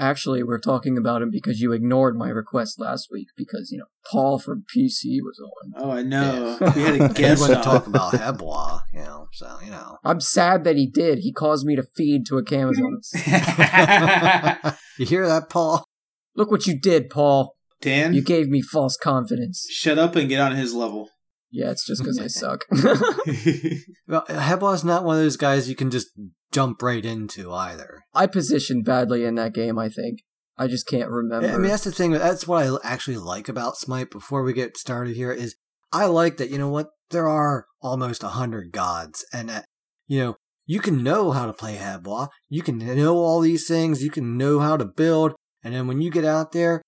Actually, 0.01 0.45
we're 0.45 0.61
talking 0.61 0.97
about 0.97 1.23
him 1.23 1.31
because 1.33 1.59
you 1.61 1.73
ignored 1.73 2.17
my 2.17 2.29
request 2.29 2.79
last 2.79 3.09
week 3.11 3.27
because 3.37 3.71
you 3.73 3.79
know 3.79 3.87
Paul 4.09 4.39
from 4.39 4.63
PC 4.73 5.17
was 5.21 5.41
on. 5.43 5.73
Oh, 5.83 5.91
I 5.91 6.03
know. 6.03 6.57
Yeah. 6.61 6.73
We 6.77 6.83
had 6.83 7.01
a 7.01 7.09
He 7.09 7.15
guest 7.15 7.41
wanted 7.41 7.57
to 7.57 7.63
talk 7.63 7.87
about 7.89 8.13
He 8.13 8.19
Bo's, 8.19 8.81
you 8.93 9.01
know, 9.01 9.27
so, 9.33 9.59
you 9.65 9.73
know. 9.73 9.97
I'm 10.05 10.21
sad 10.21 10.63
that 10.63 10.77
he 10.77 10.87
did. 10.87 11.19
He 11.21 11.33
caused 11.33 11.67
me 11.67 11.75
to 11.75 11.83
feed 11.97 12.27
to 12.27 12.37
a 12.37 12.45
Camazotz. 12.45 13.13
you 14.99 15.07
hear 15.07 15.27
that, 15.27 15.51
Paul? 15.51 15.85
Look 16.37 16.53
what 16.53 16.69
you 16.69 16.79
did, 16.79 17.11
Paul. 17.11 17.57
Dan, 17.81 18.13
You 18.15 18.23
gave 18.23 18.47
me 18.49 18.61
false 18.63 18.97
confidence. 18.97 19.67
shut 19.71 19.99
up 19.99 20.15
and 20.15 20.29
get 20.29 20.41
on 20.41 20.55
his 20.55 20.75
level. 20.75 21.09
Yeah, 21.51 21.71
it's 21.71 21.87
just 21.87 22.03
because 22.03 22.19
I 22.19 22.27
suck. 22.29 22.65
Well, 24.07 24.25
He 24.29 24.57
Bo's 24.57 24.85
not 24.85 25.05
one 25.05 25.17
of 25.17 25.23
those 25.23 25.37
guys 25.37 25.69
you 25.69 25.77
can 25.77 25.91
just 25.91 26.09
jump 26.51 26.83
right 26.83 27.05
into 27.05 27.53
either. 27.53 28.03
I 28.15 28.27
positioned 28.27 28.85
badly 28.85 29.25
in 29.25 29.35
that 29.37 29.53
game. 29.55 29.79
I 29.79 29.89
think 29.89 30.21
I 30.57 30.67
just 30.67 30.87
can't 30.87 31.11
remember. 31.11 31.49
I 31.49 31.59
mean, 31.59 31.71
that's 31.71 31.85
the 31.85 31.93
thing. 31.93 32.13
That's 32.13 32.47
what 32.47 32.67
I 32.67 32.79
actually 32.83 33.19
like 33.19 33.49
about 33.49 33.77
Smite. 33.77 34.11
Before 34.11 34.43
we 34.43 34.53
get 34.53 34.77
started 34.77 35.15
here, 35.15 35.33
is 35.33 35.57
I 35.93 36.07
like 36.07 36.37
that. 36.39 36.51
You 36.51 36.59
know 36.59 36.69
what? 36.69 36.89
There 37.11 37.29
are 37.29 37.67
almost 37.81 38.23
a 38.23 38.29
hundred 38.29 38.73
gods, 38.73 39.25
and 39.33 39.49
that 39.49 39.67
you 40.07 40.21
know 40.21 40.37
you 40.67 40.81
can 40.81 41.03
know 41.03 41.31
how 41.31 41.47
to 41.47 41.53
play 41.53 41.77
He 41.77 41.99
Bo's. 42.03 42.29
You 42.49 42.63
can 42.63 42.79
know 42.79 43.17
all 43.19 43.41
these 43.41 43.69
things. 43.69 44.03
You 44.03 44.11
can 44.11 44.37
know 44.37 44.59
how 44.59 44.77
to 44.77 44.85
build, 44.85 45.35
and 45.63 45.75
then 45.75 45.87
when 45.87 46.01
you 46.01 46.11
get 46.11 46.25
out 46.25 46.53
there, 46.53 46.83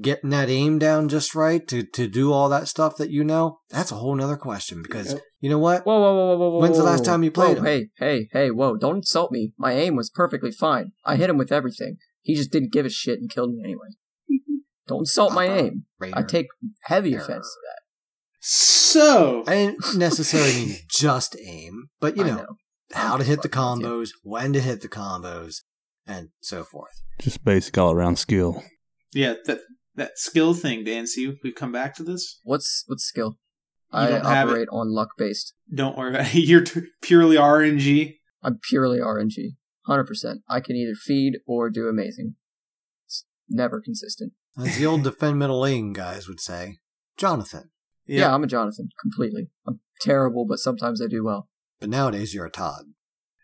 getting 0.00 0.30
that 0.30 0.48
aim 0.48 0.78
down 0.78 1.08
just 1.08 1.34
right 1.34 1.66
to 1.68 1.82
to 1.82 2.08
do 2.08 2.32
all 2.32 2.48
that 2.48 2.68
stuff 2.68 2.96
that 2.96 3.10
you 3.10 3.24
know, 3.24 3.58
that's 3.70 3.92
a 3.92 3.96
whole 3.96 4.14
nother 4.14 4.36
question. 4.36 4.82
Because 4.82 5.20
you 5.40 5.50
know 5.50 5.58
what? 5.58 5.84
Whoa, 5.84 6.00
whoa, 6.00 6.14
whoa, 6.14 6.36
whoa, 6.36 6.50
whoa! 6.50 6.58
When's 6.60 6.76
the 6.78 6.82
last 6.84 7.04
time 7.04 7.22
you 7.22 7.30
played 7.30 7.58
Whoa, 7.58 7.64
him? 7.64 7.64
Hey, 7.64 7.88
hey, 7.98 8.28
hey! 8.32 8.50
Whoa! 8.50 8.76
Don't 8.76 8.96
insult 8.98 9.32
me. 9.32 9.52
My 9.58 9.72
aim 9.72 9.96
was 9.96 10.10
perfectly 10.10 10.50
fine. 10.52 10.92
I 11.04 11.16
hit 11.16 11.30
him 11.30 11.38
with 11.38 11.52
everything. 11.52 11.96
He 12.22 12.34
just 12.34 12.50
didn't 12.52 12.72
give 12.72 12.86
a 12.86 12.90
shit 12.90 13.18
and 13.18 13.28
killed 13.30 13.52
me 13.52 13.62
anyway. 13.64 13.88
Don't 14.86 15.00
insult 15.00 15.32
my 15.34 15.46
Uh-uh. 15.48 15.56
aim. 15.56 15.84
I 16.12 16.22
take 16.22 16.46
heavy 16.84 17.14
Error. 17.14 17.22
offense 17.22 17.46
to 17.46 17.60
that. 17.68 17.82
So, 18.44 19.44
I 19.46 19.54
didn't 19.54 19.96
necessarily 19.96 20.52
mean 20.66 20.76
just 20.90 21.36
aim, 21.44 21.90
but 22.00 22.16
you 22.16 22.24
I 22.24 22.28
know, 22.30 22.46
how 22.92 23.16
to 23.16 23.24
hit 23.24 23.42
the 23.42 23.48
fucking 23.48 23.82
with 23.82 23.86
combos, 23.88 24.08
when 24.22 24.52
to 24.52 24.60
hit 24.60 24.80
the 24.80 24.88
combos, 24.88 25.62
and 26.06 26.30
so 26.40 26.64
forth. 26.64 27.02
Just 27.20 27.44
basic 27.44 27.78
all 27.78 27.92
around 27.92 28.16
skill. 28.18 28.62
yeah, 29.12 29.34
that 29.46 29.60
that 29.96 30.18
skill 30.18 30.54
thing, 30.54 30.84
Dan. 30.84 31.06
See, 31.06 31.38
we've 31.42 31.54
come 31.54 31.72
back 31.72 31.94
to 31.96 32.02
this. 32.02 32.40
What's 32.44 32.84
what's 32.86 33.04
skill? 33.04 33.38
You 33.92 33.98
I 33.98 34.08
don't 34.08 34.24
have 34.24 34.48
operate 34.48 34.68
on 34.72 34.92
luck 34.94 35.10
based. 35.18 35.54
Don't 35.72 35.96
worry 35.96 36.10
about 36.14 36.26
it. 36.34 36.44
You're 36.44 36.64
t- 36.64 36.82
purely 37.02 37.36
RNG. 37.36 38.16
I'm 38.42 38.58
purely 38.68 38.98
RNG. 38.98 39.50
Hundred 39.86 40.04
percent. 40.04 40.40
I 40.48 40.60
can 40.60 40.76
either 40.76 40.94
feed 40.94 41.38
or 41.46 41.68
do 41.68 41.88
amazing. 41.88 42.36
It's 43.06 43.24
never 43.48 43.80
consistent. 43.80 44.32
As 44.58 44.78
the 44.78 44.86
old 44.86 45.02
defend 45.04 45.38
middle 45.38 45.60
lane 45.60 45.92
guys 45.92 46.28
would 46.28 46.40
say, 46.40 46.78
Jonathan. 47.16 47.70
Yeah. 48.06 48.34
I'm 48.34 48.44
a 48.44 48.46
Jonathan 48.46 48.88
completely. 49.00 49.48
I'm 49.66 49.80
terrible, 50.00 50.44
but 50.46 50.58
sometimes 50.58 51.00
I 51.00 51.06
do 51.06 51.24
well. 51.24 51.48
But 51.80 51.88
nowadays 51.90 52.34
you're 52.34 52.46
a 52.46 52.50
Todd. 52.50 52.84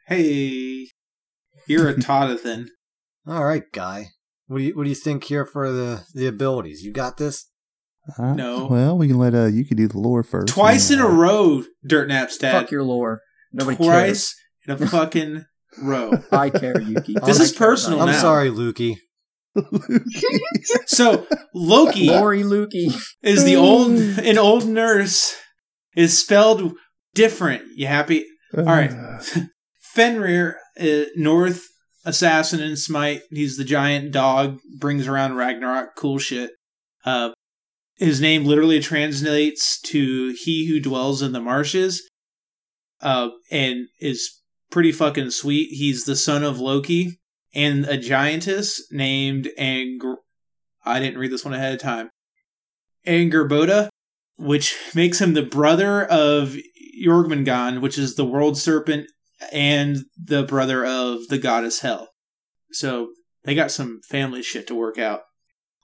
Hey, 0.06 0.88
you're 1.66 1.88
a 1.88 1.94
Toddathan. 1.96 2.68
All 3.26 3.44
right, 3.44 3.64
guy. 3.72 4.08
What 4.48 4.58
do 4.58 4.64
you 4.64 4.76
what 4.76 4.84
do 4.84 4.88
you 4.88 4.94
think 4.96 5.24
here 5.24 5.46
for 5.46 5.70
the 5.70 6.04
the 6.14 6.26
abilities? 6.26 6.82
You 6.82 6.92
got 6.92 7.16
this? 7.16 7.48
Uh, 8.18 8.32
No. 8.34 8.66
Well, 8.66 8.98
we 8.98 9.06
can 9.06 9.18
let 9.18 9.34
uh 9.34 9.46
you 9.46 9.64
could 9.64 9.76
do 9.76 9.86
the 9.88 9.98
lore 9.98 10.22
first. 10.22 10.48
Twice 10.48 10.90
in 10.90 10.98
a 11.00 11.06
uh, 11.06 11.10
row, 11.12 11.62
Dirt 11.86 12.08
Nap's 12.08 12.38
dad. 12.38 12.52
Fuck 12.52 12.70
your 12.70 12.82
lore. 12.82 13.20
Nobody 13.52 13.76
Twice 13.76 14.34
in 14.66 14.72
a 14.74 14.78
fucking 14.86 15.44
row. 15.82 16.12
I 16.32 16.50
care, 16.50 16.80
Yuki. 16.80 17.14
This 17.24 17.40
I 17.40 17.44
is 17.44 17.52
care 17.52 17.68
personal 17.68 18.00
I'm 18.00 18.08
now. 18.08 18.20
sorry, 18.20 18.50
Lukey. 18.50 18.96
So 20.86 21.26
Loki 21.54 22.06
Lori 22.06 22.42
Lukey. 22.42 22.94
is 23.22 23.44
the 23.44 23.56
old 23.56 23.92
an 24.18 24.38
old 24.38 24.66
nurse 24.66 25.34
is 25.96 26.18
spelled 26.18 26.72
different. 27.14 27.62
You 27.74 27.86
happy? 27.86 28.24
All 28.56 28.64
right. 28.64 28.92
Fenrir, 29.80 30.58
uh, 30.80 31.04
North 31.16 31.66
assassin 32.04 32.60
in 32.60 32.76
Smite. 32.76 33.22
He's 33.30 33.56
the 33.56 33.64
giant 33.64 34.12
dog. 34.12 34.60
Brings 34.78 35.06
around 35.06 35.36
Ragnarok. 35.36 35.96
Cool 35.96 36.18
shit. 36.18 36.52
Uh, 37.04 37.30
his 37.96 38.20
name 38.20 38.44
literally 38.44 38.80
translates 38.80 39.80
to 39.82 40.34
"He 40.38 40.68
who 40.68 40.80
dwells 40.80 41.22
in 41.22 41.32
the 41.32 41.40
marshes," 41.40 42.08
uh, 43.00 43.30
and 43.50 43.88
is 44.00 44.40
pretty 44.70 44.92
fucking 44.92 45.30
sweet. 45.30 45.70
He's 45.70 46.04
the 46.04 46.16
son 46.16 46.44
of 46.44 46.60
Loki 46.60 47.18
and 47.54 47.84
a 47.86 47.96
giantess 47.96 48.86
named 48.90 49.48
Ang. 49.56 49.98
I 50.84 51.00
didn't 51.00 51.18
read 51.18 51.32
this 51.32 51.44
one 51.44 51.54
ahead 51.54 51.74
of 51.74 51.80
time. 51.80 52.10
Angrboda, 53.06 53.88
which 54.36 54.76
makes 54.94 55.20
him 55.20 55.34
the 55.34 55.42
brother 55.42 56.04
of 56.04 56.56
Jormungand, 57.04 57.80
which 57.80 57.98
is 57.98 58.14
the 58.14 58.24
world 58.24 58.56
serpent 58.58 59.08
and 59.52 59.98
the 60.16 60.42
brother 60.42 60.84
of 60.84 61.28
the 61.28 61.38
goddess 61.38 61.80
Hel. 61.80 62.08
So 62.72 63.10
they 63.44 63.54
got 63.54 63.70
some 63.70 64.00
family 64.08 64.42
shit 64.42 64.66
to 64.66 64.74
work 64.74 64.98
out. 64.98 65.22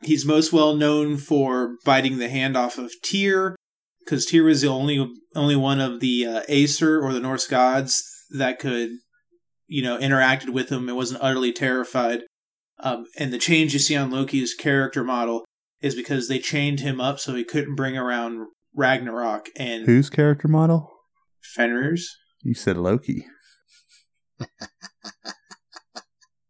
He's 0.02 0.26
most 0.26 0.52
well 0.52 0.74
known 0.74 1.16
for 1.16 1.76
biting 1.84 2.18
the 2.18 2.28
hand 2.28 2.57
off 2.57 2.78
of 2.78 2.92
Tyr, 3.02 3.57
because 4.00 4.26
Tyr 4.26 4.44
was 4.44 4.61
the 4.61 4.68
only 4.68 5.11
only 5.34 5.57
one 5.57 5.80
of 5.80 6.00
the 6.00 6.26
uh, 6.26 6.42
Aesir 6.48 7.00
or 7.00 7.12
the 7.12 7.20
Norse 7.20 7.46
gods 7.46 8.02
that 8.30 8.59
could, 8.59 8.90
you 9.66 9.82
know, 9.82 9.98
interacted 9.98 10.50
with 10.50 10.70
him 10.70 10.88
and 10.88 10.96
wasn't 10.96 11.22
utterly 11.22 11.52
terrified. 11.52 12.22
Um, 12.80 13.05
and 13.18 13.32
the 13.32 13.38
change 13.38 13.72
you 13.72 13.78
see 13.78 13.96
on 13.96 14.11
Loki's 14.11 14.52
character 14.52 15.05
model 15.05 15.44
is 15.80 15.94
because 15.94 16.28
they 16.28 16.38
chained 16.38 16.80
him 16.80 17.00
up 17.00 17.20
so 17.20 17.34
he 17.34 17.44
couldn't 17.44 17.76
bring 17.76 17.96
around 17.96 18.46
Ragnarok 18.74 19.48
and 19.57 19.86
Whose 19.86 20.11
character 20.11 20.48
model? 20.48 20.90
Fenrir's. 21.57 22.16
You 22.42 22.55
said 22.55 22.76
Loki. 22.76 23.26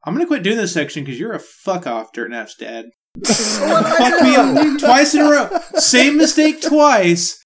I'm 0.07 0.13
gonna 0.15 0.27
quit 0.27 0.43
doing 0.43 0.57
this 0.59 0.73
section 0.75 1.05
because 1.05 1.19
you're 1.19 1.33
a 1.33 1.39
fuck 1.41 1.87
off, 1.87 2.13
Dirt 2.13 2.31
Nap's 2.31 2.55
dad. 2.57 2.87
Fucked 3.25 4.23
me 4.23 4.35
up 4.37 4.79
twice 4.81 5.15
in 5.15 5.21
a 5.21 5.31
row. 5.31 5.49
Same 5.77 6.17
mistake 6.17 6.61
twice. 6.61 7.43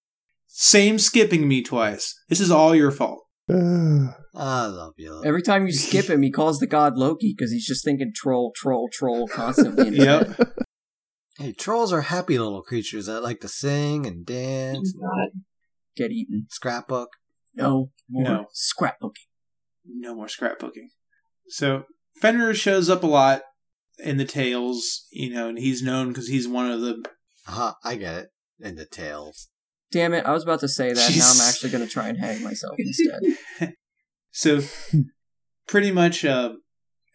Same 0.47 0.99
skipping 0.99 1.47
me 1.47 1.63
twice. 1.63 2.15
This 2.29 2.41
is 2.41 2.51
all 2.51 2.75
your 2.75 2.91
fault. 2.91 3.23
I 3.51 4.67
love 4.67 4.95
you. 4.99 5.23
Every 5.25 5.43
time 5.43 5.67
you 5.67 5.73
skip 5.73 6.07
him, 6.11 6.23
he 6.23 6.31
calls 6.33 6.59
the 6.59 6.67
god 6.67 6.97
Loki 6.97 7.35
because 7.37 7.53
he's 7.53 7.67
just 7.67 7.85
thinking 7.85 8.13
troll, 8.15 8.53
troll, 8.57 8.89
troll 8.93 9.29
constantly. 9.29 9.89
In. 9.89 9.95
Yep. 9.95 10.41
Hey, 11.41 11.53
trolls 11.53 11.93
are 11.93 12.01
happy 12.01 12.37
little 12.37 12.63
creatures 12.63 13.07
that 13.07 13.21
like 13.23 13.39
to 13.43 13.49
sing 13.49 14.07
and 14.07 14.27
dance, 14.27 14.93
Not 14.99 15.29
Get 15.97 16.11
eaten. 16.11 16.47
scrapbook. 16.51 17.11
No 17.55 17.93
more 18.11 18.25
No. 18.25 18.47
scrapbooking. 18.53 19.28
No 19.89 20.15
more 20.15 20.27
scrapbooking. 20.27 20.89
So 21.49 21.85
Fenrir 22.21 22.55
shows 22.55 22.89
up 22.89 23.03
a 23.03 23.07
lot 23.07 23.43
in 23.99 24.17
the 24.17 24.25
tales, 24.25 25.07
you 25.11 25.33
know, 25.33 25.49
and 25.49 25.59
he's 25.59 25.83
known 25.83 26.09
because 26.09 26.29
he's 26.29 26.47
one 26.49 26.71
of 26.71 26.81
the. 26.81 27.05
Aha, 27.49 27.77
I 27.85 27.97
get 27.97 28.15
it. 28.17 28.29
In 28.61 28.75
the 28.75 28.87
tails. 28.87 29.49
Damn 29.91 30.13
it! 30.13 30.27
I 30.27 30.33
was 30.33 30.43
about 30.43 30.61
to 30.61 30.69
say 30.69 30.93
that. 30.93 31.17
Now 31.17 31.31
I'm 31.31 31.49
actually 31.49 31.71
going 31.71 31.85
to 31.85 31.91
try 31.91 32.09
and 32.09 32.19
hang 32.19 32.43
myself 32.43 32.75
instead. 32.79 33.75
So 34.39 34.61
pretty 35.67 35.91
much, 35.91 36.25
uh, 36.25 36.53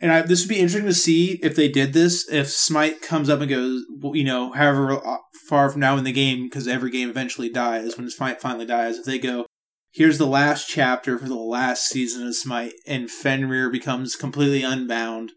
and 0.01 0.11
I, 0.11 0.21
this 0.23 0.41
would 0.41 0.49
be 0.49 0.59
interesting 0.59 0.85
to 0.87 0.93
see 0.93 1.39
if 1.41 1.55
they 1.55 1.69
did 1.69 1.93
this. 1.93 2.29
If 2.29 2.49
Smite 2.49 3.01
comes 3.01 3.29
up 3.29 3.39
and 3.39 3.49
goes, 3.49 3.83
you 4.13 4.25
know, 4.25 4.51
however 4.51 5.05
uh, 5.05 5.17
far 5.47 5.69
from 5.69 5.79
now 5.79 5.97
in 5.97 6.03
the 6.03 6.11
game, 6.11 6.43
because 6.43 6.67
every 6.67 6.91
game 6.91 7.09
eventually 7.09 7.49
dies 7.49 7.97
when 7.97 8.09
Smite 8.09 8.41
finally 8.41 8.65
dies. 8.65 8.97
If 8.97 9.05
they 9.05 9.19
go, 9.19 9.45
here's 9.93 10.17
the 10.17 10.27
last 10.27 10.67
chapter 10.67 11.17
for 11.17 11.27
the 11.27 11.35
last 11.35 11.87
season 11.87 12.27
of 12.27 12.35
Smite, 12.35 12.73
and 12.87 13.09
Fenrir 13.09 13.69
becomes 13.69 14.15
completely 14.15 14.63
unbound 14.63 15.31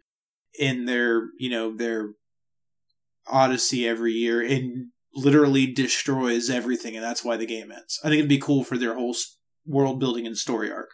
in 0.59 0.87
their, 0.87 1.29
you 1.39 1.51
know, 1.51 1.77
their 1.77 2.15
Odyssey 3.29 3.87
every 3.87 4.13
year 4.13 4.41
and 4.43 4.89
literally 5.15 5.67
destroys 5.73 6.49
everything, 6.51 6.95
and 6.95 7.05
that's 7.05 7.25
why 7.25 7.37
the 7.37 7.47
game 7.47 7.71
ends. 7.73 7.99
I 8.05 8.09
think 8.09 8.19
it'd 8.21 8.29
be 8.29 8.39
cool 8.39 8.65
for 8.65 8.79
their 8.79 8.95
whole 8.95 9.15
world 9.67 9.99
building 10.01 10.27
and 10.27 10.37
story 10.37 10.71
arc. 10.71 10.91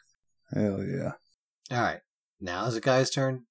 hell 0.52 0.82
yeah. 0.82 1.12
All 1.70 1.82
right. 1.82 2.00
Now 2.40 2.66
is 2.66 2.74
the 2.74 2.80
guy's 2.80 3.10
turn. 3.10 3.44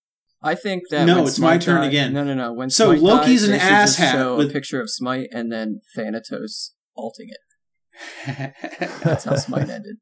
I 0.43 0.55
think 0.55 0.83
that 0.89 1.05
No, 1.05 1.17
when 1.17 1.27
it's 1.27 1.39
my 1.39 1.57
turn 1.59 1.81
dies- 1.81 1.87
again. 1.89 2.13
No, 2.13 2.23
no, 2.23 2.33
no. 2.33 2.51
When 2.51 2.69
So 2.71 2.89
Smite 2.95 3.01
Loki's 3.01 3.41
dies, 3.41 3.43
an 3.43 3.51
they 3.51 3.59
should 3.59 3.67
asshat 4.03 4.11
Show 4.11 4.37
with- 4.37 4.49
a 4.49 4.53
picture 4.53 4.81
of 4.81 4.89
Smite 4.89 5.27
and 5.31 5.51
then 5.51 5.81
Thanatos 5.95 6.73
alting 6.95 7.29
it. 7.29 7.37
That's 8.25 9.23
how 9.25 9.35
Smite 9.35 9.69
ended. 9.69 9.97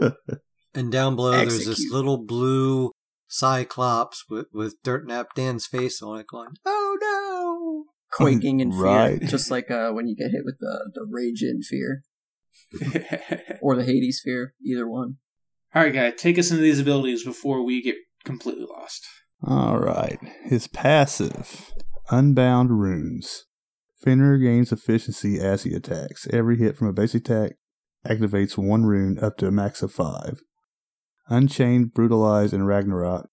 And 0.72 0.92
down 0.92 1.16
below, 1.16 1.32
there's 1.32 1.66
this 1.66 1.90
little 1.90 2.16
blue 2.16 2.92
cyclops 3.26 4.24
with, 4.30 4.46
with 4.52 4.76
Dirt 4.84 5.04
Nap 5.04 5.34
Dan's 5.34 5.66
face 5.66 6.00
on 6.00 6.20
it 6.20 6.28
going, 6.28 6.50
Oh 6.64 6.96
no! 7.00 7.84
Quaking 8.12 8.60
in 8.60 8.70
fear, 8.70 8.80
Right. 8.82 9.20
just 9.20 9.50
like 9.50 9.68
uh, 9.68 9.90
when 9.90 10.06
you 10.06 10.14
get 10.14 10.30
hit 10.30 10.42
with 10.44 10.58
the 10.60 10.90
the 10.94 11.04
rage 11.10 11.42
in 11.42 11.62
fear 11.62 12.04
or 13.60 13.74
the 13.74 13.84
Hades 13.84 14.20
fear, 14.24 14.54
either 14.64 14.88
one. 14.88 15.16
All 15.74 15.82
right, 15.82 15.92
guy, 15.92 16.10
take 16.12 16.38
us 16.38 16.50
into 16.52 16.62
these 16.62 16.78
abilities 16.80 17.24
before 17.24 17.64
we 17.64 17.82
get 17.82 17.96
completely 18.24 18.66
lost. 18.70 19.04
All 19.44 19.78
right. 19.78 20.18
His 20.44 20.68
passive, 20.68 21.72
Unbound 22.10 22.80
Runes. 22.80 23.46
Fenrir 24.00 24.38
gains 24.38 24.72
efficiency 24.72 25.38
as 25.38 25.64
he 25.64 25.74
attacks. 25.74 26.26
Every 26.32 26.56
hit 26.56 26.76
from 26.76 26.88
a 26.88 26.92
base 26.92 27.14
attack 27.14 27.52
activates 28.06 28.56
one 28.56 28.84
rune 28.84 29.18
up 29.18 29.36
to 29.38 29.46
a 29.46 29.52
max 29.52 29.82
of 29.82 29.92
five. 29.92 30.40
Unchained, 31.28 31.92
Brutalize, 31.92 32.52
and 32.52 32.66
Ragnarok 32.66 33.28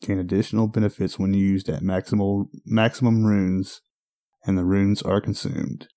gain 0.00 0.18
additional 0.18 0.68
benefits 0.68 1.18
when 1.18 1.34
used 1.34 1.68
at 1.68 1.82
maximal 1.82 2.46
maximum 2.64 3.24
runes, 3.24 3.80
and 4.44 4.56
the 4.56 4.64
runes 4.64 5.02
are 5.02 5.20
consumed. 5.20 5.88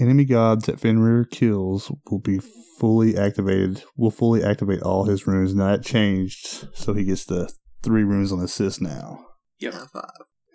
Enemy 0.00 0.24
gods 0.24 0.66
that 0.66 0.80
Fenrir 0.80 1.24
kills 1.24 1.92
will 2.10 2.20
be 2.20 2.40
fully 2.78 3.16
activated. 3.16 3.82
Will 3.96 4.10
fully 4.10 4.42
activate 4.42 4.82
all 4.82 5.04
his 5.04 5.26
runes. 5.26 5.54
Now 5.54 5.76
that 5.76 5.84
changed, 5.84 6.68
so 6.74 6.92
he 6.94 7.04
gets 7.04 7.24
the 7.24 7.52
three 7.82 8.04
runes 8.04 8.32
on 8.32 8.40
assist 8.40 8.82
now. 8.82 9.24
Yep. 9.60 9.74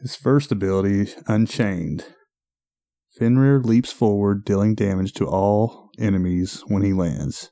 His 0.01 0.15
first 0.15 0.51
ability, 0.51 1.13
Unchained. 1.27 2.05
Fenrir 3.17 3.59
leaps 3.59 3.91
forward, 3.91 4.43
dealing 4.43 4.73
damage 4.73 5.13
to 5.13 5.27
all 5.27 5.91
enemies 5.99 6.63
when 6.67 6.83
he 6.83 6.93
lands. 6.93 7.51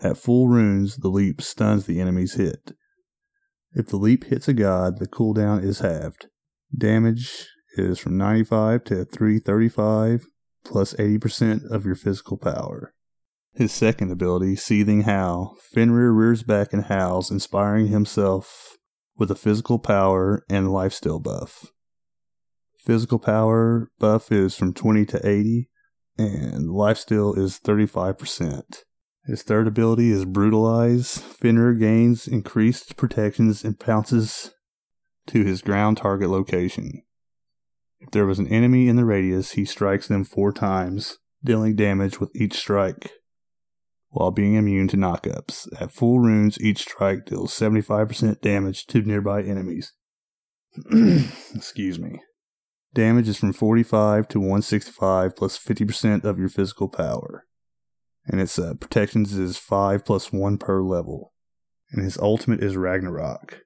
At 0.00 0.16
full 0.16 0.48
runes, 0.48 0.96
the 0.96 1.08
leap 1.08 1.42
stuns 1.42 1.84
the 1.84 2.00
enemy's 2.00 2.34
hit. 2.34 2.72
If 3.72 3.88
the 3.88 3.96
leap 3.96 4.24
hits 4.24 4.48
a 4.48 4.54
god, 4.54 4.98
the 4.98 5.08
cooldown 5.08 5.62
is 5.62 5.80
halved. 5.80 6.28
Damage 6.76 7.48
is 7.76 7.98
from 7.98 8.16
95 8.16 8.84
to 8.84 9.04
335, 9.04 10.26
plus 10.64 10.94
80% 10.94 11.70
of 11.70 11.84
your 11.84 11.96
physical 11.96 12.38
power. 12.38 12.94
His 13.52 13.72
second 13.72 14.10
ability, 14.10 14.56
Seething 14.56 15.02
Howl. 15.02 15.56
Fenrir 15.72 16.12
rears 16.12 16.42
back 16.42 16.72
and 16.72 16.84
howls, 16.84 17.30
inspiring 17.30 17.88
himself 17.88 18.78
with 19.16 19.30
a 19.30 19.36
physical 19.36 19.78
power 19.78 20.44
and 20.48 20.68
lifesteal 20.68 21.22
buff. 21.22 21.66
Physical 22.84 23.18
power 23.18 23.90
buff 23.98 24.30
is 24.30 24.54
from 24.54 24.74
20 24.74 25.06
to 25.06 25.26
80, 25.26 25.70
and 26.18 26.68
lifesteal 26.68 27.36
is 27.36 27.58
35%. 27.58 28.82
His 29.26 29.42
third 29.42 29.66
ability 29.66 30.10
is 30.10 30.26
Brutalize. 30.26 31.16
Fenrir 31.16 31.72
gains 31.72 32.28
increased 32.28 32.96
protections 32.96 33.64
and 33.64 33.80
pounces 33.80 34.52
to 35.28 35.44
his 35.44 35.62
ground 35.62 35.96
target 35.96 36.28
location. 36.28 37.02
If 38.00 38.10
there 38.10 38.26
was 38.26 38.38
an 38.38 38.48
enemy 38.48 38.88
in 38.88 38.96
the 38.96 39.06
radius, 39.06 39.52
he 39.52 39.64
strikes 39.64 40.06
them 40.06 40.22
four 40.22 40.52
times, 40.52 41.16
dealing 41.42 41.76
damage 41.76 42.20
with 42.20 42.36
each 42.36 42.52
strike, 42.52 43.12
while 44.10 44.30
being 44.30 44.56
immune 44.56 44.88
to 44.88 44.98
knockups. 44.98 45.68
At 45.80 45.90
full 45.90 46.20
runes, 46.20 46.60
each 46.60 46.80
strike 46.80 47.24
deals 47.24 47.58
75% 47.58 48.42
damage 48.42 48.84
to 48.88 49.00
nearby 49.00 49.42
enemies. 49.42 49.94
Excuse 51.54 51.98
me. 51.98 52.20
Damage 52.94 53.28
is 53.28 53.36
from 53.36 53.52
45 53.52 54.28
to 54.28 54.38
165 54.38 55.34
plus 55.34 55.58
50% 55.58 56.24
of 56.24 56.38
your 56.38 56.48
physical 56.48 56.88
power. 56.88 57.44
And 58.26 58.40
its 58.40 58.56
uh, 58.58 58.74
protections 58.74 59.36
is 59.36 59.56
5 59.58 60.04
plus 60.04 60.32
1 60.32 60.58
per 60.58 60.80
level. 60.80 61.32
And 61.90 62.04
his 62.04 62.16
ultimate 62.18 62.62
is 62.62 62.76
Ragnarok. 62.76 63.62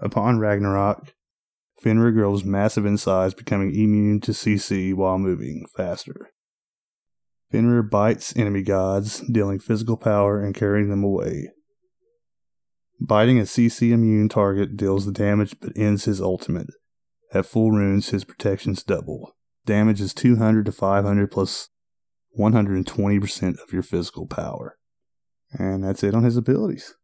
Upon 0.00 0.38
Ragnarok, 0.38 1.14
Fenrir 1.80 2.12
grows 2.12 2.44
massive 2.44 2.84
in 2.84 2.98
size, 2.98 3.32
becoming 3.32 3.74
immune 3.74 4.20
to 4.20 4.32
CC 4.32 4.94
while 4.94 5.18
moving 5.18 5.64
faster. 5.74 6.30
Fenrir 7.50 7.82
bites 7.82 8.36
enemy 8.36 8.62
gods, 8.62 9.20
dealing 9.20 9.58
physical 9.58 9.96
power 9.96 10.42
and 10.42 10.54
carrying 10.54 10.90
them 10.90 11.02
away. 11.02 11.48
Biting 13.00 13.38
a 13.38 13.42
CC 13.42 13.92
immune 13.92 14.28
target 14.28 14.76
deals 14.76 15.06
the 15.06 15.12
damage 15.12 15.58
but 15.60 15.72
ends 15.76 16.04
his 16.04 16.20
ultimate. 16.20 16.68
At 17.32 17.46
full 17.46 17.70
runes, 17.70 18.10
his 18.10 18.24
protections 18.24 18.82
double. 18.82 19.36
Damage 19.64 20.00
is 20.00 20.14
200 20.14 20.64
to 20.66 20.72
500 20.72 21.30
plus 21.30 21.68
120% 22.38 23.62
of 23.62 23.72
your 23.72 23.82
physical 23.82 24.26
power. 24.26 24.78
And 25.52 25.84
that's 25.84 26.02
it 26.02 26.14
on 26.14 26.24
his 26.24 26.36
abilities. 26.36 26.94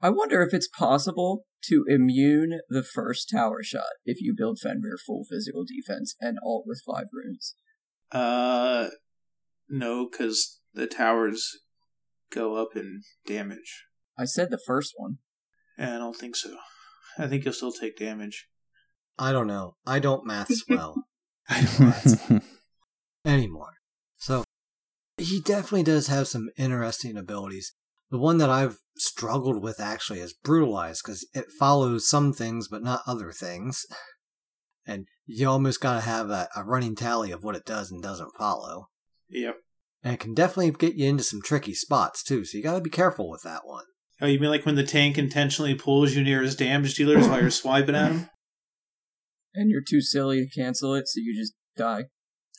I 0.00 0.10
wonder 0.10 0.42
if 0.42 0.54
it's 0.54 0.68
possible 0.68 1.46
to 1.64 1.84
immune 1.88 2.60
the 2.68 2.82
first 2.82 3.30
tower 3.30 3.62
shot 3.62 3.94
if 4.04 4.20
you 4.20 4.34
build 4.36 4.58
Fenrir 4.62 4.96
full 5.04 5.24
physical 5.28 5.64
defense 5.64 6.14
and 6.20 6.38
alt 6.44 6.64
with 6.66 6.82
five 6.86 7.06
runes. 7.12 7.54
Uh, 8.12 8.90
no, 9.68 10.08
because 10.08 10.60
the 10.72 10.86
towers 10.86 11.58
go 12.30 12.56
up 12.56 12.76
in 12.76 13.02
damage. 13.26 13.86
I 14.18 14.24
said 14.24 14.50
the 14.50 14.60
first 14.64 14.94
one. 14.96 15.18
And 15.76 15.94
I 15.94 15.98
don't 15.98 16.16
think 16.16 16.36
so. 16.36 16.56
I 17.18 17.26
think 17.26 17.44
you'll 17.44 17.54
still 17.54 17.72
take 17.72 17.96
damage. 17.96 18.48
I 19.18 19.32
don't 19.32 19.46
know. 19.46 19.74
I 19.86 19.98
don't 19.98 20.26
maths 20.26 20.64
well 20.68 21.04
I 21.48 21.66
don't 21.78 22.42
anymore. 23.24 23.74
So 24.16 24.44
he 25.16 25.40
definitely 25.40 25.82
does 25.82 26.08
have 26.08 26.28
some 26.28 26.50
interesting 26.56 27.16
abilities. 27.16 27.72
The 28.10 28.18
one 28.18 28.38
that 28.38 28.50
I've 28.50 28.78
struggled 28.96 29.62
with 29.62 29.80
actually 29.80 30.20
is 30.20 30.32
brutalize 30.32 31.02
because 31.02 31.26
it 31.34 31.46
follows 31.58 32.08
some 32.08 32.32
things 32.32 32.68
but 32.68 32.82
not 32.82 33.02
other 33.06 33.32
things. 33.32 33.86
And 34.90 35.06
you 35.26 35.46
almost 35.46 35.82
got 35.82 35.96
to 35.96 36.00
have 36.00 36.30
a, 36.30 36.48
a 36.56 36.64
running 36.64 36.96
tally 36.96 37.30
of 37.30 37.44
what 37.44 37.54
it 37.54 37.66
does 37.66 37.90
and 37.90 38.02
doesn't 38.02 38.34
follow. 38.38 38.88
Yep. 39.28 39.56
And 40.02 40.14
it 40.14 40.20
can 40.20 40.32
definitely 40.32 40.70
get 40.70 40.94
you 40.94 41.06
into 41.06 41.22
some 41.22 41.42
tricky 41.42 41.74
spots 41.74 42.22
too, 42.22 42.46
so 42.46 42.56
you 42.56 42.64
got 42.64 42.76
to 42.76 42.80
be 42.80 42.88
careful 42.88 43.28
with 43.28 43.42
that 43.42 43.66
one. 43.66 43.84
Oh, 44.20 44.26
you 44.26 44.40
mean 44.40 44.48
like 44.48 44.64
when 44.64 44.76
the 44.76 44.84
tank 44.84 45.18
intentionally 45.18 45.74
pulls 45.74 46.14
you 46.14 46.24
near 46.24 46.40
his 46.40 46.56
damage 46.56 46.94
dealers 46.94 47.28
while 47.28 47.42
you're 47.42 47.50
swiping 47.50 47.94
at 47.94 48.12
him? 48.12 48.30
And 49.58 49.70
you're 49.70 49.82
too 49.82 50.00
silly 50.00 50.44
to 50.44 50.60
cancel 50.60 50.94
it, 50.94 51.08
so 51.08 51.20
you 51.20 51.34
just 51.36 51.54
die. 51.76 52.04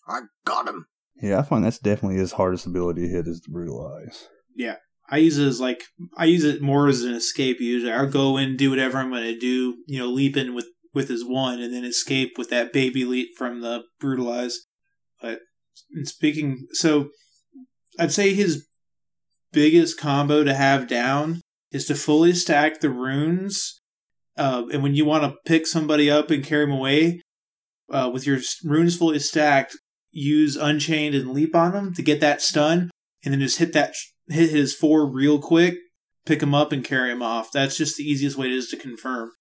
I 0.08 0.22
got 0.46 0.68
him. 0.68 0.88
yeah, 1.22 1.40
I 1.40 1.44
find 1.44 1.64
that's 1.64 1.80
definitely 1.80 2.18
his 2.18 2.34
hardest 2.34 2.66
ability 2.66 3.04
to 3.04 3.08
hit 3.08 3.28
is 3.28 3.40
to 3.42 3.52
brutalize. 3.52 4.28
Yeah. 4.56 4.76
I 5.10 5.18
use 5.18 5.38
it 5.38 5.48
as 5.48 5.60
like 5.60 5.84
I 6.18 6.26
use 6.26 6.44
it 6.44 6.62
more 6.62 6.88
as 6.88 7.04
an 7.04 7.14
escape 7.14 7.60
usually. 7.60 7.92
I'll 7.92 8.06
go 8.06 8.38
in, 8.38 8.58
do 8.58 8.70
whatever 8.70 8.98
I'm 8.98 9.10
gonna 9.10 9.38
do, 9.38 9.78
you 9.88 10.00
know, 10.00 10.08
leap 10.08 10.38
in 10.38 10.54
with 10.54 10.68
with 10.94 11.10
his 11.10 11.26
one 11.26 11.62
and 11.62 11.74
then 11.74 11.86
escape 11.86 12.38
with 12.38 12.50
that 12.50 12.74
baby 12.74 13.06
leap 13.06 13.30
from 13.38 13.62
the 13.62 13.84
brutalize. 14.00 14.68
But 15.22 15.40
and 15.94 16.08
speaking 16.08 16.68
so 16.74 17.10
I'd 17.98 18.12
say 18.12 18.34
his 18.34 18.68
biggest 19.52 20.00
combo 20.00 20.44
to 20.44 20.54
have 20.54 20.88
down 20.88 21.42
is 21.72 21.86
to 21.86 21.96
fully 21.96 22.34
stack 22.34 22.80
the 22.80 22.90
runes. 22.90 23.79
Uh, 24.40 24.64
and 24.72 24.82
when 24.82 24.96
you 24.96 25.04
want 25.04 25.24
to 25.24 25.38
pick 25.46 25.68
somebody 25.68 26.10
up 26.10 26.32
and 26.32 26.46
carry 26.46 26.66
them 26.66 26.74
away, 26.74 27.22
uh, 27.92 28.10
with 28.12 28.26
your 28.26 28.40
runes 28.64 28.96
fully 28.96 29.20
stacked, 29.20 29.76
use 30.12 30.56
Unchained 30.56 31.14
and 31.14 31.32
leap 31.32 31.54
on 31.54 31.74
them 31.74 31.94
to 31.94 32.02
get 32.02 32.22
that 32.22 32.42
stun, 32.42 32.90
and 33.24 33.34
then 33.34 33.42
just 33.42 33.60
hit 33.60 33.74
that 33.74 33.94
hit 34.30 34.50
his 34.50 34.74
four 34.74 35.06
real 35.06 35.40
quick, 35.40 35.76
pick 36.26 36.42
him 36.42 36.56
up 36.56 36.72
and 36.72 36.86
carry 36.86 37.12
him 37.12 37.22
off. 37.22 37.52
That's 37.52 37.76
just 37.76 37.98
the 37.98 38.04
easiest 38.04 38.38
way 38.38 38.46
it 38.46 38.54
is 38.54 38.70
to 38.70 38.78
confirm. 38.78 39.32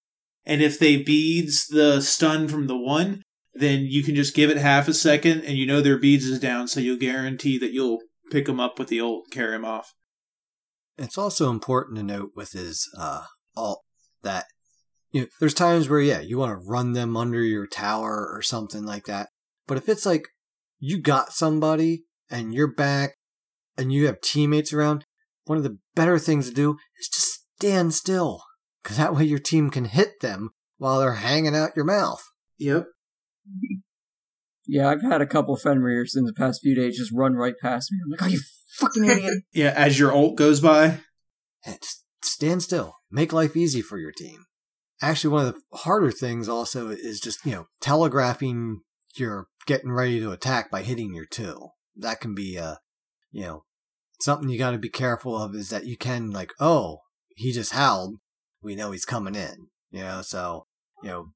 And 0.44 0.60
if 0.62 0.80
they 0.80 1.00
beads 1.00 1.68
the 1.68 2.00
stun 2.00 2.48
from 2.48 2.66
the 2.66 2.76
one, 2.76 3.22
then 3.54 3.82
you 3.82 4.02
can 4.02 4.16
just 4.16 4.34
give 4.34 4.50
it 4.50 4.56
half 4.56 4.88
a 4.88 4.94
second, 4.94 5.44
and 5.44 5.56
you 5.56 5.64
know 5.64 5.80
their 5.80 5.98
beads 5.98 6.24
is 6.24 6.40
down, 6.40 6.66
so 6.66 6.80
you'll 6.80 6.98
guarantee 6.98 7.56
that 7.58 7.72
you'll 7.72 8.00
pick 8.32 8.46
them 8.46 8.58
up 8.58 8.80
with 8.80 8.88
the 8.88 9.00
ult, 9.00 9.30
carry 9.30 9.54
him 9.54 9.64
off. 9.64 9.92
It's 10.96 11.18
also 11.18 11.50
important 11.50 11.98
to 11.98 12.02
note 12.02 12.32
with 12.34 12.50
his 12.50 12.88
uh, 12.98 13.24
alt 13.56 13.84
that 14.22 14.46
you 15.10 15.22
know, 15.22 15.26
there's 15.40 15.54
times 15.54 15.88
where 15.88 16.00
yeah, 16.00 16.20
you 16.20 16.38
want 16.38 16.50
to 16.50 16.68
run 16.68 16.92
them 16.92 17.16
under 17.16 17.42
your 17.42 17.66
tower 17.66 18.28
or 18.32 18.42
something 18.42 18.84
like 18.84 19.06
that. 19.06 19.28
But 19.66 19.78
if 19.78 19.88
it's 19.88 20.06
like 20.06 20.28
you 20.78 21.00
got 21.00 21.32
somebody 21.32 22.04
and 22.30 22.54
you're 22.54 22.72
back 22.72 23.14
and 23.76 23.92
you 23.92 24.06
have 24.06 24.20
teammates 24.20 24.72
around, 24.72 25.04
one 25.44 25.58
of 25.58 25.64
the 25.64 25.78
better 25.94 26.18
things 26.18 26.48
to 26.48 26.54
do 26.54 26.76
is 27.00 27.08
just 27.08 27.44
stand 27.58 27.94
still, 27.94 28.42
because 28.82 28.96
that 28.96 29.14
way 29.14 29.24
your 29.24 29.38
team 29.38 29.70
can 29.70 29.86
hit 29.86 30.20
them 30.20 30.50
while 30.76 31.00
they're 31.00 31.14
hanging 31.14 31.56
out 31.56 31.76
your 31.76 31.84
mouth. 31.84 32.22
Yep. 32.58 32.86
Yeah, 34.66 34.90
I've 34.90 35.02
had 35.02 35.22
a 35.22 35.26
couple 35.26 35.56
Fenrirs 35.56 36.16
in 36.16 36.24
the 36.24 36.34
past 36.34 36.60
few 36.62 36.74
days 36.74 36.98
just 36.98 37.12
run 37.14 37.34
right 37.34 37.54
past 37.60 37.90
me. 37.90 37.98
I'm 38.04 38.10
like, 38.10 38.22
are 38.22 38.28
you 38.28 38.40
fucking 38.78 39.04
idiot? 39.04 39.42
Yeah, 39.52 39.72
as 39.74 39.98
your 39.98 40.12
ult 40.12 40.36
goes 40.36 40.60
by. 40.60 41.00
Hey, 41.62 41.78
just 41.82 42.04
stand 42.22 42.62
still. 42.62 42.96
Make 43.10 43.32
life 43.32 43.56
easy 43.56 43.80
for 43.80 43.98
your 43.98 44.12
team. 44.12 44.44
Actually, 45.00 45.32
one 45.32 45.46
of 45.46 45.54
the 45.54 45.78
harder 45.78 46.10
things 46.10 46.48
also 46.48 46.88
is 46.88 47.20
just, 47.20 47.44
you 47.44 47.52
know, 47.52 47.66
telegraphing 47.80 48.80
you're 49.16 49.46
getting 49.66 49.90
ready 49.90 50.20
to 50.20 50.30
attack 50.30 50.70
by 50.70 50.82
hitting 50.82 51.14
your 51.14 51.26
two. 51.26 51.68
That 51.96 52.20
can 52.20 52.34
be, 52.34 52.58
uh, 52.58 52.76
you 53.30 53.42
know, 53.42 53.64
something 54.20 54.48
you 54.48 54.58
got 54.58 54.72
to 54.72 54.78
be 54.78 54.88
careful 54.88 55.36
of 55.36 55.54
is 55.54 55.70
that 55.70 55.86
you 55.86 55.96
can, 55.96 56.30
like, 56.30 56.52
oh, 56.60 56.98
he 57.36 57.52
just 57.52 57.72
howled. 57.72 58.16
We 58.62 58.74
know 58.74 58.90
he's 58.90 59.04
coming 59.04 59.34
in, 59.34 59.68
you 59.90 60.00
know, 60.00 60.22
so, 60.22 60.66
you 61.02 61.10
know, 61.10 61.26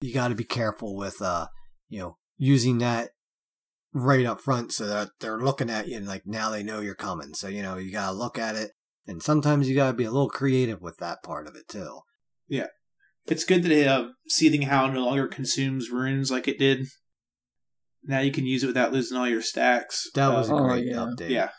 you 0.00 0.12
got 0.12 0.28
to 0.28 0.34
be 0.34 0.44
careful 0.44 0.94
with, 0.94 1.22
uh, 1.22 1.46
you 1.88 2.00
know, 2.00 2.18
using 2.36 2.78
that 2.78 3.10
right 3.94 4.26
up 4.26 4.40
front 4.40 4.72
so 4.72 4.86
that 4.86 5.10
they're 5.20 5.38
looking 5.38 5.70
at 5.70 5.88
you 5.88 5.96
and 5.96 6.06
like 6.06 6.22
now 6.26 6.50
they 6.50 6.62
know 6.62 6.80
you're 6.80 6.94
coming. 6.94 7.32
So, 7.32 7.48
you 7.48 7.62
know, 7.62 7.76
you 7.78 7.92
got 7.92 8.10
to 8.10 8.12
look 8.12 8.38
at 8.38 8.56
it 8.56 8.72
and 9.06 9.22
sometimes 9.22 9.68
you 9.68 9.74
got 9.74 9.88
to 9.88 9.96
be 9.96 10.04
a 10.04 10.10
little 10.10 10.28
creative 10.28 10.82
with 10.82 10.98
that 10.98 11.22
part 11.22 11.46
of 11.46 11.54
it 11.54 11.68
too. 11.68 12.00
It's 13.26 13.44
good 13.44 13.62
that 13.62 13.86
uh, 13.88 14.08
Seething 14.28 14.62
Howl 14.62 14.92
no 14.92 15.06
longer 15.06 15.26
consumes 15.26 15.90
runes 15.90 16.30
like 16.30 16.46
it 16.46 16.58
did. 16.58 16.86
Now 18.02 18.20
you 18.20 18.30
can 18.30 18.44
use 18.46 18.62
it 18.62 18.66
without 18.66 18.92
losing 18.92 19.16
all 19.16 19.28
your 19.28 19.40
stacks. 19.40 20.10
That 20.14 20.28
was 20.28 20.50
Uh, 20.50 20.54
a 20.56 20.62
Oh, 20.62 20.68
great 20.68 20.86
yeah. 20.86 20.94
update. 20.96 21.30
yeah. 21.30 21.50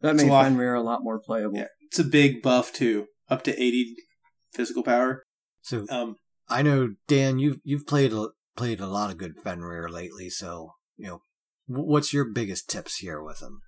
That 0.00 0.14
It's 0.14 0.22
a 0.22 0.26
made 0.26 0.32
lot. 0.32 0.44
Fenrir 0.44 0.74
a 0.74 0.82
lot 0.82 1.02
more 1.02 1.18
playable. 1.20 1.56
Yeah. 1.58 1.66
It's 1.80 1.98
a 1.98 2.04
big 2.04 2.40
buff 2.40 2.72
too, 2.72 3.06
up 3.28 3.42
to 3.44 3.60
80 3.60 3.96
physical 4.52 4.82
power. 4.84 5.24
So 5.60 5.86
Um, 5.90 6.16
I 6.48 6.62
know 6.62 6.94
Dan, 7.08 7.38
you've 7.40 7.60
you've 7.64 7.86
played 7.86 8.12
a, 8.12 8.28
played 8.56 8.78
a 8.80 8.86
lot 8.86 9.10
of 9.10 9.18
good 9.18 9.34
Fenrir 9.42 9.88
lately. 9.88 10.30
So 10.30 10.74
you 10.96 11.06
know, 11.08 11.22
what's 11.66 12.12
your 12.12 12.24
biggest 12.26 12.70
tips 12.70 12.98
here 12.98 13.20
with 13.22 13.40
him? 13.42 13.60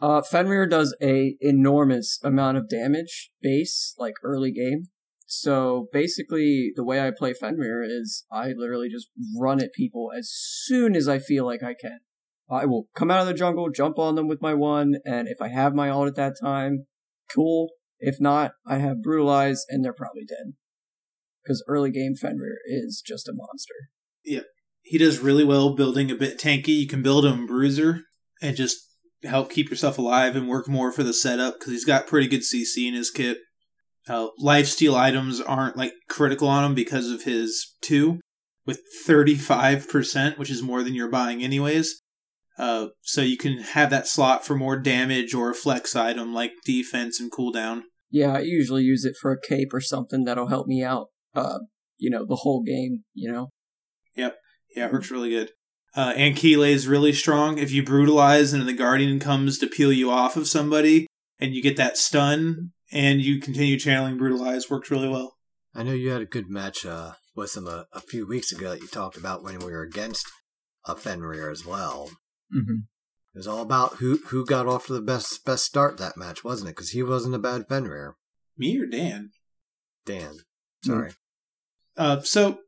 Uh, 0.00 0.22
Fenrir 0.22 0.66
does 0.66 0.96
a 1.02 1.36
enormous 1.42 2.18
amount 2.22 2.56
of 2.56 2.70
damage 2.70 3.32
base, 3.42 3.94
like 3.98 4.14
early 4.22 4.50
game. 4.52 4.88
So 5.32 5.86
basically, 5.92 6.72
the 6.74 6.82
way 6.82 7.00
I 7.00 7.12
play 7.16 7.34
Fenrir 7.34 7.84
is 7.84 8.24
I 8.32 8.48
literally 8.48 8.88
just 8.88 9.06
run 9.40 9.62
at 9.62 9.72
people 9.72 10.10
as 10.18 10.28
soon 10.28 10.96
as 10.96 11.06
I 11.06 11.20
feel 11.20 11.46
like 11.46 11.62
I 11.62 11.72
can. 11.80 12.00
I 12.50 12.66
will 12.66 12.88
come 12.96 13.12
out 13.12 13.20
of 13.20 13.28
the 13.28 13.34
jungle, 13.34 13.70
jump 13.70 13.96
on 13.96 14.16
them 14.16 14.26
with 14.26 14.42
my 14.42 14.54
one, 14.54 14.96
and 15.04 15.28
if 15.28 15.40
I 15.40 15.46
have 15.46 15.72
my 15.72 15.88
ult 15.88 16.08
at 16.08 16.16
that 16.16 16.34
time, 16.42 16.86
cool. 17.32 17.68
If 18.00 18.16
not, 18.20 18.54
I 18.66 18.78
have 18.78 19.04
brutalize, 19.04 19.64
and 19.68 19.84
they're 19.84 19.92
probably 19.92 20.24
dead. 20.28 20.54
Because 21.44 21.62
early 21.68 21.92
game 21.92 22.16
Fenrir 22.16 22.56
is 22.66 23.00
just 23.00 23.28
a 23.28 23.32
monster. 23.32 23.74
Yeah, 24.24 24.48
he 24.82 24.98
does 24.98 25.20
really 25.20 25.44
well 25.44 25.76
building 25.76 26.10
a 26.10 26.16
bit 26.16 26.40
tanky. 26.40 26.80
You 26.80 26.88
can 26.88 27.02
build 27.02 27.24
him 27.24 27.46
bruiser 27.46 28.00
and 28.42 28.56
just 28.56 28.78
help 29.22 29.52
keep 29.52 29.70
yourself 29.70 29.96
alive 29.96 30.34
and 30.34 30.48
work 30.48 30.66
more 30.66 30.90
for 30.90 31.04
the 31.04 31.14
setup 31.14 31.60
because 31.60 31.72
he's 31.72 31.84
got 31.84 32.08
pretty 32.08 32.26
good 32.26 32.40
CC 32.40 32.88
in 32.88 32.94
his 32.94 33.12
kit. 33.12 33.38
Uh, 34.08 34.28
lifesteal 34.42 34.94
items 34.94 35.40
aren't 35.40 35.76
like 35.76 35.92
critical 36.08 36.48
on 36.48 36.64
him 36.64 36.74
because 36.74 37.10
of 37.10 37.24
his 37.24 37.74
two 37.80 38.20
with 38.66 38.80
35%, 39.06 40.38
which 40.38 40.50
is 40.50 40.62
more 40.62 40.82
than 40.82 40.94
you're 40.94 41.10
buying 41.10 41.42
anyways. 41.42 42.00
Uh, 42.58 42.88
so 43.02 43.22
you 43.22 43.36
can 43.36 43.58
have 43.58 43.90
that 43.90 44.06
slot 44.06 44.44
for 44.44 44.54
more 44.54 44.78
damage 44.78 45.32
or 45.34 45.50
a 45.50 45.54
flex 45.54 45.96
item 45.96 46.34
like 46.34 46.52
defense 46.64 47.18
and 47.18 47.32
cooldown. 47.32 47.82
Yeah, 48.10 48.36
I 48.36 48.40
usually 48.40 48.82
use 48.82 49.04
it 49.04 49.14
for 49.20 49.32
a 49.32 49.40
cape 49.40 49.72
or 49.72 49.80
something 49.80 50.24
that'll 50.24 50.48
help 50.48 50.66
me 50.66 50.82
out, 50.82 51.06
uh, 51.34 51.60
you 51.96 52.10
know, 52.10 52.26
the 52.26 52.36
whole 52.36 52.62
game, 52.62 53.04
you 53.14 53.30
know? 53.30 53.50
Yep. 54.16 54.36
Yeah, 54.76 54.86
it 54.86 54.92
works 54.92 55.10
really 55.10 55.30
good. 55.30 55.52
Uh, 55.94 56.12
Ancile 56.16 56.62
is 56.62 56.86
really 56.86 57.12
strong. 57.12 57.58
If 57.58 57.72
you 57.72 57.82
brutalize 57.82 58.52
and 58.52 58.66
the 58.68 58.72
Guardian 58.72 59.18
comes 59.18 59.58
to 59.58 59.66
peel 59.66 59.92
you 59.92 60.10
off 60.10 60.36
of 60.36 60.46
somebody 60.46 61.06
and 61.38 61.54
you 61.54 61.62
get 61.62 61.76
that 61.76 61.96
stun 61.96 62.72
and 62.92 63.20
you 63.20 63.40
continue 63.40 63.78
channeling 63.78 64.18
brutalize, 64.18 64.70
works 64.70 64.90
really 64.90 65.08
well. 65.08 65.36
I 65.74 65.82
know 65.82 65.92
you 65.92 66.10
had 66.10 66.22
a 66.22 66.26
good 66.26 66.48
match 66.48 66.84
uh, 66.84 67.12
with 67.36 67.56
him 67.56 67.66
a, 67.66 67.86
a 67.92 68.00
few 68.00 68.26
weeks 68.26 68.52
ago 68.52 68.70
that 68.70 68.80
you 68.80 68.88
talked 68.88 69.16
about 69.16 69.42
when 69.42 69.58
we 69.58 69.72
were 69.72 69.82
against 69.82 70.26
a 70.86 70.96
Fenrir 70.96 71.50
as 71.50 71.64
well. 71.64 72.10
Mm-hmm. 72.54 72.80
It 73.34 73.38
was 73.38 73.46
all 73.46 73.62
about 73.62 73.94
who 73.94 74.18
who 74.26 74.44
got 74.44 74.66
off 74.66 74.86
to 74.86 74.92
the 74.92 75.00
best 75.00 75.44
best 75.44 75.64
start 75.64 75.98
that 75.98 76.16
match, 76.16 76.42
wasn't 76.42 76.70
it? 76.70 76.76
Because 76.76 76.90
he 76.90 77.02
wasn't 77.02 77.36
a 77.36 77.38
bad 77.38 77.68
Fenrir. 77.68 78.16
Me 78.58 78.76
or 78.78 78.86
Dan? 78.86 79.30
Dan, 80.04 80.38
sorry. 80.84 81.12
Uh, 81.96 82.20
so, 82.22 82.58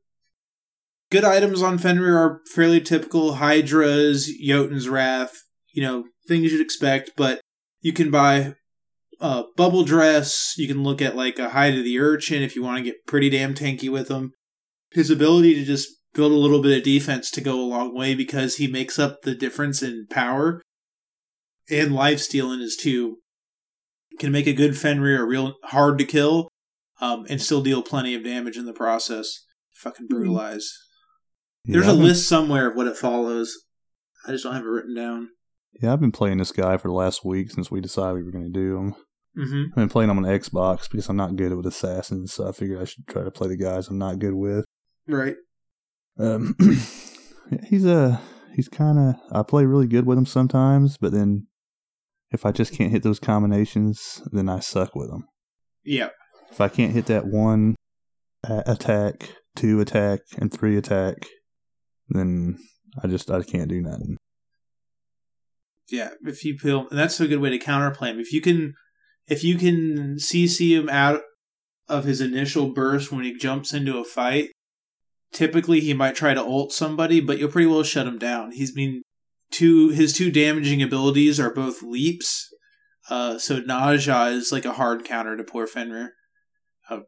good 1.10 1.24
items 1.24 1.62
on 1.62 1.78
Fenrir 1.78 2.16
are 2.16 2.40
fairly 2.54 2.80
typical 2.80 3.34
Hydra's, 3.34 4.30
Jotun's 4.40 4.88
Wrath, 4.88 5.42
you 5.72 5.82
know, 5.82 6.04
things 6.28 6.52
you'd 6.52 6.60
expect, 6.60 7.12
but 7.16 7.40
you 7.80 7.92
can 7.92 8.10
buy 8.10 8.54
uh, 9.22 9.44
Bubble 9.56 9.84
Dress. 9.84 10.54
You 10.58 10.66
can 10.66 10.82
look 10.82 11.00
at 11.00 11.16
like 11.16 11.38
a 11.38 11.50
Hide 11.50 11.78
of 11.78 11.84
the 11.84 11.98
Urchin 11.98 12.42
if 12.42 12.56
you 12.56 12.62
want 12.62 12.78
to 12.78 12.82
get 12.82 13.06
pretty 13.06 13.30
damn 13.30 13.54
tanky 13.54 13.88
with 13.90 14.08
him. 14.10 14.32
His 14.90 15.08
ability 15.08 15.54
to 15.54 15.64
just 15.64 15.88
build 16.12 16.32
a 16.32 16.36
little 16.36 16.60
bit 16.60 16.76
of 16.76 16.84
defense 16.84 17.30
to 17.30 17.40
go 17.40 17.58
a 17.58 17.64
long 17.64 17.94
way 17.94 18.14
because 18.14 18.56
he 18.56 18.66
makes 18.66 18.98
up 18.98 19.22
the 19.22 19.34
difference 19.34 19.82
in 19.82 20.06
power 20.10 20.60
and 21.70 21.92
lifesteal 21.92 22.52
in 22.52 22.60
his 22.60 22.76
two. 22.76 23.18
Can 24.18 24.32
make 24.32 24.46
a 24.46 24.52
good 24.52 24.76
Fenrir 24.76 25.24
real 25.24 25.54
hard 25.64 25.96
to 25.98 26.04
kill 26.04 26.48
um, 27.00 27.24
and 27.30 27.40
still 27.40 27.62
deal 27.62 27.80
plenty 27.80 28.14
of 28.14 28.24
damage 28.24 28.58
in 28.58 28.66
the 28.66 28.74
process. 28.74 29.44
Fucking 29.76 30.08
brutalize. 30.08 30.70
Yeah, 31.64 31.74
There's 31.74 31.86
a 31.86 31.92
list 31.94 32.28
somewhere 32.28 32.68
of 32.68 32.76
what 32.76 32.88
it 32.88 32.96
follows. 32.96 33.56
I 34.26 34.32
just 34.32 34.44
don't 34.44 34.54
have 34.54 34.64
it 34.64 34.68
written 34.68 34.94
down. 34.94 35.28
Yeah, 35.80 35.92
I've 35.92 36.00
been 36.00 36.12
playing 36.12 36.38
this 36.38 36.52
guy 36.52 36.76
for 36.76 36.88
the 36.88 36.94
last 36.94 37.24
week 37.24 37.50
since 37.50 37.70
we 37.70 37.80
decided 37.80 38.16
we 38.16 38.24
were 38.24 38.32
going 38.32 38.44
to 38.44 38.50
do 38.50 38.76
him. 38.76 38.94
Mm-hmm. 39.36 39.64
I've 39.70 39.74
been 39.74 39.88
playing 39.88 40.10
him 40.10 40.18
on 40.18 40.24
Xbox 40.24 40.90
because 40.90 41.08
I'm 41.08 41.16
not 41.16 41.36
good 41.36 41.54
with 41.54 41.66
assassins, 41.66 42.32
so 42.32 42.48
I 42.48 42.52
figured 42.52 42.80
I 42.80 42.84
should 42.84 43.06
try 43.06 43.24
to 43.24 43.30
play 43.30 43.48
the 43.48 43.56
guys 43.56 43.88
I'm 43.88 43.98
not 43.98 44.18
good 44.18 44.34
with. 44.34 44.64
Right. 45.08 45.36
Um, 46.18 46.54
he's 47.68 47.86
a 47.86 48.20
he's 48.54 48.68
kind 48.68 48.98
of 48.98 49.14
I 49.32 49.42
play 49.42 49.64
really 49.64 49.86
good 49.86 50.06
with 50.06 50.18
him 50.18 50.26
sometimes, 50.26 50.98
but 50.98 51.12
then 51.12 51.46
if 52.30 52.46
I 52.46 52.52
just 52.52 52.72
can't 52.72 52.90
hit 52.90 53.02
those 53.02 53.20
combinations, 53.20 54.22
then 54.32 54.48
I 54.48 54.60
suck 54.60 54.94
with 54.94 55.10
him. 55.10 55.24
Yeah. 55.84 56.08
If 56.50 56.60
I 56.60 56.68
can't 56.68 56.92
hit 56.92 57.06
that 57.06 57.26
one 57.26 57.76
attack, 58.44 59.30
two 59.56 59.80
attack, 59.80 60.20
and 60.38 60.52
three 60.52 60.76
attack, 60.76 61.26
then 62.08 62.58
I 63.02 63.06
just 63.06 63.30
I 63.30 63.42
can't 63.42 63.68
do 63.68 63.80
nothing. 63.80 64.16
Yeah. 65.90 66.10
If 66.22 66.44
you 66.44 66.56
peel, 66.56 66.86
and 66.90 66.98
that's 66.98 67.20
a 67.20 67.28
good 67.28 67.40
way 67.40 67.50
to 67.50 67.58
counterplay 67.58 68.10
him. 68.10 68.20
If 68.20 68.32
you 68.32 68.40
can, 68.40 68.74
if 69.28 69.44
you 69.44 69.56
can 69.56 70.16
CC 70.16 70.70
him 70.70 70.88
out 70.88 71.22
of 71.88 72.04
his 72.04 72.20
initial 72.20 72.72
burst 72.72 73.12
when 73.12 73.24
he 73.24 73.36
jumps 73.36 73.72
into 73.72 73.98
a 73.98 74.04
fight, 74.04 74.50
typically 75.32 75.80
he 75.80 75.94
might 75.94 76.14
try 76.14 76.34
to 76.34 76.42
ult 76.42 76.72
somebody, 76.72 77.20
but 77.20 77.38
you'll 77.38 77.50
pretty 77.50 77.66
well 77.66 77.82
shut 77.82 78.06
him 78.06 78.18
down. 78.18 78.52
He's 78.52 78.72
been 78.72 79.02
two 79.50 79.90
his 79.90 80.12
two 80.12 80.30
damaging 80.30 80.82
abilities 80.82 81.38
are 81.38 81.52
both 81.52 81.82
leaps. 81.82 82.48
Uh, 83.10 83.38
so 83.38 83.60
nausea 83.60 84.26
is 84.26 84.52
like 84.52 84.64
a 84.64 84.74
hard 84.74 85.04
counter 85.04 85.36
to 85.36 85.44
poor 85.44 85.66
Fenrir. 85.66 86.12
Uh, 86.88 87.00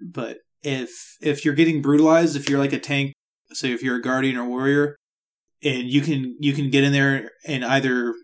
but 0.00 0.38
if 0.62 1.16
if 1.20 1.44
you're 1.44 1.54
getting 1.54 1.82
brutalized, 1.82 2.36
if 2.36 2.48
you're 2.48 2.58
like 2.58 2.72
a 2.72 2.78
tank, 2.78 3.12
say 3.52 3.72
if 3.72 3.82
you're 3.82 3.96
a 3.96 4.02
guardian 4.02 4.36
or 4.36 4.44
warrior, 4.44 4.96
and 5.62 5.90
you 5.90 6.00
can 6.00 6.36
you 6.40 6.52
can 6.52 6.70
get 6.70 6.84
in 6.84 6.92
there 6.92 7.30
and 7.46 7.64
either 7.64 8.14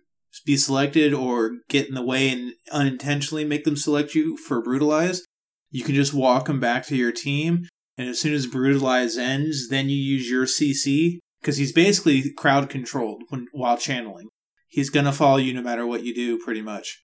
be 0.46 0.56
selected 0.56 1.12
or 1.12 1.58
get 1.68 1.88
in 1.88 1.94
the 1.94 2.04
way 2.04 2.30
and 2.30 2.52
unintentionally 2.72 3.44
make 3.44 3.64
them 3.64 3.76
select 3.76 4.14
you 4.14 4.36
for 4.36 4.62
brutalize, 4.62 5.22
you 5.70 5.84
can 5.84 5.94
just 5.94 6.14
walk 6.14 6.46
them 6.46 6.60
back 6.60 6.86
to 6.86 6.96
your 6.96 7.12
team. 7.12 7.66
And 7.98 8.08
as 8.08 8.20
soon 8.20 8.32
as 8.32 8.46
brutalize 8.46 9.18
ends, 9.18 9.68
then 9.68 9.88
you 9.88 9.96
use 9.96 10.30
your 10.30 10.44
CC 10.44 11.18
because 11.40 11.56
he's 11.56 11.72
basically 11.72 12.32
crowd 12.32 12.70
controlled 12.70 13.24
when 13.28 13.48
while 13.52 13.76
channeling. 13.76 14.28
He's 14.68 14.90
gonna 14.90 15.12
follow 15.12 15.38
you 15.38 15.52
no 15.52 15.62
matter 15.62 15.86
what 15.86 16.04
you 16.04 16.14
do, 16.14 16.38
pretty 16.38 16.62
much. 16.62 17.02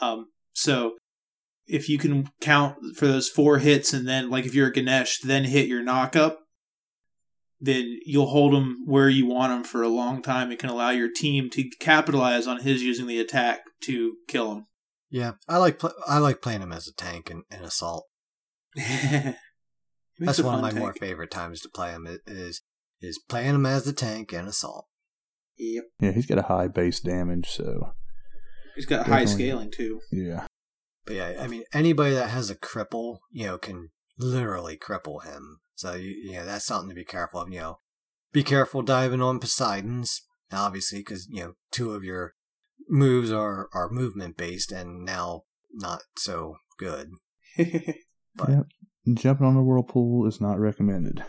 Um, 0.00 0.26
so 0.52 0.96
if 1.66 1.88
you 1.88 1.96
can 1.96 2.28
count 2.40 2.76
for 2.96 3.06
those 3.06 3.28
four 3.28 3.58
hits 3.58 3.92
and 3.92 4.06
then 4.06 4.28
like 4.28 4.44
if 4.44 4.54
you're 4.54 4.68
a 4.68 4.72
Ganesh, 4.72 5.20
then 5.20 5.44
hit 5.44 5.68
your 5.68 5.82
knock 5.82 6.16
up, 6.16 6.40
then 7.62 8.00
you'll 8.04 8.26
hold 8.26 8.52
him 8.52 8.78
where 8.86 9.08
you 9.08 9.24
want 9.24 9.52
him 9.52 9.62
for 9.62 9.82
a 9.82 9.88
long 9.88 10.20
time. 10.20 10.50
It 10.50 10.58
can 10.58 10.68
allow 10.68 10.90
your 10.90 11.10
team 11.10 11.48
to 11.50 11.70
capitalize 11.78 12.48
on 12.48 12.60
his 12.60 12.82
using 12.82 13.06
the 13.06 13.20
attack 13.20 13.60
to 13.82 14.16
kill 14.26 14.52
him. 14.52 14.66
Yeah, 15.08 15.32
I 15.48 15.58
like 15.58 15.78
pl- 15.78 15.94
I 16.06 16.18
like 16.18 16.42
playing 16.42 16.62
him 16.62 16.72
as 16.72 16.88
a 16.88 16.94
tank 16.94 17.30
and, 17.30 17.44
in 17.50 17.62
assault. 17.64 18.08
That's 18.74 20.40
one 20.40 20.56
of 20.56 20.60
my 20.60 20.72
more 20.72 20.92
favorite 20.94 21.30
times 21.30 21.60
to 21.60 21.68
play 21.68 21.90
him. 21.90 22.08
Is 22.26 22.62
is 23.00 23.20
playing 23.28 23.54
him 23.54 23.66
as 23.66 23.84
the 23.84 23.92
tank 23.92 24.32
and 24.32 24.48
assault. 24.48 24.86
Yep. 25.56 25.84
Yeah, 26.00 26.12
he's 26.12 26.26
got 26.26 26.38
a 26.38 26.42
high 26.42 26.68
base 26.68 26.98
damage, 26.98 27.48
so 27.48 27.92
He's 28.74 28.86
got 28.86 29.06
high 29.06 29.26
scaling 29.26 29.70
too. 29.70 30.00
yeah. 30.10 30.46
But 31.04 31.16
yeah, 31.16 31.34
I 31.40 31.46
mean, 31.46 31.64
anybody 31.72 32.14
that 32.14 32.30
has 32.30 32.48
a 32.48 32.54
cripple, 32.54 33.18
you 33.30 33.46
know, 33.46 33.58
can 33.58 33.90
literally 34.18 34.76
cripple 34.76 35.24
him. 35.24 35.58
So 35.82 35.94
you, 35.94 36.10
you 36.10 36.32
know, 36.34 36.46
that's 36.46 36.64
something 36.64 36.88
to 36.88 36.94
be 36.94 37.04
careful 37.04 37.40
of. 37.40 37.52
You 37.52 37.58
know, 37.60 37.78
be 38.32 38.42
careful 38.42 38.82
diving 38.82 39.20
on 39.20 39.40
Poseidon's, 39.40 40.22
obviously, 40.52 41.00
because 41.00 41.26
you 41.28 41.42
know 41.42 41.52
two 41.70 41.92
of 41.92 42.04
your 42.04 42.34
moves 42.88 43.30
are 43.32 43.68
are 43.74 43.90
movement 43.90 44.36
based 44.36 44.70
and 44.72 45.04
now 45.04 45.42
not 45.72 46.02
so 46.16 46.56
good. 46.78 47.10
But 48.34 48.48
Yep. 48.48 48.66
Jumping 49.14 49.46
on 49.46 49.56
the 49.56 49.62
whirlpool 49.62 50.26
is 50.26 50.40
not 50.40 50.58
recommended. 50.58 51.22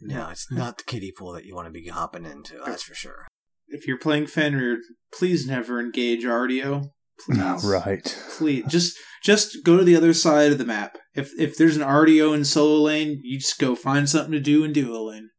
no, 0.00 0.30
it's 0.30 0.50
not 0.50 0.78
the 0.78 0.84
kiddie 0.84 1.12
pool 1.16 1.32
that 1.32 1.44
you 1.44 1.54
want 1.54 1.66
to 1.66 1.70
be 1.70 1.86
hopping 1.88 2.24
into. 2.24 2.58
That's 2.66 2.82
for 2.82 2.94
sure. 2.94 3.28
if 3.68 3.86
you're 3.86 3.98
playing 3.98 4.26
Fenrir, 4.26 4.78
please 5.12 5.46
never 5.46 5.78
engage 5.78 6.24
Artio. 6.24 6.90
Please. 7.24 7.64
Right. 7.64 8.16
Please 8.36 8.64
just 8.68 8.96
just 9.22 9.64
go 9.64 9.76
to 9.76 9.84
the 9.84 9.96
other 9.96 10.14
side 10.14 10.52
of 10.52 10.58
the 10.58 10.64
map. 10.64 10.98
If 11.14 11.30
if 11.38 11.56
there's 11.56 11.76
an 11.76 11.82
Artio 11.82 12.34
in 12.34 12.44
solo 12.44 12.80
lane, 12.82 13.20
you 13.22 13.38
just 13.38 13.58
go 13.58 13.74
find 13.74 14.08
something 14.08 14.32
to 14.32 14.40
do 14.40 14.64
in 14.64 14.72
duo 14.72 15.08
lane. 15.08 15.30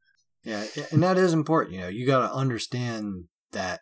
Yeah, 0.44 0.66
and 0.92 1.04
that 1.04 1.18
is 1.18 1.34
important. 1.34 1.76
You 1.76 1.82
know, 1.82 1.88
you 1.88 2.06
got 2.06 2.28
to 2.28 2.34
understand 2.34 3.26
that 3.52 3.82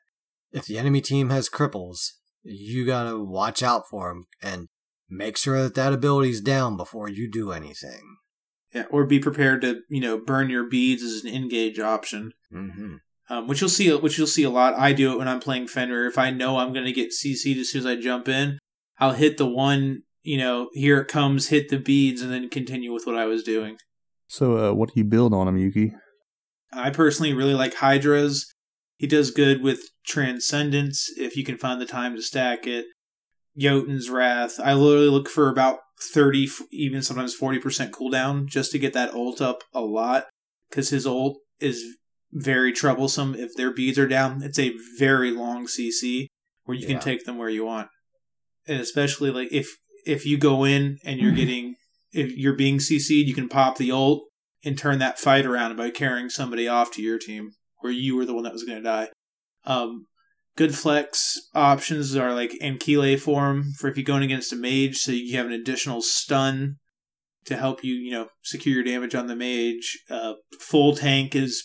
if 0.52 0.66
the 0.66 0.78
enemy 0.78 1.02
team 1.02 1.30
has 1.30 1.50
cripples, 1.50 2.14
you 2.44 2.86
got 2.86 3.10
to 3.10 3.24
watch 3.24 3.62
out 3.62 3.84
for 3.90 4.10
them 4.10 4.26
and 4.42 4.68
make 5.10 5.38
sure 5.38 5.62
that 5.64 5.76
that 5.76 5.94
ability's 5.94 6.42
down 6.42 6.78
before 6.78 7.10
you 7.10 7.30
do 7.30 7.52
anything. 7.52 8.18
Yeah, 8.74 8.86
or 8.90 9.06
be 9.06 9.20
prepared 9.20 9.62
to 9.62 9.82
you 9.90 10.02
know 10.02 10.18
burn 10.18 10.50
your 10.50 10.68
beads 10.70 11.04
as 11.04 11.24
an 11.24 11.34
engage 11.34 11.80
option. 11.80 12.34
Mm-hmm. 12.54 12.96
Um, 13.30 13.48
which 13.48 13.60
you'll 13.60 13.70
see, 13.70 13.94
which 13.94 14.18
you'll 14.18 14.26
see 14.26 14.44
a 14.44 14.50
lot. 14.50 14.76
I 14.76 14.94
do 14.94 15.12
it 15.12 15.18
when 15.18 15.28
I'm 15.28 15.42
playing 15.42 15.68
Fenrir. 15.68 16.08
If 16.08 16.18
I 16.18 16.32
know 16.32 16.58
I'm 16.58 16.72
going 16.72 16.86
to 16.86 16.94
get 16.94 17.12
CC'd 17.12 17.60
as 17.60 17.72
soon 17.72 17.80
as 17.80 17.86
I 17.86 17.98
jump 17.98 18.30
in, 18.30 18.58
I'll 19.00 19.12
hit 19.12 19.38
the 19.38 19.46
one, 19.46 20.04
you 20.24 20.38
know, 20.38 20.70
here 20.74 21.02
it 21.02 21.10
comes, 21.10 21.50
hit 21.50 21.68
the 21.68 21.78
beads, 21.78 22.22
and 22.22 22.32
then 22.32 22.50
continue 22.50 22.94
with 22.94 23.06
what 23.06 23.18
I 23.18 23.26
was 23.26 23.44
doing. 23.44 23.78
So, 24.28 24.58
uh, 24.58 24.74
what 24.74 24.94
do 24.94 25.00
you 25.00 25.04
build 25.04 25.34
on 25.34 25.48
him, 25.48 25.58
Yuki? 25.58 25.94
I 26.72 26.90
personally 26.90 27.34
really 27.34 27.54
like 27.54 27.76
Hydra's. 27.76 28.50
He 28.98 29.08
does 29.08 29.32
good 29.32 29.62
with 29.62 29.82
Transcendence 30.06 31.10
if 31.18 31.36
you 31.36 31.44
can 31.44 31.58
find 31.58 31.80
the 31.80 31.86
time 31.86 32.16
to 32.16 32.22
stack 32.22 32.66
it. 32.66 32.86
Jotun's 33.58 34.10
Wrath. 34.10 34.60
I 34.60 34.74
literally 34.74 35.10
look 35.10 35.30
for 35.30 35.50
about 35.50 35.80
30, 36.00 36.48
even 36.72 37.02
sometimes 37.02 37.38
40% 37.38 37.92
cooldown 37.92 38.46
just 38.46 38.72
to 38.72 38.80
get 38.80 38.94
that 38.94 39.14
ult 39.14 39.42
up 39.42 39.64
a 39.74 39.82
lot 39.82 40.28
because 40.70 40.90
his 40.90 41.08
ult 41.08 41.40
is 41.60 41.84
very 42.32 42.72
troublesome. 42.72 43.36
If 43.36 43.54
their 43.56 43.72
beads 43.72 43.98
are 43.98 44.08
down, 44.08 44.42
it's 44.44 44.60
a 44.60 44.74
very 44.98 45.32
long 45.32 45.68
CC 45.68 46.28
where 46.64 46.76
you 46.76 46.84
Yeah. 46.88 46.94
can 46.96 47.00
take 47.02 47.26
them 47.26 47.38
where 47.38 47.50
you 47.50 47.66
want. 47.66 47.90
And 48.68 48.80
especially 48.80 49.32
like 49.32 49.50
if 49.52 49.78
if 50.06 50.26
you 50.26 50.38
go 50.38 50.64
in 50.64 50.98
and 51.04 51.20
you're 51.20 51.32
getting 51.44 51.76
if 52.12 52.36
you're 52.36 52.56
being 52.56 52.78
CC'd, 52.80 53.28
you 53.28 53.34
can 53.36 53.50
pop 53.50 53.78
the 53.78 53.92
ult 53.92 54.24
and 54.64 54.78
turn 54.78 55.00
that 55.00 55.20
fight 55.20 55.46
around 55.46 55.76
by 55.76 55.90
carrying 55.90 56.30
somebody 56.30 56.68
off 56.68 56.92
to 56.92 57.02
your 57.02 57.20
team 57.20 57.52
where 57.80 57.92
you 57.92 58.16
were 58.16 58.26
the 58.26 58.34
one 58.34 58.44
that 58.44 58.54
was 58.54 58.64
going 58.64 58.78
to 58.78 58.84
die. 58.84 59.10
Um, 59.66 60.08
good 60.56 60.74
flex 60.76 61.38
options 61.54 62.16
are 62.16 62.34
like 62.34 62.58
Ancile 62.62 63.18
form 63.18 63.74
for 63.78 63.88
if 63.88 63.98
you're 63.98 64.04
going 64.04 64.24
against 64.24 64.52
a 64.54 64.56
mage, 64.56 64.98
so 64.98 65.12
you 65.12 65.38
have 65.38 65.46
an 65.46 65.52
additional 65.52 66.02
stun 66.02 66.78
to 67.46 67.56
help 67.56 67.84
you, 67.84 67.94
you 67.94 68.12
know, 68.12 68.30
secure 68.42 68.76
your 68.76 68.84
damage 68.84 69.14
on 69.14 69.28
the 69.28 69.36
mage. 69.36 70.00
Uh, 70.10 70.34
full 70.60 70.96
tank 70.96 71.36
is 71.36 71.64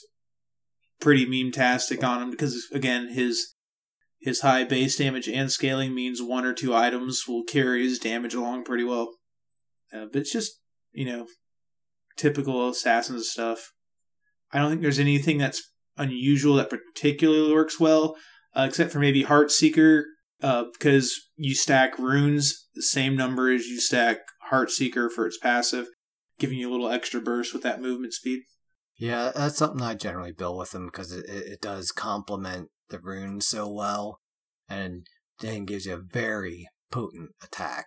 pretty 1.03 1.27
meme-tastic 1.27 2.03
on 2.03 2.23
him 2.23 2.31
because 2.31 2.69
again 2.73 3.09
his 3.09 3.55
his 4.20 4.41
high 4.41 4.62
base 4.62 4.97
damage 4.97 5.29
and 5.29 5.51
scaling 5.51 5.95
means 5.95 6.23
one 6.23 6.45
or 6.45 6.55
two 6.55 6.74
items 6.74 7.24
will 7.27 7.43
carry 7.43 7.83
his 7.83 7.99
damage 7.99 8.35
along 8.35 8.62
pretty 8.65 8.85
well. 8.85 9.16
Uh, 9.93 10.07
but 10.11 10.20
it's 10.23 10.33
just 10.33 10.61
you 10.93 11.05
know 11.05 11.27
typical 12.16 12.69
assassins 12.69 13.29
stuff. 13.29 13.73
I 14.53 14.59
don't 14.59 14.70
think 14.70 14.83
there's 14.83 14.99
anything 14.99 15.39
that's 15.39 15.73
unusual 15.97 16.57
that 16.57 16.70
particularly 16.70 17.53
works 17.53 17.81
well, 17.81 18.16
uh, 18.55 18.66
except 18.69 18.93
for 18.93 18.99
maybe 18.99 19.24
Heartseeker, 19.24 20.05
uh, 20.43 20.65
because 20.73 21.19
you 21.37 21.55
stack 21.55 21.99
runes 21.99 22.69
the 22.74 22.83
same 22.83 23.16
number 23.16 23.51
as 23.51 23.66
you 23.66 23.81
stack 23.81 24.19
Heartseeker 24.53 25.11
for 25.11 25.27
its 25.27 25.39
passive, 25.39 25.89
giving 26.39 26.59
you 26.59 26.70
a 26.70 26.73
little 26.73 26.91
extra 26.91 27.20
burst 27.20 27.53
with 27.53 27.62
that 27.62 27.81
movement 27.81 28.12
speed. 28.12 28.43
Yeah, 28.98 29.32
that's 29.35 29.56
something 29.56 29.81
I 29.82 29.94
generally 29.94 30.32
build 30.32 30.59
with 30.59 30.70
them 30.70 30.86
because 30.86 31.12
it, 31.12 31.24
it, 31.28 31.52
it 31.55 31.60
does 31.60 31.90
complement 31.93 32.69
the 32.89 32.98
runes 32.98 33.47
so 33.48 33.69
well, 33.73 34.20
and 34.69 35.06
then 35.40 35.64
gives 35.64 35.86
you 35.86 35.94
a 35.94 35.98
very 36.01 36.69
potent 36.90 37.31
attack. 37.43 37.86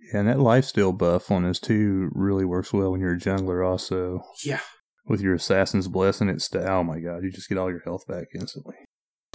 Yeah, 0.00 0.20
and 0.20 0.28
that 0.28 0.36
lifesteal 0.38 0.96
buff 0.96 1.30
on 1.30 1.44
his 1.44 1.58
two 1.58 2.08
really 2.12 2.44
works 2.44 2.72
well 2.72 2.92
when 2.92 3.00
you're 3.00 3.14
a 3.14 3.18
jungler. 3.18 3.66
Also, 3.68 4.20
Yeah. 4.44 4.60
with 5.06 5.20
your 5.20 5.34
assassin's 5.34 5.88
blessing, 5.88 6.28
it's 6.28 6.44
st- 6.46 6.64
oh 6.64 6.84
my 6.84 7.00
god, 7.00 7.24
you 7.24 7.30
just 7.32 7.48
get 7.48 7.58
all 7.58 7.70
your 7.70 7.82
health 7.84 8.06
back 8.06 8.28
instantly. 8.34 8.76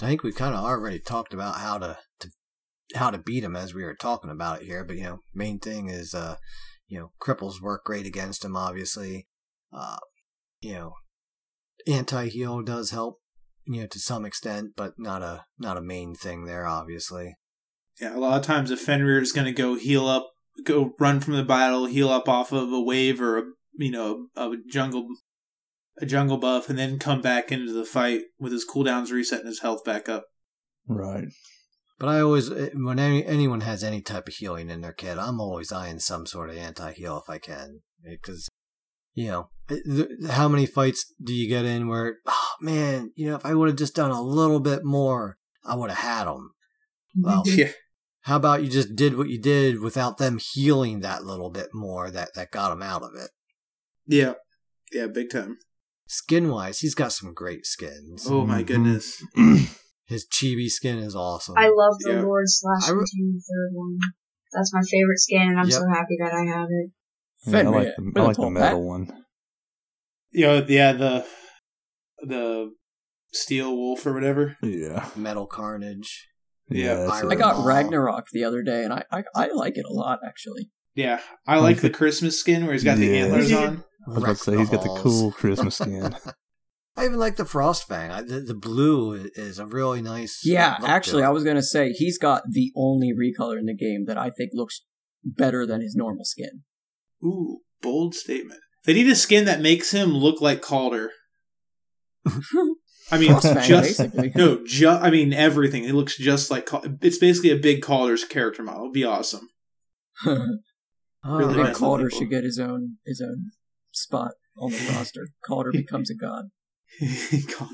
I 0.00 0.06
think 0.06 0.22
we 0.22 0.32
kind 0.32 0.54
of 0.54 0.64
already 0.64 0.98
talked 0.98 1.34
about 1.34 1.56
how 1.56 1.78
to, 1.78 1.98
to 2.20 2.30
how 2.94 3.10
to 3.10 3.18
beat 3.18 3.44
him 3.44 3.54
as 3.54 3.74
we 3.74 3.84
were 3.84 3.94
talking 3.94 4.30
about 4.30 4.62
it 4.62 4.66
here, 4.66 4.84
but 4.84 4.96
you 4.96 5.02
know, 5.04 5.18
main 5.34 5.58
thing 5.60 5.88
is 5.90 6.14
uh, 6.14 6.36
you 6.88 6.98
know, 6.98 7.12
cripples 7.20 7.60
work 7.60 7.84
great 7.84 8.06
against 8.06 8.44
him. 8.44 8.56
Obviously, 8.56 9.28
uh, 9.72 9.98
you 10.64 10.72
know, 10.72 10.94
anti 11.86 12.28
heal 12.28 12.62
does 12.62 12.90
help, 12.90 13.18
you 13.66 13.82
know, 13.82 13.86
to 13.86 13.98
some 13.98 14.24
extent, 14.24 14.70
but 14.76 14.94
not 14.98 15.22
a 15.22 15.44
not 15.58 15.76
a 15.76 15.82
main 15.82 16.14
thing 16.14 16.46
there. 16.46 16.66
Obviously, 16.66 17.34
Yeah, 18.00 18.16
a 18.16 18.18
lot 18.18 18.38
of 18.38 18.46
times 18.46 18.70
a 18.70 18.76
Fenrir 18.76 19.20
is 19.20 19.32
going 19.32 19.46
to 19.46 19.52
go 19.52 19.76
heal 19.76 20.06
up, 20.06 20.30
go 20.64 20.94
run 20.98 21.20
from 21.20 21.34
the 21.34 21.44
battle, 21.44 21.86
heal 21.86 22.08
up 22.08 22.28
off 22.28 22.50
of 22.50 22.72
a 22.72 22.80
wave 22.80 23.20
or 23.20 23.38
a 23.38 23.42
you 23.74 23.90
know 23.90 24.28
a, 24.36 24.52
a 24.52 24.56
jungle 24.68 25.06
a 25.98 26.06
jungle 26.06 26.38
buff, 26.38 26.70
and 26.70 26.78
then 26.78 26.98
come 26.98 27.20
back 27.20 27.52
into 27.52 27.72
the 27.72 27.84
fight 27.84 28.22
with 28.38 28.52
his 28.52 28.66
cooldowns 28.66 29.12
reset 29.12 29.40
and 29.40 29.48
his 29.48 29.60
health 29.60 29.84
back 29.84 30.08
up. 30.08 30.24
Right. 30.88 31.28
But 31.98 32.08
I 32.08 32.20
always, 32.20 32.50
eh, 32.50 32.70
when 32.74 32.98
any, 32.98 33.24
anyone 33.24 33.60
has 33.60 33.84
any 33.84 34.00
type 34.00 34.26
of 34.26 34.34
healing 34.34 34.68
in 34.68 34.80
their 34.80 34.92
kit, 34.92 35.16
I'm 35.16 35.40
always 35.40 35.70
eyeing 35.70 36.00
some 36.00 36.26
sort 36.26 36.50
of 36.50 36.56
anti 36.56 36.92
heal 36.92 37.22
if 37.24 37.30
I 37.30 37.38
can. 37.38 37.82
Because, 38.02 38.48
you 39.14 39.28
know, 39.28 39.48
th- 39.68 40.08
how 40.30 40.48
many 40.48 40.66
fights 40.66 41.12
do 41.22 41.32
you 41.32 41.48
get 41.48 41.64
in 41.64 41.88
where, 41.88 42.16
oh 42.26 42.50
man, 42.60 43.12
you 43.16 43.26
know, 43.28 43.36
if 43.36 43.46
I 43.46 43.54
would 43.54 43.68
have 43.68 43.78
just 43.78 43.94
done 43.94 44.10
a 44.10 44.20
little 44.22 44.60
bit 44.60 44.84
more, 44.84 45.38
I 45.64 45.74
would 45.76 45.90
have 45.90 45.98
had 45.98 46.24
them. 46.26 46.52
Well, 47.16 47.42
Yeah, 47.46 47.70
how 48.22 48.36
about 48.36 48.62
you 48.62 48.68
just 48.70 48.94
did 48.96 49.16
what 49.16 49.28
you 49.28 49.40
did 49.40 49.80
without 49.80 50.18
them 50.18 50.38
healing 50.38 51.00
that 51.00 51.24
little 51.24 51.50
bit 51.50 51.68
more 51.72 52.10
that, 52.10 52.34
that 52.34 52.50
got 52.50 52.70
them 52.70 52.82
out 52.82 53.02
of 53.02 53.10
it? 53.14 53.30
yeah, 54.06 54.34
yeah, 54.92 55.06
big 55.06 55.30
time. 55.30 55.58
Skin 56.06 56.50
wise, 56.50 56.80
he's 56.80 56.94
got 56.94 57.12
some 57.12 57.32
great 57.32 57.64
skins. 57.64 58.26
Oh 58.28 58.44
my 58.46 58.62
Mhm. 58.62 58.66
goodness. 58.66 59.22
His 60.06 60.26
chibi 60.28 60.68
skin 60.68 60.98
is 60.98 61.16
awesome. 61.16 61.56
I 61.56 61.68
love 61.68 61.94
the 62.00 62.12
Yeah. 62.12 62.20
Lord 62.22 62.44
slash 62.46 62.90
I 62.90 62.92
re- 62.92 62.98
Continue 62.98 63.40
third 63.40 63.70
one. 63.72 63.98
That's 64.52 64.72
my 64.74 64.82
favorite 64.82 65.18
skin, 65.18 65.48
and 65.48 65.58
I'm 65.58 65.68
Yep. 65.70 65.80
so 65.80 65.88
happy 65.88 66.16
that 66.20 66.32
I 66.34 66.44
have 66.44 66.68
it. 66.70 66.90
Yeah, 67.46 67.58
I 67.58 67.62
like 67.62 67.96
the, 67.96 68.04
with 68.04 68.16
I 68.16 68.20
a 68.20 68.24
like 68.24 68.36
the 68.36 68.50
metal 68.50 68.68
hat. 68.68 68.78
one. 68.78 69.24
You 70.32 70.46
know, 70.46 70.66
yeah, 70.68 70.92
the 70.92 71.26
the 72.20 72.72
steel 73.32 73.76
wolf 73.76 74.06
or 74.06 74.12
whatever. 74.14 74.56
Yeah. 74.62 75.08
Metal 75.16 75.46
Carnage. 75.46 76.28
Yeah, 76.70 76.94
that's 76.94 77.12
Iron 77.12 77.30
it. 77.30 77.34
I 77.34 77.38
got 77.38 77.64
Ragnarok 77.64 78.26
the 78.32 78.44
other 78.44 78.62
day, 78.62 78.84
and 78.84 78.92
I, 78.92 79.04
I 79.12 79.24
I 79.34 79.48
like 79.52 79.76
it 79.76 79.84
a 79.84 79.92
lot 79.92 80.20
actually. 80.26 80.70
Yeah, 80.94 81.20
I 81.46 81.58
like 81.58 81.80
the 81.80 81.90
Christmas 81.90 82.38
skin 82.38 82.64
where 82.64 82.72
he's 82.72 82.84
got 82.84 82.98
the 82.98 83.18
antlers 83.18 83.52
on. 83.52 83.84
I 84.06 84.10
was 84.10 84.18
about 84.22 84.36
to 84.36 84.42
say 84.42 84.56
he's 84.56 84.70
got 84.70 84.82
the 84.82 85.00
cool 85.00 85.32
Christmas 85.32 85.76
skin. 85.80 86.14
I 86.96 87.06
even 87.06 87.18
like 87.18 87.36
the 87.36 87.44
Frostfang. 87.44 88.10
I, 88.10 88.22
the, 88.22 88.40
the 88.40 88.54
blue 88.54 89.12
is 89.34 89.58
a 89.58 89.66
really 89.66 90.00
nice. 90.00 90.42
Yeah, 90.44 90.76
actually, 90.84 91.22
it. 91.22 91.26
I 91.26 91.30
was 91.30 91.42
gonna 91.42 91.62
say 91.62 91.92
he's 91.92 92.16
got 92.18 92.42
the 92.48 92.72
only 92.76 93.12
recolor 93.12 93.58
in 93.58 93.66
the 93.66 93.74
game 93.74 94.04
that 94.06 94.16
I 94.16 94.30
think 94.30 94.50
looks 94.54 94.82
better 95.24 95.66
than 95.66 95.80
his 95.80 95.94
normal 95.96 96.24
skin. 96.24 96.62
Ooh, 97.24 97.60
bold 97.82 98.14
statement. 98.14 98.60
They 98.84 98.92
need 98.94 99.08
a 99.08 99.16
skin 99.16 99.44
that 99.46 99.60
makes 99.62 99.92
him 99.92 100.10
look 100.14 100.40
like 100.40 100.60
Calder. 100.60 101.10
I 103.10 103.18
mean, 103.18 103.30
Frostfang, 103.32 103.64
just 103.64 103.98
basically. 103.98 104.32
no, 104.34 104.64
ju- 104.66 104.88
I 104.88 105.10
mean 105.10 105.32
everything. 105.32 105.84
It 105.84 105.94
looks 105.94 106.16
just 106.16 106.50
like 106.50 106.66
Cal- 106.66 106.84
it's 107.02 107.18
basically 107.18 107.50
a 107.50 107.56
big 107.56 107.82
Calder's 107.82 108.24
character 108.24 108.62
model. 108.62 108.84
It'd 108.84 108.92
be 108.94 109.04
awesome. 109.04 109.48
Oh, 111.26 111.38
really 111.38 111.58
I 111.62 111.64
think 111.68 111.78
Calder 111.78 112.08
people. 112.10 112.18
should 112.18 112.28
get 112.30 112.44
his 112.44 112.58
own 112.58 112.96
his 113.06 113.22
own 113.26 113.52
spot 113.92 114.32
on 114.58 114.72
the 114.72 114.92
roster. 114.92 115.28
Calder 115.42 115.70
becomes 115.72 116.10
a 116.10 116.14
god. 116.14 116.50
Calder. 117.48 117.72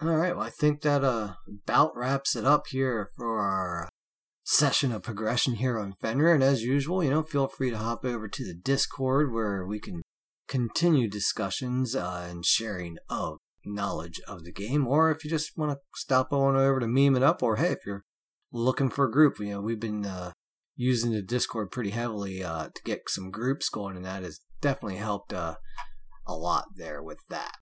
All 0.00 0.08
right. 0.16 0.34
Well, 0.34 0.44
I 0.44 0.50
think 0.50 0.80
that 0.82 1.04
uh 1.04 1.34
about 1.68 1.92
wraps 1.94 2.34
it 2.34 2.44
up 2.44 2.64
here 2.70 3.10
for 3.16 3.38
our 3.38 3.88
session 4.52 4.92
of 4.92 5.02
progression 5.02 5.54
here 5.54 5.78
on 5.78 5.94
Fenrir. 5.94 6.34
And 6.34 6.42
as 6.42 6.62
usual, 6.62 7.02
you 7.02 7.10
know, 7.10 7.22
feel 7.22 7.48
free 7.48 7.70
to 7.70 7.78
hop 7.78 8.04
over 8.04 8.28
to 8.28 8.44
the 8.44 8.54
Discord 8.54 9.32
where 9.32 9.66
we 9.66 9.80
can 9.80 10.02
continue 10.46 11.08
discussions 11.08 11.96
uh, 11.96 12.26
and 12.28 12.44
sharing 12.44 12.98
of 13.08 13.38
knowledge 13.64 14.20
of 14.28 14.44
the 14.44 14.52
game. 14.52 14.86
Or 14.86 15.10
if 15.10 15.24
you 15.24 15.30
just 15.30 15.56
want 15.56 15.72
to 15.72 15.78
stop 15.94 16.32
on 16.32 16.56
over 16.56 16.80
to 16.80 16.86
meme 16.86 17.16
it 17.16 17.22
up, 17.22 17.42
or 17.42 17.56
hey, 17.56 17.72
if 17.72 17.78
you're 17.86 18.04
looking 18.52 18.90
for 18.90 19.06
a 19.06 19.10
group, 19.10 19.38
you 19.40 19.50
know, 19.50 19.60
we've 19.62 19.80
been 19.80 20.04
uh, 20.04 20.32
using 20.76 21.12
the 21.12 21.22
Discord 21.22 21.70
pretty 21.70 21.90
heavily 21.90 22.44
uh, 22.44 22.68
to 22.74 22.82
get 22.84 23.08
some 23.08 23.30
groups 23.30 23.70
going, 23.70 23.96
and 23.96 24.04
that 24.04 24.22
has 24.22 24.40
definitely 24.60 24.98
helped 24.98 25.32
uh, 25.32 25.54
a 26.26 26.34
lot 26.34 26.66
there 26.76 27.02
with 27.02 27.20
that. 27.30 27.56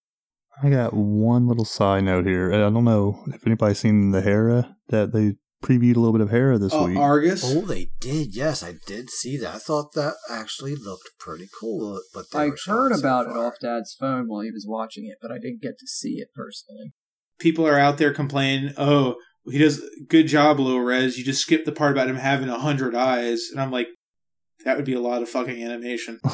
I 0.61 0.71
got 0.71 0.93
one 0.93 1.47
little 1.47 1.65
side 1.65 2.03
note 2.05 2.27
here. 2.27 2.53
I 2.53 2.59
don't 2.59 2.85
know 2.85 3.23
if 3.29 3.47
anybody's 3.47 3.79
seen 3.79 4.11
the 4.11 4.21
Hera 4.21 4.77
that 4.89 5.13
they 5.13 5.37
previewed 5.63 5.97
a 5.97 6.01
little 6.01 6.13
bit 6.13 6.21
of 6.23 6.31
Hera 6.31 6.59
this 6.59 6.73
Oh, 6.75 6.87
week. 6.87 6.97
Argus. 6.99 7.43
Oh, 7.45 7.61
they 7.63 7.89
did. 8.01 8.35
Yes, 8.35 8.63
I 8.63 8.75
did 8.87 9.11
see 9.11 9.37
that. 9.39 9.55
I 9.55 9.59
thought 9.59 9.93
that 9.95 10.15
actually 10.31 10.75
looked 10.75 11.11
pretty 11.19 11.49
cool. 11.61 11.97
Uh, 11.97 12.01
but 12.15 12.27
I 12.39 12.49
were 12.49 12.57
showing 12.57 12.79
heard 12.79 12.93
so 12.95 12.99
about 13.01 13.27
it 13.27 13.37
off 13.37 13.55
Dad's 13.61 13.95
phone 13.99 14.25
while 14.27 14.41
he 14.43 14.51
was 14.51 14.67
watching 14.69 15.07
it, 15.07 15.19
but 15.21 15.31
I 15.31 15.39
didn't 15.39 15.63
get 15.63 15.79
to 15.79 15.87
see 15.87 16.15
it 16.19 16.29
personally. 16.35 16.93
People 17.39 17.67
are 17.67 17.79
out 17.79 17.99
there 17.99 18.13
complaining. 18.13 18.73
Oh, 18.77 19.17
he 19.51 19.59
does 19.59 19.83
good 20.09 20.27
job, 20.29 20.61
low 20.61 20.77
res. 20.77 21.17
You 21.19 21.25
just 21.25 21.43
skipped 21.43 21.65
the 21.67 21.73
part 21.73 21.93
about 21.93 22.09
him 22.09 22.17
having 22.17 22.49
a 22.49 22.59
hundred 22.59 22.95
eyes, 22.95 23.49
and 23.51 23.61
I'm 23.61 23.71
like, 23.71 23.89
that 24.65 24.77
would 24.77 24.85
be 24.85 24.93
a 24.95 25.01
lot 25.01 25.23
of 25.23 25.29
fucking 25.29 25.63
animation. 25.63 26.21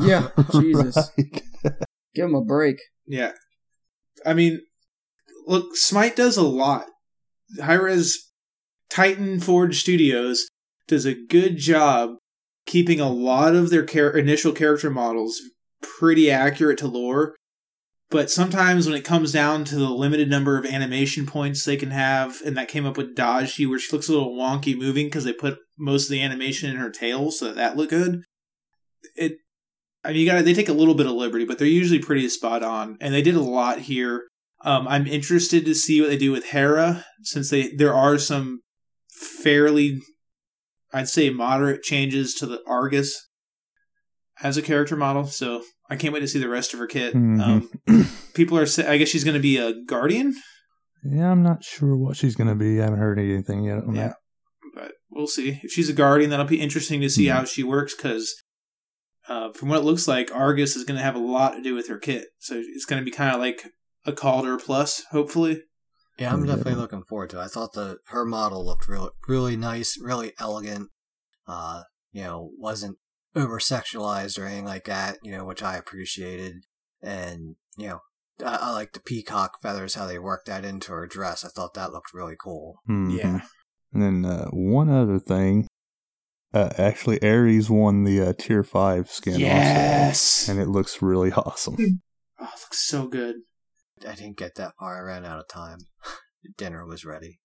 Yeah, 0.00 0.28
Jesus. 0.52 1.10
Give 2.14 2.24
him 2.24 2.34
a 2.34 2.42
break. 2.44 2.76
Yeah. 3.06 3.32
I 4.26 4.34
mean, 4.34 4.60
look, 5.46 5.76
Smite 5.76 6.16
does 6.16 6.36
a 6.36 6.42
lot. 6.42 6.86
Hi-Rez 7.60 8.29
Titan 8.90 9.40
Forge 9.40 9.80
Studios 9.80 10.48
does 10.88 11.06
a 11.06 11.14
good 11.14 11.56
job 11.56 12.16
keeping 12.66 13.00
a 13.00 13.08
lot 13.08 13.54
of 13.54 13.70
their 13.70 13.84
char- 13.84 14.16
initial 14.16 14.52
character 14.52 14.90
models 14.90 15.40
pretty 15.82 16.30
accurate 16.30 16.78
to 16.78 16.86
lore. 16.86 17.34
But 18.10 18.28
sometimes 18.28 18.86
when 18.86 18.96
it 18.96 19.04
comes 19.04 19.30
down 19.32 19.64
to 19.66 19.76
the 19.76 19.88
limited 19.88 20.28
number 20.28 20.58
of 20.58 20.66
animation 20.66 21.26
points 21.26 21.64
they 21.64 21.76
can 21.76 21.92
have, 21.92 22.40
and 22.44 22.56
that 22.56 22.68
came 22.68 22.84
up 22.84 22.96
with 22.96 23.14
Daji, 23.14 23.68
where 23.68 23.78
she 23.78 23.92
looks 23.92 24.08
a 24.08 24.12
little 24.12 24.36
wonky 24.36 24.76
moving 24.76 25.06
because 25.06 25.24
they 25.24 25.32
put 25.32 25.58
most 25.78 26.06
of 26.06 26.10
the 26.10 26.22
animation 26.22 26.68
in 26.68 26.76
her 26.76 26.90
tail 26.90 27.30
so 27.30 27.46
that, 27.46 27.54
that 27.54 27.76
looked 27.76 27.90
good. 27.90 28.24
It 29.14 29.38
I 30.02 30.08
mean, 30.08 30.18
you 30.18 30.26
got 30.26 30.44
they 30.44 30.54
take 30.54 30.68
a 30.68 30.74
little 30.74 30.94
bit 30.94 31.06
of 31.06 31.12
liberty, 31.12 31.44
but 31.44 31.58
they're 31.58 31.68
usually 31.68 32.00
pretty 32.00 32.28
spot 32.28 32.62
on, 32.62 32.96
and 33.00 33.14
they 33.14 33.22
did 33.22 33.36
a 33.36 33.40
lot 33.40 33.80
here. 33.80 34.24
Um, 34.64 34.88
I'm 34.88 35.06
interested 35.06 35.64
to 35.64 35.74
see 35.74 36.00
what 36.00 36.08
they 36.08 36.16
do 36.16 36.32
with 36.32 36.46
Hera, 36.46 37.04
since 37.22 37.50
they 37.50 37.68
there 37.68 37.94
are 37.94 38.18
some 38.18 38.60
fairly, 39.20 40.00
I'd 40.92 41.08
say, 41.08 41.30
moderate 41.30 41.82
changes 41.82 42.34
to 42.34 42.46
the 42.46 42.60
Argus 42.66 43.28
as 44.42 44.56
a 44.56 44.62
character 44.62 44.96
model. 44.96 45.26
So 45.26 45.62
I 45.88 45.96
can't 45.96 46.12
wait 46.14 46.20
to 46.20 46.28
see 46.28 46.38
the 46.38 46.48
rest 46.48 46.72
of 46.72 46.80
her 46.80 46.86
kit. 46.86 47.14
Mhm. 47.14 47.40
Um, 47.88 48.06
people 48.34 48.58
are, 48.58 48.66
I 48.86 48.96
guess 48.96 49.08
she's 49.08 49.24
going 49.24 49.34
to 49.34 49.40
be 49.40 49.56
a 49.58 49.74
guardian, 49.84 50.34
yeah, 51.02 51.30
I'm 51.30 51.42
not 51.42 51.64
sure 51.64 51.96
what 51.96 52.16
she's 52.18 52.36
going 52.36 52.48
to 52.50 52.54
be. 52.54 52.78
I 52.78 52.84
haven't 52.84 52.98
heard 52.98 53.18
anything 53.18 53.64
yet 53.64 53.78
on 53.78 53.94
Yeah. 53.94 54.08
that. 54.08 54.16
but 54.74 54.92
we'll 55.10 55.26
see. 55.26 55.58
If 55.62 55.72
she's 55.72 55.88
a 55.88 55.94
guardian, 55.94 56.28
that'll 56.30 56.44
be 56.46 56.60
interesting 56.60 57.00
to 57.00 57.08
see 57.10 57.24
Mhm. 57.24 57.32
how 57.32 57.44
she 57.44 57.62
works 57.62 57.94
because. 57.96 58.34
Uh, 59.28 59.52
from 59.52 59.68
what 59.68 59.78
it 59.78 59.84
looks 59.84 60.08
like, 60.08 60.30
Argus 60.34 60.74
is 60.76 60.82
going 60.84 60.96
to 60.96 61.02
have 61.04 61.14
a 61.14 61.18
lot 61.20 61.52
to 61.52 61.62
do 61.62 61.74
with 61.74 61.88
her 61.88 61.98
kit, 61.98 62.28
so 62.38 62.54
it's 62.56 62.84
going 62.86 63.00
to 63.00 63.04
be 63.04 63.10
kind 63.10 63.32
of 63.34 63.38
like 63.40 63.64
a 64.04 64.12
Calder 64.12 64.56
plus, 64.56 65.04
hopefully. 65.10 65.62
Yeah, 66.18 66.32
I'm 66.32 66.44
definitely 66.44 66.74
looking 66.74 67.04
forward 67.08 67.30
to 67.30 67.40
it. 67.40 67.44
I 67.44 67.48
thought 67.48 67.72
the 67.72 67.98
her 68.08 68.24
model 68.24 68.64
looked 68.64 68.88
really 68.88 69.10
really 69.26 69.56
nice, 69.56 69.96
really 70.00 70.32
elegant. 70.38 70.90
Uh, 71.46 71.82
you 72.12 72.22
know, 72.22 72.50
wasn't 72.58 72.98
over 73.34 73.58
sexualized 73.58 74.38
or 74.38 74.46
anything 74.46 74.64
like 74.64 74.84
that, 74.84 75.16
you 75.22 75.32
know, 75.32 75.44
which 75.44 75.62
I 75.62 75.76
appreciated. 75.76 76.64
And, 77.02 77.56
you 77.76 77.88
know, 77.88 78.00
I, 78.44 78.58
I 78.62 78.72
like 78.72 78.92
the 78.92 79.00
peacock 79.00 79.60
feathers, 79.62 79.94
how 79.94 80.06
they 80.06 80.18
worked 80.18 80.46
that 80.46 80.64
into 80.64 80.92
her 80.92 81.06
dress. 81.06 81.44
I 81.44 81.48
thought 81.48 81.74
that 81.74 81.92
looked 81.92 82.12
really 82.12 82.36
cool. 82.42 82.80
Mhm. 82.88 83.16
Yeah. 83.16 83.40
And 83.92 84.02
then 84.02 84.24
uh, 84.24 84.48
one 84.50 84.88
other 84.88 85.18
thing. 85.18 85.66
Uh, 86.52 86.70
actually, 86.78 87.22
Ares 87.22 87.70
won 87.70 88.02
the 88.02 88.20
uh, 88.20 88.32
tier 88.36 88.64
five 88.64 89.08
skin. 89.08 89.38
Yes. 89.38 90.42
Also, 90.48 90.52
and 90.52 90.60
it 90.60 90.70
looks 90.70 91.00
really 91.00 91.32
awesome. 91.36 91.76
Oh, 91.78 92.44
it 92.44 92.60
looks 92.60 92.86
so 92.86 93.06
good. 93.06 93.36
I 94.08 94.14
didn't 94.14 94.36
get 94.36 94.54
that 94.56 94.72
far. 94.78 94.98
I 94.98 95.12
ran 95.12 95.24
out 95.24 95.38
of 95.38 95.48
time. 95.48 95.78
Dinner 96.56 96.86
was 96.86 97.04
ready. 97.04 97.40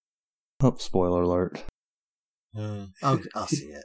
oh, 0.62 0.76
spoiler 0.78 1.24
alert. 1.24 1.64
I'll, 3.04 3.20
I'll 3.36 3.48
see 3.48 3.68
it. 3.68 3.84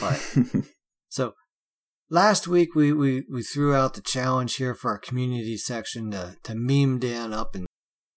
But 0.00 0.64
So 1.08 1.32
last 2.10 2.46
week 2.46 2.74
we, 2.74 2.92
we, 2.92 3.24
we 3.30 3.42
threw 3.42 3.74
out 3.74 3.94
the 3.94 4.02
challenge 4.02 4.56
here 4.56 4.74
for 4.74 4.90
our 4.90 4.98
community 4.98 5.56
section 5.56 6.10
to, 6.10 6.36
to 6.42 6.54
meme 6.54 6.98
Dan 6.98 7.32
up 7.32 7.54
and 7.54 7.66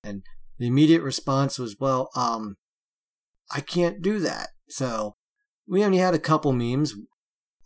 and 0.03 0.23
the 0.57 0.68
immediate 0.68 1.01
response 1.01 1.57
was, 1.57 1.77
well, 1.80 2.10
um 2.15 2.56
I 3.51 3.61
can't 3.61 4.01
do 4.01 4.19
that. 4.19 4.49
So 4.69 5.15
we 5.68 5.84
only 5.84 5.97
had 5.97 6.14
a 6.14 6.19
couple 6.19 6.51
memes 6.51 6.93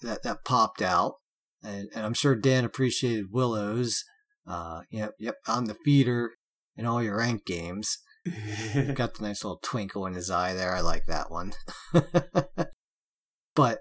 that, 0.02 0.24
that 0.24 0.46
popped 0.46 0.82
out. 0.82 1.16
And, 1.64 1.90
and 1.96 2.06
I'm 2.06 2.14
sure 2.14 2.36
Dan 2.36 2.64
appreciated 2.66 3.28
Willow's. 3.32 4.04
Uh 4.48 4.82
yep, 4.90 5.14
yep, 5.20 5.36
I'm 5.48 5.66
the 5.66 5.78
feeder 5.86 6.32
in 6.76 6.86
all 6.86 7.02
your 7.02 7.18
rank 7.18 7.46
games. 7.46 7.98
Got 8.94 9.16
the 9.16 9.24
nice 9.24 9.44
little 9.44 9.60
twinkle 9.62 10.06
in 10.06 10.14
his 10.14 10.30
eye 10.30 10.54
there. 10.54 10.76
I 10.76 10.82
like 10.82 11.06
that 11.08 11.30
one. 11.30 11.54
but 13.56 13.80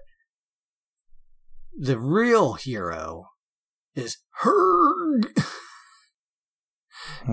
the 1.77 1.97
real 1.97 2.53
hero 2.53 3.25
is 3.95 4.17
Herg. 4.43 5.33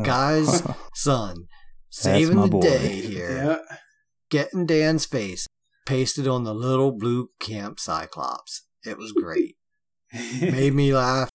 Guys, 0.03 0.63
son, 0.95 1.47
saving 1.89 2.41
the 2.41 2.49
boy. 2.49 2.61
day 2.61 3.01
here. 3.01 3.31
yeah. 3.69 3.77
Getting 4.31 4.67
Dan's 4.67 5.07
face 5.07 5.47
pasted 5.87 6.29
on 6.29 6.45
the 6.45 6.55
little 6.55 6.93
blue 6.93 7.31
camp 7.41 7.81
cyclops. 7.81 8.67
It 8.85 8.97
was 8.97 9.13
great. 9.13 9.57
Made 10.41 10.75
me 10.75 10.95
laugh. 10.95 11.31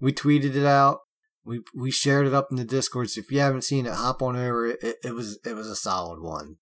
We 0.00 0.12
tweeted 0.12 0.56
it 0.56 0.66
out. 0.66 0.98
We 1.44 1.60
we 1.74 1.90
shared 1.90 2.26
it 2.26 2.34
up 2.34 2.48
in 2.50 2.56
the 2.56 2.64
Discord. 2.64 3.10
So 3.10 3.20
if 3.20 3.30
you 3.32 3.40
haven't 3.40 3.62
seen 3.62 3.86
it, 3.86 3.94
hop 3.94 4.22
on 4.22 4.36
over. 4.36 4.66
It, 4.66 4.82
it, 4.82 4.96
it 5.04 5.14
was 5.14 5.38
it 5.44 5.54
was 5.54 5.66
a 5.66 5.76
solid 5.76 6.20
one. 6.20 6.56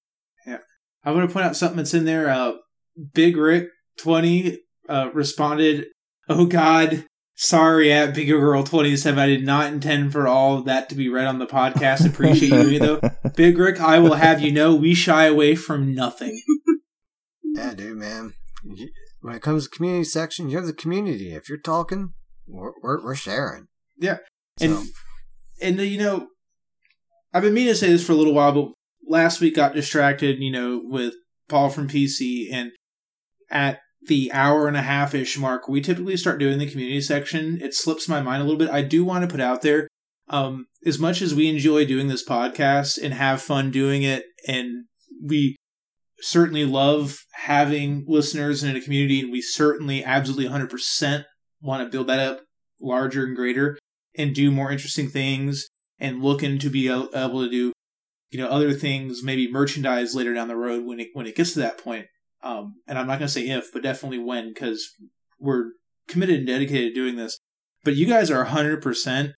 Yeah, 0.47 0.59
I 1.05 1.13
want 1.13 1.29
to 1.29 1.33
point 1.33 1.47
out 1.47 1.57
something 1.57 1.77
that's 1.77 1.95
in 1.95 2.07
there. 2.07 2.31
Uh, 2.31 2.55
Big 3.13 3.37
Rick 3.37 3.69
twenty 3.99 4.61
uh, 4.89 5.11
responded, 5.13 5.89
"Oh 6.29 6.47
God, 6.47 7.05
sorry 7.35 7.93
at 7.93 8.15
Bigger 8.15 8.41
Girl 8.41 8.65
twenty 8.65 8.97
seven. 8.97 9.19
I 9.19 9.27
did 9.27 9.45
not 9.45 9.73
intend 9.73 10.13
for 10.13 10.27
all 10.27 10.57
of 10.57 10.65
that 10.65 10.89
to 10.89 10.95
be 10.95 11.11
read 11.11 11.27
on 11.27 11.39
the 11.39 11.47
podcast. 11.47 12.07
Appreciate 12.07 12.69
you 12.69 12.79
though, 12.79 13.01
Big 13.37 13.59
Rick. 13.59 13.81
I 13.81 13.99
will 13.99 14.15
have 14.15 14.41
you 14.41 14.51
know 14.51 14.75
we 14.75 14.95
shy 14.95 15.27
away 15.27 15.57
from 15.57 15.95
nothing. 15.95 16.41
Yeah, 17.43 17.75
dude, 17.75 17.99
man. 17.99 18.33
When 19.21 19.35
it 19.35 19.43
comes 19.43 19.65
to 19.65 19.77
community 19.77 20.05
section, 20.05 20.49
you're 20.49 20.65
the 20.65 20.73
community. 20.73 21.35
If 21.35 21.51
you're 21.51 21.59
talking, 21.59 22.15
we're 22.47 22.73
we're, 22.83 23.05
we're 23.05 23.15
sharing. 23.15 23.67
Yeah. 23.99 24.19
So, 24.61 24.67
And 25.61 25.79
and 25.79 25.81
you 25.81 25.99
know, 25.99 26.29
I've 27.33 27.43
been 27.43 27.55
meaning 27.55 27.73
to 27.73 27.77
say 27.77 27.89
this 27.89 28.05
for 28.05 28.13
a 28.13 28.17
little 28.17 28.35
while, 28.35 28.53
but 28.53 28.73
last 29.07 29.41
week 29.41 29.57
got 29.57 29.75
distracted, 29.75 30.39
you 30.41 30.51
know, 30.51 30.83
with 30.85 31.15
Paul 31.49 31.71
from 31.71 31.89
PC, 31.89 32.53
and 32.53 32.73
at 33.51 33.81
the 34.07 34.31
hour 34.33 34.69
and 34.69 34.77
a 34.77 34.83
half 34.83 35.15
ish 35.15 35.39
mark, 35.39 35.69
we 35.69 35.81
typically 35.81 36.17
start 36.17 36.39
doing 36.39 36.59
the 36.59 36.71
community 36.71 37.01
section. 37.01 37.59
It 37.63 37.75
slips 37.75 38.09
my 38.09 38.21
mind 38.21 38.43
a 38.43 38.45
little 38.45 38.59
bit. 38.59 38.71
I 38.71 38.83
do 38.83 39.05
want 39.05 39.23
to 39.23 39.31
put 39.31 39.41
out 39.41 39.63
there, 39.63 39.89
um, 40.29 40.67
as 40.85 40.99
much 40.99 41.23
as 41.23 41.35
we 41.35 41.49
enjoy 41.49 41.85
doing 41.85 42.09
this 42.09 42.27
podcast 42.27 43.03
and 43.03 43.15
have 43.15 43.43
fun 43.43 43.71
doing 43.71 44.03
it, 44.03 44.25
and 44.47 44.87
we 45.23 45.57
certainly 46.21 46.65
love 46.65 47.19
having 47.33 48.05
listeners 48.07 48.63
in 48.63 48.77
a 48.77 48.81
community, 48.81 49.21
and 49.21 49.33
we 49.33 49.41
certainly 49.41 50.05
absolutely 50.05 50.49
100% 50.49 51.25
want 51.63 51.83
to 51.83 51.91
build 51.91 52.07
that 52.09 52.19
up 52.19 52.41
larger 52.81 53.25
and 53.25 53.37
greater 53.37 53.79
and 54.21 54.35
do 54.35 54.51
more 54.51 54.71
interesting 54.71 55.09
things 55.09 55.69
and 55.99 56.23
looking 56.23 56.59
to 56.59 56.71
be 56.71 56.89
able 56.89 57.09
to 57.45 57.51
do, 57.51 57.73
you 58.31 58.39
know, 58.39 58.49
other 58.49 58.73
things, 58.73 59.23
maybe 59.23 59.51
merchandise 59.51 60.15
later 60.15 60.35
down 60.35 60.49
the 60.49 60.57
road 60.57 60.85
when 60.85 61.01
it 61.01 61.09
when 61.13 61.27
it 61.27 61.37
gets 61.37 61.53
to 61.55 61.61
that 61.61 61.83
point. 61.83 62.07
Um, 62.43 62.77
and 62.87 62.99
I'm 62.99 63.07
not 63.07 63.19
going 63.19 63.29
to 63.29 63.33
say 63.33 63.49
if, 63.49 63.73
but 63.73 63.83
definitely 63.83 64.19
when, 64.19 64.49
because 64.49 64.95
we're 65.39 65.73
committed 66.09 66.39
and 66.39 66.47
dedicated 66.47 66.95
to 66.95 67.01
doing 67.01 67.17
this. 67.17 67.39
But 67.85 67.97
you 67.97 68.07
guys 68.07 68.31
are 68.31 68.45
100%. 68.45 69.33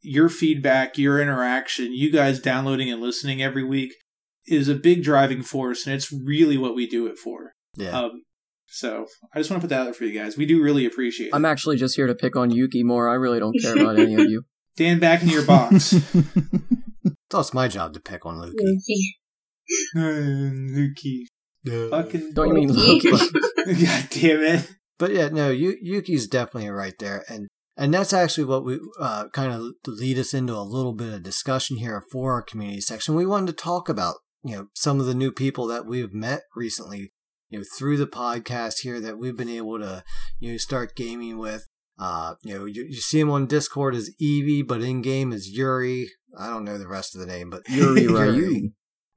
Your 0.00 0.28
feedback, 0.28 0.98
your 0.98 1.20
interaction, 1.20 1.94
you 1.94 2.10
guys 2.10 2.38
downloading 2.38 2.90
and 2.90 3.00
listening 3.00 3.42
every 3.42 3.64
week 3.64 3.94
is 4.46 4.68
a 4.68 4.74
big 4.74 5.02
driving 5.02 5.42
force, 5.42 5.86
and 5.86 5.94
it's 5.94 6.12
really 6.12 6.58
what 6.58 6.74
we 6.74 6.86
do 6.86 7.06
it 7.06 7.16
for. 7.16 7.52
Yeah. 7.76 7.98
Um, 7.98 8.22
so 8.66 9.06
I 9.32 9.38
just 9.38 9.50
want 9.50 9.62
to 9.62 9.68
put 9.68 9.70
that 9.70 9.80
out 9.80 9.84
there 9.84 9.94
for 9.94 10.04
you 10.04 10.18
guys. 10.18 10.36
We 10.36 10.46
do 10.46 10.62
really 10.62 10.86
appreciate 10.86 11.28
it. 11.28 11.34
I'm 11.34 11.44
actually 11.44 11.76
just 11.76 11.96
here 11.96 12.06
to 12.06 12.14
pick 12.14 12.36
on 12.36 12.50
Yuki 12.50 12.82
more. 12.82 13.08
I 13.08 13.14
really 13.14 13.38
don't 13.38 13.56
care 13.60 13.74
about 13.74 13.98
any 13.98 14.14
of 14.14 14.20
you. 14.20 14.42
Dan, 14.76 14.98
back 14.98 15.22
into 15.22 15.34
your 15.34 15.44
box. 15.44 15.92
Thought 17.30 17.40
it's 17.40 17.54
my 17.54 17.68
job 17.68 17.94
to 17.94 18.00
pick 18.00 18.26
on 18.26 18.36
Luki. 18.36 18.54
Luki. 19.96 21.26
Luki. 21.66 21.90
Fucking. 21.90 22.32
Don't 22.32 22.48
you 22.48 22.54
mean 22.54 22.74
Loki? 22.74 23.10
God 23.84 24.06
damn 24.10 24.42
it. 24.42 24.70
But 24.98 25.12
yeah, 25.12 25.28
no, 25.28 25.50
Yu- 25.50 25.78
Yuki's 25.80 26.26
definitely 26.28 26.70
right 26.70 26.94
there, 26.98 27.24
and 27.28 27.48
and 27.76 27.92
that's 27.92 28.12
actually 28.12 28.44
what 28.44 28.64
we 28.64 28.78
uh, 29.00 29.28
kind 29.32 29.52
of 29.52 29.72
lead 29.86 30.18
us 30.18 30.34
into 30.34 30.54
a 30.54 30.62
little 30.62 30.92
bit 30.92 31.12
of 31.12 31.22
discussion 31.22 31.78
here 31.78 32.02
for 32.12 32.32
our 32.32 32.42
community 32.42 32.80
section. 32.80 33.14
We 33.14 33.26
wanted 33.26 33.46
to 33.48 33.62
talk 33.62 33.88
about 33.88 34.16
you 34.42 34.56
know 34.56 34.66
some 34.74 35.00
of 35.00 35.06
the 35.06 35.14
new 35.14 35.32
people 35.32 35.66
that 35.68 35.86
we've 35.86 36.12
met 36.12 36.42
recently, 36.54 37.12
you 37.48 37.58
know, 37.58 37.64
through 37.76 37.96
the 37.96 38.06
podcast 38.06 38.80
here 38.82 39.00
that 39.00 39.18
we've 39.18 39.36
been 39.36 39.48
able 39.48 39.78
to 39.78 40.04
you 40.38 40.52
know 40.52 40.56
start 40.58 40.96
gaming 40.96 41.38
with. 41.38 41.66
Uh, 41.98 42.34
you 42.42 42.58
know, 42.58 42.64
you, 42.64 42.84
you 42.88 42.96
see 42.96 43.20
him 43.20 43.30
on 43.30 43.46
Discord 43.46 43.94
as 43.94 44.10
Evie, 44.18 44.62
but 44.62 44.82
in 44.82 45.00
game 45.00 45.32
as 45.32 45.48
Yuri. 45.48 46.08
I 46.36 46.48
don't 46.48 46.64
know 46.64 46.76
the 46.78 46.88
rest 46.88 47.14
of 47.14 47.20
the 47.20 47.26
name, 47.26 47.50
but 47.50 47.62
Yuri 47.68 48.08
Ryu. 48.08 48.70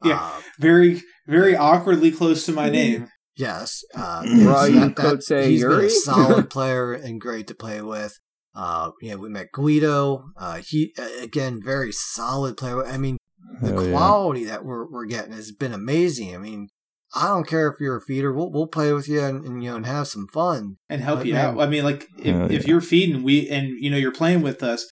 Yeah. 0.03 0.19
Uh, 0.21 0.41
Very, 0.59 1.01
very 1.25 1.55
awkwardly 1.55 2.11
close 2.11 2.45
to 2.45 2.51
my 2.51 2.69
name. 2.69 3.09
Yes. 3.35 3.83
Uh, 3.95 4.23
Right, 4.25 4.71
yes, 4.71 4.83
you 4.83 4.91
could 4.91 5.23
say 5.23 5.49
he's 5.49 5.63
been 5.63 5.85
a 5.85 5.89
solid 6.05 6.49
player 6.49 6.93
and 6.93 7.19
great 7.19 7.47
to 7.47 7.55
play 7.55 7.81
with. 7.81 8.19
Uh, 8.55 8.91
you 9.01 9.11
know, 9.11 9.17
we 9.17 9.29
met 9.29 9.51
Guido. 9.51 10.25
Uh, 10.35 10.61
he 10.67 10.93
uh, 10.97 11.23
again, 11.23 11.61
very 11.63 11.91
solid 11.91 12.57
player. 12.57 12.85
I 12.85 12.97
mean, 12.97 13.17
the 13.61 13.69
Hell 13.69 13.85
yeah. 13.85 13.91
quality 13.91 14.45
that 14.45 14.65
we're 14.65 14.89
we're 14.89 15.05
getting 15.05 15.33
has 15.33 15.51
been 15.51 15.73
amazing. 15.73 16.33
I 16.33 16.39
mean, 16.39 16.69
I 17.15 17.27
don't 17.27 17.47
care 17.47 17.67
if 17.69 17.79
you're 17.79 17.95
a 17.97 18.01
feeder. 18.01 18.33
We'll 18.33 18.51
we'll 18.51 18.67
play 18.67 18.91
with 18.93 19.07
you 19.07 19.21
and, 19.23 19.45
and 19.45 19.63
you 19.63 19.69
know 19.71 19.77
and 19.77 19.85
have 19.85 20.07
some 20.07 20.27
fun. 20.33 20.77
and 20.89 21.01
help 21.01 21.19
But 21.19 21.27
you 21.27 21.33
man- 21.33 21.45
out. 21.57 21.61
I 21.61 21.67
mean, 21.67 21.83
like 21.83 22.07
if, 22.19 22.35
Oh, 22.35 22.45
if 22.45 22.51
yeah. 22.63 22.67
you're 22.67 22.81
feeding 22.81 23.23
we 23.23 23.47
and 23.49 23.69
you 23.79 23.89
know 23.89 23.97
you're 23.97 24.11
playing 24.11 24.41
with 24.41 24.61
us, 24.63 24.89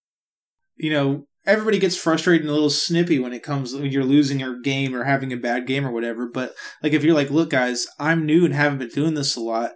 you 0.78 0.90
know 0.92 1.26
everybody 1.46 1.78
gets 1.78 1.96
frustrated 1.98 2.42
and 2.42 2.50
a 2.50 2.54
little 2.54 2.70
snippy 2.72 3.20
when 3.20 3.32
it 3.34 3.44
comes 3.44 3.74
when 3.74 3.92
you're 3.92 4.04
losing 4.04 4.40
your 4.40 4.60
game 4.62 4.96
or 4.96 5.04
having 5.04 5.32
a 5.32 5.38
bad 5.38 5.68
game 5.68 5.86
or 5.86 5.92
whatever. 5.92 6.28
But 6.28 6.54
like 6.82 6.94
if 6.94 7.04
you're 7.04 7.14
like, 7.14 7.30
look, 7.30 7.50
guys, 7.52 7.86
I'm 8.00 8.26
new 8.26 8.46
and 8.46 8.54
haven't 8.54 8.80
been 8.80 8.90
doing 8.90 9.14
this 9.14 9.36
a 9.36 9.42
lot. 9.42 9.74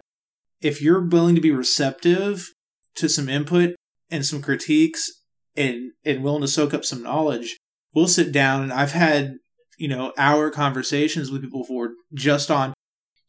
If 0.60 0.82
you're 0.82 1.06
willing 1.06 1.34
to 1.36 1.40
be 1.40 1.52
receptive 1.52 2.48
to 2.96 3.08
some 3.08 3.28
input 3.28 3.74
and 4.10 4.24
some 4.26 4.42
critiques 4.42 5.08
and 5.56 5.92
and 6.04 6.24
willing 6.24 6.40
to 6.42 6.48
soak 6.48 6.74
up 6.74 6.84
some 6.84 7.02
knowledge, 7.02 7.56
we'll 7.94 8.08
sit 8.08 8.32
down 8.32 8.62
and 8.62 8.72
I've 8.72 8.92
had 8.92 9.34
you 9.80 9.88
know 9.88 10.12
hour 10.18 10.50
conversations 10.50 11.30
with 11.30 11.42
people 11.42 11.62
before 11.62 11.94
just 12.14 12.50
on 12.50 12.74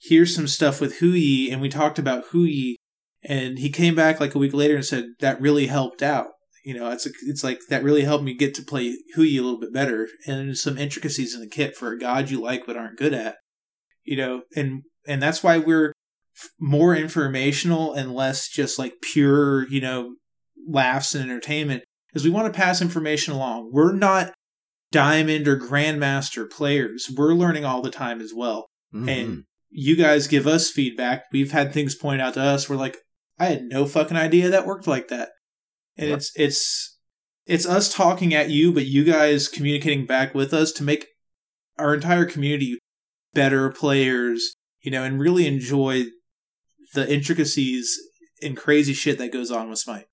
here's 0.02 0.36
some 0.36 0.48
stuff 0.48 0.82
with 0.82 1.00
Hou 1.00 1.12
Yi, 1.12 1.52
and 1.52 1.62
we 1.62 1.70
talked 1.70 2.00
about 2.00 2.26
Hou 2.32 2.44
Yi, 2.44 2.78
and 3.24 3.60
he 3.60 3.70
came 3.70 3.96
back 3.96 4.20
like 4.20 4.36
a 4.36 4.40
week 4.40 4.54
later 4.54 4.76
and 4.76 4.86
said 4.86 5.06
that 5.20 5.40
really 5.40 5.68
helped 5.68 6.02
out. 6.02 6.28
You 6.66 6.76
know, 6.76 6.92
it's 6.92 7.08
it's 7.26 7.44
like 7.44 7.60
that 7.70 7.84
really 7.84 8.04
helped 8.04 8.24
me 8.24 8.36
get 8.36 8.54
to 8.56 8.64
play 8.64 8.96
Hou 9.16 9.24
Yi 9.24 9.38
a 9.38 9.42
little 9.42 9.60
bit 9.60 9.74
better, 9.74 10.10
and 10.28 10.58
some 10.58 10.78
intricacies 10.78 11.34
in 11.34 11.42
the 11.42 11.48
kit 11.48 11.76
for 11.76 11.92
a 11.92 12.00
god 12.00 12.30
you 12.30 12.42
like 12.42 12.66
but 12.66 12.78
aren't 12.78 13.00
good 13.00 13.14
at. 13.14 13.38
You 14.04 14.18
know, 14.18 14.44
and 14.56 14.84
and 15.08 15.22
that's 15.22 15.42
why 15.42 15.58
we're 15.58 15.94
more 16.60 16.96
informational 16.96 17.94
and 17.94 18.14
less 18.14 18.48
just 18.48 18.80
like 18.80 18.94
pure, 19.02 19.68
you 19.70 19.82
know, 19.82 20.16
laughs 20.68 21.16
and 21.16 21.24
entertainment, 21.24 21.84
is 22.14 22.24
we 22.24 22.30
want 22.30 22.52
to 22.52 22.60
pass 22.60 22.82
information 22.82 23.34
along. 23.34 23.70
We're 23.72 23.94
not 23.94 24.34
diamond 24.92 25.48
or 25.48 25.58
grandmaster 25.58 26.50
players. 26.50 27.10
We're 27.16 27.34
learning 27.34 27.66
all 27.66 27.82
the 27.82 27.92
time 27.92 28.22
as 28.22 28.34
well 28.34 28.68
Mhm. 28.94 29.10
and 29.10 29.44
you 29.70 29.96
guys 29.96 30.28
give 30.28 30.46
us 30.46 30.70
feedback. 30.70 31.24
We've 31.32 31.52
had 31.52 31.74
things 31.74 31.96
pointed 31.96 32.22
out 32.22 32.34
to 32.34 32.42
us. 32.42 32.68
We're 32.70 32.76
like, 32.76 32.98
I 33.40 33.46
had 33.46 33.64
no 33.64 33.86
fucking 33.86 34.18
idea 34.18 34.50
that 34.50 34.66
worked 34.66 34.86
like 34.88 35.08
that. 35.08 35.30
And 35.98 36.10
Yep. 36.10 36.18
it's 36.18 36.32
it's 36.36 36.98
it's 37.48 37.66
us 37.66 37.92
talking 37.94 38.34
at 38.34 38.50
you, 38.50 38.72
but 38.72 38.86
you 38.86 39.04
guys 39.04 39.48
communicating 39.48 40.06
back 40.06 40.36
with 40.36 40.54
us 40.54 40.72
to 40.74 40.84
make 40.84 41.08
our 41.78 41.94
entire 41.96 42.26
community 42.26 42.78
better 43.34 43.70
players, 43.72 44.56
you 44.82 44.92
know, 44.92 45.04
and 45.04 45.20
really 45.20 45.48
enjoy 45.48 46.06
the 46.94 47.12
intricacies 47.12 47.98
and 48.44 48.56
crazy 48.58 48.94
shit 48.94 49.18
that 49.18 49.32
goes 49.32 49.50
on 49.52 49.70
with 49.70 49.80
Smite. 49.80 50.06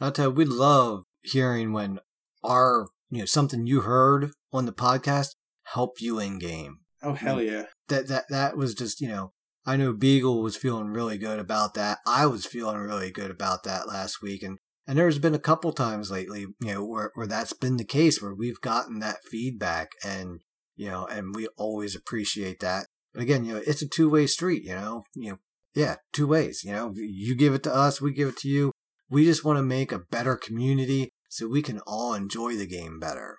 I'll 0.00 0.12
tell 0.12 0.28
you, 0.28 0.34
we 0.34 0.44
love 0.44 1.02
hearing 1.22 1.72
when 1.72 1.98
our 2.44 2.86
you 3.10 3.20
know 3.20 3.24
something 3.24 3.66
you 3.66 3.82
heard 3.82 4.30
on 4.52 4.66
the 4.66 4.72
podcast 4.72 5.34
help 5.64 6.00
you 6.00 6.18
in 6.18 6.38
game. 6.38 6.78
Oh 7.02 7.14
hell 7.14 7.42
yeah. 7.42 7.64
that 7.88 8.08
that 8.08 8.24
that 8.30 8.56
was 8.56 8.74
just 8.74 9.00
you 9.00 9.08
know 9.08 9.32
I 9.66 9.76
know 9.76 9.92
Beagle 9.92 10.42
was 10.42 10.56
feeling 10.56 10.88
really 10.88 11.18
good 11.18 11.40
about 11.40 11.74
that. 11.74 11.98
I 12.06 12.26
was 12.26 12.46
feeling 12.46 12.78
really 12.78 13.10
good 13.10 13.32
about 13.32 13.64
that 13.64 13.88
last 13.88 14.22
week, 14.22 14.44
and 14.44 14.58
and 14.86 14.96
there's 14.96 15.18
been 15.18 15.34
a 15.34 15.40
couple 15.40 15.72
times 15.72 16.10
lately, 16.10 16.42
you 16.60 16.74
know, 16.74 16.84
where 16.84 17.10
where 17.14 17.26
that's 17.26 17.52
been 17.52 17.76
the 17.76 17.84
case 17.84 18.22
where 18.22 18.34
we've 18.34 18.60
gotten 18.60 19.00
that 19.00 19.18
feedback, 19.28 19.88
and 20.04 20.40
you 20.76 20.88
know, 20.88 21.06
and 21.06 21.34
we 21.34 21.48
always 21.56 21.96
appreciate 21.96 22.60
that. 22.60 22.86
But 23.12 23.22
again, 23.22 23.44
you 23.44 23.54
know, 23.54 23.62
it's 23.66 23.82
a 23.82 23.88
two 23.88 24.08
way 24.08 24.28
street. 24.28 24.62
You 24.62 24.76
know, 24.76 25.02
you 25.14 25.30
know, 25.30 25.38
yeah, 25.74 25.96
two 26.12 26.28
ways. 26.28 26.62
You 26.64 26.72
know, 26.72 26.92
you 26.94 27.34
give 27.34 27.52
it 27.52 27.64
to 27.64 27.74
us, 27.74 28.00
we 28.00 28.12
give 28.12 28.28
it 28.28 28.36
to 28.38 28.48
you. 28.48 28.70
We 29.10 29.24
just 29.24 29.44
want 29.44 29.58
to 29.58 29.62
make 29.64 29.90
a 29.90 29.98
better 29.98 30.36
community 30.36 31.10
so 31.36 31.46
we 31.46 31.60
can 31.60 31.80
all 31.86 32.14
enjoy 32.14 32.56
the 32.56 32.66
game 32.66 32.98
better. 32.98 33.36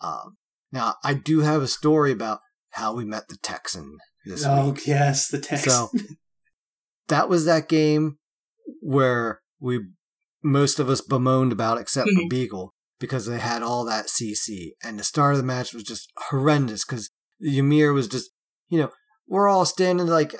Um, 0.00 0.36
now, 0.70 0.94
I 1.02 1.14
do 1.14 1.40
have 1.40 1.62
a 1.62 1.66
story 1.68 2.12
about 2.12 2.38
how 2.70 2.94
we 2.94 3.04
met 3.04 3.26
the 3.28 3.36
Texan 3.42 3.98
this 4.24 4.44
Oh 4.46 4.70
week. 4.70 4.86
yes, 4.86 5.26
the 5.28 5.40
text. 5.40 5.64
So 5.64 5.90
that 7.08 7.28
was 7.28 7.44
that 7.44 7.68
game 7.68 8.18
where 8.80 9.40
we 9.58 9.80
most 10.42 10.78
of 10.78 10.88
us 10.88 11.00
bemoaned 11.00 11.50
about, 11.50 11.80
except 11.80 12.08
for 12.10 12.28
Beagle, 12.28 12.72
because 13.00 13.26
they 13.26 13.38
had 13.38 13.62
all 13.62 13.84
that 13.84 14.06
CC, 14.06 14.72
and 14.82 14.98
the 14.98 15.04
start 15.04 15.32
of 15.32 15.38
the 15.38 15.44
match 15.44 15.74
was 15.74 15.82
just 15.82 16.12
horrendous 16.28 16.84
because 16.84 17.10
Ymir 17.40 17.92
was 17.92 18.06
just, 18.06 18.30
you 18.68 18.78
know, 18.78 18.90
we're 19.26 19.48
all 19.48 19.64
standing 19.64 20.06
like 20.06 20.36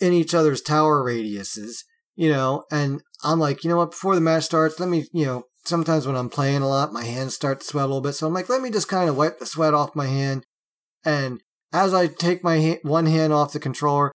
in 0.00 0.12
each 0.12 0.34
other's 0.34 0.60
tower 0.60 1.02
radiuses, 1.02 1.84
you 2.14 2.28
know, 2.28 2.64
and 2.70 3.00
I'm 3.24 3.38
like, 3.38 3.64
you 3.64 3.70
know 3.70 3.76
what, 3.78 3.92
before 3.92 4.14
the 4.14 4.20
match 4.20 4.44
starts, 4.44 4.78
let 4.78 4.88
me, 4.88 5.06
you 5.12 5.24
know, 5.24 5.44
sometimes 5.66 6.06
when 6.06 6.16
I'm 6.16 6.30
playing 6.30 6.62
a 6.62 6.68
lot, 6.68 6.92
my 6.92 7.04
hands 7.04 7.34
start 7.34 7.60
to 7.60 7.66
sweat 7.66 7.84
a 7.84 7.88
little 7.88 8.00
bit, 8.00 8.14
so 8.14 8.26
I'm 8.26 8.34
like, 8.34 8.48
let 8.48 8.62
me 8.62 8.70
just 8.70 8.88
kind 8.88 9.08
of 9.08 9.16
wipe 9.16 9.38
the 9.38 9.46
sweat 9.46 9.74
off 9.74 9.96
my 9.96 10.06
hand, 10.06 10.44
and 11.04 11.40
as 11.72 11.92
I 11.92 12.06
take 12.06 12.42
my 12.42 12.78
one 12.82 13.06
hand 13.06 13.32
off 13.32 13.52
the 13.52 13.60
controller, 13.60 14.12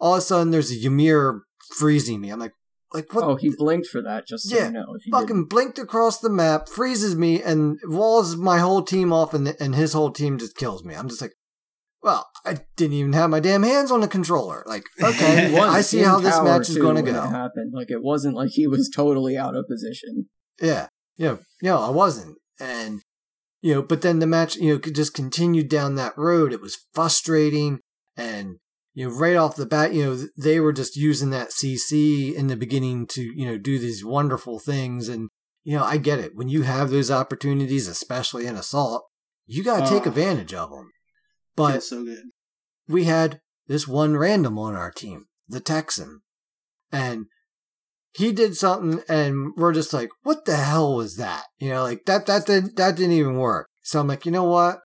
all 0.00 0.14
of 0.14 0.18
a 0.18 0.22
sudden 0.22 0.50
there's 0.50 0.70
a 0.70 0.86
Ymir 0.86 1.42
freezing 1.76 2.20
me. 2.20 2.30
I'm 2.30 2.40
like, 2.40 2.52
like 2.92 3.12
what? 3.12 3.24
Oh, 3.24 3.36
he 3.36 3.50
blinked 3.56 3.88
for 3.88 4.02
that, 4.02 4.26
just 4.26 4.48
so 4.48 4.56
Yeah, 4.56 4.66
you 4.66 4.72
know. 4.72 4.96
Fucking 5.10 5.36
didn't. 5.36 5.50
blinked 5.50 5.78
across 5.78 6.20
the 6.20 6.30
map, 6.30 6.68
freezes 6.68 7.16
me, 7.16 7.42
and 7.42 7.78
walls 7.84 8.36
my 8.36 8.58
whole 8.58 8.82
team 8.82 9.12
off, 9.12 9.34
and 9.34 9.54
and 9.60 9.74
his 9.74 9.92
whole 9.92 10.10
team 10.10 10.38
just 10.38 10.56
kills 10.56 10.84
me. 10.84 10.94
I'm 10.94 11.08
just 11.08 11.20
like, 11.20 11.32
well, 12.02 12.28
I 12.44 12.58
didn't 12.76 12.94
even 12.94 13.12
have 13.14 13.30
my 13.30 13.40
damn 13.40 13.62
hands 13.62 13.90
on 13.90 14.00
the 14.00 14.08
controller. 14.08 14.62
Like, 14.66 14.84
okay, 15.02 15.56
I 15.58 15.80
see 15.80 16.02
how 16.02 16.20
this 16.20 16.40
match 16.42 16.68
is 16.68 16.76
going 16.76 16.96
to 16.96 17.02
go. 17.02 17.20
Happened. 17.20 17.72
Like 17.74 17.90
it 17.90 18.02
wasn't 18.02 18.36
like 18.36 18.50
he 18.50 18.66
was 18.66 18.90
totally 18.94 19.36
out 19.36 19.56
of 19.56 19.66
position. 19.68 20.28
Yeah, 20.60 20.86
you 21.16 21.26
know, 21.26 21.38
no, 21.62 21.78
I 21.80 21.90
wasn't, 21.90 22.38
and 22.60 23.00
you 23.60 23.74
know, 23.74 23.82
but 23.82 24.02
then 24.02 24.18
the 24.18 24.26
match, 24.26 24.56
you 24.56 24.74
know, 24.74 24.78
just 24.78 25.14
continued 25.14 25.68
down 25.68 25.94
that 25.94 26.16
road. 26.18 26.52
It 26.52 26.60
was 26.60 26.78
frustrating, 26.92 27.80
and 28.16 28.56
you 28.94 29.08
know, 29.08 29.14
right 29.14 29.36
off 29.36 29.56
the 29.56 29.66
bat, 29.66 29.92
you 29.94 30.04
know, 30.04 30.18
they 30.36 30.60
were 30.60 30.72
just 30.72 30.96
using 30.96 31.30
that 31.30 31.48
CC 31.50 32.34
in 32.34 32.46
the 32.48 32.56
beginning 32.56 33.06
to, 33.08 33.22
you 33.22 33.46
know, 33.46 33.58
do 33.58 33.78
these 33.78 34.04
wonderful 34.04 34.58
things, 34.58 35.08
and 35.08 35.28
you 35.62 35.76
know, 35.76 35.84
I 35.84 35.96
get 35.96 36.18
it 36.18 36.32
when 36.34 36.48
you 36.48 36.62
have 36.62 36.90
those 36.90 37.10
opportunities, 37.10 37.88
especially 37.88 38.46
in 38.46 38.56
assault, 38.56 39.04
you 39.46 39.64
got 39.64 39.78
to 39.78 39.86
oh, 39.86 39.88
take 39.98 40.06
Oh. 40.06 40.10
advantage 40.10 40.52
of 40.52 40.70
them. 40.70 40.90
But 41.56 41.82
so 41.82 42.04
good. 42.04 42.24
we 42.88 43.04
had 43.04 43.40
this 43.66 43.88
one 43.88 44.16
random 44.16 44.58
on 44.58 44.74
our 44.74 44.90
team, 44.90 45.26
the 45.48 45.60
Texan, 45.60 46.20
and 46.92 47.26
he 48.14 48.32
did 48.32 48.56
something, 48.56 49.02
and 49.08 49.52
we're 49.56 49.72
just 49.72 49.92
like, 49.92 50.10
"What 50.22 50.44
the 50.44 50.56
hell 50.56 50.96
was 50.96 51.16
that?" 51.16 51.44
You 51.58 51.70
know, 51.70 51.82
like 51.82 52.04
that 52.06 52.26
that 52.26 52.46
didn't 52.46 52.76
that 52.76 52.96
didn't 52.96 53.12
even 53.12 53.36
work. 53.36 53.68
So 53.82 54.00
I'm 54.00 54.08
like, 54.08 54.24
you 54.24 54.32
know 54.32 54.44
what? 54.44 54.80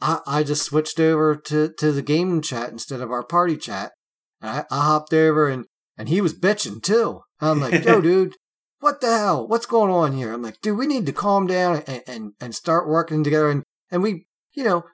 I 0.00 0.20
I 0.26 0.42
just 0.42 0.62
switched 0.62 0.98
over 0.98 1.36
to 1.36 1.72
to 1.78 1.92
the 1.92 2.02
game 2.02 2.40
chat 2.40 2.70
instead 2.70 3.00
of 3.00 3.10
our 3.10 3.22
party 3.22 3.56
chat. 3.56 3.92
And 4.40 4.50
I, 4.50 4.64
I 4.70 4.84
hopped 4.84 5.12
over 5.12 5.48
and 5.48 5.66
and 5.96 6.08
he 6.08 6.20
was 6.20 6.32
bitching 6.32 6.82
too. 6.82 7.20
I'm 7.40 7.60
like, 7.60 7.84
yo, 7.84 8.00
dude, 8.02 8.34
what 8.80 9.00
the 9.00 9.18
hell? 9.18 9.46
What's 9.46 9.66
going 9.66 9.90
on 9.90 10.12
here? 10.12 10.32
I'm 10.32 10.42
like, 10.42 10.60
dude, 10.60 10.78
we 10.78 10.86
need 10.86 11.06
to 11.06 11.12
calm 11.12 11.46
down 11.46 11.82
and, 11.86 12.02
and, 12.06 12.32
and 12.40 12.54
start 12.54 12.88
working 12.88 13.24
together. 13.24 13.50
And, 13.50 13.64
and 13.90 14.02
we, 14.02 14.26
you 14.54 14.62
know, 14.62 14.84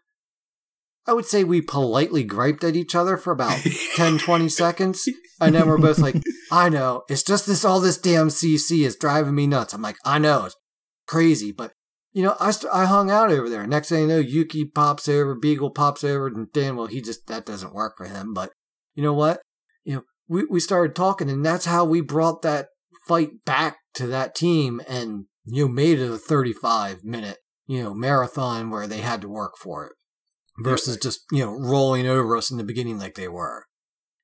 I 1.07 1.13
would 1.13 1.27
say 1.27 1.45
we 1.45 1.61
politely 1.61 2.25
griped 2.25 2.65
at 2.65 2.77
each 2.77 2.95
other 2.95 3.17
for 3.17 3.33
about 3.33 3.61
10, 3.97 4.19
20 4.19 4.49
seconds. 4.49 5.07
And 5.41 5.55
then 5.55 5.69
we're 5.69 5.79
both 5.79 5.99
like, 5.99 6.17
I 6.55 6.69
know, 6.69 7.03
it's 7.09 7.25
just 7.25 7.49
this, 7.49 7.65
all 7.65 7.81
this 7.81 7.99
damn 7.99 8.29
CC 8.29 8.87
is 8.87 8.95
driving 8.95 9.35
me 9.35 9.49
nuts. 9.49 9.75
I'm 9.75 9.83
like, 9.83 9.97
I 10.05 10.21
know, 10.21 10.45
it's 10.45 10.57
crazy. 11.05 11.51
But, 11.51 11.73
you 12.13 12.23
know, 12.23 12.37
I, 12.39 12.53
st- 12.53 12.73
I 12.73 12.85
hung 12.85 13.11
out 13.11 13.33
over 13.33 13.51
there. 13.51 13.67
Next 13.67 13.89
thing 13.89 14.03
you 14.03 14.07
know, 14.07 14.19
Yuki 14.19 14.65
pops 14.65 15.09
over, 15.09 15.35
Beagle 15.35 15.71
pops 15.71 16.05
over, 16.05 16.29
and 16.29 16.53
Dan, 16.53 16.77
well, 16.77 16.87
he 16.87 17.01
just, 17.01 17.27
that 17.27 17.45
doesn't 17.45 17.75
work 17.75 17.97
for 17.97 18.07
him. 18.07 18.33
But 18.33 18.53
you 18.95 19.03
know 19.03 19.13
what? 19.13 19.41
You 19.83 19.97
know, 19.97 20.03
we, 20.29 20.45
we 20.45 20.61
started 20.61 20.95
talking, 20.95 21.29
and 21.29 21.45
that's 21.45 21.65
how 21.65 21.85
we 21.85 22.01
brought 22.01 22.43
that 22.43 22.69
fight 23.09 23.45
back 23.45 23.79
to 23.95 24.07
that 24.07 24.37
team 24.37 24.81
and, 24.89 25.25
you 25.45 25.67
know, 25.67 25.73
made 25.73 25.99
it 25.99 26.09
a 26.09 26.19
35 26.19 27.03
minute, 27.03 27.39
you 27.67 27.83
know, 27.83 27.95
marathon 27.95 28.71
where 28.71 28.87
they 28.87 29.01
had 29.01 29.21
to 29.23 29.29
work 29.29 29.55
for 29.59 29.87
it 29.87 29.93
versus 30.63 30.99
just, 30.99 31.25
you 31.33 31.45
know, 31.45 31.51
rolling 31.51 32.07
over 32.07 32.37
us 32.37 32.53
in 32.53 32.59
the 32.59 32.65
beginning 32.65 33.01
like 33.01 33.17
they 33.17 33.27
were, 33.27 33.65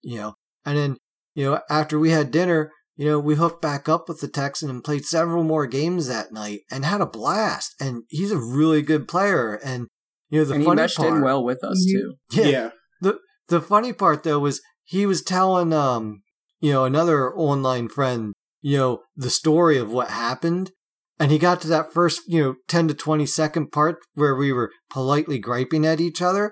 you 0.01 0.17
know. 0.17 0.35
And 0.65 0.79
then, 0.79 0.97
you 1.35 1.45
know, 1.45 1.61
after 1.69 1.99
we 1.99 2.11
had 2.11 2.31
dinner, 2.31 2.71
you 2.97 3.07
know, 3.07 3.19
we 3.19 3.37
hooked 3.37 3.63
back 3.63 3.89
up 3.89 4.09
with 4.09 4.21
the 4.21 4.29
Texan 4.29 4.69
and 4.69 4.85
played 4.85 5.05
several 5.05 5.43
more 5.43 5.67
games 5.67 6.07
that 6.07 6.33
night 6.33 6.61
and 6.71 6.85
had 6.85 7.01
a 7.01 7.07
blast. 7.07 7.75
And 7.81 8.03
he's 8.09 8.33
a 8.33 8.39
really 8.39 8.83
good 8.83 9.09
player. 9.09 9.55
And, 9.65 9.89
you 10.29 10.41
know, 10.41 10.45
the 10.45 10.55
and 10.55 10.63
he 10.63 10.67
funny 10.67 10.83
meshed 10.83 10.97
part, 10.97 11.15
in 11.15 11.23
well 11.23 11.43
with 11.43 11.65
us 11.65 11.85
too. 11.85 12.15
yeah, 12.33 12.45
yeah. 12.45 12.71
the 13.01 13.19
the 13.49 13.61
funny 13.61 13.93
part 13.93 14.23
though 14.23 14.39
was 14.39 14.63
he 14.85 15.05
was 15.05 15.23
telling 15.23 15.73
um 15.73 16.23
you 16.61 16.73
know 16.73 16.85
another 16.85 17.35
online 17.35 17.89
friend 17.89 18.33
you 18.63 18.77
know 18.77 19.03
the 19.17 19.31
story 19.31 19.77
of 19.79 19.93
what 19.93 20.09
happened 20.09 20.71
and 21.19 21.31
he 21.31 21.39
got 21.39 21.61
to 21.61 21.69
that 21.69 21.93
first 21.93 22.23
you 22.27 22.43
know 22.43 22.55
10 22.69 22.89
to 22.89 22.95
20 22.95 23.27
second 23.27 23.73
part 23.73 23.99
where 24.15 24.35
we 24.35 24.53
were 24.53 24.71
politely 24.91 25.39
griping 25.39 25.85
at 25.85 26.01
each 26.01 26.23
other 26.23 26.51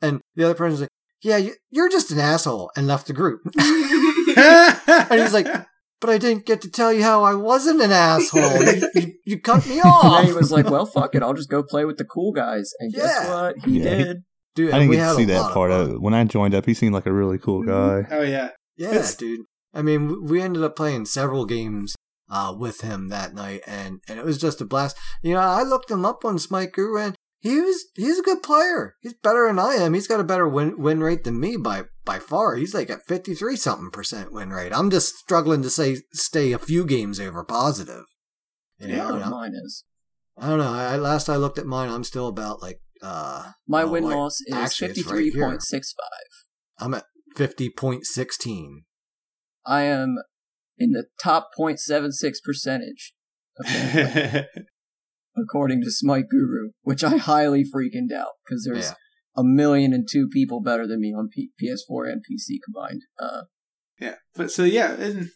and 0.00 0.20
the 0.34 0.44
other 0.44 0.54
person 0.54 0.72
was 0.72 0.80
like 0.82 0.90
yeah 1.22 1.50
you're 1.70 1.90
just 1.90 2.10
an 2.10 2.18
asshole 2.18 2.70
and 2.76 2.86
left 2.86 3.06
the 3.06 3.12
group 3.12 3.40
and 5.10 5.20
he's 5.20 5.32
like 5.34 5.46
but 6.00 6.10
I 6.10 6.18
didn't 6.18 6.46
get 6.46 6.60
to 6.62 6.70
tell 6.70 6.92
you 6.92 7.02
how 7.02 7.24
I 7.24 7.34
wasn't 7.34 7.82
an 7.82 7.90
asshole. 7.90 8.62
You, 8.62 8.90
you, 8.94 9.12
you 9.26 9.40
cut 9.40 9.66
me 9.66 9.80
off. 9.84 10.20
And 10.20 10.28
he 10.28 10.32
was 10.32 10.52
like, 10.52 10.70
"Well, 10.70 10.86
fuck 10.86 11.14
it, 11.16 11.24
I'll 11.24 11.34
just 11.34 11.50
go 11.50 11.62
play 11.64 11.84
with 11.84 11.96
the 11.96 12.04
cool 12.04 12.30
guys." 12.32 12.70
And 12.78 12.92
guess 12.94 13.26
what? 13.28 13.58
He 13.64 13.80
Yeah, 13.80 13.96
he- 13.96 14.04
did. 14.04 14.16
Dude, 14.54 14.70
I 14.70 14.78
didn't 14.78 14.90
we 14.90 14.96
get 14.96 15.08
to 15.10 15.14
see 15.16 15.24
that 15.26 15.52
part 15.52 15.70
of 15.72 15.90
it. 15.90 16.00
When 16.00 16.14
I 16.14 16.22
joined 16.24 16.54
up, 16.54 16.66
he 16.66 16.74
seemed 16.74 16.94
like 16.94 17.06
a 17.06 17.12
really 17.12 17.38
cool 17.38 17.62
guy. 17.64 18.06
Oh 18.10 18.22
yeah. 18.22 18.50
Yeah, 18.76 18.90
It's- 18.90 19.16
dude. 19.16 19.40
I 19.74 19.82
mean, 19.82 20.24
we 20.24 20.40
ended 20.40 20.62
up 20.62 20.76
playing 20.76 21.06
several 21.06 21.44
games 21.44 21.94
uh, 22.30 22.54
with 22.56 22.80
him 22.80 23.08
that 23.08 23.34
night, 23.34 23.62
and, 23.66 24.00
and 24.08 24.18
it 24.18 24.24
was 24.24 24.38
just 24.38 24.60
a 24.60 24.64
blast. 24.64 24.96
You 25.22 25.34
know, 25.34 25.40
I 25.40 25.62
looked 25.62 25.90
him 25.90 26.04
up 26.04 26.24
on 26.24 26.38
Smite 26.38 26.72
Guru, 26.72 26.96
and 26.98 27.14
he 27.40 27.60
was 27.60 27.84
he's 27.94 28.18
a 28.18 28.22
good 28.22 28.42
player. 28.42 28.94
He's 29.00 29.14
better 29.14 29.46
than 29.46 29.58
I 29.58 29.74
am. 29.74 29.94
He's 29.94 30.08
got 30.08 30.20
a 30.20 30.24
better 30.24 30.48
win 30.48 30.80
win 30.80 31.00
rate 31.00 31.24
than 31.24 31.38
me 31.40 31.56
by 31.56 31.82
by 32.08 32.18
far. 32.18 32.56
He's 32.56 32.74
like 32.74 32.88
at 32.90 33.06
fifty 33.06 33.34
three 33.34 33.54
something 33.56 33.90
percent 33.90 34.32
win 34.32 34.50
rate. 34.50 34.72
I'm 34.72 34.90
just 34.90 35.14
struggling 35.16 35.60
to 35.62 35.70
say 35.70 35.98
stay 36.12 36.52
a 36.52 36.58
few 36.58 36.84
games 36.86 37.20
over 37.20 37.44
positive. 37.44 38.04
You 38.78 38.88
Yeah, 38.88 39.08
know, 39.08 39.22
I- 39.22 39.28
mine 39.28 39.52
is. 39.54 39.84
I 40.40 40.48
don't 40.48 40.58
know. 40.58 40.72
I, 40.72 40.96
last 40.96 41.28
I 41.28 41.34
looked 41.36 41.58
at 41.58 41.66
mine, 41.66 41.90
I'm 41.90 42.04
still 42.04 42.28
about 42.28 42.62
like 42.62 42.80
uh 43.02 43.52
My 43.66 43.82
oh, 43.82 43.88
win 43.90 44.04
wait. 44.04 44.14
loss 44.14 44.40
is 44.46 44.54
Actually, 44.54 44.90
it's 44.90 44.98
fifty 44.98 45.02
right 45.02 45.08
three 45.16 45.30
here. 45.30 45.44
point 45.48 45.62
six 45.62 45.92
five. 45.92 46.84
I'm 46.86 46.94
at 46.94 47.04
fifty 47.36 47.68
point 47.70 48.06
sixteen. 48.06 48.84
I 49.66 49.82
am 49.82 50.16
in 50.78 50.92
the 50.92 51.06
top 51.22 51.48
0.76 51.58 52.36
percentage, 52.44 53.12
according 55.36 55.82
to 55.82 55.90
Smite 55.90 56.28
Guru, 56.30 56.70
which 56.82 57.02
I 57.04 57.16
highly 57.18 57.64
freaking 57.64 58.08
doubt 58.08 58.32
because 58.46 58.64
there's 58.64 58.86
Yeah. 58.90 58.94
A 59.38 59.44
million 59.44 59.92
and 59.92 60.06
two 60.10 60.28
people 60.28 60.60
better 60.60 60.86
than 60.86 61.00
me 61.00 61.14
on 61.14 61.28
P- 61.28 61.50
PS4 61.62 62.10
and 62.10 62.22
PC 62.28 62.56
combined. 62.64 63.02
Uh, 63.18 63.42
Yeah, 64.00 64.16
but 64.34 64.50
so 64.50 64.64
yeah, 64.64 64.92
and 64.94 65.30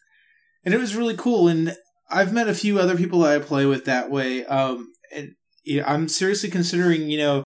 and 0.65 0.75
it 0.75 0.81
was 0.81 0.97
really 0.97 1.17
cool. 1.17 1.49
And 1.49 1.77
I've 2.11 2.33
met 2.33 2.49
a 2.49 2.55
few 2.55 2.79
other 2.79 2.97
people 2.97 3.21
that 3.21 3.33
I 3.33 3.45
play 3.45 3.65
with 3.65 3.85
that 3.85 4.11
way. 4.11 4.45
Um, 4.45 4.93
and 5.15 5.31
you 5.65 5.81
know, 5.81 5.87
I'm 5.87 6.09
seriously 6.09 6.51
considering, 6.51 7.09
you 7.09 7.19
know, 7.19 7.45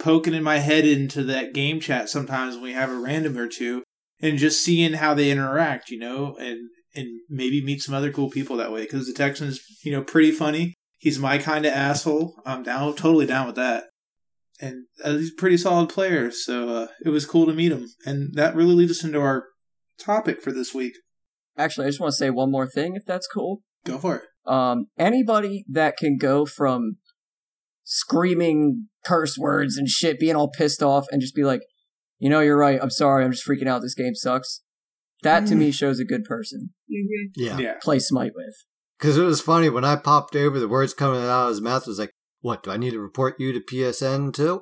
poking 0.00 0.34
in 0.34 0.42
my 0.42 0.58
head 0.58 0.84
into 0.84 1.22
that 1.24 1.54
game 1.54 1.80
chat 1.80 2.08
sometimes 2.08 2.54
when 2.54 2.64
we 2.64 2.72
have 2.72 2.90
a 2.90 2.98
random 2.98 3.36
or 3.36 3.48
two, 3.48 3.82
and 4.20 4.38
just 4.38 4.64
seeing 4.64 4.94
how 4.94 5.14
they 5.14 5.30
interact, 5.30 5.90
you 5.90 5.98
know, 5.98 6.36
and 6.36 6.70
and 6.94 7.08
maybe 7.28 7.62
meet 7.62 7.82
some 7.82 7.94
other 7.94 8.12
cool 8.12 8.30
people 8.30 8.56
that 8.56 8.72
way. 8.72 8.82
Because 8.82 9.06
the 9.06 9.12
Texan's, 9.12 9.60
you 9.84 9.92
know, 9.92 10.02
pretty 10.02 10.30
funny. 10.30 10.74
He's 10.98 11.18
my 11.18 11.36
kind 11.36 11.66
of 11.66 11.72
asshole. 11.72 12.34
I'm 12.46 12.62
down, 12.62 12.94
totally 12.94 13.26
down 13.26 13.46
with 13.46 13.56
that. 13.56 13.84
And 14.64 14.86
uh, 15.04 15.16
he's 15.18 15.30
a 15.32 15.36
pretty 15.36 15.56
solid 15.56 15.88
player, 15.88 16.30
so 16.30 16.68
uh, 16.68 16.86
it 17.04 17.10
was 17.10 17.26
cool 17.26 17.46
to 17.46 17.52
meet 17.52 17.72
him. 17.72 17.86
And 18.06 18.34
that 18.34 18.54
really 18.54 18.74
leads 18.74 18.92
us 18.92 19.04
into 19.04 19.20
our 19.20 19.44
topic 19.98 20.40
for 20.42 20.52
this 20.52 20.72
week. 20.74 20.94
actually, 21.58 21.86
I 21.86 21.90
just 21.90 22.00
want 22.00 22.12
to 22.12 22.16
say 22.16 22.30
one 22.30 22.50
more 22.50 22.66
thing, 22.66 22.96
if 22.96 23.04
that's 23.04 23.26
cool. 23.26 23.60
Go 23.84 23.98
for 23.98 24.16
it. 24.16 24.22
Um, 24.50 24.86
anybody 24.98 25.64
that 25.68 25.96
can 25.96 26.16
go 26.18 26.46
from 26.46 26.96
screaming 27.84 28.88
curse 29.04 29.36
words 29.38 29.76
and 29.76 29.88
shit, 29.88 30.18
being 30.18 30.36
all 30.36 30.50
pissed 30.50 30.82
off, 30.82 31.06
and 31.10 31.20
just 31.20 31.34
be 31.34 31.44
like, 31.44 31.62
you 32.18 32.30
know, 32.30 32.40
you're 32.40 32.56
right. 32.56 32.78
I'm 32.80 32.90
sorry. 32.90 33.24
I'm 33.24 33.32
just 33.32 33.46
freaking 33.46 33.68
out. 33.68 33.82
This 33.82 33.94
game 33.94 34.14
sucks. 34.14 34.62
That 35.22 35.46
to 35.46 35.54
me 35.54 35.70
shows 35.70 35.98
a 36.00 36.04
good 36.04 36.24
person. 36.24 36.70
Mhm. 36.90 37.30
Yeah. 37.36 37.58
Yeah. 37.58 37.74
Play 37.82 37.98
Smite 37.98 38.32
with. 38.34 38.54
Because 38.98 39.16
it 39.16 39.22
was 39.24 39.40
funny 39.40 39.68
when 39.70 39.84
I 39.84 39.96
popped 39.96 40.36
over, 40.36 40.58
the 40.58 40.68
words 40.68 40.94
coming 40.94 41.20
out 41.20 41.44
of 41.44 41.48
his 41.50 41.60
mouth 41.60 41.86
was 41.86 41.98
like, 41.98 42.10
"What 42.44 42.62
do 42.62 42.70
I 42.70 42.76
need 42.76 42.90
to 42.92 43.00
report 43.00 43.40
you 43.40 43.52
to 43.54 43.60
PSN 43.60 44.34
too?" 44.34 44.60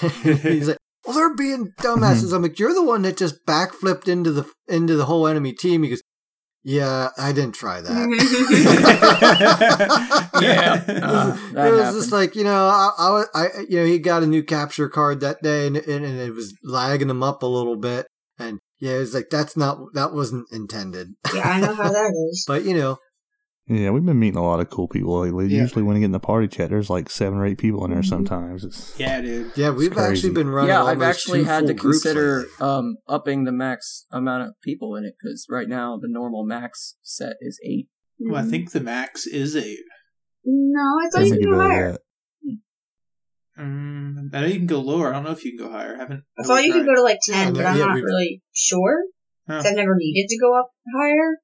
He's 0.42 0.68
like, 0.68 0.78
"Well, 1.06 1.14
they're 1.14 1.36
being 1.36 1.72
dumbasses." 1.82 2.32
I'm 2.34 2.40
like, 2.42 2.58
"You're 2.58 2.72
the 2.74 2.82
one 2.82 3.02
that 3.02 3.18
just 3.18 3.44
backflipped 3.46 4.08
into 4.08 4.32
the 4.32 4.50
into 4.66 4.96
the 4.96 5.04
whole 5.04 5.26
enemy 5.26 5.52
team." 5.52 5.82
He 5.82 5.90
goes, 5.90 6.00
"Yeah, 6.62 7.10
I 7.18 7.32
didn't 7.32 7.54
try 7.54 7.82
that." 7.82 7.94
Yeah. 10.42 10.84
Uh, 10.88 11.36
that 11.52 11.68
it 11.68 11.70
was 11.70 11.80
happened. 11.82 12.00
just 12.00 12.12
like 12.12 12.34
you 12.34 12.44
know, 12.44 12.66
I, 12.68 12.90
I, 12.98 13.10
was- 13.10 13.28
I, 13.34 13.46
you 13.68 13.78
know, 13.80 13.86
he 13.86 13.98
got 13.98 14.22
a 14.22 14.26
new 14.26 14.42
capture 14.42 14.88
card 14.88 15.20
that 15.20 15.42
day, 15.42 15.66
and, 15.66 15.76
and, 15.76 16.04
and 16.04 16.18
it 16.18 16.34
was 16.34 16.54
lagging 16.64 17.10
him 17.10 17.22
up 17.22 17.42
a 17.42 17.46
little 17.46 17.76
bit, 17.76 18.06
and 18.38 18.58
yeah, 18.80 18.96
it 18.96 19.00
was 19.00 19.14
like 19.14 19.26
that's 19.30 19.56
not 19.56 19.78
that 19.94 20.12
wasn't 20.12 20.46
intended, 20.52 21.08
Yeah, 21.34 21.48
I 21.48 21.60
know 21.60 21.74
how 21.74 21.90
that 21.90 22.28
is. 22.30 22.44
but 22.48 22.64
you 22.64 22.74
know, 22.74 22.96
Yeah, 23.66 23.90
we've 23.90 24.04
been 24.04 24.18
meeting 24.18 24.36
a 24.36 24.44
lot 24.44 24.60
of 24.60 24.68
cool 24.68 24.88
people 24.88 25.20
lately. 25.20 25.46
Yeah. 25.46 25.62
Usually, 25.62 25.82
when 25.82 25.96
you 25.96 26.00
get 26.00 26.06
in 26.06 26.12
the 26.12 26.20
party 26.20 26.48
chat, 26.48 26.68
there's 26.68 26.90
like 26.90 27.08
seven 27.08 27.38
or 27.38 27.46
eight 27.46 27.56
people 27.56 27.82
in 27.86 27.92
there. 27.92 28.02
Mhm. 28.02 28.06
Sometimes 28.08 28.62
it's 28.62 28.94
yeah, 29.00 29.22
dude. 29.22 29.52
yeah, 29.56 29.70
we've 29.70 29.90
crazy. 29.90 30.10
actually 30.12 30.32
been 30.34 30.50
running. 30.50 30.68
yeah, 30.68 30.84
I've 30.84 31.00
actually 31.00 31.40
two 31.40 31.44
had 31.46 31.66
to 31.68 31.74
consider 31.74 32.44
um, 32.60 32.96
upping 33.08 33.44
the 33.44 33.52
max 33.52 34.04
amount 34.12 34.42
of 34.42 34.54
people 34.62 34.96
in 34.96 35.04
it 35.04 35.14
because 35.18 35.46
right 35.48 35.66
now 35.68 35.96
the 35.96 36.08
normal 36.10 36.44
max 36.44 36.96
set 37.02 37.36
is 37.40 37.58
eight. 37.64 37.88
Well, 38.20 38.44
I 38.44 38.46
think 38.46 38.72
the 38.72 38.80
max 38.80 39.26
is 39.26 39.56
eight. 39.56 39.78
No, 40.44 40.80
I 40.82 41.08
thought 41.10 41.22
I 41.22 41.24
you 41.24 41.32
could 41.36 41.44
go 41.44 41.56
higher. 41.58 41.92
that. 41.92 42.00
Um, 43.56 44.30
I 44.32 44.40
know 44.40 44.46
you 44.46 44.56
can 44.56 44.66
go 44.66 44.80
lower. 44.80 45.08
I 45.10 45.12
don't 45.12 45.24
know 45.24 45.30
if 45.30 45.44
you 45.44 45.56
can 45.56 45.66
go 45.66 45.72
higher. 45.72 45.94
I 45.94 45.98
haven't. 45.98 46.24
I 46.38 46.42
thought 46.42 46.64
you 46.64 46.72
could 46.72 46.84
go 46.86 46.94
to 46.94 47.02
like 47.02 47.18
10, 47.24 47.54
Yeah, 47.54 47.62
but 47.62 47.66
I'm 47.66 47.78
not 47.78 47.94
really 47.94 48.42
sure. 48.52 49.04
Huh. 49.48 49.62
I've 49.64 49.76
never 49.76 49.94
needed 49.96 50.28
to 50.28 50.38
go 50.38 50.58
up 50.58 50.70
higher. 50.96 51.38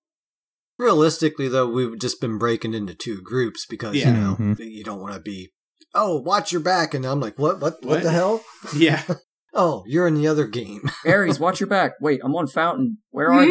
Realistically, 0.81 1.47
though, 1.49 1.69
we've 1.71 1.99
just 1.99 2.21
been 2.23 2.39
breaking 2.39 2.73
into 2.73 2.95
two 2.95 3.21
groups 3.23 3.67
because 3.69 3.95
Yeah. 3.95 4.09
you 4.09 4.21
know 4.21 4.37
Mhm. 4.41 4.59
you 4.59 4.83
don't 4.83 5.01
want 5.01 5.13
to 5.15 5.21
be. 5.21 5.51
Oh, 5.95 6.19
watch 6.21 6.53
your 6.53 6.63
back, 6.63 6.95
and 6.95 7.05
I'm 7.05 7.21
like, 7.21 7.39
what? 7.39 7.61
What? 7.61 7.83
What, 7.83 7.85
What? 7.85 8.03
the 8.03 8.11
hell? 8.11 8.43
Yeah. 8.77 9.03
Oh, 9.53 9.83
you're 9.89 10.07
in 10.07 10.15
the 10.15 10.29
other 10.29 10.47
game. 10.47 10.81
Ares, 11.05 11.41
watch 11.41 11.59
your 11.59 11.67
back. 11.69 11.95
Wait, 12.01 12.21
I'm 12.23 12.37
on 12.37 12.47
Fountain. 12.47 12.99
Where 13.11 13.33
are 13.33 13.45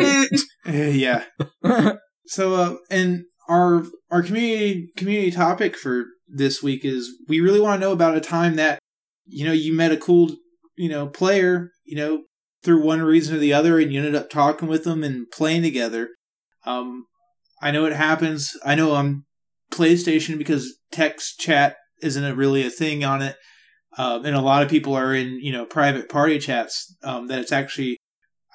they? 0.65 0.91
yeah. 0.93 1.25
So, 2.25 2.53
uh, 2.55 2.75
and 2.89 3.25
our 3.49 3.83
our 4.09 4.21
community 4.23 4.91
community 4.95 5.29
topic 5.29 5.75
for 5.75 6.05
this 6.25 6.63
week 6.63 6.85
is 6.85 7.11
we 7.27 7.41
really 7.41 7.59
want 7.59 7.81
to 7.81 7.85
know 7.85 7.91
about 7.91 8.15
a 8.15 8.21
time 8.21 8.55
that 8.55 8.79
you 9.25 9.43
know 9.43 9.51
you 9.51 9.73
met 9.73 9.91
a 9.91 9.97
cool 9.97 10.37
you 10.77 10.87
know 10.87 11.07
player 11.07 11.69
you 11.85 11.97
know 11.97 12.23
through 12.63 12.81
one 12.81 13.01
reason 13.01 13.35
or 13.35 13.39
the 13.39 13.51
other 13.53 13.77
and 13.77 13.91
you 13.91 13.99
ended 13.99 14.15
up 14.15 14.29
talking 14.29 14.69
with 14.69 14.85
them 14.85 15.03
and 15.03 15.29
playing 15.31 15.63
together. 15.63 16.09
Um, 16.65 17.07
I 17.61 17.71
know 17.71 17.85
it 17.85 17.93
happens. 17.93 18.55
I 18.63 18.75
know 18.75 18.91
on 18.91 19.25
PlayStation 19.71 20.37
because 20.37 20.77
text 20.91 21.39
chat 21.39 21.77
isn't 22.01 22.23
a 22.23 22.35
really 22.35 22.65
a 22.65 22.69
thing 22.69 23.03
on 23.03 23.21
it, 23.21 23.35
um, 23.97 24.25
and 24.25 24.35
a 24.35 24.41
lot 24.41 24.63
of 24.63 24.69
people 24.69 24.95
are 24.95 25.13
in 25.13 25.39
you 25.41 25.51
know 25.51 25.65
private 25.65 26.09
party 26.09 26.39
chats. 26.39 26.95
Um, 27.03 27.27
that 27.27 27.39
it's 27.39 27.51
actually 27.51 27.97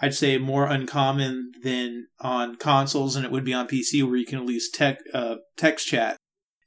I'd 0.01 0.15
say 0.15 0.39
more 0.39 0.67
uncommon 0.67 1.53
than 1.63 2.09
on 2.21 2.57
consoles, 2.57 3.17
and 3.17 3.25
it 3.25 3.31
would 3.31 3.45
be 3.45 3.55
on 3.55 3.69
PC 3.69 4.07
where 4.07 4.17
you 4.17 4.27
can 4.27 4.39
at 4.39 4.47
least 4.47 4.75
tech, 4.75 4.99
uh, 5.13 5.37
text 5.57 5.87
chat, 5.87 6.17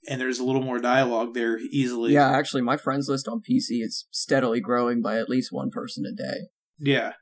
and 0.10 0.22
there's 0.22 0.40
a 0.40 0.46
little 0.46 0.64
more 0.64 0.80
dialogue 0.80 1.34
there 1.34 1.60
easily. 1.60 2.14
yeah, 2.14 2.30
actually, 2.30 2.62
my 2.62 2.78
friends 2.78 3.10
list 3.10 3.28
on 3.28 3.40
PC 3.40 3.84
is 3.84 4.08
steadily 4.12 4.62
growing 4.62 5.02
by 5.02 5.18
at 5.18 5.30
least 5.30 5.52
one 5.52 5.70
person 5.70 6.06
a 6.06 6.16
day. 6.16 6.48
yeah. 6.80 7.14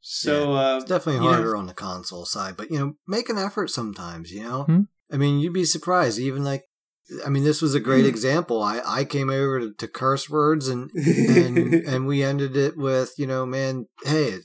So 0.00 0.54
uh, 0.56 0.76
It's 0.78 0.86
definitely 0.86 1.24
you 1.24 1.30
know- 1.30 1.36
harder 1.36 1.56
on 1.56 1.66
the 1.66 1.74
console 1.74 2.24
side, 2.24 2.56
but 2.56 2.70
you 2.70 2.78
know, 2.78 2.94
make 3.06 3.28
an 3.28 3.38
effort 3.38 3.70
sometimes, 3.70 4.30
you 4.32 4.42
know? 4.42 4.62
Hmm. 4.64 4.80
I 5.12 5.16
mean, 5.16 5.40
you'd 5.40 5.52
be 5.52 5.64
surprised, 5.64 6.18
even 6.18 6.44
like, 6.44 6.64
I 7.26 7.28
mean, 7.28 7.44
this 7.44 7.60
was 7.60 7.74
a 7.74 7.78
Hmm. 7.78 7.84
great 7.84 8.06
example. 8.06 8.62
I, 8.62 8.80
I 8.86 9.04
came 9.04 9.30
over 9.30 9.60
to, 9.60 9.72
to 9.74 9.88
curse 9.88 10.30
words 10.30 10.68
and, 10.68 10.90
and, 10.94 11.74
and 11.86 12.06
we 12.06 12.22
ended 12.22 12.56
it 12.56 12.76
with, 12.76 13.14
you 13.18 13.26
know, 13.26 13.44
man, 13.44 13.86
hey, 14.04 14.38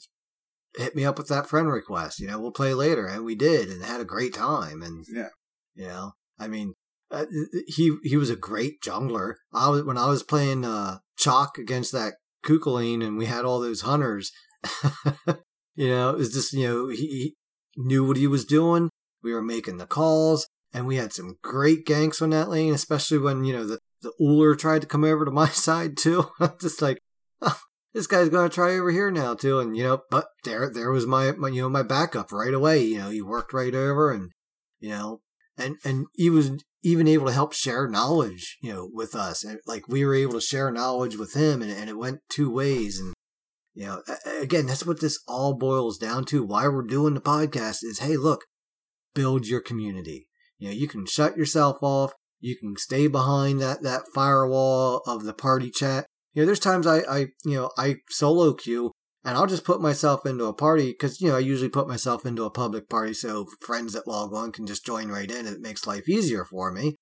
hit 0.78 0.96
me 0.96 1.06
up 1.06 1.18
with 1.18 1.28
that 1.30 1.48
friend 1.48 1.72
request, 1.72 2.20
you 2.20 2.28
know, 2.28 2.40
we'll 2.40 2.52
play 2.52 2.74
later. 2.74 3.06
And 3.08 3.24
we 3.24 3.36
did 3.36 3.70
and 3.70 3.84
had 3.84 4.02
a 4.02 4.06
great 4.06 4.34
time. 4.34 4.82
And, 4.82 5.06
Yeah. 5.08 5.30
you 5.76 5.88
know, 5.88 6.14
I 6.40 6.48
mean, 6.48 6.74
uh, 7.12 7.26
he, 7.68 7.96
he 8.04 8.18
was 8.18 8.30
a 8.30 8.36
great 8.36 8.82
jungler. 8.82 9.36
I 9.54 9.70
was, 9.70 9.84
when 9.84 9.98
I 9.98 10.08
was 10.08 10.24
playing, 10.24 10.66
uh, 10.66 10.98
Chaac 11.18 11.58
against 11.58 11.92
that 11.94 12.16
Kukulkan 12.44 13.06
and 13.06 13.18
we 13.18 13.28
had 13.28 13.46
all 13.46 13.60
those 13.62 13.82
hunters, 13.82 14.32
you 15.76 15.90
know, 15.90 16.10
it 16.12 16.18
was 16.18 16.34
just, 16.34 16.54
you 16.54 16.68
know, 16.68 16.90
he, 16.90 17.36
knew 17.78 18.06
what 18.06 18.18
he 18.18 18.28
was 18.28 18.46
doing. 18.46 18.90
We 19.22 19.34
were 19.34 19.42
making 19.42 19.78
the 19.78 19.86
calls, 19.86 20.48
and 20.74 20.88
we 20.88 20.98
had 20.98 21.14
some 21.14 21.38
great 21.42 21.86
ganks 21.86 22.22
on 22.22 22.30
that 22.32 22.50
lane, 22.50 22.74
especially 22.74 23.18
when, 23.18 23.44
you 23.44 23.54
know, 23.54 23.66
the, 23.66 23.80
the 24.02 24.14
Ullr 24.22 24.58
tried 24.58 24.82
to 24.82 24.88
come 24.88 25.04
over 25.04 25.26
to 25.26 25.32
my 25.44 25.50
side 25.50 25.98
too. 25.98 26.30
I'm 26.40 26.54
just 26.62 26.82
like, 26.82 27.00
oh, 27.42 27.60
this 27.94 28.08
guy's 28.08 28.30
to 28.30 28.50
try 28.50 28.78
over 28.78 28.92
here 28.92 29.10
now 29.10 29.34
too. 29.34 29.60
And, 29.60 29.76
you 29.76 29.84
know, 29.84 30.02
but 30.12 30.28
there, 30.44 30.70
there 30.70 30.92
was 30.92 31.08
my, 31.08 31.32
my, 31.32 31.50
you 31.50 31.62
know, 31.62 31.70
my 31.70 31.84
backup 31.84 32.32
right 32.32 32.54
away. 32.54 32.84
You 32.84 33.00
know, 33.00 33.10
he 33.10 33.22
worked 33.22 33.54
right 33.54 33.74
over 33.74 34.12
and, 34.12 34.32
you 34.80 34.90
know, 34.90 35.22
and, 35.58 35.78
and 35.86 36.06
he 36.14 36.30
was 36.30 36.52
even 36.84 37.08
able 37.08 37.26
to 37.26 37.34
help 37.34 37.54
share 37.54 37.88
knowledge, 37.88 38.58
you 38.62 38.72
know, 38.72 38.90
with 38.94 39.16
us. 39.16 39.44
And 39.44 39.60
like 39.66 39.88
we 39.88 40.06
were 40.06 40.14
able 40.14 40.34
to 40.34 40.42
share 40.42 40.72
knowledge 40.72 41.18
with 41.18 41.34
him 41.34 41.62
and, 41.62 41.72
and 41.72 41.90
it 41.90 41.98
went 41.98 42.20
two 42.30 42.52
ways. 42.52 43.00
And, 43.00 43.15
you 43.76 43.86
know, 43.86 44.02
again, 44.40 44.68
that's 44.68 44.86
what 44.86 45.02
this 45.02 45.20
all 45.28 45.54
boils 45.54 45.98
down 45.98 46.24
to. 46.26 46.46
Why 46.46 46.68
we're 46.68 46.82
doing 46.82 47.14
the 47.14 47.22
podcast 47.22 47.84
is, 47.84 48.00
hey, 48.00 48.16
look, 48.16 48.46
build 49.14 49.48
your 49.48 49.60
community. 49.60 50.28
You 50.58 50.70
know, 50.70 50.74
you 50.74 50.88
can 50.88 51.06
shut 51.06 51.38
yourself 51.38 51.78
off. 51.82 52.14
You 52.40 52.56
can 52.58 52.78
stay 52.78 53.08
behind 53.08 53.60
that, 53.62 53.84
that 53.84 54.04
firewall 54.14 55.02
of 55.06 55.26
the 55.26 55.34
party 55.34 55.70
chat. 55.70 56.06
You 56.34 56.42
know, 56.42 56.46
there's 56.46 56.60
times 56.60 56.88
I, 56.88 57.00
I, 57.00 57.20
you 57.44 57.56
know, 57.56 57.72
I 57.78 57.98
solo 58.10 58.54
queue 58.54 58.92
and 59.26 59.36
I'll 59.36 59.48
just 59.48 59.66
put 59.66 59.82
myself 59.82 60.26
into 60.26 60.46
a 60.46 60.54
party 60.54 60.92
because, 60.92 61.20
you 61.20 61.28
know, 61.28 61.36
I 61.36 61.40
usually 61.40 61.70
put 61.70 61.88
myself 61.88 62.26
into 62.26 62.44
a 62.46 62.50
public 62.50 62.88
party 62.88 63.14
so 63.14 63.46
friends 63.60 63.92
that 63.94 64.08
log 64.08 64.34
on 64.34 64.54
can 64.54 64.66
just 64.66 64.86
join 64.86 65.10
right 65.10 65.30
in 65.30 65.48
and 65.48 65.56
it 65.56 65.62
makes 65.62 65.86
life 65.86 66.08
easier 66.08 66.46
for 66.46 66.72
me. 66.72 66.96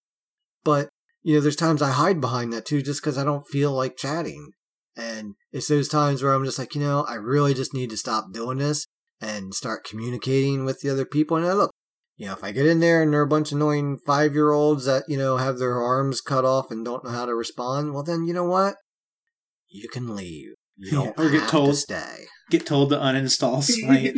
But, 0.64 0.90
you 1.22 1.36
know, 1.36 1.41
there's 1.41 1.56
times 1.56 1.84
I 1.84 1.91
hide 1.91 2.20
behind 2.20 2.52
that 2.54 2.66
too 2.66 2.82
just 2.82 3.02
because 3.02 3.18
I 3.18 3.24
don't 3.24 3.48
feel 3.48 3.72
like 3.72 3.95
chatting. 3.95 4.54
And 4.95 5.36
it's 5.52 5.68
those 5.68 5.88
times 5.90 6.22
where 6.22 6.34
I'm 6.34 6.45
just 6.45 6.60
like, 6.60 6.76
you 6.76 6.82
know, 6.82 7.03
I 7.07 7.15
really 7.15 7.53
just 7.53 7.74
need 7.74 7.90
to 7.90 7.98
stop 7.98 8.32
doing 8.32 8.60
this 8.60 8.86
and 9.20 9.53
start 9.53 9.84
communicating 9.86 10.65
with 10.65 10.82
the 10.82 10.90
other 10.91 11.06
people. 11.06 11.38
And 11.38 11.45
I 11.45 11.53
look, 11.53 11.72
you 12.15 12.28
know, 12.28 12.34
if 12.34 12.44
I 12.44 12.52
get 12.52 12.68
in 12.68 12.80
there 12.80 13.02
and 13.02 13.11
they're 13.11 13.22
a 13.24 13.28
bunch 13.28 13.52
of 13.52 13.56
annoying 13.57 13.98
five 14.06 14.34
year 14.34 14.52
olds 14.52 14.86
that, 14.86 15.03
you 15.07 15.18
know, 15.18 15.38
have 15.38 15.57
their 15.57 15.82
arms 15.82 16.22
cut 16.22 16.45
off 16.45 16.70
and 16.70 16.86
don't 16.86 17.03
know 17.03 17.10
how 17.10 17.26
to 17.26 17.34
respond, 17.34 17.94
well, 17.94 18.03
then 18.03 18.26
you 18.26 18.34
know 18.34 18.44
what? 18.45 18.76
You 19.70 19.90
can 19.90 20.15
leave. 20.15 20.49
You 20.78 20.91
don't 20.98 21.20
Or 21.20 21.30
get 21.30 21.41
have 21.41 21.49
told. 21.49 21.70
to 21.72 21.76
stay. 21.76 22.26
get 22.52 22.65
told 22.68 22.90
to 22.91 22.98
uninstall 22.98 23.64
Smite. 23.64 24.15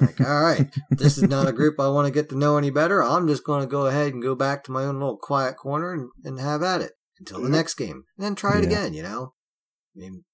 Like, 0.00 0.20
all 0.20 0.40
right, 0.42 0.68
this 0.90 1.18
is 1.18 1.24
not 1.24 1.48
a 1.48 1.52
group 1.52 1.78
I 1.78 1.88
want 1.88 2.06
to 2.06 2.12
get 2.12 2.30
to 2.30 2.38
know 2.38 2.56
any 2.56 2.70
better. 2.70 3.02
I'm 3.02 3.28
just 3.28 3.44
going 3.44 3.60
to 3.60 3.66
go 3.66 3.86
ahead 3.86 4.14
and 4.14 4.22
go 4.22 4.34
back 4.34 4.64
to 4.64 4.72
my 4.72 4.84
own 4.84 4.94
little 4.98 5.18
quiet 5.18 5.56
corner 5.56 5.92
and, 5.92 6.08
and 6.24 6.40
have 6.40 6.62
at 6.62 6.80
it 6.80 6.92
until 7.18 7.42
the 7.42 7.48
next 7.50 7.74
game. 7.74 8.04
And 8.16 8.24
then 8.24 8.34
try 8.34 8.56
it 8.58 8.62
Yeah. 8.62 8.68
again, 8.68 8.94
you 8.94 9.02
know? 9.02 9.32
I 9.96 10.00
mean, 10.00 10.24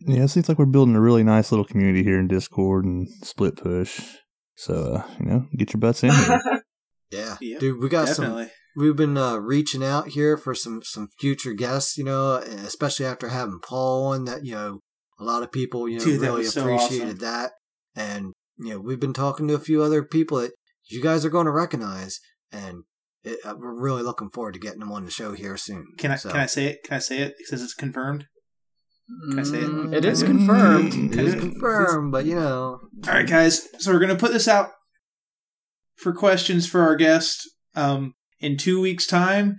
Yeah, 0.00 0.24
it 0.24 0.28
seems 0.28 0.48
like 0.48 0.58
we're 0.58 0.66
building 0.66 0.96
a 0.96 1.00
really 1.00 1.22
nice 1.22 1.52
little 1.52 1.64
community 1.64 2.02
here 2.02 2.18
in 2.18 2.28
Discord 2.28 2.84
and 2.84 3.08
Split 3.22 3.56
Push. 3.56 4.00
So, 4.56 4.94
uh, 4.94 5.10
you 5.18 5.26
know, 5.26 5.46
get 5.56 5.72
your 5.72 5.80
butts 5.80 6.02
in 6.04 6.10
here. 6.10 6.40
yeah. 7.10 7.36
Yep, 7.40 7.60
Dude, 7.60 7.80
we 7.80 7.88
got 7.88 8.08
some 8.08 8.48
we've 8.76 8.96
been 8.96 9.16
uh, 9.16 9.36
reaching 9.36 9.84
out 9.84 10.08
here 10.08 10.36
for 10.36 10.54
some 10.54 10.82
some 10.82 11.08
future 11.18 11.52
guests, 11.52 11.96
you 11.96 12.04
know, 12.04 12.36
especially 12.36 13.06
after 13.06 13.28
having 13.28 13.60
Paul 13.60 14.08
on. 14.08 14.24
That 14.24 14.44
you 14.44 14.52
know, 14.52 14.80
a 15.18 15.24
lot 15.24 15.42
of 15.42 15.52
people 15.52 15.88
you 15.88 15.98
know 15.98 16.04
Dude, 16.04 16.20
that 16.20 16.26
really 16.26 16.44
so 16.44 16.62
appreciated 16.62 17.16
awesome. 17.16 17.18
that, 17.18 17.52
and 17.94 18.32
you 18.58 18.74
know, 18.74 18.80
we've 18.80 19.00
been 19.00 19.12
talking 19.12 19.48
to 19.48 19.54
a 19.54 19.60
few 19.60 19.82
other 19.82 20.02
people 20.02 20.38
that 20.38 20.52
you 20.88 21.02
guys 21.02 21.24
are 21.24 21.30
going 21.30 21.46
to 21.46 21.52
recognize, 21.52 22.20
and 22.52 22.84
it, 23.24 23.38
uh, 23.44 23.54
we're 23.56 23.80
really 23.80 24.02
looking 24.02 24.30
forward 24.30 24.54
to 24.54 24.60
getting 24.60 24.80
them 24.80 24.92
on 24.92 25.04
the 25.04 25.10
show 25.10 25.32
here 25.32 25.56
soon. 25.56 25.86
Can 25.98 26.10
I 26.10 26.16
So, 26.16 26.30
can 26.30 26.40
I 26.40 26.46
say 26.46 26.66
it? 26.66 26.82
Can 26.84 26.96
I 26.96 27.00
say 27.00 27.18
it? 27.18 27.34
Since 27.44 27.62
it's 27.62 27.74
confirmed. 27.74 28.26
Can 29.30 29.38
I 29.38 29.42
say 29.42 29.58
it? 29.58 29.70
Mm, 29.70 29.94
It 29.94 30.04
is 30.04 30.22
confirmed. 30.22 31.14
It 31.14 31.20
is 31.20 31.34
confirmed, 31.34 32.12
but 32.12 32.24
you 32.26 32.34
know, 32.36 32.80
All 33.06 33.12
right, 33.14 33.26
guys. 33.26 33.68
So 33.78 33.92
we're 33.92 33.98
gonna 33.98 34.16
put 34.16 34.32
this 34.32 34.48
out 34.48 34.70
for 35.96 36.12
questions 36.12 36.66
for 36.66 36.80
our 36.82 36.96
guest 36.96 37.48
um, 37.74 38.14
in 38.38 38.56
two 38.56 38.80
weeks' 38.80 39.06
time. 39.06 39.58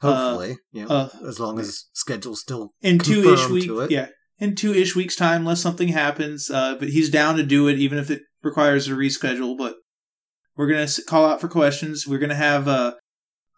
hopefully, 0.00 0.56
you 0.72 0.86
know, 0.86 0.88
uh, 0.94 1.08
as 1.28 1.38
long 1.38 1.58
as 1.58 1.84
schedule's 1.92 2.40
still 2.40 2.70
In 2.80 2.98
two 2.98 3.32
ish 3.32 3.46
confirmed 3.46 3.70
weeks, 3.78 3.90
yeah. 3.92 4.06
In 4.38 4.54
two 4.56 4.72
ish 4.74 4.96
weeks' 4.96 5.14
time, 5.16 5.42
unless 5.42 5.60
something 5.60 5.88
happens. 5.88 6.50
Uh, 6.50 6.74
but 6.78 6.88
he's 6.88 7.10
down 7.10 7.36
to 7.36 7.42
do 7.44 7.68
it, 7.68 7.78
even 7.78 7.98
if 7.98 8.10
it 8.10 8.22
requires 8.42 8.88
a 8.88 8.92
reschedule. 8.92 9.56
But 9.56 9.76
we're 10.56 10.68
gonna 10.68 10.88
call 11.06 11.26
out 11.26 11.40
for 11.40 11.48
questions. 11.48 12.06
We're 12.06 12.18
gonna 12.18 12.34
have 12.34 12.66
uh, 12.66 12.94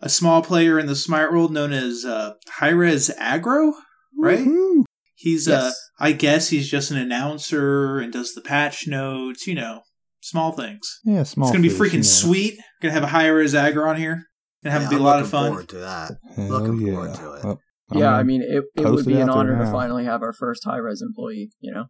a 0.03 0.09
small 0.09 0.43
player 0.43 0.79
in 0.79 0.87
the 0.87 0.97
Smite 0.97 1.31
world 1.31 1.53
known 1.53 1.73
as 1.73 2.05
uh, 2.05 2.35
Hi-Rez 2.59 3.11
Aggro, 3.19 3.73
right? 4.19 4.41
Woohoo! 4.41 4.74
He's 5.25 5.49
uh 5.49 5.63
Yes. 5.73 5.81
I 5.99 6.13
guess 6.13 6.49
he's 6.51 6.69
just 6.69 6.91
an 6.91 6.99
announcer 6.99 7.99
and 7.99 8.13
does 8.13 8.35
the 8.35 8.41
patch 8.43 8.87
notes, 8.87 9.47
you 9.47 9.55
know, 9.55 9.81
small 10.21 10.53
things. 10.53 11.01
Yeah, 11.05 11.23
small. 11.23 11.51
Things. 11.51 11.65
It's 11.65 11.75
gonna 11.75 11.83
be 11.83 11.91
fish, 11.91 11.93
freaking 11.93 11.93
you 11.95 11.99
know. 12.01 12.03
sweet. 12.03 12.59
Gonna 12.83 12.93
have 12.95 13.05
a 13.05 13.09
Hi-Rez 13.09 13.55
Aggro 13.55 13.89
on 13.89 13.97
here. 13.97 14.25
Gonna 14.63 14.73
have 14.73 14.83
Yeah, 14.83 14.89
be 14.91 14.95
a 14.97 14.99
I'm 14.99 15.05
lot 15.05 15.21
of 15.23 15.31
fun. 15.31 15.53
looking 15.53 15.57
fun. 15.57 15.67
Forward 15.67 15.69
to 15.69 15.77
that. 15.79 16.13
Hell 16.37 16.49
Looking 16.49 16.87
yeah. 16.87 16.93
forward 16.93 17.15
to 17.15 17.33
it. 17.33 17.45
Well, 17.45 17.61
yeah, 17.95 18.13
I 18.15 18.23
mean, 18.23 18.43
it, 18.43 18.65
it 18.75 18.83
post 18.83 18.91
would 18.97 19.07
it 19.07 19.09
be 19.09 19.15
an 19.21 19.29
out 19.29 19.35
there 19.45 19.55
honor 19.55 19.65
to 19.65 19.71
finally 19.71 20.05
have 20.05 20.23
our 20.23 20.33
first 20.33 20.63
Hi-Rez 20.65 21.01
employee, 21.03 21.51
you 21.61 21.73
know? 21.73 21.85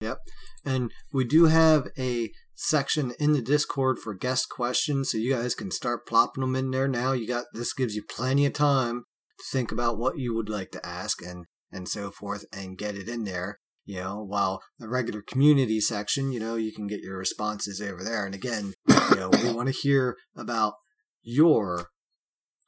Yep, 0.00 0.18
and 0.64 0.90
we 1.12 1.24
do 1.24 1.44
have 1.46 1.88
a 1.98 2.30
section 2.54 3.12
in 3.20 3.32
the 3.32 3.42
Discord 3.42 3.98
for 3.98 4.14
guest 4.14 4.48
questions, 4.48 5.10
so 5.10 5.18
you 5.18 5.32
guys 5.34 5.54
can 5.54 5.70
start 5.70 6.06
plopping 6.06 6.40
them 6.40 6.56
in 6.56 6.70
there 6.72 6.88
now. 6.88 7.12
You 7.12 7.26
got 7.28 7.44
this 7.52 7.72
gives 7.72 7.94
you 7.94 8.02
plenty 8.02 8.46
of 8.46 8.52
time 8.54 9.04
to 9.38 9.44
think 9.52 9.70
about 9.70 9.98
what 9.98 10.18
you 10.18 10.34
would 10.34 10.48
like 10.48 10.70
to 10.72 10.84
ask 10.86 11.22
and 11.24 11.44
and 11.72 11.88
so 11.88 12.10
forth, 12.10 12.44
and 12.52 12.78
get 12.78 12.94
it 12.94 13.08
in 13.08 13.24
there. 13.24 13.58
You 13.84 14.00
know, 14.00 14.22
while 14.22 14.62
the 14.78 14.88
regular 14.88 15.22
community 15.22 15.80
section, 15.80 16.30
you 16.30 16.38
know, 16.38 16.54
you 16.54 16.72
can 16.72 16.86
get 16.86 17.00
your 17.00 17.18
responses 17.18 17.80
over 17.80 18.04
there. 18.04 18.24
And 18.24 18.34
again, 18.34 18.74
you 18.88 19.16
know, 19.16 19.30
we 19.30 19.52
want 19.52 19.66
to 19.68 19.74
hear 19.74 20.16
about 20.36 20.74
your 21.22 21.88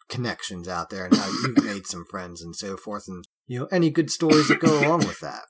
connections 0.08 0.66
out 0.68 0.90
there 0.90 1.04
and 1.04 1.16
how 1.16 1.28
you've 1.28 1.64
made 1.64 1.86
some 1.86 2.04
friends 2.10 2.42
and 2.42 2.56
so 2.56 2.76
forth, 2.76 3.04
and 3.06 3.24
you 3.46 3.60
know, 3.60 3.68
any 3.70 3.90
good 3.90 4.10
stories 4.10 4.48
that 4.48 4.60
go 4.60 4.80
along 4.80 5.00
with 5.00 5.20
that. 5.20 5.42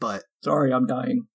But 0.00 0.24
Sorry, 0.42 0.72
I'm 0.72 0.86
dying. 0.86 1.26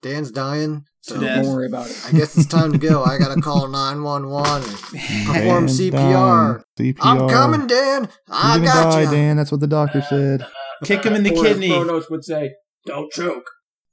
Dan's 0.00 0.30
dying, 0.30 0.84
so 1.00 1.18
Don't 1.18 1.46
worry 1.46 1.66
about 1.66 1.88
it. 1.88 1.98
I 2.06 2.12
guess 2.12 2.36
it's 2.36 2.46
time 2.46 2.72
to 2.72 2.78
go. 2.78 3.02
I 3.04 3.18
gotta 3.18 3.40
call 3.40 3.68
911 3.68 4.68
and 4.68 5.26
perform 5.26 5.66
CPR. 5.66 6.62
CPR. 6.78 6.96
I'm 7.00 7.28
coming, 7.28 7.66
Dan. 7.66 8.08
I 8.30 8.56
You're 8.56 8.66
gonna 8.66 8.84
got 8.84 8.92
die, 8.92 9.02
you. 9.02 9.10
Dan. 9.10 9.36
That's 9.36 9.50
what 9.50 9.60
the 9.60 9.66
doctor 9.66 10.00
uh, 10.00 10.02
said. 10.02 10.46
Kick 10.84 11.04
him 11.04 11.14
in 11.14 11.22
the 11.22 11.30
Or 11.30 11.46
as 11.46 11.52
kidney. 11.52 11.68
Kronos 11.70 12.08
would 12.10 12.24
say, 12.24 12.52
don't 12.86 13.10
choke. 13.12 13.44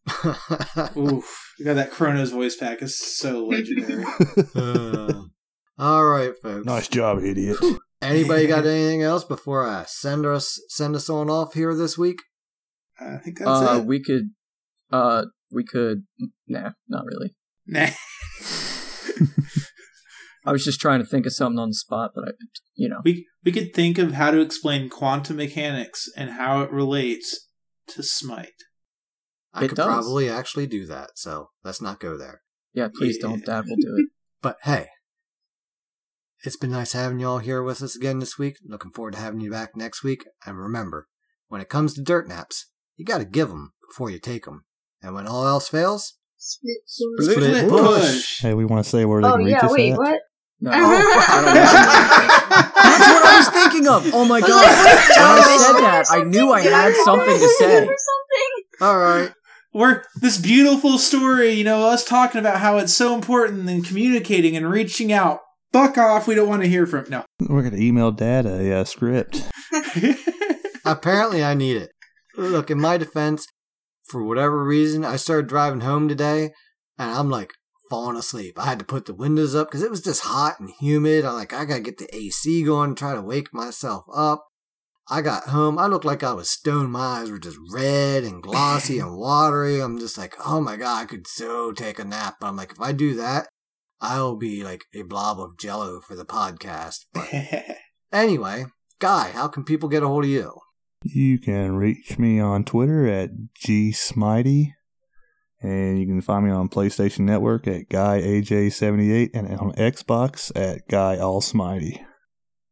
Oof. 0.98 1.54
You 1.60 1.66
got 1.66 1.76
that 1.76 1.92
Kronos 1.92 2.32
voice 2.32 2.56
pack. 2.56 2.82
It's 2.82 3.18
so 3.18 3.46
legendary. 3.46 4.04
Uh, 4.56 5.24
all 5.78 6.06
right, 6.06 6.34
folks. 6.44 6.66
nice 6.66 6.88
job, 6.88 7.24
idiot. 7.24 7.58
Anybody 8.02 8.46
got 8.48 8.66
anything 8.66 9.02
else 9.02 9.24
before 9.24 9.68
I 9.68 9.86
send 9.88 10.26
us 10.26 10.60
send 10.70 10.96
us 10.96 11.10
on 11.10 11.30
off 11.30 11.54
here 11.54 11.74
this 11.76 11.98
week? 11.98 12.18
I 13.00 13.18
think 13.18 13.40
that's 13.40 13.50
Uh, 13.50 13.80
it. 13.80 13.86
we 13.86 14.04
could, 14.04 14.30
uh, 14.92 15.26
we 15.52 15.64
could, 15.64 16.04
nah, 16.48 16.72
not 16.88 17.06
really. 17.06 17.36
Nah. 17.68 17.88
I 20.46 20.52
was 20.52 20.64
just 20.66 20.80
trying 20.82 21.00
to 21.00 21.06
think 21.06 21.26
of 21.26 21.34
something 21.34 21.60
on 21.60 21.70
the 21.70 21.76
spot, 21.76 22.12
but 22.16 22.24
I, 22.28 22.32
you 22.76 22.90
know, 22.90 23.00
We 23.04 23.28
we 23.44 23.52
could 23.52 23.74
think 23.74 23.98
of 23.98 24.14
how 24.14 24.32
to 24.32 24.40
explain 24.42 24.90
quantum 24.90 25.38
mechanics 25.38 26.08
and 26.18 26.32
how 26.32 26.62
it 26.62 26.72
relates 26.72 27.48
to 27.88 28.02
Smite. 28.04 28.50
I 29.54 29.66
It 29.66 29.68
could 29.70 29.76
does. 29.78 29.86
probably 29.88 30.30
actually 30.30 30.66
do 30.68 30.86
that, 30.88 31.12
so 31.16 31.50
let's 31.64 31.82
not 31.82 32.00
go 32.00 32.18
there. 32.18 32.42
yeah, 32.74 32.88
please 32.96 33.18
Yeah. 33.22 33.30
don't. 33.30 33.46
Dad 33.46 33.66
will 33.68 33.76
do 33.76 33.96
it. 33.98 34.10
But 34.42 34.58
hey, 34.64 34.88
it's 36.44 36.58
been 36.58 36.72
nice 36.72 36.94
having 36.94 37.20
you 37.20 37.28
all 37.28 37.38
here 37.38 37.62
with 37.62 37.84
us 37.84 37.96
again 37.96 38.18
this 38.18 38.40
week. 38.40 38.56
Looking 38.66 38.90
forward 38.92 39.14
to 39.14 39.20
having 39.20 39.40
you 39.42 39.52
back 39.52 39.76
next 39.76 40.04
week. 40.04 40.26
And 40.46 40.58
remember, 40.58 41.08
when 41.48 41.62
it 41.62 41.70
comes 41.70 41.94
to 41.94 42.02
dirt 42.02 42.28
naps, 42.28 42.72
you 42.96 43.06
got 43.06 43.20
to 43.20 43.26
give 43.26 43.50
them 43.50 43.74
before 43.88 44.10
you 44.10 44.18
take 44.18 44.46
them. 44.46 44.66
And 45.04 45.14
when 45.14 45.28
all 45.28 45.46
else 45.46 45.68
fails, 45.70 46.18
Split 46.38 46.78
Split 46.88 47.44
Split 47.44 47.70
push. 47.70 48.42
Hey, 48.42 48.56
we 48.56 48.66
want 48.66 48.84
to 48.84 48.90
say 48.90 49.06
where 49.06 49.22
they 49.22 49.28
Oh 49.28 49.34
can 49.36 49.46
reach 49.46 49.52
yeah, 49.62 49.66
us 49.68 49.72
wait, 49.74 49.92
at. 49.92 49.98
what? 50.00 50.20
No, 50.62 50.72
I. 50.74 50.78
That's 52.82 53.08
what 53.08 53.26
I 53.26 53.38
was 53.38 53.50
thinking 53.50 53.88
of. 53.88 54.14
Oh 54.14 54.26
my 54.26 54.40
god! 54.40 54.50
When 54.50 54.60
I 54.60 55.58
said 55.58 55.82
that, 55.82 56.06
I 56.12 56.24
knew 56.24 56.52
I 56.52 56.62
had 56.62 56.94
something 57.04 57.34
to 57.34 57.48
say 57.48 57.88
say. 57.88 57.96
all 58.80 58.98
right. 58.98 59.32
we're 59.74 60.04
this 60.22 60.38
beautiful 60.38 61.00
story, 61.00 61.54
you 61.54 61.64
know, 61.64 61.88
us 61.88 62.06
talking 62.06 62.40
about 62.40 62.58
how 62.60 62.78
it's 62.78 62.94
so 62.94 63.16
important 63.16 63.68
and 63.68 63.86
communicating 63.86 64.56
and 64.56 64.70
reaching 64.70 65.12
out. 65.12 65.40
Fuck 65.74 65.98
off, 65.98 66.28
we 66.28 66.36
don't 66.36 66.50
want 66.50 66.62
to 66.62 66.70
hear 66.70 66.86
from 66.86 67.06
no. 67.10 67.24
We're 67.40 67.64
gonna 67.64 67.82
email 67.82 68.12
Dad 68.12 68.46
a 68.46 68.82
uh, 68.82 68.84
script. 68.84 69.50
Apparently, 70.86 71.44
I 71.44 71.56
need 71.56 71.78
it. 71.78 71.90
Look, 72.38 72.70
in 72.70 72.80
my 72.80 72.98
defense, 72.98 73.48
for 74.04 74.24
whatever 74.24 74.64
reason, 74.64 75.04
I 75.06 75.16
started 75.16 75.48
driving 75.48 75.82
home 75.82 76.08
today, 76.08 76.52
and 77.00 77.12
I'm 77.12 77.30
like 77.30 77.52
falling 77.92 78.18
asleep. 78.18 78.58
I 78.58 78.66
had 78.66 78.80
to 78.80 78.86
put 78.86 79.06
the 79.06 79.14
windows 79.14 79.54
up 79.54 79.68
because 79.68 79.84
it 79.84 79.92
was 79.92 80.02
just 80.02 80.22
hot 80.22 80.60
and 80.60 80.72
humid. 80.80 81.26
I'm 81.26 81.36
like, 81.36 81.54
I 81.54 81.66
gotta 81.66 81.82
get 81.82 82.00
the 82.00 82.16
AC 82.16 82.64
going, 82.64 82.96
try 82.96 83.14
to 83.14 83.22
wake 83.22 83.54
myself 83.54 84.06
up. 84.12 84.44
I 85.10 85.22
got 85.22 85.50
home. 85.50 85.78
I 85.78 85.86
looked 85.88 86.06
like 86.06 86.24
I 86.24 86.34
was 86.34 86.50
stoned. 86.50 86.92
My 86.92 87.20
eyes 87.20 87.30
were 87.30 87.38
just 87.38 87.58
red 87.72 88.24
and 88.24 88.42
glossy 88.42 88.98
and 89.02 89.16
watery. 89.16 89.80
I'm 89.82 90.00
just 90.00 90.18
like, 90.18 90.34
oh 90.44 90.62
my 90.62 90.78
god, 90.78 91.04
I 91.04 91.06
could 91.06 91.28
so 91.28 91.72
take 91.72 92.00
a 92.00 92.06
nap. 92.06 92.38
But 92.40 92.48
I'm 92.48 92.56
like, 92.56 92.72
if 92.72 92.82
I 92.82 92.94
do 92.94 93.14
that, 93.16 93.48
I'll 94.00 94.38
be 94.38 94.64
like 94.64 94.86
a 94.96 95.04
blob 95.04 95.40
of 95.40 95.60
jello 95.60 96.00
for 96.00 96.16
the 96.16 96.26
podcast. 96.26 97.06
But 97.14 97.30
anyway, 98.12 98.66
Guy, 99.02 99.32
how 99.32 99.48
can 99.48 99.64
people 99.64 99.90
get 99.90 100.04
a 100.04 100.08
hold 100.08 100.26
of 100.26 100.30
you? 100.30 100.54
You 101.04 101.40
can 101.40 101.76
reach 101.76 102.20
me 102.20 102.40
on 102.40 102.64
Twitter 102.64 103.08
at 103.08 103.32
gsmitey, 103.66 104.74
and 105.62 106.00
you 106.00 106.06
can 106.06 106.22
find 106.22 106.46
me 106.46 106.52
on 106.52 106.70
PlayStation 106.70 107.22
Network 107.22 107.68
at 107.68 107.90
guyaj78, 107.90 109.30
and 109.34 109.58
on 109.58 109.74
Xbox 109.74 110.52
at 110.56 110.88
guyallsmitey. 110.88 112.04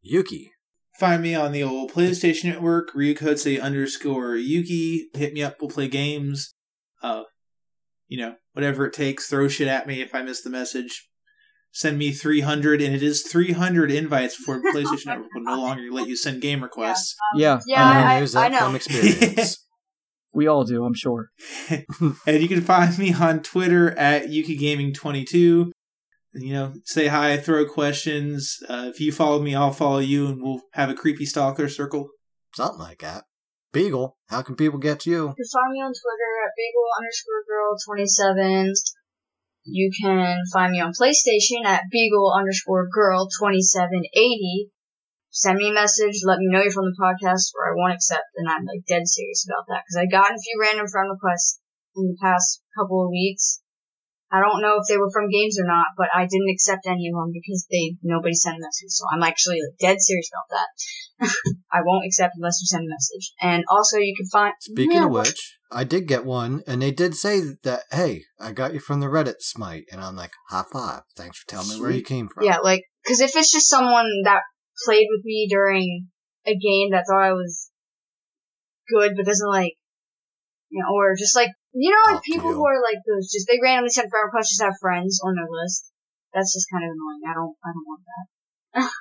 Yuki. 0.02 0.52
Find 1.00 1.22
me 1.22 1.34
on 1.34 1.54
the 1.54 1.64
old 1.64 1.94
PlayStation 1.94 2.46
Network, 2.46 2.94
Ryukotse 2.94 3.62
underscore 3.62 4.36
Yuki. 4.36 5.08
Hit 5.14 5.34
me 5.34 5.42
up, 5.42 5.58
we'll 5.62 5.70
play 5.70 5.88
games. 5.88 6.54
Uh, 7.02 7.24
you 8.08 8.18
know, 8.18 8.36
whatever 8.54 8.86
it 8.86 8.94
takes, 8.94 9.30
throw 9.30 9.48
shit 9.48 9.68
at 9.68 9.88
me 9.88 10.02
if 10.02 10.14
I 10.14 10.24
miss 10.24 10.42
the 10.42 10.50
message. 10.50 11.08
Send 11.72 12.00
me 12.00 12.12
300, 12.12 12.82
and 12.82 12.96
it 12.96 13.04
is 13.04 13.22
300 13.24 13.92
invites 13.92 14.36
before 14.36 14.62
PlayStation 14.74 15.06
Network 15.06 15.28
will 15.34 15.44
no 15.44 15.62
longer 15.62 15.84
let 15.92 16.10
you 16.10 16.18
send 16.18 16.42
game 16.42 16.64
requests. 16.64 17.16
Yeah, 17.36 17.60
Yeah, 17.66 17.86
I 17.86 18.20
know. 18.20 18.40
I, 18.40 18.42
I, 18.42 18.46
I 18.46 18.50
know. 18.50 18.60
from 18.60 18.76
experience. 18.76 19.66
we 20.34 20.48
all 20.48 20.64
do, 20.64 20.86
I'm 20.86 20.94
sure. 20.94 21.32
and 21.70 22.42
you 22.42 22.48
can 22.48 22.62
find 22.62 22.98
me 22.98 23.14
on 23.14 23.42
Twitter 23.42 23.98
at 23.98 24.28
YukiGaming22. 24.28 25.72
You 26.34 26.54
know, 26.54 26.74
say 26.86 27.08
hi, 27.08 27.38
throw 27.38 27.66
questions. 27.66 28.58
Uh, 28.70 28.86
if 28.94 29.00
you 29.00 29.12
follow 29.12 29.42
me, 29.42 29.56
I'll 29.56 29.72
follow 29.72 29.98
you, 29.98 30.28
and 30.28 30.42
we'll 30.42 30.62
have 30.74 30.90
a 30.90 30.94
creepy 30.94 31.26
stalker 31.26 31.68
circle. 31.68 32.10
Something 32.54 32.80
like 32.80 33.00
that. 33.00 33.24
Beagle, 33.72 34.18
how 34.30 34.42
can 34.42 34.56
people 34.56 34.80
get 34.80 35.00
to 35.02 35.10
you? 35.10 35.22
You 35.28 35.34
can 35.36 35.52
find 35.54 35.74
me 35.74 35.80
on 35.82 35.94
Twitter 35.94 36.32
at 36.46 36.54
Beagle 36.58 36.90
underscore 36.98 37.44
girl 37.48 37.78
27. 37.86 38.74
You 39.66 39.92
can 40.02 40.38
find 40.54 40.72
me 40.72 40.80
on 40.82 40.94
PlayStation 40.94 41.66
at 41.66 41.84
Beagle 41.92 42.34
underscore 42.36 42.88
girl 42.92 43.28
2780. 43.40 44.72
Send 45.40 45.56
me 45.56 45.72
a 45.72 45.74
message, 45.74 46.20
let 46.28 46.44
me 46.44 46.52
know 46.52 46.60
you're 46.60 46.76
from 46.76 46.92
the 46.92 47.00
podcast, 47.00 47.56
or 47.56 47.72
I 47.72 47.76
won't 47.80 47.96
accept, 47.96 48.28
and 48.36 48.50
I'm 48.52 48.68
like 48.68 48.84
dead 48.92 49.08
serious 49.08 49.48
about 49.48 49.72
that, 49.72 49.88
because 49.88 49.96
I've 49.96 50.12
gotten 50.12 50.36
a 50.36 50.44
few 50.44 50.60
random 50.60 50.84
friend 50.92 51.08
requests 51.08 51.64
in 51.96 52.12
the 52.12 52.20
past 52.20 52.60
couple 52.76 53.00
of 53.06 53.10
weeks. 53.10 53.64
I 54.30 54.44
don't 54.44 54.62
know 54.62 54.76
if 54.76 54.86
they 54.92 54.98
were 54.98 55.10
from 55.16 55.32
games 55.32 55.56
or 55.56 55.64
not, 55.64 55.96
but 55.96 56.12
I 56.14 56.28
didn't 56.28 56.52
accept 56.52 56.86
any 56.92 57.08
of 57.08 57.16
them 57.16 57.32
because 57.32 57.66
they 57.72 57.96
nobody 58.04 58.36
sent 58.36 58.60
a 58.60 58.68
message. 58.68 58.92
So 58.92 59.06
I'm 59.08 59.24
actually 59.24 59.64
like 59.64 59.80
dead 59.80 60.02
serious 60.04 60.28
about 60.28 60.52
that. 60.52 61.32
I 61.72 61.88
won't 61.88 62.06
accept 62.06 62.36
unless 62.36 62.60
you 62.60 62.68
send 62.68 62.84
a 62.84 62.92
message. 62.92 63.32
And 63.40 63.64
also, 63.72 63.96
you 63.96 64.14
can 64.20 64.28
find 64.28 64.54
Speaking 64.60 65.00
Yeah, 65.00 65.06
of 65.06 65.12
which, 65.12 65.58
I 65.72 65.86
did 65.86 66.06
get 66.06 66.26
one, 66.26 66.64
and 66.68 66.82
they 66.82 66.92
did 66.92 67.16
say 67.16 67.56
that, 67.64 67.84
hey, 67.92 68.24
I 68.38 68.52
got 68.52 68.74
you 68.74 68.82
from 68.82 69.00
the 69.00 69.08
Reddit 69.08 69.40
smite. 69.40 69.86
And 69.90 70.02
I'm 70.02 70.18
like, 70.18 70.32
high 70.50 70.66
five. 70.70 71.04
Thanks 71.16 71.40
for 71.40 71.48
telling 71.48 71.70
me 71.70 71.80
where 71.80 71.92
you 71.92 72.04
came 72.04 72.28
from. 72.28 72.44
Yeah, 72.44 72.58
like, 72.60 72.84
cause 73.08 73.22
if 73.22 73.38
it's 73.38 73.52
just 73.52 73.70
someone 73.70 74.10
that 74.26 74.42
played 74.86 75.08
with 75.10 75.24
me 75.26 75.48
during 75.50 76.08
a 76.46 76.56
game 76.56 76.92
that 76.92 77.06
thought 77.08 77.24
I 77.24 77.34
was 77.34 77.70
good 78.88 79.14
because 79.16 79.42
of 79.42 79.50
like, 79.50 79.74
you 80.70 80.82
know, 80.82 80.94
or 80.94 81.16
just 81.18 81.36
like, 81.36 81.50
you 81.74 81.92
know, 81.92 82.14
like 82.14 82.24
people 82.24 82.50
who 82.54 82.66
are 82.66 82.82
like 82.82 83.02
those, 83.06 83.30
just, 83.32 83.48
they 83.50 83.60
randomly 83.62 83.90
send 83.90 84.10
friend 84.10 84.26
requests, 84.26 84.58
just 84.58 84.64
have 84.64 84.78
friends 84.82 85.20
on 85.24 85.36
their 85.36 85.50
list. 85.50 85.92
That's 86.34 86.54
just 86.54 86.68
kind 86.72 86.86
of 86.86 86.94
annoying. 86.94 87.24
I 87.26 87.34
don't, 87.34 87.56
I 87.64 87.70
don't 87.74 87.88
want 87.88 88.02
that. 88.06 88.26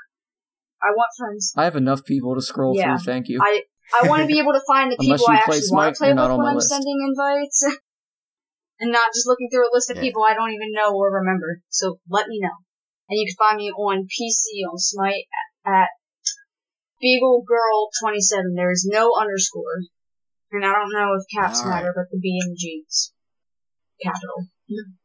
I 0.82 0.90
want 0.94 1.10
friends. 1.18 1.52
I 1.56 1.64
have 1.64 1.76
enough 1.76 2.04
people 2.04 2.34
to 2.34 2.42
scroll 2.42 2.74
Yeah. 2.74 2.96
through, 2.96 3.04
thank 3.04 3.28
you. 3.28 3.40
I, 3.42 3.62
I 4.00 4.06
want 4.06 4.22
to 4.22 4.26
be 4.26 4.38
able 4.42 4.52
to 4.52 4.62
find 4.66 4.92
the 4.92 4.96
people 4.96 5.26
I 5.26 5.42
actually 5.42 5.68
want 5.72 5.94
to 5.94 5.98
play 5.98 6.08
with 6.08 6.16
not 6.16 6.30
on 6.30 6.38
when 6.38 6.46
my 6.46 6.52
I'm 6.52 6.56
list. 6.56 6.70
sending 6.70 6.98
invites. 7.02 7.64
and 8.80 8.92
not 8.92 9.10
just 9.12 9.26
looking 9.26 9.50
through 9.50 9.66
a 9.66 9.74
list 9.74 9.90
of 9.90 9.96
Yeah. 9.96 10.02
people 10.06 10.22
I 10.22 10.34
don't 10.34 10.54
even 10.54 10.72
know 10.72 10.94
or 10.94 11.10
remember. 11.10 11.60
So 11.68 11.98
let 12.08 12.28
me 12.28 12.38
know. 12.40 12.54
And 13.08 13.18
you 13.18 13.26
can 13.26 13.38
find 13.40 13.56
me 13.56 13.70
on 13.72 14.06
PC 14.06 14.62
on 14.68 14.78
Smite 14.78 15.26
at 15.26 15.47
Beagle 17.00 17.44
Girl 17.46 17.88
27. 18.02 18.54
There 18.54 18.72
is 18.72 18.88
no 18.90 19.12
underscore. 19.18 19.84
And 20.50 20.64
I 20.64 20.72
don't 20.72 20.92
know 20.92 21.14
if 21.14 21.24
caps 21.34 21.60
All 21.60 21.70
right. 21.70 21.76
matter, 21.76 21.92
but 21.94 22.06
the 22.10 22.18
B 22.18 22.38
and 22.42 22.52
the 22.52 22.56
G 22.56 22.84
is 22.88 23.12
capital. 24.02 24.46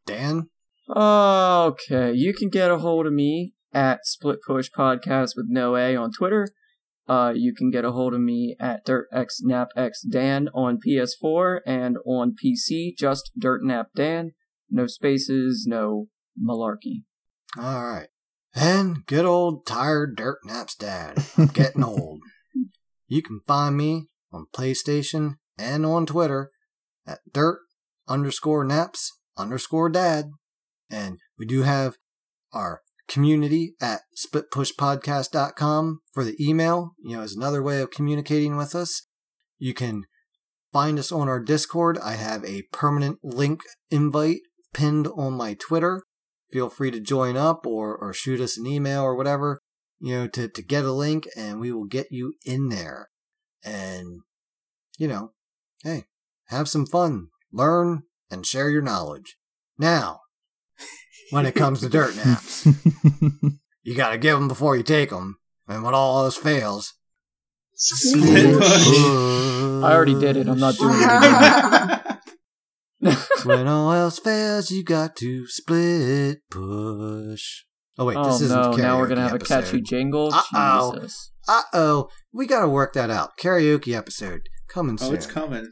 Dan? 0.06 0.50
Okay, 0.90 2.14
you 2.14 2.34
can 2.34 2.50
get 2.50 2.72
a 2.72 2.78
hold 2.78 3.06
of 3.06 3.14
me 3.14 3.54
at 3.74 4.06
Split 4.06 4.40
Push 4.46 4.70
Podcast 4.78 5.32
with 5.36 5.48
no 5.50 5.76
A 5.76 5.96
on 5.96 6.12
Twitter. 6.12 6.48
Uh, 7.08 7.34
you 7.36 7.54
can 7.54 7.70
get 7.70 7.84
a 7.84 7.92
hold 7.92 8.14
of 8.14 8.22
me 8.22 8.56
at 8.60 8.86
DirtXNapXDan 8.86 10.48
on 10.54 10.80
PS4 10.86 11.60
and 11.66 11.98
on 12.06 12.34
PC, 12.34 12.98
just 12.98 13.32
DirtNapDan. 13.38 14.30
No 14.70 14.88
spaces, 14.88 15.66
no 15.68 16.08
malarkey. 16.42 17.04
All 17.58 17.86
right. 17.86 18.08
And 18.56 19.06
good 19.08 19.26
old 19.26 19.66
tired 19.66 20.16
Dirt 20.16 20.40
Naps 20.46 20.76
dad. 20.76 21.26
I'm 21.38 21.48
getting 21.48 21.84
old. 21.84 22.22
You 23.08 23.22
can 23.22 23.42
find 23.48 23.76
me 23.76 24.10
on 24.32 24.48
PlayStation 24.56 25.36
and 25.58 25.86
on 25.86 26.06
Twitter 26.06 26.52
at 27.06 27.20
dirt 27.32 27.60
underscore 28.08 28.64
naps 28.64 29.12
underscore 29.38 29.90
dad. 29.90 30.32
And 30.90 31.20
we 31.38 31.46
do 31.46 31.64
have 31.64 31.98
our 32.52 32.82
community 33.08 33.76
at 33.82 34.02
splitpushpodcast.com 34.18 36.00
for 36.12 36.24
the 36.24 36.36
email, 36.40 36.92
you 37.04 37.18
know, 37.18 37.24
as 37.24 37.36
another 37.36 37.62
way 37.62 37.82
of 37.82 37.92
communicating 37.92 38.56
with 38.56 38.76
us. 38.76 39.08
You 39.58 39.74
can 39.74 40.04
find 40.72 41.00
us 41.00 41.12
on 41.12 41.28
our 41.28 41.40
Discord. 41.40 41.98
I 42.00 42.14
have 42.14 42.44
a 42.46 42.64
permanent 42.72 43.20
link 43.24 43.62
invite 43.90 44.42
pinned 44.74 45.08
on 45.08 45.34
my 45.34 45.56
Twitter 45.56 46.04
feel 46.54 46.70
free 46.70 46.92
to 46.92 47.00
join 47.00 47.36
up 47.36 47.66
or, 47.66 47.98
or 47.98 48.14
shoot 48.14 48.40
us 48.40 48.58
an 48.58 48.68
email 48.68 49.02
or 49.02 49.16
whatever, 49.16 49.60
you 50.00 50.16
know, 50.16 50.28
to, 50.28 50.48
to 50.48 50.62
get 50.62 50.86
a 50.86 50.92
link 50.92 51.28
and 51.36 51.60
we 51.60 51.72
will 51.72 51.86
get 51.86 52.08
you 52.12 52.36
in 52.46 52.70
there. 52.70 53.10
And, 53.66 54.22
you 55.00 55.08
know, 55.08 55.32
hey, 55.84 56.06
have 56.50 56.70
some 56.70 56.86
fun, 56.86 57.30
learn, 57.52 58.04
and 58.30 58.46
share 58.46 58.70
your 58.70 58.84
knowledge. 58.84 59.36
Now, 59.80 60.20
when 61.32 61.48
it 61.48 61.56
comes 61.56 61.80
to 61.80 61.90
dirt 61.90 62.16
naps, 62.24 62.68
you 63.82 63.96
gotta 63.96 64.20
give 64.20 64.38
them 64.38 64.48
before 64.48 64.78
you 64.78 64.84
take 64.84 65.10
them. 65.10 65.38
And 65.68 65.82
when 65.84 65.96
all 65.96 66.24
else 66.24 66.38
fails, 66.38 66.94
Split 67.76 68.60
push. 68.60 68.88
I 68.88 69.94
already 69.94 70.14
did 70.14 70.38
it, 70.38 70.48
I'm 70.48 70.60
not 70.60 70.76
doing 70.76 70.94
it 70.96 71.04
again. 71.06 71.93
when 73.44 73.68
all 73.68 73.92
else 73.92 74.20
fails, 74.20 74.72
you 74.72 74.84
got 74.84 75.16
to 75.18 75.48
split 75.48 76.40
push. 76.50 77.64
Oh 77.98 78.06
wait, 78.06 78.18
oh 78.18 78.26
this 78.26 78.42
isn't 78.42 78.60
no, 78.60 78.74
the 78.76 78.82
now 78.82 78.98
we're 78.98 79.08
gonna 79.08 79.28
have 79.28 79.34
a 79.34 79.40
catchy 79.40 79.82
jingle? 79.82 80.34
Uh-oh. 80.34 80.96
Jesus. 80.96 81.32
Uh 81.48 81.62
oh, 81.74 82.10
we 82.32 82.48
gotta 82.48 82.68
work 82.68 82.94
that 82.94 83.10
out. 83.10 83.32
Karaoke 83.40 83.96
episode 83.96 84.42
coming 84.68 84.98
soon. 84.98 85.12
oh, 85.12 85.14
it's 85.14 85.28
coming. 85.28 85.72